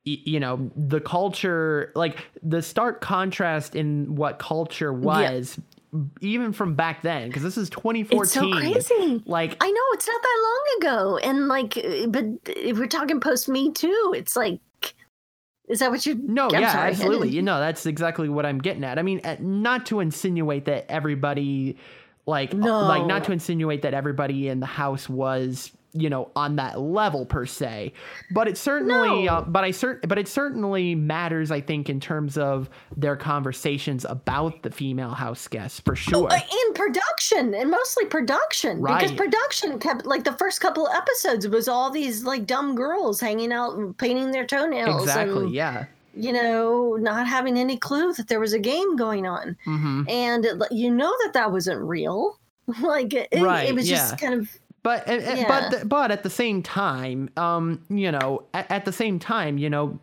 you 0.03 0.39
know 0.39 0.69
the 0.75 1.01
culture 1.01 1.91
like 1.95 2.25
the 2.41 2.61
stark 2.61 3.01
contrast 3.01 3.75
in 3.75 4.15
what 4.15 4.39
culture 4.39 4.93
was 4.93 5.59
even 6.21 6.51
from 6.53 6.75
back 6.75 7.01
then 7.01 7.27
because 7.29 7.43
this 7.43 7.57
is 7.57 7.69
2014 7.69 8.21
It's 8.23 8.33
so 8.33 8.51
crazy. 8.51 9.23
like 9.25 9.55
I 9.61 9.71
know 9.71 9.81
it's 9.93 10.07
not 10.07 10.21
that 10.21 10.39
long 10.43 10.77
ago, 10.81 11.17
and 11.17 11.47
like, 11.47 11.77
uh, 11.77 12.07
but 12.07 12.25
if 12.45 12.77
we're 12.77 12.87
talking 12.87 13.19
post 13.19 13.47
Me 13.47 13.71
Too, 13.71 14.13
it's 14.15 14.35
like, 14.35 14.59
is 15.69 15.79
that 15.79 15.89
what 15.91 16.05
you? 16.05 16.15
No, 16.15 16.49
I'm 16.49 16.61
yeah, 16.61 16.71
sorry, 16.73 16.89
absolutely. 16.89 17.29
You 17.29 17.41
know, 17.41 17.59
that's 17.59 17.85
exactly 17.85 18.29
what 18.29 18.45
I'm 18.45 18.59
getting 18.59 18.83
at. 18.83 18.99
I 18.99 19.01
mean, 19.01 19.21
uh, 19.23 19.37
not 19.39 19.85
to 19.87 19.99
insinuate 19.99 20.65
that 20.65 20.85
everybody, 20.89 21.77
like, 22.25 22.53
uh, 22.53 22.57
No. 22.57 22.81
like, 22.87 23.05
not 23.05 23.23
to 23.25 23.31
insinuate 23.31 23.81
that 23.83 23.93
everybody 23.93 24.47
in 24.47 24.59
the 24.59 24.65
house 24.65 25.09
was, 25.09 25.71
you 25.93 26.09
know, 26.09 26.29
on 26.35 26.57
that 26.57 26.79
level 26.79 27.25
per 27.25 27.45
se, 27.45 27.93
but 28.31 28.47
it 28.47 28.57
certainly, 28.57 29.25
No. 29.25 29.31
uh, 29.37 29.41
but 29.41 29.63
I 29.63 29.69
cert, 29.71 30.07
but 30.07 30.17
it 30.19 30.27
certainly 30.27 30.93
matters. 30.95 31.49
I 31.49 31.61
think 31.61 31.89
in 31.89 31.99
terms 31.99 32.37
of 32.37 32.69
their 32.95 33.15
conversations 33.15 34.05
about 34.07 34.61
the 34.63 34.69
female 34.71 35.11
house 35.11 35.47
guests, 35.47 35.79
for 35.79 35.95
sure. 35.95 36.27
Uh, 36.31 36.35
in 36.35 36.73
production 36.73 37.53
and 37.53 37.71
mostly 37.71 38.05
production 38.05 38.79
right. 38.81 38.99
because 38.99 39.15
production 39.15 39.79
kept 39.79 40.05
like 40.05 40.23
the 40.23 40.33
first 40.33 40.61
couple 40.61 40.87
episodes 40.89 41.47
was 41.47 41.67
all 41.67 41.89
these 41.89 42.23
like 42.23 42.45
dumb 42.45 42.75
girls 42.75 43.19
hanging 43.19 43.51
out 43.51 43.97
painting 43.97 44.31
their 44.31 44.45
toenails 44.45 45.03
exactly. 45.03 45.45
and 45.45 45.53
Yeah. 45.53 45.85
you 46.15 46.33
know 46.33 46.95
not 46.99 47.27
having 47.27 47.57
any 47.57 47.77
clue 47.77 48.13
that 48.13 48.27
there 48.27 48.39
was 48.39 48.53
a 48.53 48.59
game 48.59 48.95
going 48.95 49.25
on 49.25 49.55
hmm 49.63 50.03
and 50.09 50.45
it- 50.45 50.61
you 50.71 50.91
know 50.91 51.13
that 51.23 51.33
that 51.33 51.51
wasn't 51.51 51.79
real 51.81 52.39
like 52.81 53.13
it, 53.13 53.27
it- 53.31 53.41
Right, 53.41 53.69
it 53.69 53.75
was 53.75 53.89
yeah. 53.89 53.97
just 53.97 54.19
kind 54.19 54.33
of 54.33 54.49
But 54.83 55.07
uh, 55.07 55.13
uh, 55.13 55.35
Yeah. 55.35 55.69
but 55.69 55.89
but 55.89 56.11
at 56.11 56.23
the 56.23 56.29
same 56.29 56.63
time, 56.63 57.29
um, 57.35 57.81
you 57.89 58.11
know, 58.11 58.43
at, 58.53 58.69
at 58.71 58.85
the 58.85 58.91
same 58.93 59.19
time, 59.19 59.57
you 59.57 59.69
know, 59.69 59.99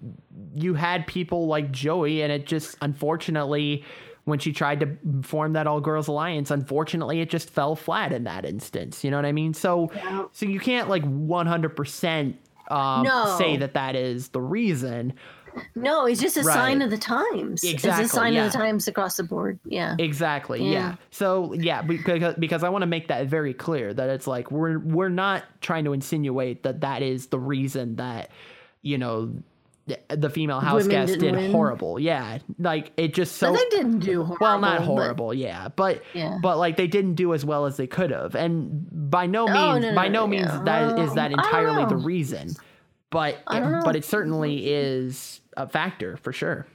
you 0.54 0.74
had 0.74 1.06
people 1.06 1.46
like 1.46 1.70
Joey, 1.72 2.22
and 2.22 2.30
it 2.32 2.46
just 2.46 2.76
unfortunately, 2.82 3.84
when 4.24 4.38
she 4.38 4.52
tried 4.52 4.80
to 4.80 4.96
form 5.22 5.52
that 5.54 5.66
all 5.66 5.80
girls 5.80 6.08
alliance, 6.08 6.50
unfortunately, 6.50 7.20
it 7.20 7.30
just 7.30 7.50
fell 7.50 7.76
flat 7.76 8.12
in 8.12 8.24
that 8.24 8.44
instance. 8.44 9.04
You 9.04 9.10
know 9.10 9.16
what 9.18 9.26
I 9.26 9.32
mean? 9.32 9.54
So 9.54 9.90
Yeah. 9.94 10.24
so 10.32 10.46
you 10.46 10.60
can't 10.60 10.88
like 10.88 11.04
one 11.04 11.46
hundred 11.46 11.76
percent 11.76 12.36
um 12.70 13.04
No. 13.04 13.36
say 13.38 13.56
that 13.58 13.74
that 13.74 13.94
is 13.96 14.28
the 14.28 14.40
reason. 14.40 15.14
No 15.74 16.06
it's 16.06 16.20
just 16.20 16.36
a 16.36 16.42
Right. 16.42 16.54
sign 16.54 16.82
of 16.82 16.90
the 16.90 16.98
times 16.98 17.62
it's 17.64 17.72
Exactly, 17.74 18.04
a 18.04 18.08
sign 18.08 18.32
yeah. 18.34 18.46
of 18.46 18.52
the 18.52 18.58
times 18.58 18.88
across 18.88 19.16
the 19.16 19.22
board 19.24 19.58
yeah 19.64 19.96
Exactly. 19.98 20.62
Yeah. 20.64 20.70
Yeah. 20.72 20.94
So 21.10 21.52
yeah, 21.54 21.82
because 21.82 22.34
because 22.38 22.62
I 22.64 22.68
want 22.68 22.82
to 22.82 22.86
make 22.86 23.08
that 23.08 23.26
very 23.26 23.54
clear 23.54 23.94
that 23.94 24.08
it's 24.10 24.26
like 24.26 24.50
we're 24.50 24.78
we're 24.78 25.08
not 25.08 25.44
trying 25.60 25.84
to 25.84 25.92
insinuate 25.92 26.62
that 26.64 26.80
that 26.82 27.02
is 27.02 27.26
the 27.28 27.38
reason 27.38 27.96
that 27.96 28.30
you 28.82 28.98
know 28.98 29.32
the 30.08 30.30
female 30.30 30.60
house 30.60 30.84
Women 30.84 30.90
guest 31.06 31.18
didn't 31.20 31.36
win? 31.36 31.52
horrible. 31.52 32.00
Yeah, 32.00 32.38
like 32.58 32.92
it 32.96 33.12
just 33.12 33.36
so 33.36 33.52
but 33.52 33.58
they 33.58 33.68
didn't 33.76 33.98
do 33.98 34.24
horrible. 34.24 34.38
well, 34.40 34.58
not 34.58 34.78
but- 34.78 34.84
horrible, 34.86 35.34
yeah, 35.34 35.68
but 35.76 36.02
Yeah. 36.14 36.38
but 36.42 36.56
like 36.56 36.76
they 36.78 36.86
didn't 36.86 37.14
do 37.16 37.34
as 37.34 37.44
well 37.44 37.66
as 37.66 37.76
they 37.76 37.86
could 37.86 38.10
have, 38.10 38.34
and 38.34 38.86
by 39.10 39.26
no 39.26 39.44
means, 39.46 39.58
Oh, 39.58 39.78
no, 39.78 39.94
by 39.94 40.08
no, 40.08 40.20
no 40.22 40.26
means 40.26 40.48
that 40.64 40.98
is 40.98 41.12
that 41.14 41.32
Um, 41.32 41.36
don't 41.36 41.44
entirely 41.46 41.84
the 41.84 41.96
reason, 41.98 42.48
but 43.14 43.34
it, 43.50 43.84
but 43.84 43.96
it 43.96 44.04
certainly 44.04 44.70
is 44.70 45.40
a 45.56 45.66
factor 45.66 46.16
for 46.18 46.32
sure. 46.32 46.66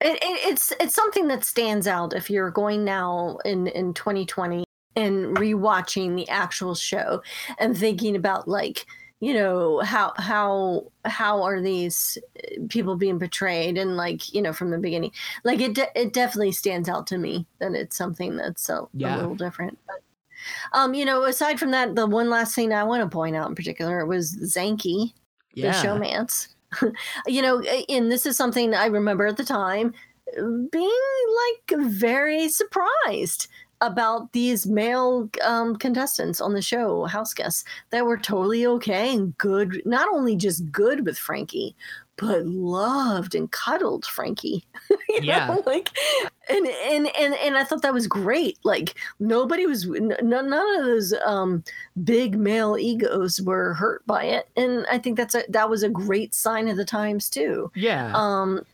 It, 0.00 0.14
it, 0.22 0.50
it's 0.52 0.72
it's 0.80 0.94
something 0.94 1.26
that 1.28 1.44
stands 1.44 1.86
out 1.86 2.14
if 2.14 2.30
you're 2.30 2.50
going 2.50 2.84
now 2.84 3.38
in 3.44 3.66
in 3.66 3.92
2020 3.94 4.64
and 4.96 5.36
rewatching 5.36 6.16
the 6.16 6.28
actual 6.28 6.74
show 6.74 7.20
and 7.58 7.76
thinking 7.76 8.14
about 8.16 8.46
like 8.46 8.86
you 9.20 9.34
know 9.34 9.80
how 9.80 10.12
how 10.16 10.84
how 11.04 11.42
are 11.42 11.60
these 11.60 12.16
uh, 12.38 12.60
people 12.68 12.94
being 12.96 13.18
portrayed 13.18 13.76
and 13.76 13.96
like 13.96 14.32
you 14.32 14.40
know 14.40 14.52
from 14.52 14.70
the 14.70 14.78
beginning 14.78 15.10
like 15.42 15.60
it 15.60 15.74
de- 15.74 16.00
it 16.00 16.12
definitely 16.12 16.52
stands 16.52 16.88
out 16.88 17.08
to 17.08 17.18
me 17.18 17.44
that 17.58 17.74
it's 17.74 17.96
something 17.96 18.36
that's 18.36 18.68
a, 18.68 18.86
Yeah. 18.94 19.16
a 19.16 19.18
little 19.18 19.34
different 19.34 19.76
but 19.88 19.96
um 20.72 20.94
you 20.94 21.04
know 21.04 21.24
aside 21.24 21.58
from 21.58 21.72
that 21.72 21.96
the 21.96 22.06
one 22.06 22.30
last 22.30 22.54
thing 22.54 22.72
i 22.72 22.84
want 22.84 23.02
to 23.02 23.08
point 23.08 23.34
out 23.34 23.48
in 23.48 23.56
particular 23.56 24.06
was 24.06 24.36
Zankie 24.36 25.12
the 25.60 25.68
Yeah, 25.68 25.72
showmance. 25.72 26.48
you 27.26 27.42
know, 27.42 27.60
and 27.88 28.10
this 28.12 28.26
is 28.26 28.36
something 28.36 28.74
I 28.74 28.86
remember 28.86 29.26
at 29.26 29.36
the 29.36 29.44
time 29.44 29.94
being 30.70 30.90
like 31.70 31.80
very 31.80 32.48
surprised 32.48 33.48
about 33.80 34.32
these 34.32 34.66
male 34.66 35.30
um, 35.44 35.76
contestants 35.76 36.40
on 36.40 36.52
the 36.52 36.60
show, 36.62 37.04
house 37.04 37.32
guests, 37.32 37.64
that 37.90 38.04
were 38.04 38.18
totally 38.18 38.66
okay 38.66 39.14
and 39.14 39.36
good, 39.38 39.80
not 39.84 40.08
only 40.12 40.36
just 40.36 40.70
good 40.72 41.06
with 41.06 41.16
Frankie, 41.16 41.76
but 42.18 42.44
loved 42.46 43.34
and 43.34 43.50
cuddled 43.50 44.04
Frankie. 44.04 44.64
Yeah. 45.10 45.48
know, 45.48 45.62
like, 45.66 45.90
and, 46.48 46.66
and 46.66 47.10
and 47.18 47.34
and 47.34 47.56
I 47.56 47.64
thought 47.64 47.82
that 47.82 47.92
was 47.92 48.06
great. 48.06 48.58
Like 48.62 48.94
nobody 49.18 49.66
was, 49.66 49.84
n- 49.84 50.16
none 50.22 50.52
of 50.52 50.84
those 50.84 51.12
um, 51.26 51.64
big 52.04 52.38
male 52.38 52.76
egos 52.78 53.40
were 53.40 53.74
hurt 53.74 54.06
by 54.06 54.24
it, 54.24 54.48
and 54.56 54.86
I 54.90 54.98
think 54.98 55.16
that's 55.16 55.34
a 55.34 55.44
that 55.48 55.68
was 55.68 55.82
a 55.82 55.88
great 55.88 56.34
sign 56.34 56.68
of 56.68 56.76
the 56.76 56.84
times 56.84 57.28
too 57.28 57.70
yeah, 57.74 58.12
um 58.14 58.64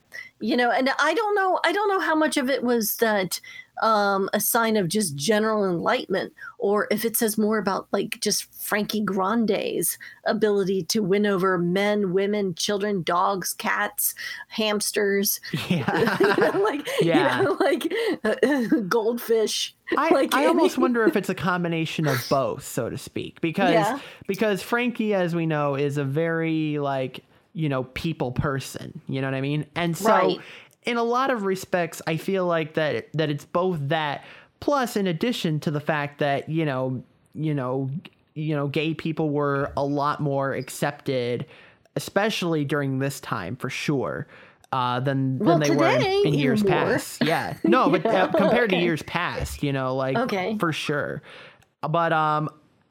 you 0.40 0.56
know 0.56 0.70
and 0.70 0.90
i 0.98 1.14
don't 1.14 1.34
know 1.34 1.58
i 1.64 1.72
don't 1.72 1.88
know 1.88 2.00
how 2.00 2.14
much 2.14 2.36
of 2.36 2.50
it 2.50 2.62
was 2.62 2.96
that 2.96 3.40
um 3.82 4.28
a 4.32 4.40
sign 4.40 4.76
of 4.76 4.88
just 4.88 5.16
general 5.16 5.68
enlightenment 5.68 6.32
or 6.58 6.86
if 6.90 7.04
it 7.04 7.16
says 7.16 7.36
more 7.36 7.58
about 7.58 7.86
like 7.92 8.20
just 8.20 8.44
frankie 8.62 9.00
grande's 9.00 9.98
ability 10.26 10.82
to 10.82 11.00
win 11.00 11.26
over 11.26 11.58
men 11.58 12.12
women 12.12 12.54
children 12.54 13.02
dogs 13.02 13.52
cats 13.54 14.14
hamsters 14.48 15.40
yeah. 15.68 16.18
you 16.20 16.26
know, 16.52 16.60
like 16.62 16.88
Yeah. 17.00 17.38
you 17.40 17.44
know, 17.44 17.56
like 17.60 18.88
goldfish 18.88 19.74
I, 19.96 20.08
like, 20.10 20.34
I 20.34 20.46
almost 20.46 20.78
wonder 20.78 21.04
if 21.04 21.14
it's 21.16 21.28
a 21.28 21.34
combination 21.34 22.06
of 22.06 22.18
both, 22.30 22.64
so 22.64 22.88
to 22.88 22.96
speak, 22.96 23.42
because 23.42 23.72
Yeah. 23.72 23.98
because 24.26 24.62
Frankie, 24.62 25.12
as 25.12 25.34
we 25.34 25.44
know, 25.44 25.74
is 25.74 25.98
a 25.98 26.04
very 26.04 26.78
like 26.78 27.20
you 27.52 27.68
know 27.68 27.84
people 27.84 28.32
person. 28.32 29.00
You 29.08 29.20
know 29.20 29.26
what 29.26 29.34
I 29.34 29.42
mean? 29.42 29.66
And 29.76 29.94
so, 29.96 30.08
Right. 30.08 30.40
In 30.84 30.96
a 30.96 31.02
lot 31.02 31.30
of 31.30 31.44
respects, 31.44 32.00
I 32.06 32.16
feel 32.16 32.46
like 32.46 32.74
that 32.74 33.06
that 33.14 33.30
it's 33.30 33.44
both 33.44 33.78
that 33.88 34.24
plus, 34.60 34.96
in 34.96 35.06
addition 35.06 35.60
to 35.60 35.70
the 35.70 35.80
fact 35.80 36.18
that 36.20 36.48
you 36.48 36.64
know 36.64 37.02
you 37.34 37.54
know 37.54 37.90
you 38.34 38.54
know 38.54 38.68
gay 38.68 38.94
people 38.94 39.30
were 39.30 39.72
a 39.76 39.84
lot 39.84 40.20
more 40.20 40.52
accepted, 40.54 41.46
especially 41.96 42.64
during 42.64 42.98
this 42.98 43.20
time 43.20 43.56
for 43.56 43.70
sure. 43.70 44.26
Uh, 44.72 44.98
than 44.98 45.38
than 45.38 45.46
Well, 45.46 45.58
they 45.60 45.70
were 45.70 45.86
in, 45.88 46.26
in 46.26 46.34
years 46.34 46.64
more. 46.64 46.70
past. 46.72 47.22
Yeah, 47.24 47.54
no, 47.62 47.88
but 47.90 48.04
Yeah, 48.04 48.24
uh, 48.24 48.32
compared 48.32 48.70
to 48.70 48.76
years 48.76 49.02
past, 49.04 49.62
you 49.62 49.72
know, 49.72 49.94
like 49.94 50.16
Okay. 50.16 50.58
for 50.58 50.72
sure. 50.72 51.22
But 51.80 52.12
um, 52.12 52.48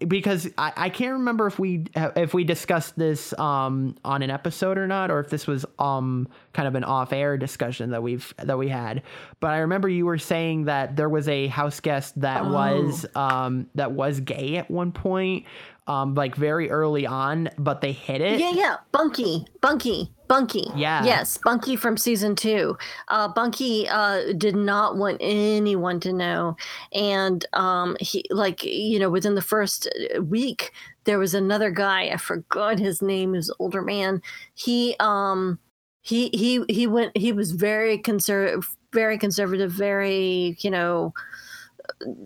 because 0.07 0.49
I, 0.57 0.73
I 0.75 0.89
can't 0.89 1.13
remember 1.13 1.47
if 1.47 1.59
we 1.59 1.85
if 1.95 2.34
we 2.34 2.43
discussed 2.43 2.97
this 2.97 3.38
um 3.39 3.95
on 4.03 4.21
an 4.21 4.30
episode 4.30 4.77
or 4.77 4.88
not, 4.88 5.11
or 5.11 5.19
if 5.19 5.30
this 5.30 5.47
was 5.47 5.65
um 5.80 6.27
kind 6.53 6.67
of 6.67 6.75
an 6.75 6.84
off 6.84 7.13
air 7.13 7.38
discussion 7.38 7.91
that 7.91 8.03
we've 8.03 8.34
that 8.38 8.57
we 8.57 8.69
had. 8.69 9.03
But 9.39 9.51
I 9.51 9.59
remember 9.59 9.89
you 9.89 10.05
were 10.05 10.17
saying 10.17 10.65
that 10.65 10.95
there 10.95 11.09
was 11.09 11.27
a 11.27 11.47
house 11.47 11.80
guest 11.80 12.19
that 12.21 12.45
was 12.45 13.05
um 13.15 13.67
that 13.75 13.91
was 13.91 14.19
gay 14.19 14.57
at 14.57 14.69
one 14.69 14.91
point, 14.91 15.45
um 15.88 16.15
like 16.15 16.35
very 16.35 16.69
early 16.69 17.05
on, 17.05 17.49
but 17.57 17.81
they 17.81 17.91
hit 17.91 18.22
it. 18.22 18.39
Yeah, 18.39 18.51
yeah. 18.51 18.76
Bunky, 18.91 19.45
Bunky, 19.61 20.14
Bunky. 20.27 20.68
Yeah. 20.76 21.03
Yes, 21.03 21.38
Bunky 21.43 21.76
from 21.76 21.97
season 21.97 22.35
two. 22.35 22.77
Uh, 23.07 23.27
Bunky 23.27 23.88
uh, 23.88 24.34
did 24.38 24.55
not 24.55 24.97
want 24.97 25.18
anyone 25.19 25.99
to 26.01 26.14
know, 26.14 26.55
and 26.93 27.45
um, 27.53 27.97
he 27.99 28.26
like 28.30 28.64
you 28.64 28.99
know 28.99 29.10
within 29.10 29.35
the 29.35 29.41
first 29.41 29.88
uh, 30.15 30.22
week 30.22 30.72
there 31.05 31.19
was 31.19 31.34
another 31.34 31.69
guy. 31.69 32.10
I 32.10 32.18
forgot 32.18 32.80
his 32.80 33.01
name. 33.01 33.34
An 33.34 33.43
older 33.60 33.81
man. 33.81 34.22
He 34.53 34.95
um 34.99 35.60
he 36.01 36.30
he 36.30 36.64
he 36.69 36.88
went. 36.88 37.15
He 37.18 37.31
was 37.31 37.51
very 37.51 37.97
conservative, 37.97 38.76
very 38.93 39.18
conservative, 39.18 39.72
very 39.72 40.57
you 40.60 40.72
know 40.72 41.14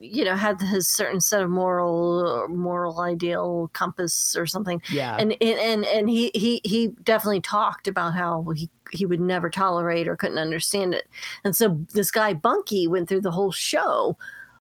you 0.01 0.23
know 0.23 0.35
had 0.35 0.59
his 0.61 0.88
certain 0.88 1.19
set 1.21 1.41
of 1.41 1.49
moral 1.49 2.47
moral 2.49 2.99
ideal 3.01 3.69
compass 3.73 4.35
or 4.38 4.45
something 4.45 4.81
Yeah. 4.91 5.17
and 5.17 5.35
and 5.41 5.85
and, 5.85 6.09
he, 6.09 6.31
he 6.35 6.61
he 6.63 6.88
definitely 7.03 7.41
talked 7.41 7.88
about 7.88 8.13
how 8.13 8.43
he 8.55 8.69
he 8.91 9.05
would 9.05 9.19
never 9.21 9.49
tolerate 9.49 10.07
or 10.07 10.15
couldn't 10.15 10.38
understand 10.38 10.93
it 10.93 11.07
and 11.43 11.55
so 11.55 11.79
this 11.93 12.11
guy 12.11 12.34
bunky 12.34 12.88
went 12.88 13.09
through 13.09 13.21
the 13.21 13.31
whole 13.31 13.51
show 13.51 14.17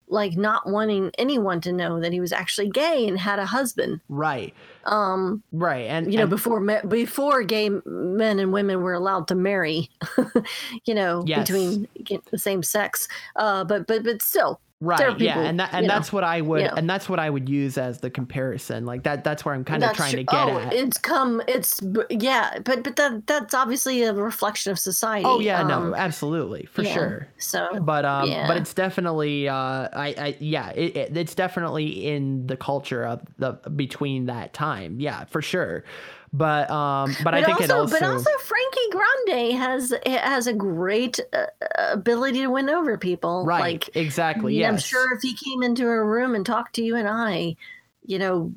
like 0.08 0.36
not 0.36 0.68
wanting 0.70 1.10
anyone 1.18 1.60
to 1.60 1.72
know 1.72 1.98
that 2.00 2.12
he 2.12 2.20
was 2.20 2.32
actually 2.32 2.68
gay 2.70 3.08
and 3.08 3.18
had 3.18 3.38
a 3.40 3.46
husband 3.46 4.00
right. 4.08 4.54
um 4.84 5.42
Right. 5.52 5.86
And 5.90 6.12
you 6.12 6.16
know 6.16 6.22
and- 6.24 6.30
before 6.30 6.60
me- 6.60 6.78
before 6.88 7.42
gay 7.42 7.70
men 7.84 8.38
and 8.38 8.52
women 8.52 8.82
were 8.82 8.92
allowed 8.94 9.26
to 9.28 9.34
marry 9.34 9.90
you 10.84 10.94
know 10.94 11.24
Yes. 11.26 11.40
between 11.48 11.88
the 12.30 12.38
same 12.38 12.62
sex 12.62 13.08
uh 13.36 13.64
but 13.64 13.86
but 13.86 14.04
but 14.04 14.22
still 14.22 14.60
Right. 14.78 15.18
yeah, 15.18 15.32
people, 15.32 15.42
and 15.42 15.58
that, 15.58 15.72
and 15.72 15.84
you 15.84 15.88
know, 15.88 15.94
that's 15.94 16.12
what 16.12 16.22
I 16.22 16.42
would 16.42 16.60
yeah. 16.60 16.74
and 16.76 16.88
that's 16.88 17.08
what 17.08 17.18
I 17.18 17.30
would 17.30 17.48
use 17.48 17.78
as 17.78 18.00
the 18.00 18.10
comparison. 18.10 18.84
Like 18.84 19.04
that 19.04 19.24
that's 19.24 19.42
where 19.42 19.54
I'm 19.54 19.64
kind 19.64 19.82
of 19.82 19.96
trying 19.96 20.10
true. 20.10 20.18
to 20.18 20.24
get 20.24 20.34
oh, 20.34 20.58
at. 20.58 20.74
It's 20.74 20.98
come. 20.98 21.40
It's 21.48 21.80
yeah, 22.10 22.58
but 22.62 22.84
but 22.84 22.94
that 22.96 23.26
that's 23.26 23.54
obviously 23.54 24.02
a 24.02 24.12
reflection 24.12 24.70
of 24.72 24.78
society. 24.78 25.24
oh 25.24 25.40
yeah, 25.40 25.62
no, 25.62 25.78
um, 25.78 25.94
absolutely. 25.94 26.66
For 26.70 26.82
yeah. 26.82 26.92
sure. 26.92 27.28
So, 27.38 27.80
But 27.80 28.04
um 28.04 28.28
yeah. 28.28 28.46
but 28.46 28.58
it's 28.58 28.74
definitely 28.74 29.48
uh 29.48 29.54
I, 29.54 30.14
I 30.18 30.36
yeah, 30.40 30.68
it, 30.72 30.94
it, 30.94 31.16
it's 31.16 31.34
definitely 31.34 32.06
in 32.06 32.46
the 32.46 32.58
culture 32.58 33.06
of 33.06 33.22
the 33.38 33.52
between 33.76 34.26
that 34.26 34.52
time. 34.52 35.00
Yeah, 35.00 35.24
for 35.24 35.40
sure. 35.40 35.84
But 36.36 36.70
um 36.70 37.16
but, 37.24 37.32
I 37.32 37.42
think 37.42 37.62
also, 37.62 37.64
it 37.64 37.70
also 37.70 37.98
but 37.98 38.06
also 38.06 38.30
Frankie 38.40 38.90
Grande 38.90 39.52
has 39.58 39.94
has 40.06 40.46
a 40.46 40.52
great 40.52 41.18
uh, 41.32 41.46
ability 41.92 42.40
to 42.40 42.48
win 42.48 42.68
over 42.68 42.98
people. 42.98 43.46
right, 43.46 43.60
Like 43.60 43.96
exactly. 43.96 44.56
Yes. 44.56 44.70
I'm 44.70 44.78
sure 44.78 45.14
if 45.14 45.22
he 45.22 45.34
came 45.34 45.62
into 45.62 45.86
a 45.86 46.04
room 46.04 46.34
and 46.34 46.44
talked 46.44 46.74
to 46.74 46.82
you 46.84 46.94
and 46.94 47.08
I, 47.08 47.56
you 48.04 48.18
know, 48.18 48.52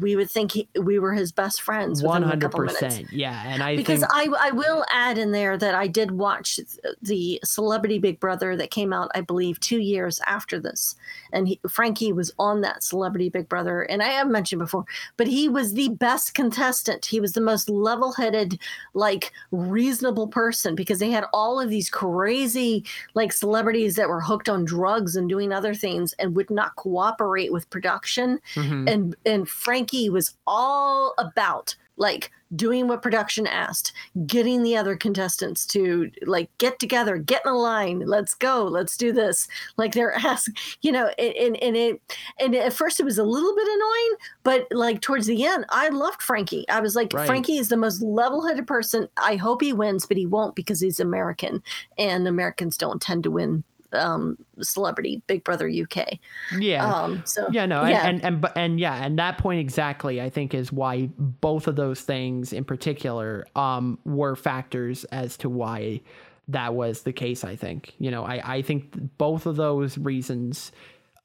we 0.00 0.16
would 0.16 0.30
think 0.30 0.52
he, 0.52 0.68
we 0.80 0.98
were 0.98 1.12
his 1.14 1.32
best 1.32 1.62
friends. 1.62 2.02
One 2.02 2.22
hundred 2.22 2.50
percent. 2.50 3.12
Yeah, 3.12 3.42
and 3.46 3.62
I 3.62 3.76
because 3.76 4.00
think 4.00 4.12
I, 4.12 4.48
I 4.48 4.50
will 4.50 4.84
add 4.92 5.18
in 5.18 5.32
there 5.32 5.56
that 5.56 5.74
I 5.74 5.86
did 5.86 6.10
watch 6.10 6.58
the 7.02 7.40
Celebrity 7.44 7.98
Big 7.98 8.18
Brother 8.18 8.56
that 8.56 8.70
came 8.70 8.92
out, 8.92 9.10
I 9.14 9.20
believe, 9.20 9.60
two 9.60 9.78
years 9.78 10.20
after 10.26 10.58
this, 10.58 10.96
and 11.32 11.48
he, 11.48 11.60
Frankie 11.68 12.12
was 12.12 12.32
on 12.38 12.60
that 12.62 12.82
Celebrity 12.82 13.28
Big 13.28 13.48
Brother, 13.48 13.82
and 13.82 14.02
I 14.02 14.08
have 14.08 14.28
mentioned 14.28 14.60
before, 14.60 14.84
but 15.16 15.26
he 15.26 15.48
was 15.48 15.74
the 15.74 15.90
best 15.90 16.34
contestant. 16.34 17.06
He 17.06 17.20
was 17.20 17.32
the 17.32 17.40
most 17.40 17.68
level-headed, 17.70 18.58
like 18.94 19.32
reasonable 19.50 20.28
person 20.28 20.74
because 20.74 20.98
they 20.98 21.10
had 21.10 21.24
all 21.32 21.60
of 21.60 21.70
these 21.70 21.88
crazy 21.90 22.84
like 23.14 23.32
celebrities 23.32 23.96
that 23.96 24.08
were 24.08 24.20
hooked 24.20 24.48
on 24.48 24.64
drugs 24.64 25.16
and 25.16 25.28
doing 25.28 25.52
other 25.52 25.74
things 25.74 26.14
and 26.14 26.34
would 26.34 26.50
not 26.50 26.74
cooperate 26.76 27.52
with 27.52 27.68
production 27.70 28.40
Mhm. 28.54 28.90
and 28.90 29.16
and 29.24 29.48
Frankie 29.84 30.08
was 30.08 30.36
all 30.46 31.14
about 31.18 31.76
like 31.96 32.32
doing 32.56 32.88
what 32.88 33.02
production 33.02 33.46
asked, 33.46 33.92
getting 34.26 34.62
the 34.62 34.76
other 34.76 34.96
contestants 34.96 35.66
to 35.66 36.10
like 36.22 36.50
get 36.58 36.78
together, 36.78 37.16
get 37.16 37.42
in 37.44 37.52
a 37.52 37.56
line, 37.56 38.00
let's 38.00 38.34
go, 38.34 38.64
let's 38.64 38.96
do 38.96 39.12
this. 39.12 39.46
Like 39.76 39.92
they're 39.92 40.14
asking, 40.16 40.54
you 40.82 40.90
know, 40.90 41.08
and, 41.18 41.34
and, 41.34 41.62
and 41.62 41.76
it 41.76 42.02
and 42.40 42.54
at 42.54 42.72
first 42.72 42.98
it 42.98 43.04
was 43.04 43.18
a 43.18 43.24
little 43.24 43.54
bit 43.54 43.68
annoying, 43.68 44.14
but 44.42 44.66
like 44.70 45.02
towards 45.02 45.26
the 45.26 45.44
end, 45.44 45.66
I 45.68 45.88
loved 45.88 46.22
Frankie. 46.22 46.68
I 46.68 46.80
was 46.80 46.96
like, 46.96 47.12
Right. 47.12 47.26
Frankie 47.26 47.58
is 47.58 47.68
the 47.68 47.76
most 47.76 48.02
level-headed 48.02 48.66
person. 48.66 49.08
I 49.16 49.36
hope 49.36 49.62
he 49.62 49.72
wins, 49.72 50.06
but 50.06 50.16
he 50.16 50.26
won't 50.26 50.56
because 50.56 50.80
he's 50.80 50.98
American, 50.98 51.62
and 51.98 52.26
Americans 52.26 52.76
don't 52.76 53.00
tend 53.00 53.22
to 53.24 53.30
win 53.30 53.64
um, 53.94 54.38
celebrity 54.60 55.22
Big 55.26 55.44
Brother 55.44 55.68
UK. 55.68 56.18
Yeah. 56.58 56.86
Um, 56.86 57.22
so 57.24 57.48
yeah, 57.50 57.66
no, 57.66 57.84
yeah. 57.84 58.06
and 58.06 58.22
and 58.24 58.44
and, 58.44 58.52
and 58.56 58.80
yeah, 58.80 59.04
and 59.04 59.18
that 59.18 59.38
point 59.38 59.60
exactly, 59.60 60.20
I 60.20 60.30
think, 60.30 60.54
is 60.54 60.72
why 60.72 61.10
both 61.18 61.66
of 61.66 61.76
those 61.76 62.00
things 62.00 62.52
in 62.52 62.64
particular 62.64 63.46
um, 63.56 63.98
were 64.04 64.36
factors 64.36 65.04
as 65.04 65.36
to 65.38 65.48
why 65.48 66.00
that 66.48 66.74
was 66.74 67.02
the 67.02 67.12
case. 67.12 67.44
I 67.44 67.56
think, 67.56 67.94
you 67.98 68.10
know, 68.10 68.24
I 68.24 68.56
I 68.56 68.62
think 68.62 69.16
both 69.18 69.46
of 69.46 69.56
those 69.56 69.96
reasons 69.98 70.72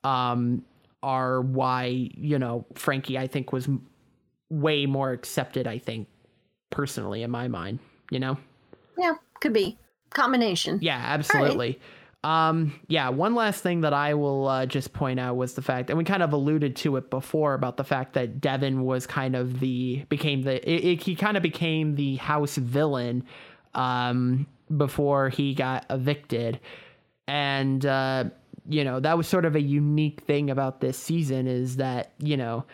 um, 0.03 0.63
are 1.03 1.41
why 1.41 2.09
you 2.15 2.39
know 2.39 2.65
Frankie, 2.75 3.17
I 3.17 3.27
think, 3.27 3.51
was 3.51 3.67
way 4.49 4.85
more 4.85 5.11
accepted. 5.11 5.67
I 5.67 5.77
think 5.77 6.07
personally, 6.69 7.23
in 7.23 7.31
my 7.31 7.47
mind, 7.47 7.79
you 8.11 8.19
know. 8.19 8.37
yeah, 8.97 9.15
could 9.41 9.53
be 9.53 9.77
combination. 10.09 10.79
Yeah, 10.81 10.97
absolutely. 10.97 11.79
Um, 12.23 12.77
yeah, 12.87 13.09
one 13.09 13.33
last 13.33 13.63
thing 13.63 13.81
that 13.81 13.93
I 13.93 14.13
will 14.13 14.47
uh, 14.47 14.65
just 14.65 14.91
point 14.91 15.21
out 15.21 15.37
was 15.37 15.53
the 15.53 15.61
fact, 15.61 15.89
and 15.89 15.97
we 15.97 16.03
kind 16.03 16.21
of 16.21 16.33
alluded 16.33 16.75
to 16.77 16.97
it 16.97 17.09
before 17.09 17.53
about 17.53 17.77
the 17.77 17.85
fact 17.85 18.13
that 18.13 18.41
Devin 18.41 18.83
was 18.83 19.07
kind 19.07 19.37
of 19.37 19.61
the 19.61 20.03
became 20.09 20.41
the 20.41 20.55
it, 20.69 20.83
it, 20.83 21.03
he 21.03 21.15
kind 21.15 21.37
of 21.37 21.43
became 21.43 21.95
the 21.95 22.17
house 22.17 22.57
villain 22.57 23.23
um, 23.73 24.47
before 24.75 25.29
he 25.29 25.53
got 25.53 25.85
evicted, 25.89 26.59
and 27.25 27.85
uh, 27.85 28.25
you 28.67 28.83
know 28.83 28.99
that 28.99 29.17
was 29.17 29.25
sort 29.25 29.45
of 29.45 29.55
a 29.55 29.61
unique 29.61 30.21
thing 30.21 30.49
about 30.49 30.81
this 30.81 30.97
season 30.97 31.47
is 31.47 31.77
that 31.77 32.11
you 32.19 32.35
know 32.35 32.65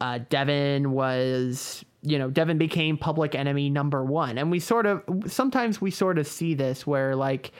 uh, 0.00 0.18
Devin 0.30 0.92
was 0.92 1.84
you 2.00 2.18
know 2.18 2.30
Devin 2.30 2.56
became 2.56 2.96
public 2.96 3.34
enemy 3.34 3.68
number 3.68 4.02
one, 4.02 4.38
and 4.38 4.50
we 4.50 4.60
sort 4.60 4.86
of 4.86 5.02
sometimes 5.26 5.78
we 5.78 5.90
sort 5.90 6.16
of 6.16 6.26
see 6.26 6.54
this 6.54 6.86
where 6.86 7.14
like 7.14 7.52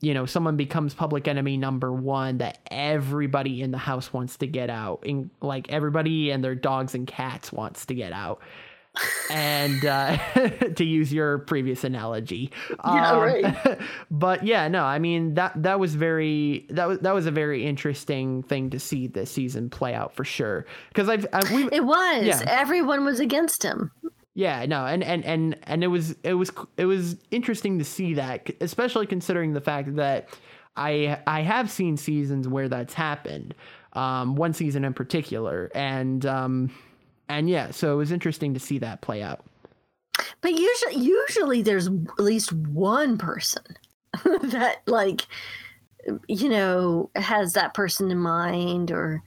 you 0.00 0.12
know 0.12 0.26
someone 0.26 0.56
becomes 0.56 0.94
public 0.94 1.26
enemy 1.26 1.56
number 1.56 1.92
one 1.92 2.38
that 2.38 2.58
everybody 2.70 3.62
in 3.62 3.70
the 3.70 3.78
house 3.78 4.12
wants 4.12 4.36
to 4.36 4.46
get 4.46 4.68
out 4.70 5.02
and 5.06 5.30
like 5.40 5.70
everybody 5.72 6.30
and 6.30 6.44
their 6.44 6.54
dogs 6.54 6.94
and 6.94 7.06
cats 7.06 7.52
wants 7.52 7.86
to 7.86 7.94
get 7.94 8.12
out 8.12 8.40
and 9.30 9.84
uh, 9.84 10.16
to 10.76 10.84
use 10.84 11.12
your 11.12 11.38
previous 11.40 11.84
analogy 11.84 12.50
Yeah, 12.84 13.10
Um, 13.12 13.20
right. 13.20 13.78
but 14.10 14.44
yeah 14.44 14.68
no 14.68 14.84
i 14.84 14.98
mean 14.98 15.34
that 15.34 15.52
that 15.62 15.78
was 15.78 15.94
very 15.94 16.66
that 16.70 16.88
was 16.88 16.98
that 17.00 17.14
was 17.14 17.26
a 17.26 17.30
very 17.30 17.66
interesting 17.66 18.42
thing 18.42 18.70
to 18.70 18.78
see 18.78 19.06
this 19.06 19.30
season 19.30 19.68
play 19.68 19.92
out 19.92 20.14
for 20.14 20.24
sure 20.24 20.64
because 20.88 21.10
i've 21.10 21.26
I, 21.32 21.42
we 21.54 21.68
It 21.70 21.84
was. 21.84 22.24
Yeah. 22.24 22.40
Everyone 22.46 23.04
was 23.04 23.20
against 23.20 23.62
him. 23.62 23.90
Yeah, 24.36 24.66
no, 24.66 24.84
and 24.84 25.02
and 25.02 25.24
and 25.24 25.58
and 25.62 25.82
it 25.82 25.86
was 25.86 26.14
it 26.22 26.34
was 26.34 26.52
it 26.76 26.84
was 26.84 27.16
interesting 27.30 27.78
to 27.78 27.84
see 27.84 28.12
that, 28.14 28.50
especially 28.60 29.06
considering 29.06 29.54
the 29.54 29.62
fact 29.62 29.96
that 29.96 30.28
I 30.76 31.18
I 31.26 31.40
have 31.40 31.70
seen 31.70 31.96
seasons 31.96 32.46
where 32.46 32.68
that's 32.68 32.92
happened, 32.92 33.54
um, 33.94 34.36
one 34.36 34.52
season 34.52 34.84
in 34.84 34.92
particular, 34.92 35.70
and 35.74 36.26
um, 36.26 36.70
and 37.30 37.48
yeah, 37.48 37.70
so 37.70 37.94
it 37.94 37.96
was 37.96 38.12
interesting 38.12 38.52
to 38.52 38.60
see 38.60 38.76
that 38.80 39.00
play 39.00 39.22
out. 39.22 39.42
But 40.42 40.52
usually, 40.52 40.96
usually 40.96 41.62
there's 41.62 41.86
at 41.86 42.18
least 42.18 42.52
one 42.52 43.16
person 43.16 43.64
that, 44.22 44.82
like, 44.84 45.22
you 46.28 46.50
know, 46.50 47.08
has 47.16 47.54
that 47.54 47.72
person 47.72 48.10
in 48.10 48.18
mind, 48.18 48.90
or 48.90 49.22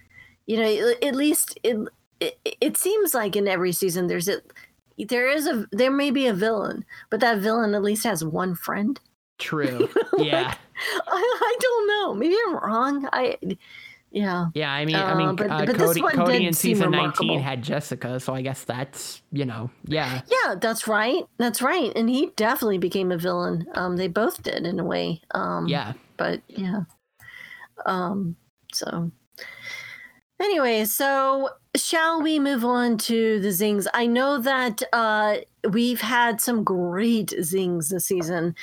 you 0.45 0.57
know, 0.57 0.94
at 1.02 1.15
least 1.15 1.57
it. 1.64 1.77
It, 2.22 2.38
it 2.60 2.76
seems 2.76 3.14
like 3.14 3.38
in 3.38 3.48
every 3.48 3.72
season 3.72 4.07
there's 4.07 4.27
a 4.27 4.41
there 5.07 5.30
is 5.30 5.47
a 5.47 5.65
there 5.71 5.91
may 5.91 6.11
be 6.11 6.27
a 6.27 6.34
villain, 6.34 6.85
but 7.09 7.19
that 7.21 7.39
villain 7.39 7.73
at 7.76 7.81
least 7.84 8.03
has 8.03 8.23
one 8.23 8.55
friend. 8.55 8.99
True. 9.38 9.88
yeah. 10.17 10.53
I, 11.07 11.38
I 11.41 11.57
don't 11.59 11.88
know. 11.88 12.13
Maybe 12.13 12.35
I'm 12.47 12.55
wrong. 12.55 13.07
I 13.13 13.38
yeah. 14.11 14.47
Yeah, 14.55 14.71
I 14.71 14.85
mean, 14.85 14.95
I 14.95 15.11
Uh, 15.11 15.15
mean, 15.15 15.35
but- 15.35 15.49
uh, 15.51 15.65
but 15.65 15.77
Cody, 15.77 16.01
Cody 16.01 16.45
in 16.47 16.53
season 16.53 16.91
nineteen 16.91 17.39
had 17.39 17.61
Jessica, 17.61 18.19
so 18.19 18.34
I 18.34 18.41
guess 18.41 18.63
that's 18.63 19.21
you 19.31 19.45
know, 19.45 19.69
yeah, 19.85 20.21
Yeah, 20.27 20.55
that's 20.55 20.88
right. 20.88 21.23
That's 21.38 21.61
right. 21.61 21.91
And 21.95 22.09
he 22.09 22.31
definitely 22.35 22.80
became 22.80 23.11
a 23.11 23.17
villain. 23.17 23.67
Um, 23.76 23.97
they 23.97 24.07
both 24.07 24.41
did 24.43 24.65
in 24.65 24.80
a 24.80 24.84
way. 24.84 25.21
Um, 25.31 25.67
yeah. 25.67 25.93
but 26.17 26.41
yeah. 26.47 26.81
Um, 27.85 28.35
so 28.73 29.11
anyway, 30.40 30.86
so 30.86 31.49
shall 31.76 32.22
we 32.22 32.40
move 32.40 32.66
on 32.66 32.98
to 32.98 33.40
the 33.40 33.52
zings? 33.52 33.88
I 33.94 34.07
know 34.07 34.40
that 34.40 34.82
uh, 34.91 35.38
we've 35.70 36.02
had 36.02 36.41
some 36.41 36.64
great 36.64 37.34
zings 37.41 37.90
this 37.90 38.06
season. 38.06 38.56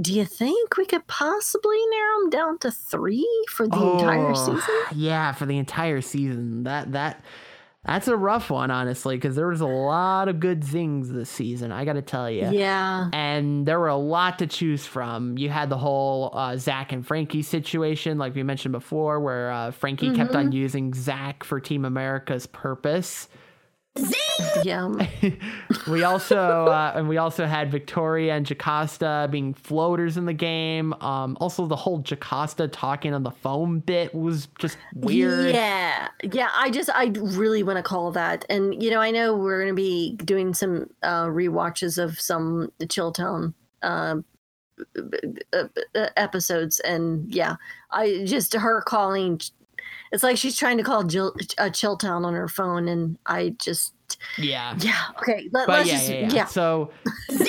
Do 0.00 0.12
you 0.12 0.24
think 0.24 0.76
we 0.76 0.86
could 0.86 1.06
possibly 1.06 1.78
narrow 1.90 2.20
them 2.22 2.30
down 2.30 2.58
to 2.60 2.70
three 2.70 3.28
for 3.50 3.68
the 3.68 3.76
entire 3.76 4.30
Oh, 4.30 4.34
season? 4.34 4.74
Yeah, 4.94 5.32
for 5.32 5.46
the 5.46 5.58
entire 5.58 6.00
season. 6.00 6.64
That 6.64 6.92
that 6.92 7.22
that's 7.84 8.08
a 8.08 8.16
rough 8.16 8.50
one, 8.50 8.70
honestly, 8.70 9.16
because 9.16 9.36
there 9.36 9.48
was 9.48 9.60
a 9.60 9.66
lot 9.66 10.28
of 10.28 10.40
good 10.40 10.64
zings 10.64 11.10
this 11.10 11.28
season. 11.28 11.70
I 11.70 11.84
got 11.84 11.94
to 11.94 12.02
tell 12.02 12.30
you. 12.30 12.50
Yeah. 12.50 13.10
And 13.12 13.66
there 13.66 13.78
were 13.78 13.88
a 13.88 13.96
lot 13.96 14.38
to 14.38 14.46
choose 14.46 14.86
from. 14.86 15.36
You 15.36 15.50
had 15.50 15.68
the 15.68 15.76
whole 15.76 16.30
uh, 16.32 16.56
Zach 16.56 16.92
and 16.92 17.06
Frankie 17.06 17.42
situation, 17.42 18.16
like 18.16 18.34
we 18.34 18.42
mentioned 18.42 18.72
before, 18.72 19.20
where 19.20 19.50
uh, 19.50 19.70
Frankie 19.70 20.14
kept 20.14 20.34
on 20.34 20.52
using 20.52 20.94
Zach 20.94 21.44
for 21.44 21.60
Team 21.60 21.84
America's 21.84 22.46
purpose. 22.46 23.28
Yeah. 24.64 24.90
We 25.88 26.02
also 26.02 26.36
uh, 26.38 26.92
and 26.94 27.08
we 27.08 27.18
also 27.18 27.44
had 27.44 27.70
Victoria 27.70 28.34
and 28.34 28.46
Jocasta 28.46 29.28
being 29.30 29.52
floaters 29.52 30.16
in 30.16 30.24
the 30.24 30.32
game. 30.32 30.94
Um, 30.94 31.36
also, 31.40 31.66
the 31.66 31.76
whole 31.76 31.98
Jocasta 31.98 32.68
talking 32.68 33.12
on 33.12 33.22
the 33.22 33.30
phone 33.30 33.80
bit 33.80 34.14
was 34.14 34.48
just 34.58 34.78
weird. 34.94 35.54
Yeah, 35.54 36.08
yeah. 36.22 36.48
I 36.54 36.70
just 36.70 36.88
I 36.94 37.06
really 37.14 37.62
want 37.62 37.76
to 37.76 37.82
call 37.82 38.12
that, 38.12 38.46
and 38.48 38.82
you 38.82 38.90
know 38.90 39.00
I 39.00 39.10
know 39.10 39.36
we're 39.36 39.58
going 39.58 39.74
to 39.74 39.74
be 39.74 40.16
doing 40.24 40.54
some 40.54 40.88
uh, 41.02 41.26
rewatches 41.26 42.02
of 42.02 42.18
some 42.18 42.72
Chilltown 42.80 43.52
uh, 43.82 44.16
uh, 44.96 45.64
uh, 45.94 46.08
episodes, 46.16 46.80
and 46.80 47.32
yeah, 47.34 47.56
I 47.90 48.24
just 48.24 48.54
her 48.54 48.80
calling. 48.82 49.40
It's 50.14 50.22
like 50.22 50.36
she's 50.36 50.56
trying 50.56 50.76
to 50.78 50.84
call 50.84 51.02
Jill, 51.02 51.34
uh, 51.58 51.64
Chilltown 51.64 52.24
on 52.24 52.34
her 52.34 52.46
phone, 52.46 52.86
and 52.86 53.18
I 53.26 53.56
just 53.58 53.94
Yeah. 54.38 54.76
yeah 54.78 55.06
okay. 55.18 55.48
Let, 55.50 55.68
us 55.68 55.86
yeah, 55.88 55.92
just 55.92 56.08
yeah, 56.08 56.30
yeah. 56.30 56.44
So, 56.44 56.92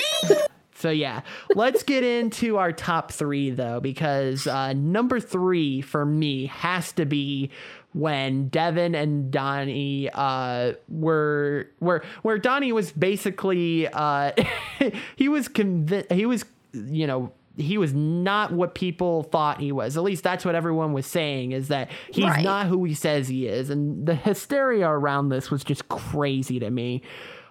so 0.74 0.90
yeah, 0.90 1.22
let's 1.54 1.84
get 1.84 2.04
into 2.04 2.58
our 2.58 2.72
top 2.72 3.12
three 3.12 3.52
though, 3.52 3.80
because 3.80 4.48
uh, 4.48 4.74
number 4.74 5.20
three 5.20 5.82
for 5.82 6.08
me 6.08 6.48
has 6.48 6.92
to 6.94 7.06
be 7.06 7.52
when 7.94 8.48
Devin 8.48 8.96
and 8.96 9.30
Donny 9.30 10.10
uh, 10.12 10.74
were 10.90 11.70
were 11.80 12.04
where 12.24 12.40
Donny 12.40 12.72
was 12.72 12.92
basically 12.92 13.88
uh, 13.90 14.32
he 15.16 15.30
was 15.30 15.48
convinced 15.48 16.12
he 16.12 16.26
was 16.26 16.46
you 16.74 17.06
know 17.06 17.32
he 17.58 17.78
was 17.78 17.94
not 17.94 18.52
what 18.52 18.76
people 18.76 19.24
thought 19.24 19.60
he 19.60 19.72
was. 19.72 19.96
At 19.98 20.04
least 20.04 20.24
that's 20.24 20.44
what 20.46 20.56
everyone 20.56 20.94
was 20.94 21.06
saying 21.06 21.52
is 21.52 21.70
that 21.70 21.90
he's 22.12 22.26
Right. 22.26 22.44
not 22.44 22.68
who 22.68 22.84
he 22.84 22.94
says 22.94 23.28
he 23.28 23.48
is. 23.48 23.70
And 23.70 24.06
the 24.06 24.16
hysteria 24.16 24.88
around 24.90 25.30
this 25.30 25.50
was 25.50 25.64
just 25.64 25.88
crazy 25.90 26.60
to 26.60 26.70
me. 26.70 27.02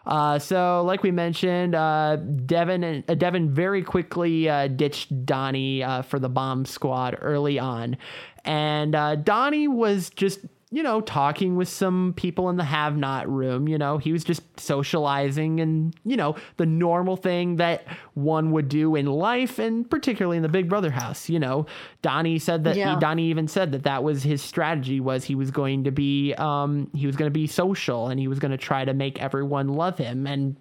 Uh, 0.07 0.39
so, 0.39 0.83
like 0.85 1.03
we 1.03 1.11
mentioned, 1.11 1.75
uh, 1.75 2.17
Devin 2.17 2.85
and 2.85 3.05
uh, 3.09 3.15
Devin 3.15 3.51
very 3.55 3.83
quickly 3.83 4.49
uh, 4.51 4.67
ditched 4.69 5.25
Donny 5.25 5.83
uh, 5.83 6.03
for 6.03 6.19
the 6.19 6.29
bomb 6.29 6.67
squad 6.67 7.17
early 7.23 7.59
on, 7.59 7.97
and 8.45 8.95
uh, 8.95 9.15
Donny 9.17 9.67
was 9.67 10.11
just 10.11 10.41
you 10.75 10.83
know 10.83 11.01
talking 11.01 11.55
with 11.55 11.69
some 11.69 12.15
people 12.17 12.51
in 12.51 12.57
the 12.57 12.65
have 12.65 12.97
not 12.97 13.31
room. 13.31 13.69
You 13.69 13.79
know, 13.79 13.97
he 13.97 14.13
was 14.13 14.25
just 14.25 14.43
socializing 14.59 15.61
and 15.61 15.95
you 16.05 16.17
know 16.17 16.35
the 16.57 16.67
normal 16.67 17.17
thing 17.17 17.57
that 17.57 17.85
one 18.15 18.51
would 18.51 18.69
do 18.69 18.97
in 18.97 19.07
life, 19.07 19.61
and 19.61 19.89
particularly 19.89 20.37
in 20.37 20.43
the 20.43 20.49
Big 20.49 20.69
Brother 20.69 20.91
house. 20.91 21.29
You 21.29 21.39
know, 21.39 21.67
Donny 22.03 22.41
said 22.41 22.65
that 22.65 22.75
Yeah. 22.75 22.99
Donny 22.99 23.27
even 23.27 23.47
said 23.47 23.71
that 23.71 23.85
that 23.85 24.03
was 24.03 24.25
his 24.25 24.43
strategy 24.43 24.99
was 24.99 25.23
he 25.23 25.37
was 25.37 25.53
going 25.53 25.85
to 25.85 25.93
be 25.93 26.35
um, 26.35 26.91
he 26.93 27.07
was 27.07 27.15
going 27.15 27.31
to 27.31 27.33
be 27.35 27.47
social 27.47 28.09
and 28.09 28.19
he 28.19 28.27
was 28.27 28.41
going 28.41 28.51
to 28.51 28.59
try 28.59 28.85
to 28.85 28.95
make 28.95 29.23
everyone 29.23 29.69
love 29.69 29.97
him 29.97 30.27
and 30.27 30.57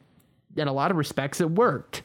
in 0.56 0.68
a 0.68 0.74
lot 0.74 0.92
of 0.92 0.98
respects 0.98 1.42
it 1.42 1.50
worked. 1.50 2.04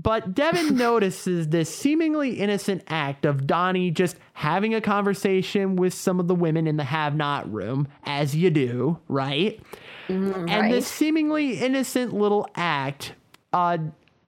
But 0.00 0.34
Devin 0.34 0.76
notices 0.76 1.48
this 1.48 1.74
seemingly 1.74 2.34
innocent 2.34 2.82
act 2.88 3.24
of 3.24 3.46
Donny 3.46 3.90
just 3.90 4.16
having 4.32 4.74
a 4.74 4.80
conversation 4.80 5.76
with 5.76 5.94
some 5.94 6.20
of 6.20 6.28
the 6.28 6.34
women 6.34 6.66
in 6.66 6.76
the 6.76 6.84
have 6.84 7.14
not 7.14 7.50
room, 7.52 7.88
as 8.04 8.34
you 8.34 8.50
do, 8.50 8.98
right? 9.08 9.60
and 10.08 10.48
right. 10.48 10.70
this 10.70 10.86
seemingly 10.86 11.58
innocent 11.58 12.12
little 12.12 12.46
act 12.54 13.14
uh, 13.52 13.78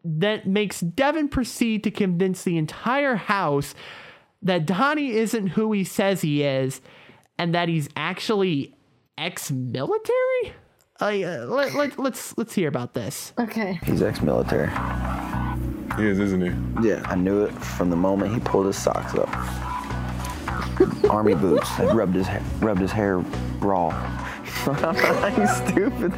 that 0.04 0.46
makes 0.46 0.80
Devin 0.80 1.28
proceed 1.28 1.84
to 1.84 1.90
convince 1.90 2.44
the 2.44 2.56
entire 2.56 3.16
house 3.16 3.74
that 4.42 4.66
Donny 4.66 5.10
isn't 5.12 5.48
who 5.48 5.72
he 5.72 5.84
says 5.84 6.20
he 6.20 6.42
is 6.42 6.80
and 7.38 7.54
that 7.54 7.68
he's 7.68 7.88
actually 7.96 8.74
ex-military. 9.18 10.54
Uh, 11.00 11.10
let, 11.46 11.74
let, 11.74 11.98
let's 11.98 12.38
let's 12.38 12.54
hear 12.54 12.68
about 12.68 12.94
this. 12.94 13.34
okay. 13.38 13.78
He's 13.84 14.00
ex-military. 14.00 14.70
He 15.96 16.06
is, 16.06 16.18
isn't 16.18 16.42
he? 16.42 16.88
Yeah, 16.88 17.02
I 17.06 17.14
knew 17.14 17.44
it 17.44 17.52
from 17.52 17.90
the 17.90 17.96
moment 17.96 18.34
he 18.34 18.40
pulled 18.40 18.66
his 18.66 18.76
socks 18.76 19.14
up. 19.14 19.28
army 21.10 21.34
boots 21.34 21.74
that 21.76 21.94
rubbed 21.94 22.14
his 22.14 22.26
ha- 22.26 22.42
rubbed 22.60 22.80
his 22.80 22.92
hair 22.92 23.18
raw. 23.60 23.90
you 25.38 25.46
stupid. 25.46 26.12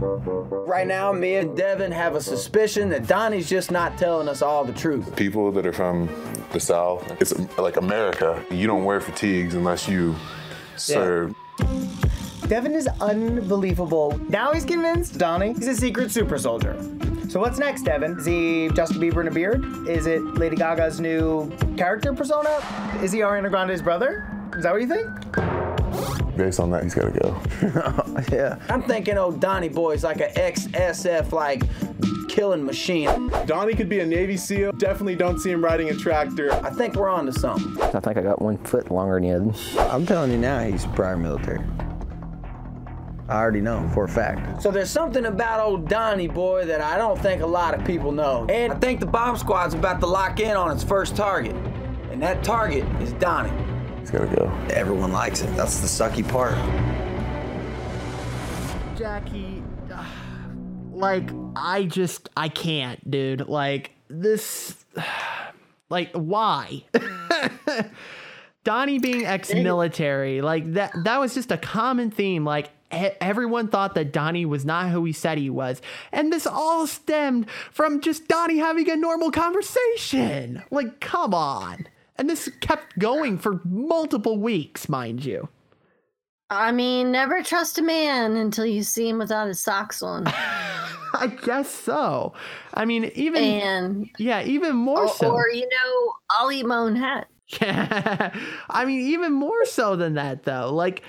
Right 0.00 0.86
now, 0.86 1.12
me 1.12 1.36
and 1.36 1.56
Devin 1.56 1.92
have 1.92 2.14
a 2.14 2.20
suspicion 2.20 2.88
that 2.90 3.06
Donny's 3.06 3.48
just 3.48 3.70
not 3.70 3.98
telling 3.98 4.28
us 4.28 4.42
all 4.42 4.64
the 4.64 4.72
truth. 4.72 5.14
People 5.16 5.50
that 5.52 5.66
are 5.66 5.72
from 5.72 6.08
the 6.52 6.60
South, 6.60 7.20
it's 7.20 7.38
like 7.58 7.76
America. 7.76 8.42
You 8.50 8.66
don't 8.66 8.84
wear 8.84 9.00
fatigues 9.00 9.54
unless 9.54 9.88
you 9.88 10.14
serve. 10.76 11.34
Devin 12.46 12.74
is 12.74 12.88
unbelievable. 13.00 14.18
Now 14.28 14.52
he's 14.52 14.64
convinced 14.64 15.18
Donny 15.18 15.50
is 15.50 15.66
a 15.68 15.74
secret 15.74 16.10
super 16.10 16.38
soldier. 16.38 16.74
So 17.30 17.38
what's 17.38 17.60
next, 17.60 17.82
Devin? 17.82 18.18
Is 18.18 18.26
he 18.26 18.70
Justin 18.74 19.00
Bieber 19.00 19.20
in 19.20 19.28
a 19.28 19.30
beard? 19.30 19.64
Is 19.86 20.08
it 20.08 20.20
Lady 20.20 20.56
Gaga's 20.56 20.98
new 20.98 21.48
character 21.76 22.12
persona? 22.12 22.58
Is 23.04 23.12
he 23.12 23.20
Ariana 23.20 23.48
Grande's 23.48 23.80
brother? 23.80 24.28
Is 24.56 24.64
that 24.64 24.72
what 24.72 24.82
you 24.82 24.88
think? 24.88 26.36
Based 26.36 26.58
on 26.58 26.72
that, 26.72 26.82
he's 26.82 26.92
got 26.92 27.14
to 27.14 27.20
go. 27.20 28.32
yeah. 28.36 28.58
I'm 28.68 28.82
thinking 28.82 29.16
old 29.16 29.38
Donny 29.38 29.68
boy's 29.68 30.02
like 30.02 30.16
an 30.16 30.30
ex-SF 30.34 31.30
like 31.30 31.62
killing 32.28 32.64
machine. 32.64 33.28
Donny 33.46 33.74
could 33.74 33.88
be 33.88 34.00
a 34.00 34.06
Navy 34.06 34.36
SEAL. 34.36 34.72
Definitely 34.72 35.14
don't 35.14 35.38
see 35.38 35.52
him 35.52 35.64
riding 35.64 35.88
a 35.90 35.94
tractor. 35.94 36.52
I 36.52 36.70
think 36.70 36.96
we're 36.96 37.08
on 37.08 37.26
to 37.26 37.32
something. 37.32 37.80
I 37.80 38.00
think 38.00 38.16
I 38.16 38.22
got 38.22 38.42
one 38.42 38.58
foot 38.64 38.90
longer 38.90 39.20
than 39.20 39.22
you. 39.22 39.54
I'm 39.78 40.04
telling 40.04 40.32
you 40.32 40.38
now, 40.38 40.64
he's 40.64 40.84
prior 40.84 41.16
military. 41.16 41.60
I 43.30 43.34
already 43.34 43.60
know 43.60 43.88
for 43.94 44.04
a 44.04 44.08
fact. 44.08 44.60
So 44.60 44.72
there's 44.72 44.90
something 44.90 45.24
about 45.24 45.60
old 45.60 45.88
Donny 45.88 46.26
boy 46.26 46.64
that 46.66 46.80
I 46.80 46.98
don't 46.98 47.16
think 47.16 47.42
a 47.42 47.46
lot 47.46 47.74
of 47.74 47.84
people 47.84 48.10
know. 48.10 48.44
And 48.48 48.72
I 48.72 48.76
think 48.76 48.98
the 48.98 49.06
bomb 49.06 49.36
squad's 49.36 49.72
about 49.72 50.00
to 50.00 50.06
lock 50.06 50.40
in 50.40 50.56
on 50.56 50.72
its 50.72 50.82
first 50.82 51.14
target. 51.14 51.54
And 52.10 52.20
that 52.22 52.42
target 52.42 52.84
is 53.00 53.12
Donny. 53.14 53.52
He's 54.00 54.10
got 54.10 54.28
to 54.28 54.36
go. 54.36 54.50
Everyone 54.70 55.12
likes 55.12 55.42
it. 55.42 55.54
That's 55.54 55.78
the 55.78 55.86
sucky 55.86 56.28
part. 56.28 56.56
Jackie, 58.98 59.62
like, 60.90 61.30
I 61.54 61.84
just, 61.84 62.30
I 62.36 62.48
can't, 62.48 63.08
dude. 63.08 63.46
Like, 63.46 63.92
this, 64.08 64.84
like, 65.88 66.10
why? 66.14 66.82
Donny 68.64 68.98
being 68.98 69.24
ex-military, 69.24 70.42
like 70.42 70.74
that 70.74 70.92
that 71.04 71.18
was 71.18 71.34
just 71.34 71.50
a 71.50 71.56
common 71.56 72.10
theme. 72.10 72.44
Like 72.44 72.70
everyone 72.90 73.68
thought 73.68 73.94
that 73.94 74.12
Donny 74.12 74.44
was 74.44 74.64
not 74.64 74.90
who 74.90 75.04
he 75.04 75.12
said 75.12 75.38
he 75.38 75.50
was. 75.50 75.80
And 76.12 76.32
this 76.32 76.46
all 76.46 76.86
stemmed 76.86 77.48
from 77.70 78.00
just 78.00 78.28
Donny 78.28 78.58
having 78.58 78.90
a 78.90 78.96
normal 78.96 79.30
conversation. 79.30 80.62
Like, 80.70 81.00
come 81.00 81.34
on. 81.34 81.86
And 82.16 82.28
this 82.28 82.50
kept 82.60 82.98
going 82.98 83.38
for 83.38 83.60
multiple 83.64 84.38
weeks, 84.38 84.88
mind 84.88 85.24
you. 85.24 85.48
I 86.50 86.72
mean, 86.72 87.12
never 87.12 87.42
trust 87.42 87.78
a 87.78 87.82
man 87.82 88.36
until 88.36 88.66
you 88.66 88.82
see 88.82 89.08
him 89.08 89.18
without 89.18 89.46
his 89.46 89.60
socks 89.60 90.02
on. 90.02 90.26
I 91.12 91.26
guess 91.44 91.70
so. 91.70 92.34
I 92.74 92.84
mean, 92.84 93.10
even 93.14 93.42
and 93.42 94.10
yeah, 94.18 94.42
even 94.42 94.76
more 94.76 95.04
or, 95.04 95.08
so. 95.08 95.30
Or 95.30 95.48
you 95.48 95.68
know, 95.68 96.12
I'll 96.30 96.50
eat 96.50 96.66
my 96.66 96.76
own 96.76 96.96
hat. 96.96 97.28
I 97.60 98.84
mean, 98.84 99.00
even 99.08 99.32
more 99.32 99.64
so 99.64 99.96
than 99.96 100.14
that, 100.14 100.44
though. 100.44 100.72
Like, 100.72 101.02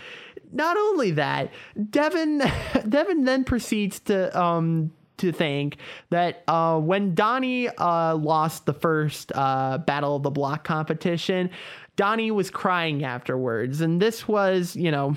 not 0.52 0.78
only 0.78 1.12
that, 1.12 1.52
Devin, 1.90 2.42
Devin 2.90 3.24
then 3.24 3.44
proceeds 3.44 4.00
to 4.02 4.38
um 4.40 4.92
to 5.18 5.32
think 5.32 5.78
that 6.10 6.44
uh, 6.48 6.80
when 6.80 7.14
Donny 7.14 7.70
uh, 7.70 8.16
lost 8.16 8.66
the 8.66 8.74
first 8.74 9.32
uh, 9.36 9.78
Battle 9.78 10.16
of 10.16 10.24
the 10.24 10.32
Block 10.32 10.64
competition, 10.64 11.52
Donny 11.96 12.32
was 12.32 12.50
crying 12.50 13.04
afterwards, 13.04 13.82
and 13.82 14.02
this 14.02 14.28
was, 14.28 14.76
you 14.76 14.90
know, 14.90 15.16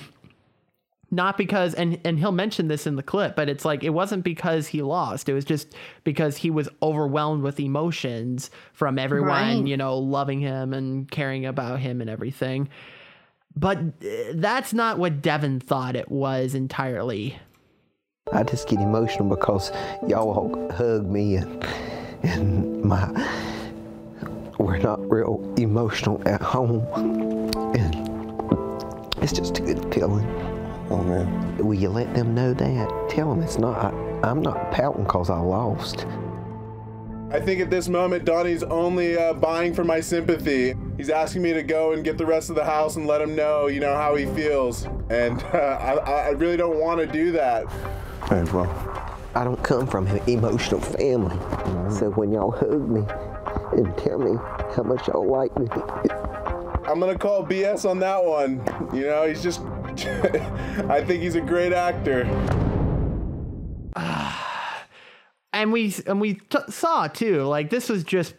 not 1.14 1.36
because 1.38 1.74
and 1.74 1.98
and 2.04 2.18
he'll 2.18 2.32
mention 2.32 2.68
this 2.68 2.86
in 2.86 2.96
the 2.96 3.02
clip 3.02 3.36
but 3.36 3.48
it's 3.48 3.64
like 3.64 3.82
it 3.84 3.90
wasn't 3.90 4.22
because 4.24 4.66
he 4.66 4.82
lost 4.82 5.28
it 5.28 5.32
was 5.34 5.44
just 5.44 5.74
because 6.04 6.36
he 6.36 6.50
was 6.50 6.68
overwhelmed 6.82 7.42
with 7.42 7.58
emotions 7.60 8.50
from 8.72 8.98
everyone 8.98 9.28
Right. 9.58 9.66
you 9.66 9.76
know 9.76 9.96
loving 9.98 10.40
him 10.40 10.72
and 10.74 11.10
caring 11.10 11.46
about 11.46 11.80
him 11.80 12.00
and 12.00 12.10
everything 12.10 12.68
but 13.56 13.78
uh, 13.78 14.32
that's 14.34 14.72
not 14.72 14.98
what 14.98 15.22
devin 15.22 15.60
thought 15.60 15.96
it 15.96 16.10
was 16.10 16.54
entirely 16.54 17.38
I 18.32 18.42
just 18.42 18.68
get 18.68 18.80
emotional 18.80 19.28
because 19.28 19.70
y'all 20.08 20.70
hug 20.72 21.06
me 21.06 21.36
and, 21.36 21.62
and 22.22 22.82
my 22.82 23.04
we're 24.58 24.78
not 24.78 24.98
real 25.10 25.52
emotional 25.58 26.22
at 26.26 26.40
home 26.40 26.86
and 27.74 27.94
it's 29.22 29.32
just 29.32 29.58
a 29.58 29.62
good 29.62 29.92
feeling. 29.94 30.24
Oh 30.94 31.02
man. 31.02 31.58
Will 31.58 31.74
you 31.74 31.88
let 31.88 32.14
them 32.14 32.36
know 32.36 32.54
that? 32.54 33.08
Tell 33.10 33.28
them 33.28 33.42
it's 33.42 33.58
not. 33.58 33.92
I'm 34.22 34.40
not 34.40 34.70
pouting 34.70 35.02
because 35.02 35.28
I 35.28 35.40
lost. 35.40 36.06
I 37.32 37.40
think 37.40 37.60
at 37.60 37.68
this 37.68 37.88
moment, 37.88 38.24
Donny's 38.24 38.62
only 38.62 39.18
uh, 39.18 39.32
buying 39.34 39.74
for 39.74 39.82
my 39.82 39.98
sympathy. 39.98 40.76
He's 40.96 41.10
asking 41.10 41.42
me 41.42 41.52
to 41.52 41.64
go 41.64 41.94
and 41.94 42.04
get 42.04 42.16
the 42.16 42.24
rest 42.24 42.48
of 42.48 42.54
the 42.54 42.64
house 42.64 42.94
and 42.94 43.08
let 43.08 43.20
him 43.20 43.34
know, 43.34 43.66
you 43.66 43.80
know, 43.80 43.96
how 43.96 44.14
he 44.14 44.26
feels. 44.26 44.84
And 45.10 45.42
uh, 45.52 45.56
I, 45.56 45.94
I 45.96 46.30
really 46.30 46.56
don't 46.56 46.78
want 46.78 47.00
to 47.00 47.06
do 47.06 47.32
that. 47.32 47.68
Hey, 48.28 48.44
well, 48.52 48.70
I 49.34 49.42
don't 49.42 49.60
come 49.64 49.88
from 49.88 50.06
an 50.06 50.22
emotional 50.28 50.80
family, 50.80 51.36
so 51.92 52.12
when 52.14 52.32
y'all 52.32 52.52
hug 52.52 52.88
me 52.88 53.02
and 53.72 53.98
tell 53.98 54.18
me 54.20 54.38
how 54.76 54.84
much 54.84 55.08
y'all 55.08 55.28
like 55.28 55.58
me, 55.58 55.66
I'm 56.86 57.00
gonna 57.00 57.18
call 57.18 57.44
BS 57.44 57.88
on 57.88 57.98
that 57.98 58.24
one. 58.24 58.62
You 58.92 59.06
know, 59.06 59.26
he's 59.26 59.42
just. 59.42 59.60
I 60.88 61.02
think 61.04 61.22
he's 61.22 61.34
a 61.36 61.40
great 61.40 61.72
actor. 61.72 62.24
and 65.52 65.72
we 65.72 65.94
and 66.06 66.20
we 66.20 66.34
t- 66.34 66.58
saw 66.68 67.06
too 67.06 67.42
like 67.44 67.70
this 67.70 67.88
was 67.88 68.02
just 68.04 68.34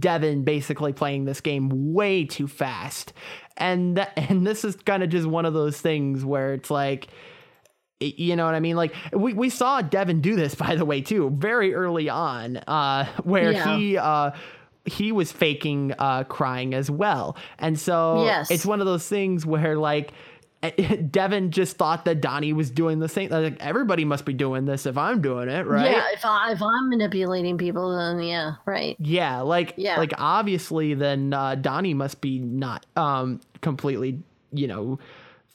Devin 0.00 0.42
basically 0.44 0.92
playing 0.92 1.24
this 1.24 1.40
game 1.40 1.92
way 1.94 2.24
too 2.24 2.48
fast 2.48 3.12
and 3.56 3.96
that, 3.96 4.12
and 4.16 4.46
this 4.46 4.64
is 4.64 4.76
kind 4.76 5.02
of 5.02 5.08
just 5.10 5.26
one 5.26 5.44
of 5.46 5.54
those 5.54 5.80
things 5.80 6.24
where 6.24 6.54
it's 6.54 6.70
like 6.70 7.06
y- 8.00 8.12
you 8.16 8.34
know 8.34 8.44
what 8.44 8.54
I 8.56 8.60
mean 8.60 8.74
like 8.76 8.92
we, 9.12 9.34
we 9.34 9.50
saw 9.50 9.80
Devin 9.82 10.20
do 10.20 10.34
this 10.34 10.54
by 10.56 10.74
the 10.74 10.84
way 10.84 11.00
too 11.00 11.30
very 11.36 11.74
early 11.74 12.08
on 12.08 12.56
uh 12.56 13.06
where 13.22 13.52
Yeah. 13.52 13.76
he 13.76 13.96
uh 13.96 14.30
he 14.84 15.12
was 15.12 15.30
faking 15.30 15.94
uh 15.98 16.24
crying 16.24 16.74
as 16.74 16.90
well 16.90 17.36
and 17.58 17.78
so 17.78 18.24
Yes. 18.24 18.50
it's 18.50 18.66
one 18.66 18.80
of 18.80 18.86
those 18.86 19.06
things 19.06 19.46
where 19.46 19.76
like 19.76 20.12
Devin 21.10 21.50
just 21.52 21.76
thought 21.76 22.04
that 22.06 22.20
Donny 22.20 22.52
was 22.52 22.70
doing 22.70 22.98
the 22.98 23.08
same. 23.08 23.30
Like 23.30 23.56
everybody 23.60 24.04
must 24.04 24.24
be 24.24 24.32
doing 24.32 24.64
this 24.64 24.86
if 24.86 24.98
I'm 24.98 25.22
doing 25.22 25.48
it, 25.48 25.66
right? 25.66 25.90
Yeah, 25.92 26.04
if 26.12 26.24
I 26.24 26.52
if 26.52 26.62
I'm 26.62 26.88
manipulating 26.88 27.58
people, 27.58 27.96
then 27.96 28.20
yeah, 28.20 28.54
right. 28.66 28.96
Yeah, 28.98 29.40
like 29.40 29.74
Yeah. 29.76 29.98
like 29.98 30.12
obviously 30.18 30.94
then 30.94 31.32
uh, 31.32 31.54
Donny 31.54 31.94
must 31.94 32.20
be 32.20 32.40
not 32.40 32.86
um 32.96 33.40
completely, 33.60 34.20
you 34.52 34.66
know, 34.66 34.98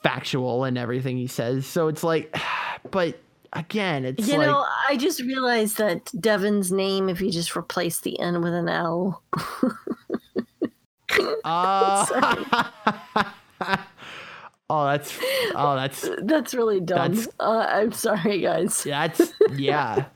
factual 0.04 0.64
in 0.66 0.78
everything 0.78 1.18
he 1.18 1.28
says. 1.28 1.66
So 1.66 1.88
it's 1.90 2.04
like 2.04 2.34
but 2.92 3.20
again, 3.52 4.06
it's 4.06 4.26
You 4.28 4.38
like 4.38 4.48
know, 4.48 4.66
I 4.88 4.96
just 4.96 5.22
realized 5.22 5.78
that 5.80 6.12
Devin's 6.20 6.72
name, 6.72 7.10
if 7.10 7.20
you 7.20 7.30
just 7.30 7.58
replace 7.58 8.00
the 8.00 8.18
N 8.20 8.42
with 8.42 8.54
an 8.54 8.70
L. 8.70 9.22
uh, 11.44 12.06
Oh, 14.70 14.86
that's 14.86 15.18
oh, 15.56 15.76
that's 15.76 16.10
That's 16.24 16.54
really 16.54 16.80
dumb. 16.80 17.14
That's- 17.14 17.28
uh, 17.40 17.66
I'm 17.70 17.92
sorry, 17.92 18.42
guys. 18.42 18.84
that's 18.84 19.34
yeah. 19.56 20.06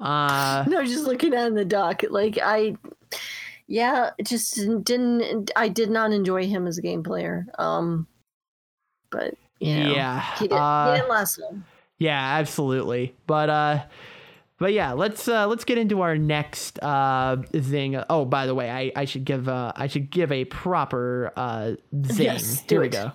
Uh 0.00 0.64
No, 0.66 0.84
just 0.84 1.04
looking 1.06 1.32
at 1.34 1.54
the 1.54 1.64
doc, 1.64 2.02
like 2.10 2.36
I, 2.42 2.74
yeah, 3.68 4.10
just 4.22 4.56
didn't. 4.84 5.50
I 5.56 5.68
did 5.68 5.88
not 5.88 6.12
enjoy 6.12 6.46
him 6.46 6.66
as 6.66 6.76
a 6.78 6.82
game 6.82 7.02
player. 7.04 7.46
Um, 7.58 8.06
but 9.10 9.34
you 9.60 9.76
know, 9.76 9.94
Yeah, 9.94 10.20
he, 10.38 10.48
did, 10.48 10.56
uh, 10.58 10.90
he 10.92 10.98
didn't 10.98 11.10
last 11.10 11.38
long. 11.38 11.64
Yeah, 11.98 12.20
absolutely. 12.38 13.14
But 13.28 13.48
uh 13.48 13.82
but 14.58 14.72
yeah, 14.72 14.92
let's 14.92 15.28
uh 15.28 15.46
let's 15.46 15.64
get 15.64 15.78
into 15.78 16.00
our 16.02 16.18
next 16.18 16.82
uh 16.82 17.36
zing. 17.58 17.96
Oh, 18.10 18.24
by 18.24 18.46
the 18.46 18.54
way, 18.54 18.68
I 18.70 18.92
I 19.00 19.04
should 19.04 19.24
give 19.24 19.48
uh 19.48 19.72
I 19.76 19.86
should 19.86 20.10
give 20.10 20.32
a 20.32 20.44
proper 20.44 21.32
uh 21.36 21.74
zing. 22.04 22.26
Yes, 22.26 22.64
Here 22.68 22.80
we 22.80 22.88
it. 22.88 22.92
go. 22.92 23.12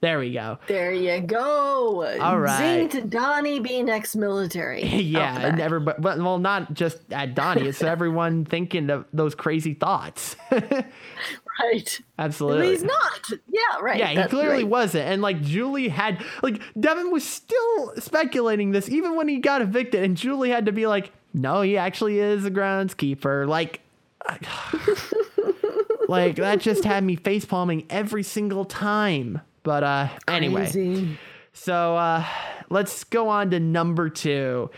There 0.00 0.20
we 0.20 0.32
go. 0.32 0.58
There 0.68 0.92
you 0.92 1.20
go. 1.20 2.06
All 2.20 2.38
right. 2.38 2.58
Zing 2.58 2.88
to 2.90 3.00
Donny 3.00 3.58
being 3.58 3.88
ex-military. 3.90 4.84
yeah, 4.86 5.48
and 5.48 5.60
everybody 5.60 6.00
but 6.00 6.18
well 6.18 6.38
not 6.38 6.72
just 6.72 6.98
at 7.12 7.34
Donny, 7.34 7.62
it's 7.62 7.82
everyone 7.82 8.44
thinking 8.44 8.90
of 8.90 9.06
those 9.12 9.34
crazy 9.34 9.74
thoughts. 9.74 10.36
right. 10.52 12.00
Absolutely. 12.16 12.58
But 12.58 12.70
he's 12.70 12.84
not. 12.84 13.30
Yeah, 13.48 13.60
right. 13.80 13.98
Yeah, 13.98 14.08
he 14.08 14.16
That's 14.16 14.30
clearly 14.30 14.62
right. 14.62 14.68
wasn't. 14.68 15.08
And 15.08 15.20
like 15.20 15.42
Julie 15.42 15.88
had 15.88 16.24
like 16.44 16.62
Devin 16.78 17.10
was 17.10 17.24
still 17.24 17.92
speculating 17.98 18.70
this 18.70 18.88
even 18.88 19.16
when 19.16 19.26
he 19.26 19.38
got 19.38 19.62
evicted, 19.62 20.04
and 20.04 20.16
Julie 20.16 20.50
had 20.50 20.66
to 20.66 20.72
be 20.72 20.86
like, 20.86 21.10
no, 21.34 21.62
he 21.62 21.76
actually 21.76 22.20
is 22.20 22.44
a 22.44 22.52
groundskeeper. 22.52 23.48
Like 23.48 23.80
like 26.08 26.36
that 26.36 26.60
just 26.60 26.84
had 26.84 27.02
me 27.02 27.16
face 27.16 27.44
palming 27.44 27.84
every 27.90 28.22
single 28.22 28.64
time. 28.64 29.40
But 29.68 29.84
uh 29.84 30.08
anyway. 30.26 30.62
Crazy. 30.62 31.18
So 31.52 31.94
uh 31.94 32.24
let's 32.70 33.04
go 33.04 33.28
on 33.28 33.50
to 33.50 33.60
number 33.60 34.08
2. 34.08 34.70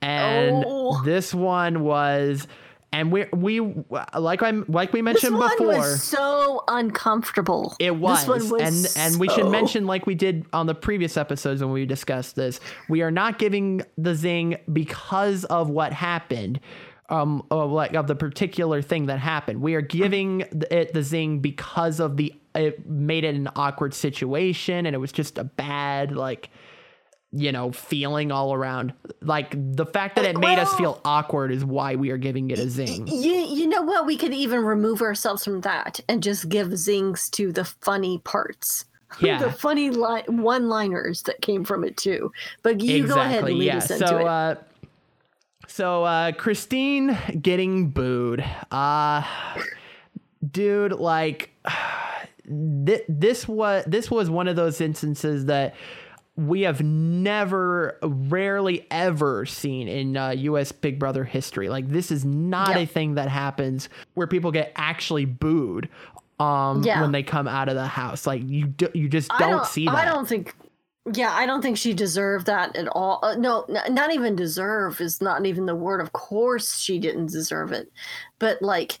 And 0.00 0.64
Oh. 0.66 1.02
this 1.04 1.34
one 1.34 1.82
was 1.82 2.48
and 2.90 3.12
we 3.12 3.26
we 3.34 3.60
like 4.18 4.42
I 4.42 4.50
like 4.66 4.94
we 4.94 5.02
mentioned 5.02 5.36
one 5.36 5.50
before 5.58 5.66
was 5.66 6.02
so 6.02 6.64
uncomfortable. 6.68 7.76
it 7.78 7.94
was, 7.96 8.20
This 8.20 8.28
one 8.50 8.62
was 8.62 8.96
and 8.96 9.12
and 9.12 9.20
we 9.20 9.28
should 9.28 9.50
mention, 9.50 9.86
like 9.86 10.06
we 10.06 10.14
did 10.14 10.46
on 10.54 10.64
the 10.66 10.74
previous 10.74 11.18
episodes 11.18 11.62
when 11.62 11.70
we 11.72 11.84
discussed 11.84 12.34
this, 12.34 12.60
we 12.88 13.02
are 13.02 13.10
not 13.10 13.38
giving 13.38 13.82
the 13.98 14.14
zing 14.14 14.56
because 14.72 15.44
of 15.44 15.68
what 15.68 15.92
happened, 15.92 16.58
um, 17.10 17.44
of 17.50 17.70
like 17.70 17.94
of 17.94 18.06
the 18.06 18.16
particular 18.16 18.80
thing 18.82 19.06
that 19.06 19.18
happened. 19.20 19.60
We 19.60 19.74
are 19.74 19.82
giving 19.82 20.40
it 20.70 20.94
the 20.94 21.02
zing 21.02 21.40
because 21.40 22.00
of 22.00 22.16
the 22.16 22.32
it 22.54 22.86
made 22.86 23.24
it 23.24 23.34
an 23.34 23.48
awkward 23.56 23.94
situation, 23.94 24.86
and 24.86 24.94
it 24.94 24.98
was 24.98 25.12
just 25.12 25.38
a 25.38 25.44
bad 25.44 26.12
like. 26.12 26.50
You 27.32 27.52
know, 27.52 27.70
feeling 27.70 28.32
all 28.32 28.52
around. 28.52 28.92
Like 29.22 29.54
the 29.56 29.86
fact 29.86 30.16
that 30.16 30.24
it 30.24 30.36
made 30.36 30.58
us 30.58 30.74
feel 30.74 31.00
awkward 31.04 31.52
is 31.52 31.64
why 31.64 31.94
we 31.94 32.10
are 32.10 32.16
giving 32.16 32.50
it 32.50 32.58
a 32.58 32.68
zing. 32.68 33.06
You, 33.06 33.32
you 33.32 33.68
know 33.68 33.82
what? 33.82 34.04
We 34.04 34.16
could 34.16 34.34
even 34.34 34.64
remove 34.64 35.00
ourselves 35.00 35.44
from 35.44 35.60
that 35.60 36.00
and 36.08 36.24
just 36.24 36.48
give 36.48 36.76
zings 36.76 37.30
to 37.30 37.52
the 37.52 37.64
funny 37.64 38.18
parts. 38.18 38.86
Yeah. 39.20 39.38
the 39.38 39.52
funny 39.52 39.90
li- 39.90 40.24
one 40.28 40.68
liners 40.68 41.22
that 41.22 41.40
came 41.40 41.64
from 41.64 41.84
it 41.84 41.96
too. 41.96 42.32
But 42.62 42.80
you 42.80 43.06
go 43.06 43.20
ahead 43.20 43.44
and 43.44 43.58
lead 43.58 43.66
yeah. 43.66 43.76
us 43.78 43.90
into 43.90 44.06
so, 44.06 44.18
it. 44.18 44.26
Uh, 44.26 44.54
so 45.66 46.04
uh, 46.04 46.32
Christine 46.32 47.16
getting 47.40 47.90
booed. 47.90 48.44
Uh, 48.70 49.22
dude, 50.48 50.92
like 50.92 51.50
th- 52.86 53.04
this 53.08 53.46
was 53.48 53.84
this 53.86 54.10
was 54.10 54.28
one 54.30 54.48
of 54.48 54.56
those 54.56 54.80
instances 54.80 55.46
that 55.46 55.74
we 56.36 56.62
have 56.62 56.80
never, 56.82 57.98
rarely 58.02 58.86
ever 58.90 59.44
seen 59.44 59.88
in 59.88 60.16
uh, 60.16 60.30
U.S. 60.30 60.72
Big 60.72 60.98
Brother 60.98 61.24
history. 61.24 61.68
Like 61.68 61.88
this 61.88 62.10
is 62.10 62.24
not 62.24 62.76
a 62.76 62.86
thing 62.86 63.16
that 63.16 63.28
happens 63.28 63.88
where 64.14 64.26
people 64.26 64.50
get 64.50 64.72
actually 64.76 65.24
booed. 65.26 65.88
Um, 66.38 66.82
Yeah. 66.82 67.02
when 67.02 67.12
they 67.12 67.22
come 67.22 67.46
out 67.46 67.68
of 67.68 67.74
the 67.74 67.86
house, 67.86 68.26
like 68.26 68.40
you, 68.46 68.64
do, 68.66 68.88
you 68.94 69.10
just 69.10 69.30
I 69.30 69.40
don't, 69.40 69.66
see 69.66 69.84
that. 69.84 69.94
I 69.94 70.04
don't 70.06 70.26
think. 70.26 70.54
Yeah, 71.12 71.30
I 71.34 71.44
don't 71.44 71.60
think 71.60 71.76
she 71.76 71.92
deserved 71.92 72.46
that 72.46 72.74
at 72.76 72.88
all. 72.88 73.18
Uh, 73.22 73.34
no, 73.34 73.64
n- 73.64 73.92
not 73.94 74.14
even 74.14 74.36
deserve 74.36 75.00
is 75.02 75.20
not 75.20 75.44
even 75.44 75.66
the 75.66 75.74
word. 75.74 76.00
Of 76.00 76.12
course, 76.12 76.78
she 76.78 76.98
didn't 76.98 77.26
deserve 77.26 77.72
it, 77.72 77.92
but 78.38 78.62
like, 78.62 78.98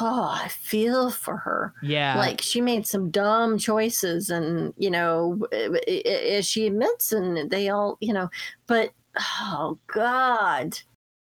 oh, 0.00 0.30
I 0.42 0.48
feel 0.48 1.10
for 1.10 1.36
her. 1.38 1.72
Yeah. 1.82 2.16
like 2.18 2.40
she 2.40 2.60
made 2.60 2.86
some 2.86 3.10
dumb 3.10 3.58
choices, 3.58 4.30
and 4.30 4.72
you 4.76 4.90
know, 4.90 5.38
i- 5.52 5.68
i- 5.88 6.02
i- 6.06 6.08
as 6.36 6.46
she 6.48 6.66
admits, 6.66 7.12
and 7.12 7.50
they 7.50 7.68
all, 7.68 7.98
you 8.00 8.12
know, 8.12 8.28
but 8.66 8.90
oh 9.40 9.78
god. 9.92 10.78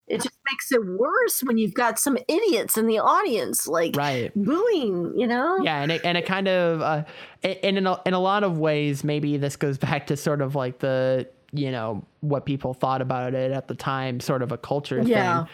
It 0.08 0.16
just 0.20 0.36
makes 0.50 0.70
it 0.72 0.84
worse 0.84 1.40
when 1.42 1.56
you've 1.56 1.72
got 1.74 1.98
some 1.98 2.18
idiots 2.28 2.76
in 2.76 2.86
the 2.86 2.98
audience, 2.98 3.66
like 3.66 3.96
Right. 3.96 4.30
booing. 4.34 5.14
You 5.16 5.26
know, 5.26 5.58
yeah 5.62 5.80
and 5.82 5.90
it, 5.92 6.02
and 6.04 6.18
it 6.18 6.26
kind 6.26 6.48
of 6.48 6.82
uh 6.82 7.04
and 7.42 7.78
in 7.78 7.86
a, 7.86 7.98
in 8.04 8.12
a 8.12 8.18
lot 8.18 8.44
of 8.44 8.58
ways 8.58 9.04
maybe 9.04 9.36
this 9.38 9.56
goes 9.56 9.78
back 9.88 10.08
to 10.08 10.16
sort 10.16 10.42
of 10.42 10.54
like 10.54 10.80
the 10.80 11.28
you 11.52 11.70
know 11.70 12.04
what 12.20 12.44
people 12.46 12.74
thought 12.74 13.00
about 13.00 13.32
it 13.34 13.52
at 13.52 13.68
the 13.68 13.74
time 13.74 14.20
sort 14.20 14.42
of 14.42 14.52
a 14.52 14.58
culture 14.58 15.00
Yeah. 15.02 15.44
thing 15.44 15.52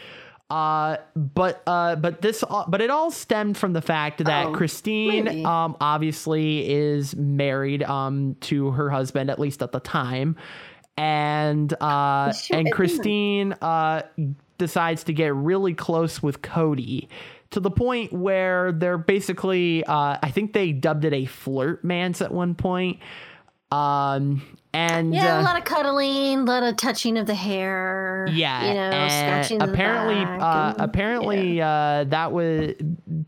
uh 0.51 0.97
but 1.15 1.63
uh 1.67 1.95
but 1.97 2.23
this 2.23 2.43
all- 2.43 2.65
but 2.69 2.81
it 2.81 2.89
all 2.91 3.11
stemmed 3.11 3.57
from 3.57 3.75
the 3.75 3.83
fact 3.83 4.25
that 4.25 4.47
Oh, 4.47 4.53
christine 4.53 5.45
um 5.47 5.77
obviously 5.81 6.69
is 6.71 7.15
married 7.17 7.83
um 7.83 8.35
to 8.43 8.71
her 8.71 8.89
husband 8.89 9.31
at 9.31 9.39
least 9.39 9.63
at 9.63 9.73
the 9.73 9.81
time. 9.81 10.37
And 10.97 11.73
uh 11.83 12.33
Sure, 12.33 12.59
and 12.59 12.73
christine 12.73 13.53
uh 13.61 14.03
decides 14.59 15.05
to 15.05 15.13
get 15.13 15.35
really 15.35 15.75
close 15.75 16.23
with 16.23 16.43
cody 16.43 17.09
to 17.51 17.61
the 17.61 17.71
point 17.71 18.13
where 18.13 18.73
they're 18.73 18.99
basically 18.99 19.85
uh 19.85 20.17
i 20.23 20.31
think 20.31 20.53
they 20.55 20.73
dubbed 20.73 21.05
it 21.05 21.13
a 21.13 21.27
flirt 21.27 21.85
manse 21.85 22.21
at 22.21 22.33
one 22.33 22.55
point 22.55 22.99
um 23.71 24.43
and 24.75 25.15
Yeah, 25.15 25.39
uh, 25.39 25.41
a 25.41 25.45
lot 25.45 25.57
of 25.59 25.65
cuddling, 25.65 26.41
a 26.41 26.43
lot 26.45 26.63
of 26.63 26.77
touching 26.77 27.17
of 27.17 27.27
the 27.27 27.35
hair. 27.35 28.27
yeah, 28.31 28.69
you 28.69 28.75
know, 28.75 29.09
scratching. 29.09 29.63
apparently, 29.63 30.17
uh, 30.23 30.69
and- 30.73 30.81
apparently, 30.81 31.61
uh, 31.61 32.05
that 32.05 32.33
was 32.33 32.75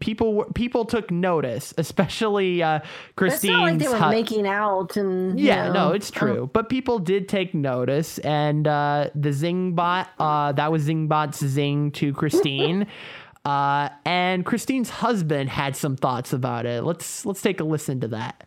people. 0.00 0.44
People 0.54 0.84
took 0.84 1.10
notice, 1.10 1.72
especially 1.78 2.62
uh, 2.62 2.80
But 3.16 3.32
it's 3.32 3.42
not 3.44 3.62
like 3.62 3.78
they 3.78 3.88
were 3.88 3.96
hu- 3.96 4.10
making 4.10 4.46
out 4.46 4.96
and. 4.98 5.40
you 5.40 5.46
yeah, 5.46 5.68
know, 5.68 5.72
no, 5.88 5.92
it's 5.92 6.10
true. 6.10 6.50
But 6.52 6.68
people 6.68 6.98
did 6.98 7.26
take 7.28 7.54
notice, 7.54 8.18
and 8.18 8.68
uh, 8.68 9.08
the 9.14 9.30
Zingbot, 9.30 10.08
uh, 10.18 10.52
that 10.52 10.70
was 10.70 10.86
Zingbot's 10.86 11.38
zing 11.44 11.90
to 11.92 12.12
Christine. 12.12 12.86
Uh, 13.42 13.88
and 14.04 14.44
Christine's 14.44 14.90
husband 14.90 15.48
had 15.48 15.74
some 15.74 15.96
thoughts 15.96 16.34
about 16.34 16.66
it. 16.66 16.84
Let's 16.84 17.24
let's 17.24 17.40
take 17.40 17.58
a 17.58 17.64
listen 17.64 17.98
to 18.00 18.08
that. 18.08 18.46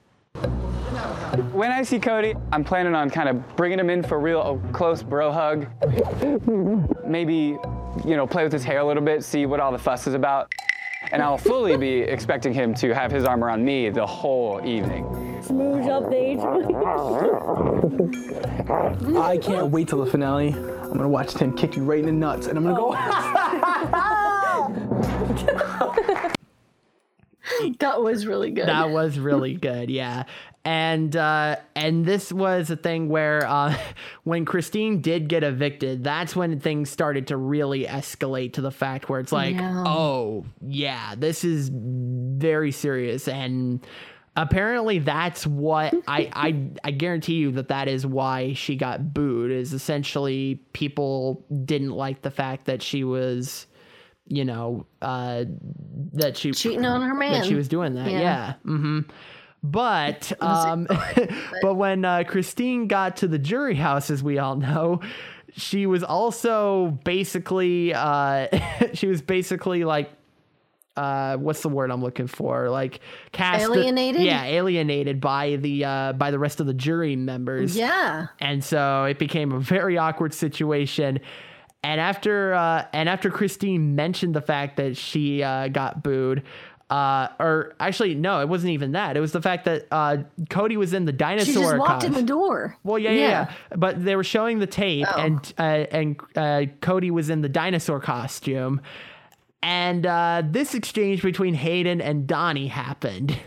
When 1.52 1.72
I 1.72 1.82
see 1.82 2.00
Cody, 2.00 2.36
I'm 2.52 2.64
planning 2.64 2.94
on 2.94 3.10
kind 3.10 3.28
of 3.28 3.56
bringing 3.56 3.80
him 3.80 3.90
in 3.90 4.04
for 4.04 4.18
a 4.18 4.20
real 4.20 4.62
close 4.72 5.02
bro 5.02 5.32
hug. 5.32 5.66
Maybe, 7.08 7.58
you 8.06 8.16
know, 8.16 8.28
play 8.28 8.44
with 8.44 8.54
his 8.54 8.64
hair 8.64 8.80
a 8.80 8.86
little 8.86 9.02
bit, 9.02 9.24
see 9.24 9.48
what 9.48 9.60
all 9.60 9.72
the 9.72 9.80
fuss 9.80 10.06
is 10.06 10.14
about. 10.14 10.54
And 11.12 11.24
I'll 11.24 11.38
fully 11.40 11.76
be 11.76 12.02
expecting 12.02 12.54
him 12.54 12.76
to 12.76 12.94
have 12.94 13.12
his 13.12 13.24
arm 13.24 13.44
around 13.44 13.66
me 13.66 13.90
the 13.90 14.06
whole 14.06 14.62
evening. 14.64 15.42
Smooth 15.42 15.86
update. 15.86 16.40
I 19.18 19.38
can't 19.40 19.72
wait 19.72 19.88
till 19.88 20.04
the 20.04 20.10
finale. 20.10 20.50
I'm 20.50 20.94
gonna 20.94 21.10
watch 21.10 21.34
Tim 21.34 21.56
kick 21.56 21.76
you 21.76 21.84
right 21.84 22.00
in 22.00 22.06
the 22.06 22.12
nuts, 22.12 22.46
and 22.48 22.58
I'm 22.58 22.64
gonna 22.64 22.76
go. 22.76 22.96
Oh. 26.06 26.30
that 27.80 28.02
was 28.02 28.26
really 28.26 28.52
good. 28.52 28.68
That 28.68 28.90
was 28.90 29.20
really 29.20 29.54
good, 29.56 29.90
yeah. 29.90 30.24
And 30.66 31.14
uh, 31.16 31.58
and 31.76 32.06
this 32.06 32.32
was 32.32 32.70
a 32.70 32.78
thing 32.78 33.10
where 33.10 33.46
uh, 33.46 33.78
when 34.24 34.46
Christine 34.46 35.02
did 35.02 35.28
get 35.28 35.44
evicted, 35.44 36.04
that's 36.04 36.36
when 36.36 36.60
things 36.60 36.90
started 36.90 37.28
to 37.28 37.38
really 37.38 37.86
escalate 37.86 38.54
to 38.54 38.62
the 38.62 38.72
fact 38.72 39.10
where 39.10 39.20
it's 39.20 39.34
like, 39.34 39.56
Yeah. 39.56 39.84
oh 39.86 40.46
yeah, 40.62 41.16
this 41.18 41.44
is 41.44 41.70
very 41.74 42.72
serious, 42.72 43.28
and 43.28 43.86
apparently 44.38 45.00
that's 45.00 45.46
what 45.46 45.94
I 46.08 46.30
I 46.34 46.70
I 46.86 46.92
guarantee 46.92 47.36
you 47.36 47.52
that 47.52 47.68
that 47.68 47.90
is 47.90 48.06
why 48.06 48.54
she 48.54 48.78
got 48.78 49.14
booed. 49.14 49.52
Is 49.52 49.74
essentially 49.74 50.62
people 50.72 51.46
didn't 51.66 51.92
like 51.92 52.22
the 52.22 52.32
fact 52.32 52.66
that 52.68 52.82
she 52.82 53.04
was. 53.04 53.68
You 54.28 54.46
know, 54.46 54.86
uh, 55.02 55.46
that 56.14 56.38
she 56.38 56.52
Cheating 56.52 56.86
on 56.86 57.02
her 57.02 57.20
That 57.20 57.46
she 57.46 57.56
was 57.56 57.68
doing 57.68 57.96
that, 57.96 58.10
Yeah. 58.10 58.20
yeah. 58.20 58.54
hmm 58.64 59.00
But 59.62 60.32
um, 60.42 60.88
but 61.62 61.76
when 61.76 62.06
uh, 62.06 62.24
Christine 62.26 62.88
got 62.88 63.18
to 63.18 63.28
the 63.28 63.40
jury 63.40 63.76
house, 63.76 64.10
as 64.10 64.24
we 64.24 64.40
all 64.40 64.56
know, 64.56 65.02
she 65.56 65.86
was 65.86 66.04
also 66.04 67.00
basically 67.04 67.94
uh, 67.94 68.48
she 68.94 69.08
was 69.08 69.22
basically 69.22 69.84
like 69.84 70.10
uh, 70.96 71.38
what's 71.38 71.62
the 71.62 71.70
word 71.70 71.90
I'm 71.92 72.04
looking 72.04 72.28
for? 72.28 72.70
Like 72.70 73.00
cast 73.32 73.64
Alienated? 73.64 74.22
yeah, 74.22 74.46
alienated 74.46 75.20
by 75.20 75.56
the 75.56 75.86
uh, 75.86 76.14
by 76.14 76.32
the 76.32 76.40
rest 76.40 76.60
of 76.60 76.68
the 76.68 76.74
jury 76.74 77.16
members. 77.16 77.76
Yeah. 77.76 78.28
And 78.40 78.64
so 78.64 79.06
it 79.06 79.18
became 79.20 79.52
a 79.52 79.60
very 79.60 79.98
awkward 79.98 80.34
situation. 80.34 81.20
And 81.84 82.00
after 82.00 82.54
uh, 82.54 82.86
and 82.94 83.10
after 83.10 83.30
Christine 83.30 83.96
mentioned 83.96 84.34
the 84.34 84.42
fact 84.42 84.78
that 84.78 84.96
she 84.96 85.44
uh, 85.44 85.68
got 85.68 86.02
booed, 86.02 86.44
uh, 86.90 87.28
or 87.40 87.74
actually 87.80 88.16
no, 88.16 88.40
it 88.40 88.48
wasn't 88.48 88.72
even 88.72 88.94
that. 88.94 89.18
It 89.18 89.20
was 89.20 89.34
the 89.34 89.42
fact 89.42 89.66
that 89.66 89.88
uh, 89.92 90.18
Cody 90.50 90.78
was 90.78 90.94
in 90.94 91.04
the 91.04 91.12
dinosaur. 91.12 91.54
She 91.54 91.60
just 91.60 91.78
walked 91.78 92.04
in 92.06 92.12
costume. 92.12 92.14
the 92.14 92.24
door. 92.24 92.78
Well, 92.84 92.98
yeah, 93.00 93.12
yeah, 93.12 93.28
yeah. 93.28 93.54
But 93.76 94.04
they 94.04 94.16
were 94.16 94.24
showing 94.24 94.60
the 94.60 94.68
tape, 94.68 95.08
Oh. 95.10 95.20
and 95.22 95.54
uh, 95.58 95.62
and 95.62 96.20
uh, 96.38 96.66
Cody 96.80 97.12
was 97.12 97.30
in 97.30 97.42
the 97.42 97.50
dinosaur 97.50 98.00
costume, 98.00 98.80
and 99.62 100.06
uh, 100.06 100.44
this 100.46 100.74
exchange 100.76 101.22
between 101.22 101.54
Hayden 101.54 102.00
and 102.00 102.26
Donny 102.28 102.68
happened. 102.68 103.38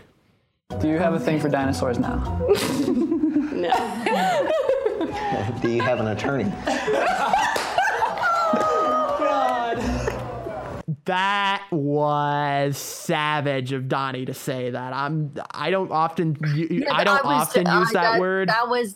Do 0.79 0.89
you 0.89 0.99
have 0.99 1.13
a 1.15 1.19
thing 1.19 1.39
for 1.39 1.49
dinosaurs 1.49 1.97
now? 1.97 2.39
No. 3.57 3.71
Do 5.63 5.69
you 5.71 5.81
have 5.81 5.99
an 5.99 6.07
attorney? 6.09 6.51
That 11.07 11.63
was 11.71 12.77
savage 12.77 13.71
of 13.71 13.87
Donny 13.87 14.25
to 14.25 14.33
say 14.33 14.69
that. 14.69 14.93
I'm. 14.93 15.33
I 15.51 15.69
don't 15.71 15.91
often. 15.91 16.37
u- 16.55 16.85
I 16.91 17.03
don't 17.03 17.15
That 17.15 17.25
was- 17.25 17.47
often 17.49 17.67
uh, 17.67 17.79
use 17.79 17.91
that, 17.91 18.19
word. 18.19 18.49
That 18.49 18.69
was 18.69 18.95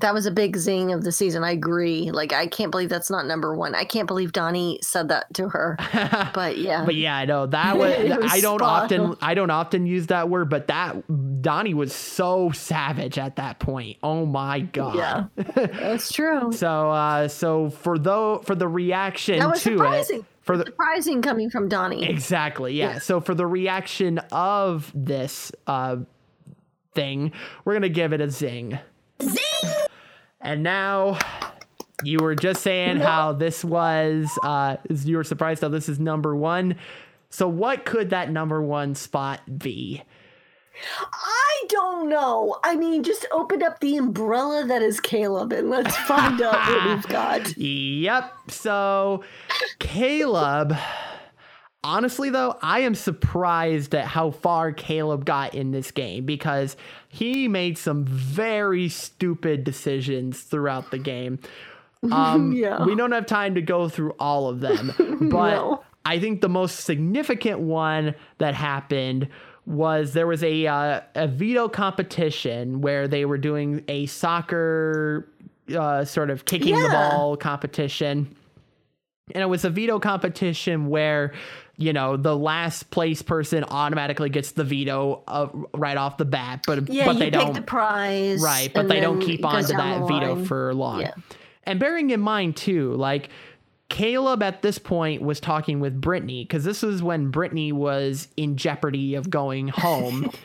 That 0.00 0.12
was 0.14 0.26
a 0.26 0.30
big 0.32 0.56
zing 0.56 0.92
of 0.92 1.04
the 1.04 1.12
season. 1.12 1.44
I 1.44 1.52
agree. 1.52 2.10
Like, 2.10 2.32
I 2.32 2.48
can't 2.48 2.70
believe 2.72 2.88
that's 2.88 3.10
not 3.10 3.26
number 3.26 3.54
one. 3.54 3.76
I 3.76 3.84
can't 3.84 4.08
believe 4.08 4.32
Donny 4.32 4.80
said 4.82 5.08
that 5.08 5.32
to 5.34 5.48
her. 5.50 5.76
But 6.34 6.58
yeah. 6.58 6.84
But 6.84 6.96
yeah, 6.96 7.16
I 7.16 7.26
know 7.26 7.46
that 7.46 7.76
was, 7.78 7.96
was 8.18 8.32
I 8.32 8.40
don't 8.40 8.58
spot 8.58 8.84
often. 8.84 9.16
I 9.20 9.34
don't 9.34 9.50
often 9.50 9.86
use 9.86 10.08
that 10.08 10.28
word, 10.28 10.50
but 10.50 10.66
that 10.66 10.96
Donny 11.42 11.74
was 11.74 11.92
so 11.92 12.50
savage 12.50 13.18
at 13.18 13.36
that 13.36 13.60
point. 13.60 13.98
Oh 14.02 14.26
my 14.26 14.60
god. 14.60 14.96
Yeah. 14.96 15.24
That's 15.54 16.10
true. 16.12 16.50
So 16.52 16.90
uh 16.90 17.28
so 17.28 17.70
for 17.70 17.98
though 17.98 18.38
for 18.44 18.54
the 18.56 18.66
reaction 18.66 19.38
That 19.38 19.50
was 19.50 19.62
to 19.62 19.70
surprising. 19.76 20.20
it 20.20 20.24
for 20.44 20.56
the 20.56 20.66
Surprising 20.66 21.22
coming 21.22 21.50
from 21.50 21.68
Donny. 21.68 22.08
Exactly. 22.08 22.74
Yeah. 22.74 22.92
Yeah. 22.92 22.98
So 22.98 23.20
for 23.20 23.34
the 23.34 23.46
reaction 23.46 24.18
of 24.30 24.92
this 24.94 25.50
uh 25.66 25.96
thing, 26.94 27.32
we're 27.64 27.74
gonna 27.74 27.88
give 27.88 28.12
it 28.12 28.20
a 28.20 28.30
zing. 28.30 28.78
Zing. 29.20 29.72
And 30.40 30.62
now 30.62 31.18
you 32.02 32.18
were 32.20 32.34
just 32.34 32.62
saying 32.62 32.98
how 32.98 33.32
this 33.32 33.64
was 33.64 34.30
uh 34.42 34.76
you 34.88 35.16
were 35.16 35.24
surprised 35.24 35.62
how 35.62 35.68
this 35.68 35.88
is 35.88 35.98
number 35.98 36.36
one. 36.36 36.76
So 37.30 37.48
what 37.48 37.84
could 37.84 38.10
that 38.10 38.30
number 38.30 38.62
one 38.62 38.94
spot 38.94 39.58
be? 39.58 40.02
I 41.12 41.64
don't 41.68 42.08
know. 42.08 42.56
I 42.64 42.76
mean, 42.76 43.02
just 43.02 43.26
open 43.32 43.62
up 43.62 43.80
the 43.80 43.96
umbrella 43.96 44.66
that 44.66 44.82
is 44.82 45.00
Caleb 45.00 45.52
and 45.52 45.70
let's 45.70 45.96
find 45.96 46.40
out 46.42 46.54
what 46.68 46.88
we've 46.96 47.06
got. 47.08 47.56
Yep. 47.56 48.32
So 48.48 49.22
Caleb 49.78 50.76
honestly 51.84 52.30
though, 52.30 52.58
I 52.62 52.80
am 52.80 52.94
surprised 52.94 53.94
at 53.94 54.06
how 54.06 54.30
far 54.30 54.72
Caleb 54.72 55.24
got 55.26 55.54
in 55.54 55.70
this 55.70 55.90
game 55.90 56.24
because 56.24 56.76
he 57.08 57.46
made 57.46 57.78
some 57.78 58.04
very 58.06 58.88
stupid 58.88 59.62
decisions 59.64 60.40
throughout 60.40 60.90
the 60.90 60.98
game. 60.98 61.38
Um, 62.12 62.52
Yeah. 62.52 62.84
We 62.84 62.94
don't 62.96 63.12
have 63.12 63.24
time 63.24 63.54
to 63.54 63.62
go 63.62 63.88
through 63.88 64.10
all 64.18 64.50
of 64.50 64.60
them, 64.60 64.92
but 65.30 65.54
No. 65.54 65.82
I 66.04 66.18
think 66.18 66.42
the 66.42 66.50
most 66.50 66.80
significant 66.80 67.60
one 67.60 68.14
that 68.36 68.52
happened 68.54 69.28
was 69.66 70.12
there 70.12 70.26
was 70.26 70.42
a 70.42 70.66
uh, 70.66 71.00
a 71.14 71.26
veto 71.26 71.68
competition 71.68 72.80
where 72.80 73.08
they 73.08 73.24
were 73.24 73.38
doing 73.38 73.82
a 73.88 74.06
soccer 74.06 75.28
uh, 75.74 76.04
sort 76.04 76.30
of 76.30 76.44
kicking 76.44 76.74
the 76.74 76.88
ball 76.90 77.36
competition 77.36 78.34
and 79.34 79.42
it 79.42 79.46
was 79.46 79.64
a 79.64 79.70
veto 79.70 79.98
competition 79.98 80.88
where 80.88 81.32
you 81.78 81.94
know 81.94 82.18
the 82.18 82.36
last 82.36 82.90
place 82.90 83.22
person 83.22 83.64
automatically 83.64 84.28
gets 84.28 84.52
the 84.52 84.64
veto 84.64 85.22
uh, 85.26 85.48
right 85.72 85.96
off 85.96 86.18
the 86.18 86.26
bat 86.26 86.62
but 86.66 86.86
Yeah, 86.90 87.06
but 87.06 87.18
they 87.18 87.30
don't 87.30 87.54
the 87.54 87.62
prize. 87.62 88.42
right 88.42 88.70
but 88.74 88.88
they 88.88 89.00
don't 89.00 89.20
keep 89.20 89.44
on 89.46 89.62
to 89.64 89.72
that 89.72 90.06
veto 90.06 90.44
for 90.44 90.74
long 90.74 91.00
Yeah. 91.00 91.14
and 91.62 91.80
bearing 91.80 92.10
in 92.10 92.20
mind 92.20 92.56
too 92.56 92.92
like 92.96 93.30
caleb 93.94 94.42
at 94.42 94.62
this 94.62 94.78
point 94.78 95.22
was 95.22 95.40
talking 95.40 95.80
with 95.80 96.00
brittany 96.00 96.44
because 96.44 96.64
this 96.64 96.82
was 96.82 97.02
when 97.02 97.30
brittany 97.30 97.72
was 97.72 98.28
in 98.36 98.56
jeopardy 98.56 99.14
of 99.14 99.30
going 99.30 99.68
home 99.68 100.30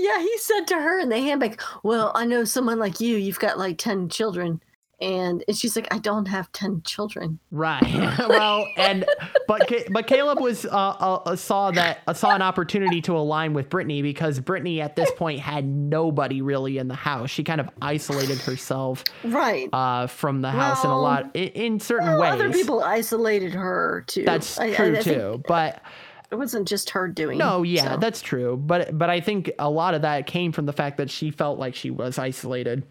Yeah, 0.00 0.18
he 0.18 0.38
said 0.38 0.66
to 0.68 0.76
her 0.76 0.98
in 0.98 1.10
the 1.10 1.18
handbag, 1.18 1.60
Well, 1.82 2.10
I 2.14 2.24
know 2.24 2.44
someone 2.44 2.78
like 2.78 3.00
you, 3.00 3.16
you've 3.16 3.38
got 3.38 3.58
like 3.58 3.76
10 3.76 4.08
children. 4.08 4.60
And, 5.00 5.42
and 5.48 5.56
she's 5.56 5.76
like, 5.76 5.88
I 5.92 5.98
don't 5.98 6.26
have 6.26 6.52
10 6.52 6.82
children. 6.84 7.38
Right. 7.50 7.82
well, 8.28 8.66
and 8.76 9.04
but 9.48 9.72
but 9.90 10.06
Caleb 10.06 10.40
was 10.40 10.66
uh, 10.66 10.68
uh, 10.70 11.36
saw 11.36 11.70
that 11.70 12.00
uh, 12.06 12.12
saw 12.12 12.34
an 12.34 12.42
opportunity 12.42 13.00
to 13.02 13.16
align 13.16 13.54
with 13.54 13.68
Brittany 13.70 14.02
because 14.02 14.38
Brittany 14.40 14.80
at 14.80 14.96
this 14.96 15.10
point 15.12 15.40
had 15.40 15.64
nobody 15.66 16.42
really 16.42 16.76
in 16.78 16.88
the 16.88 16.94
house. 16.94 17.30
She 17.30 17.42
kind 17.44 17.60
of 17.60 17.70
isolated 17.80 18.38
herself 18.40 19.04
Right. 19.24 19.68
uh, 19.72 20.06
from 20.06 20.42
the 20.42 20.50
house 20.50 20.84
in 20.84 20.90
a 20.90 21.00
lot 21.00 21.30
in, 21.34 21.48
in 21.48 21.80
certain 21.80 22.08
Well, 22.08 22.20
ways. 22.20 22.32
other 22.34 22.52
people 22.52 22.82
isolated 22.82 23.54
her 23.54 24.04
too. 24.06 24.24
That's 24.24 24.58
I- 24.60 24.66
I- 24.66 24.74
true 24.74 24.86
I 24.98 25.00
think 25.02 25.04
too. 25.04 25.42
But 25.48 25.82
It 26.30 26.34
wasn't 26.36 26.68
just 26.68 26.90
her 26.90 27.08
doing 27.08 27.38
no, 27.38 27.62
yeah, 27.62 27.94
so. 27.94 27.96
that's 27.96 28.20
true. 28.22 28.56
But 28.56 28.96
but 28.96 29.08
I 29.10 29.20
think 29.20 29.50
a 29.58 29.68
lot 29.70 29.94
of 29.94 30.02
that 30.02 30.26
came 30.26 30.52
from 30.52 30.66
the 30.66 30.72
fact 30.72 30.98
that 30.98 31.10
she 31.10 31.30
felt 31.30 31.58
like 31.58 31.74
she 31.74 31.90
was 31.90 32.18
isolated. 32.18 32.84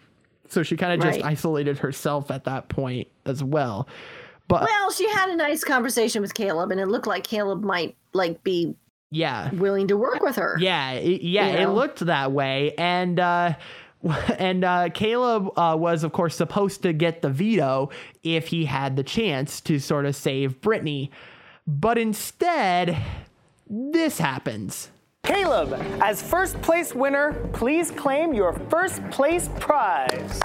So 0.49 0.63
she 0.63 0.75
kind 0.75 0.93
of 0.93 0.99
just 0.99 1.21
Right. 1.21 1.31
isolated 1.31 1.77
herself 1.79 2.31
at 2.31 2.43
that 2.45 2.69
point 2.69 3.07
as 3.25 3.43
well. 3.43 3.87
But 4.47 4.63
Well, 4.63 4.91
she 4.91 5.07
had 5.09 5.29
a 5.29 5.35
nice 5.35 5.63
conversation 5.63 6.21
with 6.21 6.33
Caleb, 6.33 6.71
and 6.71 6.79
it 6.79 6.87
looked 6.87 7.07
like 7.07 7.23
Caleb 7.23 7.63
might 7.63 7.95
like 8.13 8.43
be 8.43 8.75
yeah. 9.11 9.53
willing 9.53 9.87
to 9.89 9.97
work 9.97 10.21
with 10.21 10.37
her. 10.37 10.57
Yeah, 10.59 10.93
it, 10.93 11.21
yeah, 11.21 11.51
You 11.51 11.69
it 11.69 11.73
looked 11.73 11.99
that 11.99 12.31
way, 12.31 12.73
and 12.77 13.19
uh, 13.19 13.53
and 14.37 14.63
uh, 14.63 14.89
Caleb 14.93 15.57
uh, 15.57 15.75
was, 15.77 16.03
of 16.03 16.13
course, 16.13 16.35
supposed 16.35 16.81
to 16.83 16.93
get 16.93 17.21
the 17.21 17.29
veto 17.29 17.89
if 18.23 18.47
he 18.47 18.65
had 18.65 18.95
the 18.95 19.03
chance 19.03 19.61
to 19.61 19.77
sort 19.77 20.05
of 20.05 20.15
save 20.15 20.61
Brittany, 20.61 21.11
but 21.67 21.97
instead, 21.97 22.97
this 23.69 24.17
happens. 24.17 24.89
Caleb, 25.23 25.73
as 26.01 26.21
first 26.21 26.61
place 26.61 26.95
winner, 26.95 27.33
please 27.53 27.91
claim 27.91 28.33
your 28.33 28.53
first 28.69 29.07
place 29.09 29.49
prize. 29.59 30.39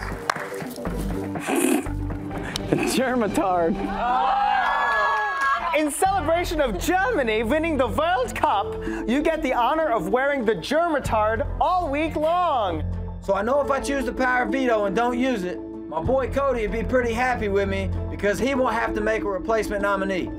The 2.70 2.92
Germatard. 2.94 3.74
In 5.78 5.90
celebration 5.90 6.60
of 6.60 6.78
Germany 6.78 7.42
winning 7.42 7.76
the 7.76 7.86
World 7.86 8.34
Cup, 8.34 8.74
you 9.08 9.22
get 9.22 9.42
the 9.42 9.52
honor 9.52 9.88
of 9.88 10.08
wearing 10.08 10.44
the 10.44 10.54
Germatard 10.54 11.42
all 11.60 11.90
week 11.90 12.16
long. 12.16 12.82
So 13.22 13.34
I 13.34 13.42
know 13.42 13.60
if 13.60 13.70
I 13.70 13.80
choose 13.80 14.04
the 14.04 14.12
power 14.12 14.46
veto 14.46 14.84
and 14.84 14.94
don't 14.94 15.18
use 15.18 15.44
it, 15.44 15.58
my 15.88 16.02
boy 16.02 16.30
Cody 16.30 16.62
would 16.62 16.72
be 16.72 16.82
pretty 16.82 17.12
happy 17.12 17.48
with 17.48 17.68
me 17.68 17.90
because 18.10 18.38
he 18.38 18.54
won't 18.54 18.74
have 18.74 18.94
to 18.94 19.00
make 19.00 19.22
a 19.22 19.30
replacement 19.30 19.82
nominee. 19.82 20.30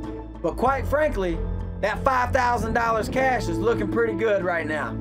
But 0.41 0.55
quite 0.57 0.85
frankly, 0.87 1.37
that 1.85 2.03
$5,000 2.03 3.13
cash 3.13 3.47
is 3.47 3.59
looking 3.59 3.91
pretty 3.91 4.13
good 4.13 4.43
right 4.43 4.65
now. 4.65 4.97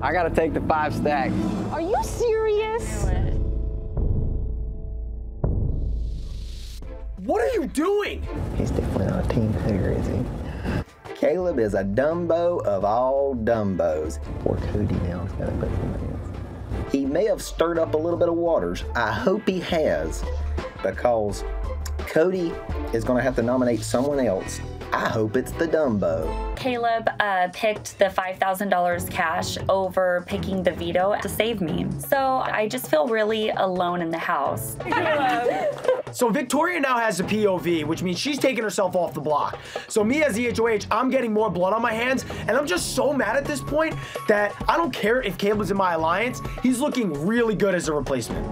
I 0.00 0.14
gotta 0.14 0.30
take 0.30 0.54
the 0.54 0.62
five 0.62 0.94
stack. 0.94 1.30
Are 1.72 1.82
you 1.82 2.02
serious? 2.02 3.04
What 7.18 7.42
are 7.42 7.52
you 7.52 7.66
doing? 7.66 8.26
He's 8.56 8.70
definitely 8.70 9.08
not 9.08 9.26
a 9.26 9.28
team 9.28 9.52
player, 9.52 9.92
is 9.92 10.06
he? 10.06 11.14
Caleb 11.16 11.58
is 11.58 11.74
a 11.74 11.84
Dumbo 11.84 12.64
of 12.64 12.82
all 12.82 13.34
Dumbos. 13.34 14.22
Poor 14.38 14.56
Cody 14.72 14.94
now 15.00 15.20
has 15.20 15.32
got 15.32 15.46
to 15.50 15.52
put 15.52 15.68
somebody 15.68 16.04
else. 16.06 16.90
He 16.90 17.04
may 17.04 17.26
have 17.26 17.42
stirred 17.42 17.78
up 17.78 17.92
a 17.92 17.98
little 17.98 18.18
bit 18.18 18.30
of 18.30 18.36
waters. 18.36 18.84
I 18.94 19.12
hope 19.12 19.46
he 19.46 19.60
has, 19.60 20.24
because 20.82 21.44
Cody 21.98 22.54
is 22.94 23.04
going 23.04 23.18
to 23.18 23.22
have 23.22 23.36
to 23.36 23.42
nominate 23.42 23.82
someone 23.82 24.18
else. 24.18 24.60
I 24.92 25.08
hope 25.08 25.36
it's 25.36 25.52
the 25.52 25.66
Dumbo. 25.66 26.56
Caleb 26.56 27.08
uh, 27.20 27.48
picked 27.52 27.98
the 27.98 28.06
$5,000 28.06 29.10
cash 29.10 29.56
over 29.68 30.24
picking 30.26 30.62
the 30.62 30.72
veto 30.72 31.16
to 31.20 31.28
save 31.28 31.60
me. 31.60 31.86
So 32.08 32.16
I 32.16 32.68
just 32.68 32.90
feel 32.90 33.06
really 33.06 33.50
alone 33.50 34.02
in 34.02 34.10
the 34.10 34.18
house. 34.18 34.76
So 36.12 36.28
Victoria 36.28 36.80
now 36.80 36.98
has 36.98 37.20
a 37.20 37.22
POV, 37.22 37.84
which 37.84 38.02
means 38.02 38.18
she's 38.18 38.36
taking 38.38 38.64
herself 38.64 38.96
off 38.96 39.14
the 39.14 39.20
block. 39.20 39.60
So 39.86 40.02
me 40.02 40.24
as 40.24 40.34
the 40.34 40.50
HOH, 40.50 40.86
I'm 40.90 41.08
getting 41.08 41.32
more 41.32 41.48
blood 41.50 41.72
on 41.72 41.80
my 41.80 41.92
hands, 41.92 42.24
and 42.48 42.50
I'm 42.50 42.66
just 42.66 42.96
so 42.96 43.12
mad 43.12 43.36
at 43.36 43.44
this 43.44 43.60
point 43.60 43.94
that 44.26 44.52
I 44.68 44.76
don't 44.76 44.92
care 44.92 45.22
if 45.22 45.38
Caleb's 45.38 45.70
in 45.70 45.76
my 45.76 45.94
alliance. 45.94 46.40
He's 46.64 46.80
looking 46.80 47.12
really 47.26 47.54
good 47.54 47.76
as 47.76 47.86
a 47.88 47.92
replacement. 47.92 48.44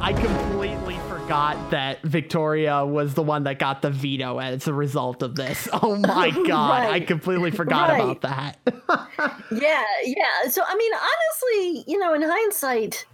I 0.00 0.12
completely 0.12 0.83
forgot 1.28 1.70
that 1.70 2.02
Victoria 2.02 2.84
was 2.84 3.14
the 3.14 3.22
one 3.22 3.44
that 3.44 3.58
got 3.58 3.80
the 3.80 3.88
veto 3.90 4.38
as 4.40 4.68
a 4.68 4.74
result 4.74 5.22
of 5.22 5.34
this. 5.36 5.66
Oh 5.82 5.96
my 5.96 6.30
god, 6.46 6.90
I 6.90 7.00
completely 7.00 7.50
forgot 7.50 7.88
Right. 7.90 8.02
about 8.02 8.20
that. 8.22 8.58
Yeah, 9.50 9.82
yeah. 10.04 10.48
So 10.50 10.62
I 10.66 10.76
mean, 10.76 10.92
honestly, 10.92 11.84
you 11.92 11.98
know, 11.98 12.12
in 12.14 12.20
hindsight, 12.22 13.06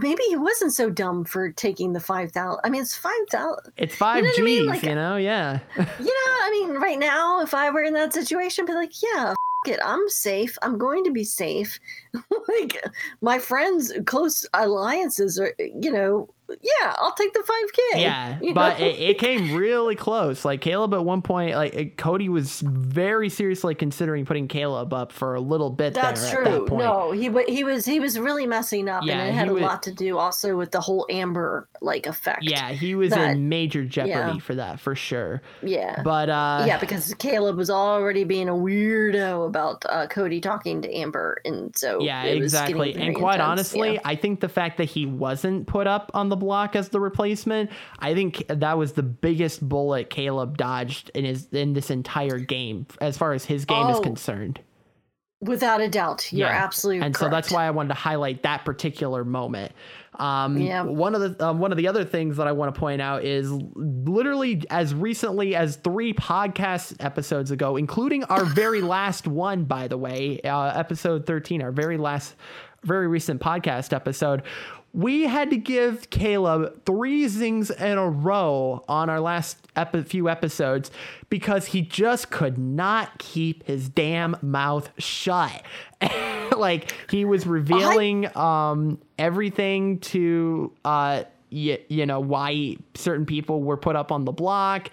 maybe 0.00 0.22
he 0.28 0.36
wasn't 0.36 0.72
so 0.72 0.88
dumb 0.90 1.24
for 1.26 1.50
taking 1.52 1.92
the 1.92 2.00
five 2.00 2.32
thousand. 2.32 2.60
I 2.64 2.70
mean, 2.70 2.80
it's 2.82 2.96
five 2.96 3.12
thousand. 3.30 3.72
It's 3.76 3.94
five 3.94 4.18
You 4.18 4.22
know 4.22 4.28
what 4.30 4.38
I 4.40 4.42
mean? 4.44 4.66
Like- 4.66 4.82
you 4.82 4.94
know? 4.94 5.16
Yeah. 5.16 5.60
You 5.76 5.82
know, 5.84 6.32
I 6.42 6.48
mean, 6.52 6.76
right 6.80 6.98
now, 6.98 7.42
if 7.42 7.52
I 7.54 7.68
were 7.70 7.82
in 7.82 7.92
that 7.94 8.14
situation, 8.14 8.64
I'd 8.64 8.68
be 8.68 8.72
like, 8.74 8.92
yeah, 9.02 9.30
f- 9.32 9.72
it, 9.72 9.80
I'm 9.84 10.08
safe. 10.08 10.56
I'm 10.62 10.78
going 10.78 11.04
to 11.04 11.10
be 11.10 11.24
safe. 11.24 11.78
like 12.48 12.82
my 13.20 13.38
friends, 13.38 13.92
close 14.06 14.46
alliances 14.54 15.38
are, 15.38 15.52
you 15.58 15.92
know, 15.92 16.28
yeah, 16.62 16.94
I'll 16.98 17.14
take 17.14 17.32
the 17.32 17.42
five 17.46 17.72
k. 17.72 18.02
Yeah, 18.02 18.38
You 18.42 18.54
but 18.54 18.80
it, 18.80 18.98
it 18.98 19.18
came 19.18 19.54
really 19.54 19.94
close. 19.96 20.44
Like 20.44 20.60
Caleb 20.60 20.94
at 20.94 21.04
one 21.04 21.22
point, 21.22 21.54
like 21.54 21.96
Cody 21.96 22.28
was 22.28 22.60
very 22.60 23.28
seriously 23.28 23.74
considering 23.74 24.24
putting 24.24 24.48
Caleb 24.48 24.92
up 24.92 25.12
for 25.12 25.34
a 25.34 25.40
little 25.40 25.70
bit 25.70 25.94
That's 25.94 26.30
true. 26.30 26.44
at 26.44 26.50
that 26.52 26.66
point. 26.66 26.82
No, 26.84 27.12
he 27.12 27.30
he 27.52 27.64
was 27.64 27.84
he 27.84 28.00
was 28.00 28.18
really 28.18 28.46
messing 28.46 28.88
up, 28.88 29.04
Yeah, 29.04 29.18
and 29.20 29.28
it 29.28 29.32
had 29.32 29.48
a 29.48 29.52
was- 29.54 29.62
lot 29.62 29.82
to 29.84 29.92
do 29.92 30.18
also 30.18 30.56
with 30.56 30.70
the 30.70 30.80
whole 30.80 31.06
Amber 31.10 31.68
like 31.80 32.06
effect. 32.06 32.42
Yeah, 32.42 32.70
he 32.72 32.94
was 32.94 33.10
that- 33.10 33.32
in 33.32 33.48
major 33.48 33.84
jeopardy 33.84 34.10
yeah. 34.34 34.38
for 34.38 34.54
that 34.54 34.80
for 34.80 34.94
sure. 34.94 35.42
Yeah. 35.62 36.02
But 36.02 36.28
uh 36.28 36.64
yeah, 36.66 36.78
because 36.78 37.14
Caleb 37.14 37.56
was 37.56 37.70
already 37.70 38.24
being 38.24 38.48
a 38.48 38.52
weirdo 38.52 39.46
about 39.46 39.84
uh, 39.88 40.06
Cody 40.06 40.40
talking 40.40 40.82
to 40.82 40.92
Amber, 40.94 41.40
and 41.44 41.76
so 41.76 42.00
Yeah, 42.00 42.24
it 42.24 42.40
was 42.40 42.52
exactly. 42.54 42.94
And 42.94 43.14
quite 43.14 43.34
intense, 43.34 43.48
honestly, 43.50 43.94
yeah. 43.94 44.00
I 44.04 44.14
think 44.16 44.40
the 44.40 44.48
fact 44.48 44.78
that 44.78 44.84
he 44.90 45.06
wasn't 45.06 45.66
put 45.66 45.86
up 45.86 46.10
on 46.14 46.28
the 46.28 46.36
block 46.40 46.74
as 46.74 46.88
the 46.88 46.98
replacement, 46.98 47.70
I 48.00 48.14
think 48.14 48.44
that 48.48 48.76
was 48.76 48.94
the 48.94 49.04
biggest 49.04 49.66
bullet 49.68 50.10
Caleb 50.10 50.56
dodged 50.56 51.12
in 51.14 51.24
his 51.24 51.46
in 51.52 51.74
this 51.74 51.90
entire 51.90 52.38
game 52.40 52.86
as 53.00 53.16
far 53.16 53.32
as 53.32 53.44
his 53.44 53.64
game 53.64 53.86
is 53.90 53.98
Oh, 53.98 54.02
concerned. 54.02 54.58
without 55.40 55.80
a 55.80 55.88
doubt, 55.88 56.32
you're 56.32 56.48
absolutely 56.48 57.04
and 57.04 57.14
correct. 57.14 57.30
so 57.30 57.34
that's 57.34 57.50
why 57.52 57.66
I 57.66 57.70
wanted 57.70 57.88
to 57.90 57.94
highlight 57.94 58.42
that 58.42 58.64
particular 58.64 59.24
moment. 59.24 59.72
Um, 60.18 60.58
Yeah. 60.58 60.82
One 60.82 61.14
of 61.14 61.20
the 61.38 61.46
um, 61.46 61.60
one 61.60 61.70
of 61.72 61.78
the 61.78 61.88
other 61.88 62.04
things 62.04 62.36
that 62.36 62.46
I 62.46 62.52
want 62.52 62.74
to 62.74 62.78
point 62.78 63.00
out 63.00 63.24
is 63.24 63.50
literally 63.50 64.62
as 64.68 64.92
recently 64.94 65.54
as 65.54 65.76
three 65.76 66.12
podcast 66.12 66.96
episodes 67.02 67.50
ago, 67.52 67.76
including 67.76 68.24
our 68.24 68.44
very 68.62 68.82
last 68.82 69.26
one, 69.26 69.64
by 69.64 69.88
the 69.88 69.96
way, 69.96 70.40
uh, 70.44 70.72
episode 70.78 71.24
thirteen, 71.26 71.62
our 71.62 71.72
very 71.72 71.96
last, 71.96 72.34
very 72.82 73.06
recent 73.08 73.40
podcast 73.40 73.94
episode. 73.94 74.42
We 74.92 75.22
had 75.22 75.50
to 75.50 75.56
give 75.56 76.10
Caleb 76.10 76.84
three 76.84 77.28
zings 77.28 77.70
in 77.70 77.96
a 77.96 78.08
row 78.10 78.84
on 78.88 79.08
our 79.08 79.20
last 79.20 79.56
epi- 79.76 80.02
few 80.02 80.28
episodes 80.28 80.90
because 81.28 81.66
he 81.66 81.80
just 81.82 82.30
could 82.30 82.58
not 82.58 83.18
keep 83.18 83.64
his 83.66 83.88
damn 83.88 84.36
mouth 84.42 84.90
shut. 84.98 85.62
like 86.56 86.92
he 87.10 87.24
was 87.24 87.46
revealing 87.46 88.36
um, 88.36 88.98
everything 89.18 90.00
to 90.00 90.72
uh, 90.84 91.22
y- 91.52 91.80
you 91.88 92.06
know 92.06 92.18
why 92.18 92.76
certain 92.94 93.26
people 93.26 93.62
were 93.62 93.76
put 93.76 93.94
up 93.94 94.10
on 94.10 94.24
the 94.24 94.32
block. 94.32 94.90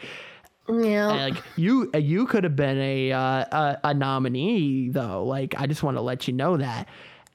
Yeah. 0.69 1.07
Like 1.07 1.43
you, 1.55 1.89
you 1.97 2.27
could 2.27 2.43
have 2.43 2.55
been 2.55 2.77
a, 2.77 3.11
uh, 3.13 3.19
a 3.51 3.77
a 3.85 3.93
nominee 3.93 4.89
though. 4.89 5.23
Like 5.23 5.55
I 5.57 5.65
just 5.65 5.81
want 5.81 5.97
to 5.97 6.01
let 6.01 6.27
you 6.27 6.33
know 6.33 6.57
that. 6.57 6.87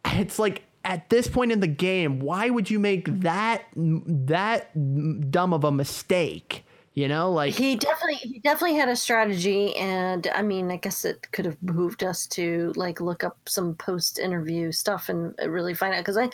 It's 0.04 0.38
like 0.38 0.62
at 0.84 1.08
this 1.10 1.28
point 1.28 1.52
in 1.52 1.60
the 1.60 1.66
game, 1.66 2.20
why 2.20 2.50
would 2.50 2.70
you 2.70 2.78
make 2.78 3.20
that 3.20 3.64
that 3.74 5.30
dumb 5.30 5.52
of 5.52 5.64
a 5.64 5.72
mistake? 5.72 6.64
You 6.94 7.08
know, 7.08 7.32
like 7.32 7.54
he 7.54 7.76
definitely 7.76 8.16
he 8.16 8.38
definitely 8.40 8.76
had 8.76 8.90
a 8.90 8.96
strategy 8.96 9.74
and 9.76 10.26
i 10.34 10.42
mean 10.42 10.70
i 10.70 10.76
guess 10.76 11.06
it 11.06 11.26
could 11.32 11.46
have 11.46 11.56
behooved 11.64 12.04
us 12.04 12.26
to 12.26 12.72
like 12.76 13.00
look 13.00 13.24
up 13.24 13.38
some 13.48 13.74
post 13.76 14.18
interview 14.18 14.70
stuff 14.72 15.08
and 15.08 15.34
really 15.46 15.72
find 15.72 15.94
out 15.94 16.00
because 16.00 16.18
i 16.18 16.28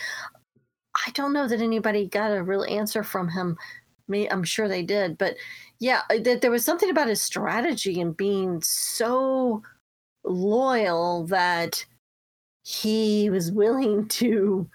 i 1.06 1.10
don't 1.12 1.32
know 1.32 1.46
that 1.46 1.60
anybody 1.60 2.08
got 2.08 2.32
a 2.32 2.42
real 2.42 2.64
answer 2.64 3.04
from 3.04 3.28
him 3.28 3.56
me 4.08 4.28
i'm 4.30 4.42
sure 4.42 4.66
they 4.66 4.82
did 4.82 5.16
but 5.16 5.36
yeah 5.78 6.00
uh, 6.10 6.18
that 6.18 6.40
there 6.40 6.50
was 6.50 6.64
something 6.64 6.90
about 6.90 7.06
his 7.06 7.20
strategy 7.20 8.00
and 8.00 8.16
being 8.16 8.60
so 8.62 9.62
loyal 10.24 11.24
that 11.26 11.84
he 12.68 13.30
was 13.30 13.50
willing 13.50 14.06
to 14.08 14.68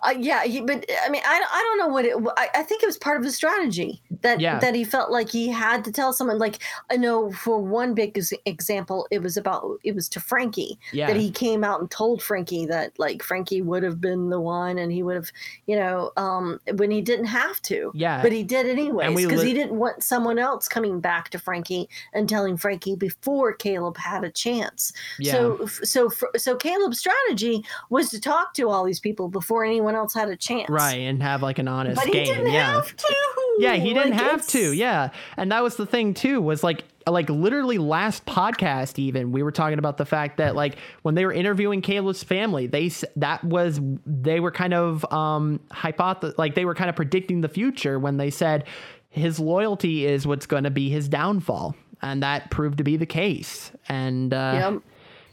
uh, 0.00 0.14
yeah, 0.18 0.44
he, 0.44 0.60
but 0.60 0.84
I 1.04 1.10
mean, 1.10 1.22
I, 1.24 1.40
I 1.48 1.62
don't 1.62 1.78
know 1.78 1.92
what 1.92 2.04
it. 2.04 2.16
I, 2.36 2.48
I 2.56 2.62
think 2.64 2.82
it 2.82 2.86
was 2.86 2.96
part 2.96 3.18
of 3.18 3.22
the 3.22 3.30
strategy 3.30 4.02
that 4.22 4.40
Yeah. 4.40 4.58
that 4.58 4.74
he 4.74 4.84
felt 4.84 5.10
like 5.10 5.28
he 5.30 5.48
had 5.48 5.84
to 5.84 5.92
tell 5.92 6.12
someone. 6.12 6.38
Like 6.38 6.58
I 6.90 6.96
know 6.96 7.30
for 7.32 7.60
one 7.60 7.94
big 7.94 8.18
example, 8.46 9.06
it 9.10 9.22
was 9.22 9.36
about 9.36 9.78
it 9.84 9.94
was 9.94 10.08
to 10.10 10.20
Frankie 10.20 10.78
Yeah. 10.92 11.06
that 11.08 11.16
he 11.16 11.30
came 11.30 11.64
out 11.64 11.80
and 11.80 11.90
told 11.90 12.22
Frankie 12.22 12.66
that 12.66 12.98
like 12.98 13.22
Frankie 13.22 13.62
would 13.62 13.82
have 13.82 14.00
been 14.00 14.30
the 14.30 14.40
one, 14.40 14.78
and 14.78 14.92
he 14.92 15.02
would 15.02 15.16
have, 15.16 15.30
you 15.66 15.76
know, 15.76 16.12
um, 16.16 16.60
when 16.74 16.90
he 16.90 17.00
didn't 17.00 17.26
have 17.26 17.60
to. 17.62 17.90
Yeah. 17.94 18.22
but 18.22 18.32
he 18.32 18.42
did 18.42 18.66
anyways 18.66 19.14
we 19.14 19.26
because 19.26 19.42
he 19.42 19.52
didn't 19.54 19.78
want 19.78 20.02
someone 20.02 20.38
else 20.38 20.68
coming 20.68 21.00
back 21.00 21.28
to 21.30 21.38
Frankie 21.38 21.88
and 22.12 22.28
telling 22.28 22.56
Frankie 22.56 22.96
before 22.96 23.52
Caleb 23.52 23.96
had 23.96 24.24
a 24.24 24.30
chance. 24.30 24.92
yeah. 25.18 25.32
So 25.32 25.66
so 25.66 26.10
so 26.36 26.56
Caleb's 26.56 26.98
strategy 26.98 27.64
was 27.90 28.10
to 28.10 28.20
talk 28.20 28.54
to 28.54 28.68
all 28.68 28.84
these 28.84 29.00
people 29.00 29.28
before 29.28 29.64
anyone 29.64 29.94
else 29.94 30.14
had 30.14 30.28
a 30.28 30.36
chance. 30.36 30.68
right 30.70 31.00
and 31.00 31.22
have 31.22 31.42
like 31.42 31.58
an 31.58 31.68
honest 31.68 31.96
But 31.96 32.06
he 32.06 32.12
game. 32.12 32.26
didn't 32.26 32.52
yeah. 32.52 32.72
have 32.74 32.96
to. 32.96 33.14
Yeah, 33.62 33.74
he 33.74 33.94
didn't 33.94 34.10
Like, 34.12 34.20
have 34.20 34.46
to. 34.48 34.72
Yeah. 34.72 35.10
And 35.36 35.50
that 35.52 35.62
was 35.62 35.76
the 35.76 35.86
thing 35.86 36.14
too 36.14 36.40
was 36.40 36.62
like 36.62 36.84
like 37.06 37.28
literally 37.28 37.78
last 37.78 38.24
podcast 38.26 38.96
even 38.98 39.32
we 39.32 39.42
were 39.42 39.50
talking 39.50 39.78
about 39.80 39.96
the 39.96 40.04
fact 40.04 40.36
that 40.36 40.54
like 40.54 40.76
when 41.02 41.16
they 41.16 41.24
were 41.26 41.32
interviewing 41.32 41.82
Caleb's 41.82 42.22
family, 42.22 42.66
they 42.68 42.90
that 43.16 43.42
was 43.42 43.80
they 44.06 44.38
were 44.40 44.52
kind 44.52 44.72
of 44.74 45.04
um 45.12 45.58
hypoth 45.72 46.36
like 46.38 46.54
they 46.54 46.64
were 46.64 46.74
kind 46.74 46.88
of 46.90 46.96
predicting 46.96 47.40
the 47.40 47.48
future 47.48 47.98
when 47.98 48.18
they 48.18 48.30
said 48.30 48.64
his 49.10 49.38
loyalty 49.40 50.06
is 50.06 50.26
what's 50.26 50.46
going 50.46 50.64
to 50.64 50.70
be 50.70 50.88
his 50.90 51.08
downfall. 51.08 51.74
And 52.00 52.22
that 52.22 52.50
proved 52.50 52.78
to 52.78 52.84
be 52.84 52.96
the 52.96 53.06
case. 53.06 53.70
And 53.88 54.32
uh 54.32 54.70
Yep. 54.72 54.82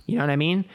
you 0.07 0.15
know 0.17 0.23
what 0.23 0.29
I 0.31 0.35
mean? 0.35 0.65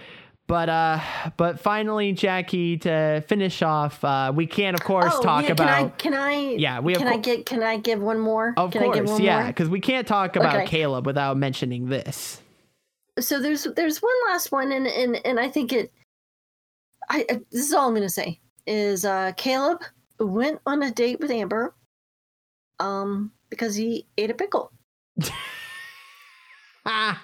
But 0.47 0.69
uh 0.69 1.01
but 1.39 1.59
finally 1.59 2.13
Jackie 2.13 2.77
to 2.79 3.23
finish 3.27 3.63
off 3.63 4.05
uh 4.05 4.31
we 4.35 4.47
can 4.47 4.75
of 4.75 4.85
course 4.85 5.13
Oh, 5.17 5.23
talk 5.23 5.45
yeah, 5.45 5.53
about 5.53 5.99
Can 5.99 6.13
I? 6.15 6.21
Can 6.33 6.51
I? 6.51 6.55
Yeah, 6.57 6.81
we 6.81 6.95
Can 6.95 7.07
co- 7.09 7.15
I 7.15 7.17
get? 7.17 7.47
Can 7.47 7.63
I 7.63 7.79
give 7.79 8.01
one 8.01 8.21
more? 8.21 8.53
of 8.59 8.71
can 8.71 8.83
I 8.83 8.87
give 8.87 9.07
course, 9.07 9.11
one 9.13 9.23
yeah, 9.23 9.47
because 9.47 9.71
we 9.71 9.81
can't 9.81 10.07
talk 10.07 10.37
about 10.37 10.57
Okay. 10.57 10.67
Caleb 10.67 11.07
without 11.07 11.39
mentioning 11.39 11.89
this. 11.89 12.43
so 13.19 13.41
there's 13.41 13.65
there's 13.75 14.03
one 14.03 14.15
last 14.29 14.53
one 14.53 14.71
and 14.71 14.87
and 14.87 15.25
and 15.25 15.41
I 15.41 15.49
think 15.49 15.73
it 15.73 15.91
I 17.09 17.25
I- 17.31 17.41
this 17.51 17.67
is 17.67 17.73
all 17.73 17.87
I'm 17.89 17.95
going 17.95 18.03
to 18.03 18.11
say 18.11 18.39
is 18.67 19.07
uh 19.07 19.33
Caleb 19.39 19.83
went 20.21 20.61
on 20.67 20.83
a 20.83 20.91
date 20.91 21.21
with 21.21 21.31
Amber 21.31 21.75
um 22.81 23.33
because 23.49 23.77
he 23.77 24.05
ate 24.19 24.31
a 24.31 24.35
pickle. 24.35 24.73
Ah. 26.87 27.23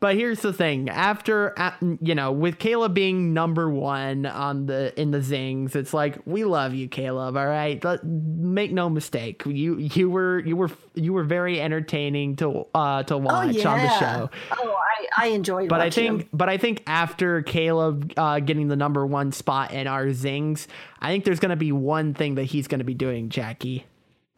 But 0.00 0.16
here's 0.16 0.40
the 0.40 0.52
thing: 0.54 0.88
after 0.88 1.54
you 2.00 2.14
know, 2.14 2.32
with 2.32 2.58
Caleb 2.58 2.94
being 2.94 3.34
number 3.34 3.68
one 3.68 4.24
on 4.24 4.64
the 4.64 4.98
in 4.98 5.10
the 5.10 5.20
zings, 5.20 5.76
it's 5.76 5.92
like 5.92 6.18
we 6.24 6.44
love 6.44 6.72
you, 6.72 6.88
Caleb. 6.88 7.36
All 7.36 7.46
right, 7.46 7.82
Let- 7.84 8.02
make 8.02 8.72
no 8.72 8.88
mistake. 8.88 9.42
You 9.44 9.76
you 9.76 10.08
were 10.08 10.40
you 10.40 10.56
were 10.56 10.70
you 10.94 11.12
were 11.12 11.24
very 11.24 11.60
entertaining 11.60 12.36
to 12.36 12.66
uh 12.74 13.02
to 13.04 13.18
watch 13.18 13.48
oh, 13.48 13.58
yeah. 13.58 13.68
on 13.68 13.78
the 13.78 13.98
show. 13.98 14.30
Oh, 14.52 14.76
I 15.18 15.26
I 15.26 15.26
enjoyed 15.28 15.68
But 15.68 15.82
I 15.82 15.84
watching 15.84 16.18
think, 16.18 16.30
but 16.32 16.48
I 16.48 16.56
think 16.56 16.82
after 16.86 17.42
Caleb 17.42 18.14
uh, 18.16 18.40
getting 18.40 18.68
the 18.68 18.76
number 18.76 19.04
one 19.04 19.32
spot 19.32 19.72
in 19.72 19.86
our 19.86 20.12
zings, 20.12 20.66
I 21.00 21.10
think 21.10 21.24
there's 21.24 21.40
gonna 21.40 21.56
be 21.56 21.72
one 21.72 22.14
thing 22.14 22.36
that 22.36 22.44
he's 22.44 22.68
gonna 22.68 22.84
be 22.84 22.94
doing, 22.94 23.28
Jackie. 23.28 23.84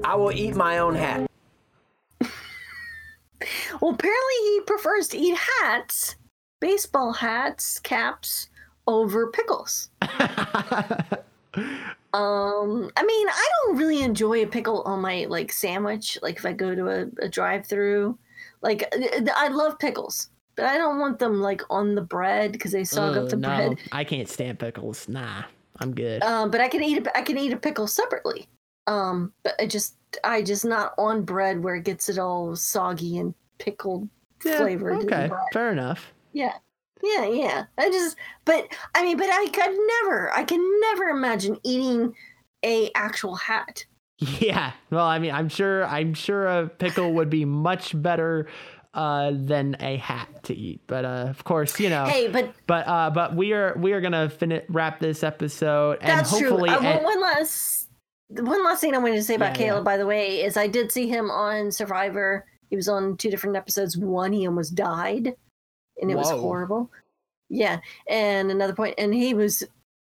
I 0.03 0.17
will 0.17 0.33
eat 0.33 0.57
my 0.57 0.79
own 0.79 0.97
hat. 0.97 1.31
Well, 3.81 3.93
apparently 3.93 4.35
he 4.45 4.61
prefers 4.67 5.09
to 5.09 5.19
eat 5.19 5.37
hats, 5.61 6.17
baseball 6.61 7.13
hats, 7.13 7.79
caps 7.79 8.49
over 8.87 9.31
pickles. 9.31 9.91
Um, 12.15 12.91
I 12.95 13.05
mean, 13.05 13.29
I 13.29 13.49
don't 13.65 13.79
really 13.79 14.03
enjoy 14.03 14.43
a 14.43 14.47
pickle 14.47 14.83
on 14.83 15.01
my 15.01 15.25
like 15.31 15.51
sandwich. 15.51 16.19
Like 16.21 16.37
if 16.37 16.45
I 16.45 16.53
go 16.53 16.75
to 16.75 16.89
a, 16.89 17.25
a 17.25 17.29
drive-through, 17.29 18.19
like 18.61 18.91
th- 18.93 19.11
th- 19.13 19.31
I 19.35 19.49
love 19.49 19.79
pickles, 19.79 20.29
but 20.55 20.67
I 20.67 20.77
don't 20.77 20.99
want 20.99 21.19
them 21.19 21.41
like 21.41 21.63
on 21.71 21.95
the 21.95 22.03
bread 22.03 22.53
because 22.53 22.73
they 22.73 22.83
sog 22.83 23.17
up 23.17 23.31
the 23.31 23.37
no, 23.37 23.49
bread. 23.49 23.79
I 23.93 24.05
can't 24.05 24.29
stand 24.29 24.59
pickles. 24.59 25.09
Nah, 25.09 25.45
I'm 25.81 25.95
good. 25.95 26.23
Um, 26.23 26.51
but 26.51 26.61
I 26.61 26.69
can 26.69 26.83
eat 26.83 27.07
a, 27.07 27.17
I 27.17 27.23
can 27.23 27.39
eat 27.39 27.53
a 27.53 27.57
pickle 27.57 27.87
separately. 27.87 28.47
Um, 28.87 29.33
but 29.45 29.55
I 29.61 29.67
just 29.67 29.97
I 30.25 30.43
just 30.43 30.65
not 30.65 30.95
on 30.99 31.23
bread 31.23 31.63
where 31.63 31.77
it 31.77 31.85
gets 31.85 32.09
it 32.09 32.19
all 32.19 32.57
soggy 32.57 33.19
and 33.19 33.35
pickled 33.59 34.09
Yeah, 34.45 34.59
flavored. 34.59 35.05
okay, 35.05 35.31
fair 35.53 35.71
enough. 35.73 36.13
Yeah. 36.33 36.55
Yeah, 37.03 37.27
yeah. 37.27 37.65
I 37.79 37.91
just 37.91 38.17
but 38.45 38.67
I 38.95 39.03
mean, 39.05 39.17
but 39.17 39.29
I 39.31 39.47
could 39.47 39.77
never 40.03 40.33
I 40.33 40.45
can 40.45 40.81
never 40.81 41.05
imagine 41.09 41.59
eating 41.65 42.15
a 42.65 42.91
actual 42.95 43.35
hat. 43.37 43.85
Yeah. 44.41 44.73
Well, 44.91 45.05
I 45.05 45.19
mean, 45.19 45.33
I'm 45.33 45.49
sure. 45.49 45.85
I'm 45.85 46.15
sure 46.15 46.47
a 46.47 46.69
pickle 46.69 47.13
would 47.15 47.29
be 47.29 47.45
much 47.45 48.01
better 48.01 48.47
uh, 48.95 49.33
than 49.35 49.75
a 49.81 49.97
hat 49.97 50.29
to 50.45 50.55
eat. 50.55 50.83
But 50.87 51.05
uh, 51.05 51.27
of 51.29 51.43
course, 51.43 51.81
you 51.81 51.91
know. 51.91 52.05
Hey, 52.05 52.29
but 52.29 52.55
But 52.69 52.87
uh, 52.87 53.11
but 53.11 53.35
we 53.35 53.53
are 53.53 53.75
we 53.77 53.93
are 53.95 54.01
gonna 54.01 54.29
fin- 54.31 54.63
wrap 54.69 55.01
this 55.01 55.25
episode 55.25 55.99
and 56.03 56.25
hopefully. 56.25 56.71
true. 56.71 56.79
And- 56.87 57.03
one 57.05 57.21
last 57.21 57.82
one 58.41 58.65
last 58.65 58.81
thing 58.81 58.95
I 58.95 58.99
wanted 58.99 59.17
to 59.17 59.23
say 59.23 59.35
about 59.35 59.59
Yeah, 59.59 59.65
yeah. 59.65 59.71
Caleb, 59.71 59.85
by 59.85 59.97
the 59.97 60.07
way, 60.07 60.43
is 60.43 60.57
I 60.57 60.67
did 60.67 60.91
see 60.93 61.09
him 61.09 61.31
on 61.31 61.71
Survivor. 61.71 62.47
He 62.71 62.77
was 62.77 62.89
on 62.89 63.17
two 63.17 63.31
different 63.31 63.57
episodes. 63.57 63.97
One, 63.97 64.33
he 64.33 64.47
almost 64.47 64.75
died, 64.75 65.35
and 66.01 66.11
it 66.11 66.17
was 66.17 66.31
horrible. 66.31 66.91
Yeah, 67.51 67.81
and 68.09 68.51
another 68.51 68.75
point, 68.75 68.95
and 68.97 69.13
he 69.13 69.35
was 69.35 69.63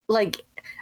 like 0.07 0.41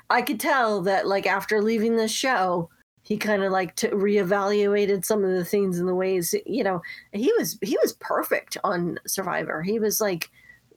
I 0.10 0.22
could 0.22 0.40
tell 0.40 0.82
that 0.82 1.08
like 1.08 1.26
after 1.26 1.62
leaving 1.62 1.96
the 1.96 2.08
show, 2.08 2.70
he 3.02 3.18
kind 3.18 3.44
of 3.44 3.52
like 3.52 3.76
to 3.78 3.90
reevaluated 3.90 5.06
some 5.06 5.24
of 5.24 5.32
the 5.32 5.46
things 5.46 5.80
and 5.80 5.88
the 5.88 5.96
ways 5.96 6.36
you 6.46 6.64
know 6.64 6.82
he 7.14 7.32
was 7.38 7.58
he 7.62 7.78
was 7.82 7.94
perfect 7.94 8.58
on 8.64 9.00
Survivor. 9.08 9.62
He 9.62 9.80
was 9.80 10.02
like 10.02 10.30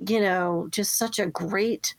you 0.06 0.20
know 0.20 0.68
just 0.70 0.96
such 0.96 1.18
a 1.18 1.26
great 1.26 1.94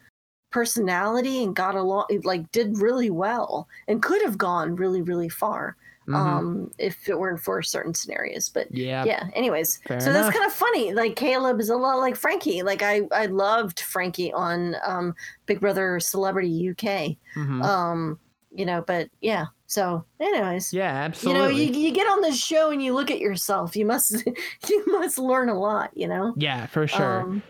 personality 0.54 1.44
and 1.44 1.56
got 1.56 1.76
along 1.76 2.06
like 2.24 2.50
did 2.52 2.78
really 2.78 3.10
well 3.10 3.68
and 3.88 4.02
could 4.04 4.22
have 4.22 4.38
gone 4.38 4.76
really 4.76 5.02
really 5.02 5.30
far 5.30 5.76
Mhm. 6.08 6.16
um 6.16 6.72
if 6.78 7.08
it 7.08 7.18
weren't 7.18 7.40
for 7.40 7.62
certain 7.64 7.94
scenarios 7.94 8.50
but 8.50 8.68
Yeah. 8.70 9.04
yeah 9.06 9.24
anyways 9.34 9.80
Fair 9.88 10.00
so 10.02 10.10
enough. 10.12 10.26
that's 10.26 10.38
kind 10.38 10.46
of 10.50 10.54
funny 10.54 10.94
like 10.94 11.16
caleb 11.16 11.60
is 11.62 11.70
a 11.70 11.78
lot 11.78 11.98
like 12.00 12.16
frankie 12.18 12.62
like 12.62 12.82
i 12.84 13.02
i 13.12 13.26
loved 13.28 13.80
frankie 13.80 14.32
on 14.34 14.76
um 14.86 15.16
big 15.46 15.60
brother 15.62 16.00
celebrity 16.02 16.70
uk 16.70 16.86
Mhm. 17.38 17.64
um 17.64 18.20
you 18.52 18.66
know 18.66 18.84
but 18.86 19.08
yeah 19.22 19.46
so 19.66 20.04
anyways 20.20 20.74
yeah 20.74 20.92
absolutely 21.08 21.42
you 21.42 21.72
know 21.72 21.78
you, 21.80 21.86
you 21.88 21.92
get 21.94 22.06
on 22.08 22.22
this 22.22 22.38
show 22.38 22.70
and 22.70 22.84
you 22.84 22.94
look 22.94 23.10
at 23.10 23.20
yourself 23.20 23.76
you 23.76 23.86
must 23.86 24.12
you 24.70 24.84
must 24.88 25.18
learn 25.18 25.48
a 25.50 25.58
lot 25.58 25.90
you 25.96 26.08
know 26.08 26.34
Yeah, 26.36 26.66
for 26.68 26.86
sure. 26.86 27.22
Um, 27.22 27.42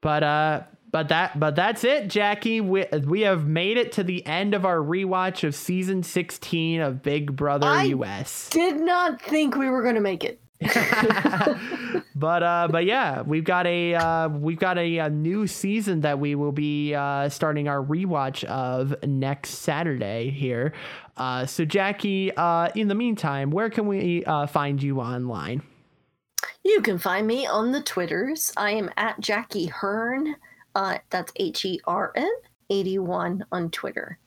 but 0.00 0.22
uh 0.22 0.62
but 0.90 1.08
that 1.08 1.38
but 1.38 1.56
that's 1.56 1.84
it, 1.84 2.08
Jackie. 2.08 2.60
We 2.60 2.86
we 3.04 3.20
have 3.22 3.46
made 3.46 3.76
it 3.76 3.92
to 3.92 4.04
the 4.04 4.24
end 4.26 4.54
of 4.54 4.64
our 4.64 4.78
rewatch 4.78 5.44
of 5.44 5.54
season 5.54 6.02
16 6.02 6.80
of 6.80 7.02
Big 7.02 7.34
Brother 7.36 7.66
I 7.66 7.84
US. 7.84 8.48
did 8.50 8.80
not 8.80 9.20
think 9.20 9.56
we 9.56 9.68
were 9.68 9.82
gonna 9.82 10.00
make 10.00 10.24
it 10.24 10.40
But 12.20 12.42
uh 12.42 12.68
but 12.70 12.84
yeah, 12.84 13.22
we've 13.22 13.44
got 13.44 13.66
a 13.66 13.94
uh 13.94 14.28
we've 14.28 14.58
got 14.58 14.76
a, 14.76 14.98
a 14.98 15.08
new 15.08 15.46
season 15.46 16.02
that 16.02 16.18
we 16.18 16.34
will 16.34 16.52
be 16.52 16.94
uh 16.94 17.30
starting 17.30 17.66
our 17.66 17.82
rewatch 17.82 18.44
of 18.44 18.94
next 19.02 19.50
Saturday 19.50 20.28
here. 20.28 20.74
Uh 21.16 21.46
so 21.46 21.64
Jackie, 21.64 22.30
uh 22.36 22.68
in 22.74 22.88
the 22.88 22.94
meantime, 22.94 23.50
where 23.50 23.70
can 23.70 23.86
we 23.86 24.22
uh 24.24 24.46
find 24.46 24.82
you 24.82 25.00
online? 25.00 25.62
You 26.62 26.82
can 26.82 26.98
find 26.98 27.26
me 27.26 27.46
on 27.46 27.72
the 27.72 27.82
Twitters. 27.82 28.52
I 28.54 28.72
am 28.72 28.90
at 28.98 29.18
Jackie 29.20 29.66
Hearn. 29.66 30.36
Uh, 30.74 30.98
that's 31.10 31.32
H 31.36 31.64
E 31.64 31.80
R 31.86 32.12
N 32.14 32.30
81 32.70 33.44
on 33.52 33.70
Twitter. 33.70 34.18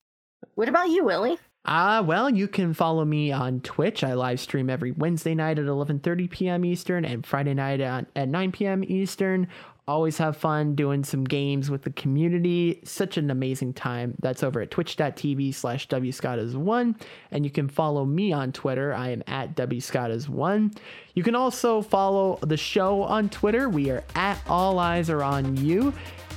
What 0.56 0.70
about 0.70 0.90
you, 0.90 1.04
Willie? 1.06 1.38
Uh, 1.66 2.04
well, 2.06 2.30
you 2.30 2.48
can 2.48 2.74
follow 2.74 3.06
me 3.06 3.32
on 3.32 3.62
Twitch. 3.62 4.04
I 4.04 4.14
live 4.16 4.42
stream 4.42 4.70
every 4.70 4.92
Wednesday 4.92 5.34
night 5.34 5.58
at 5.60 5.66
11:30 5.66 6.30
p.m. 6.30 6.66
Eastern 6.66 7.06
and 7.06 7.26
Friday 7.26 7.54
night 7.54 7.80
at, 7.80 8.06
at 8.16 8.28
9 8.28 8.52
p.m. 8.52 8.84
Eastern. 8.84 9.48
Always 9.86 10.18
have 10.18 10.38
fun 10.38 10.76
doing 10.76 11.04
some 11.04 11.26
games 11.26 11.70
with 11.70 11.82
the 11.82 11.90
community. 11.90 12.80
Such 12.86 13.18
an 13.18 13.30
amazing 13.30 13.74
time. 13.74 14.16
That's 14.22 14.42
over 14.42 14.62
at 14.62 14.72
twitch.tv 14.72 15.54
slash 15.54 15.90
wscottas1. 15.90 17.02
And 17.32 17.44
you 17.44 17.52
can 17.52 17.68
follow 17.68 18.06
me 18.06 18.32
on 18.32 18.54
Twitter. 18.54 18.94
I 18.94 19.10
am 19.10 19.24
at 19.28 19.56
wscottas1. 19.56 20.78
You 21.16 21.24
can 21.24 21.36
also 21.36 21.82
follow 21.82 22.40
the 22.42 22.56
show 22.56 23.04
on 23.04 23.28
Twitter. 23.28 23.68
We 23.68 23.90
are 23.90 24.06
at 24.16 24.42
All 24.48 24.80
Eyes 24.80 25.10
Are 25.10 25.22
On 25.22 25.58
You 25.58 25.94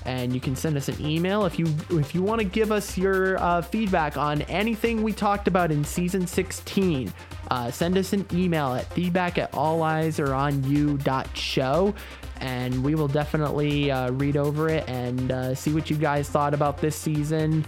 and 0.06 0.32
you 0.32 0.40
can 0.40 0.56
send 0.56 0.76
us 0.76 0.88
an 0.88 1.04
email 1.04 1.44
if 1.44 1.58
you 1.58 1.66
if 1.90 2.14
you 2.14 2.22
want 2.22 2.40
to 2.40 2.46
give 2.46 2.72
us 2.72 2.96
your 2.96 3.38
uh, 3.38 3.60
feedback 3.60 4.16
on 4.16 4.42
anything 4.42 5.02
we 5.02 5.12
talked 5.12 5.48
about 5.48 5.70
in 5.70 5.84
season 5.84 6.26
16 6.26 7.12
uh, 7.50 7.70
send 7.70 7.98
us 7.98 8.12
an 8.12 8.24
email 8.32 8.74
at 8.74 8.90
feedback 8.92 9.36
at 9.36 9.52
all 9.54 9.82
eyes 9.82 10.18
are 10.18 10.32
on 10.32 10.62
you 10.64 10.96
dot 10.98 11.28
show 11.36 11.94
and 12.40 12.84
we 12.84 12.94
will 12.94 13.08
definitely 13.08 13.90
uh, 13.90 14.10
read 14.12 14.36
over 14.36 14.68
it 14.68 14.86
and 14.88 15.32
uh, 15.32 15.54
see 15.54 15.72
what 15.72 15.88
you 15.88 15.96
guys 15.96 16.28
thought 16.28 16.52
about 16.52 16.78
this 16.78 16.94
season. 16.94 17.64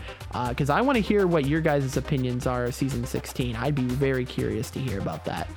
Because 0.48 0.68
i 0.68 0.80
want 0.80 0.96
to 0.96 1.00
hear 1.00 1.26
what 1.26 1.46
your 1.46 1.60
guys' 1.60 1.96
opinions 1.96 2.46
are 2.46 2.66
of 2.66 2.74
season 2.74 3.04
16 3.04 3.56
i'd 3.56 3.74
be 3.74 3.82
very 3.82 4.24
curious 4.24 4.70
to 4.70 4.78
hear 4.78 5.00
about 5.00 5.24
that 5.24 5.48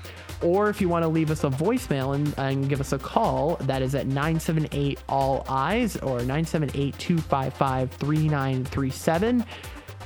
or 0.42 0.70
if 0.70 0.82
you 0.82 0.90
want 0.90 1.04
to 1.04 1.10
leave 1.10 1.32
us 1.32 1.44
a 1.44 1.50
voicemail 1.50 2.16
and, 2.16 2.34
and 2.38 2.70
give 2.70 2.80
us 2.80 2.94
a 2.94 3.00
call, 3.00 3.56
that 3.62 3.82
is 3.82 3.96
at 3.96 4.06
978 4.08 5.00
All 5.10 5.44
Eyes 5.48 5.98
or 5.98 6.20
978 6.20 6.98
255 6.98 7.92
3937. 7.92 9.46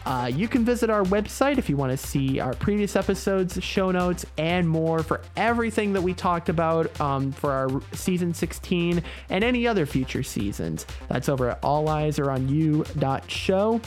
Uh, 0.05 0.29
you 0.31 0.47
can 0.47 0.63
visit 0.63 0.91
our 0.91 1.03
website 1.05 1.57
if 1.57 1.67
you 1.67 1.75
want 1.75 1.91
to 1.91 1.97
see 1.97 2.39
our 2.39 2.53
previous 2.53 2.95
episodes, 2.95 3.57
show 3.63 3.89
notes, 3.89 4.23
and 4.37 4.69
more 4.69 5.01
for 5.01 5.21
everything 5.35 5.93
that 5.93 6.01
we 6.01 6.13
talked 6.13 6.47
about 6.47 7.01
um, 7.01 7.31
for 7.31 7.51
our 7.51 7.81
season 7.93 8.31
16 8.31 9.01
and 9.29 9.43
any 9.43 9.65
other 9.65 9.87
future 9.87 10.21
seasons. 10.21 10.85
That's 11.07 11.27
over 11.27 11.49
at 11.49 11.59
alleyesaronyou.show. 11.63 13.81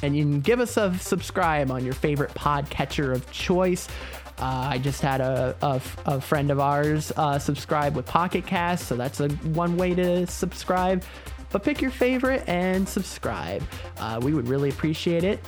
And 0.00 0.16
you 0.16 0.22
can 0.22 0.40
give 0.40 0.60
us 0.60 0.76
a 0.76 0.96
subscribe 0.98 1.72
on 1.72 1.84
your 1.84 1.94
favorite 1.94 2.32
podcatcher 2.34 3.12
of 3.12 3.28
choice. 3.32 3.88
Uh, 4.40 4.68
I 4.70 4.78
just 4.78 5.00
had 5.00 5.20
a, 5.20 5.56
a, 5.62 5.80
a 6.06 6.20
friend 6.20 6.50
of 6.50 6.60
ours 6.60 7.12
uh, 7.16 7.38
subscribe 7.38 7.96
with 7.96 8.06
Pocket 8.06 8.46
Cast, 8.46 8.86
so 8.86 8.96
that's 8.96 9.20
a 9.20 9.28
one 9.28 9.76
way 9.76 9.94
to 9.94 10.26
subscribe. 10.26 11.04
But 11.50 11.64
pick 11.64 11.80
your 11.80 11.90
favorite 11.90 12.44
and 12.46 12.88
subscribe. 12.88 13.62
Uh, 13.96 14.20
we 14.22 14.34
would 14.34 14.48
really 14.48 14.68
appreciate 14.68 15.24
it. 15.24 15.40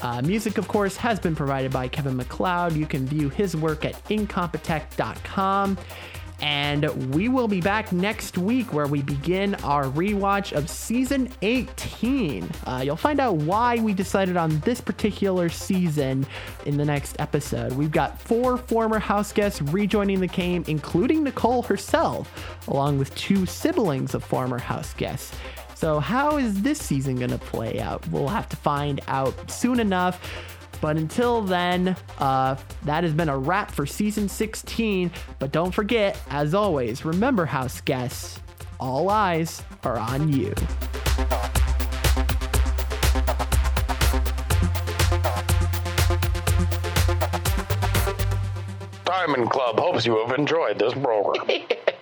Uh, 0.00 0.20
music, 0.22 0.58
of 0.58 0.68
course, 0.68 0.96
has 0.96 1.18
been 1.20 1.34
provided 1.34 1.72
by 1.72 1.88
Kevin 1.88 2.16
MacLeod. 2.16 2.74
You 2.74 2.86
can 2.86 3.06
view 3.06 3.28
his 3.28 3.56
work 3.56 3.84
at 3.84 3.94
incompetech.com. 4.06 5.78
And 6.40 7.14
we 7.14 7.28
will 7.28 7.48
be 7.48 7.60
back 7.60 7.92
next 7.92 8.36
week 8.36 8.72
where 8.72 8.86
we 8.86 9.02
begin 9.02 9.54
our 9.56 9.84
rewatch 9.84 10.52
of 10.52 10.68
season 10.68 11.30
18. 11.42 12.50
Uh, 12.66 12.82
you'll 12.84 12.96
find 12.96 13.20
out 13.20 13.36
why 13.36 13.76
we 13.76 13.94
decided 13.94 14.36
on 14.36 14.58
this 14.60 14.80
particular 14.80 15.48
season 15.48 16.26
in 16.66 16.76
the 16.76 16.84
next 16.84 17.16
episode. 17.18 17.72
We've 17.72 17.90
got 17.90 18.20
four 18.20 18.58
former 18.58 18.98
house 18.98 19.32
guests 19.32 19.62
rejoining 19.62 20.20
the 20.20 20.26
game, 20.26 20.64
including 20.66 21.24
Nicole 21.24 21.62
herself, 21.62 22.58
along 22.68 22.98
with 22.98 23.14
two 23.14 23.46
siblings 23.46 24.14
of 24.14 24.24
former 24.24 24.58
house 24.58 24.92
guests. 24.94 25.34
So, 25.74 25.98
how 26.00 26.38
is 26.38 26.62
this 26.62 26.78
season 26.78 27.16
going 27.16 27.30
to 27.30 27.38
play 27.38 27.80
out? 27.80 28.06
We'll 28.08 28.28
have 28.28 28.48
to 28.50 28.56
find 28.56 29.00
out 29.08 29.50
soon 29.50 29.80
enough. 29.80 30.53
But 30.84 30.98
until 30.98 31.40
then, 31.40 31.96
uh, 32.18 32.56
that 32.82 33.04
has 33.04 33.14
been 33.14 33.30
a 33.30 33.38
wrap 33.38 33.70
for 33.70 33.86
season 33.86 34.28
16. 34.28 35.10
But 35.38 35.50
don't 35.50 35.72
forget, 35.72 36.20
as 36.28 36.52
always, 36.52 37.06
remember, 37.06 37.46
house 37.46 37.80
guests, 37.80 38.38
all 38.78 39.08
eyes 39.08 39.62
are 39.82 39.96
on 39.96 40.30
you. 40.30 40.52
Diamond 49.06 49.48
Club 49.48 49.80
hopes 49.80 50.04
you 50.04 50.18
have 50.18 50.38
enjoyed 50.38 50.78
this 50.78 50.92
program. 50.92 51.46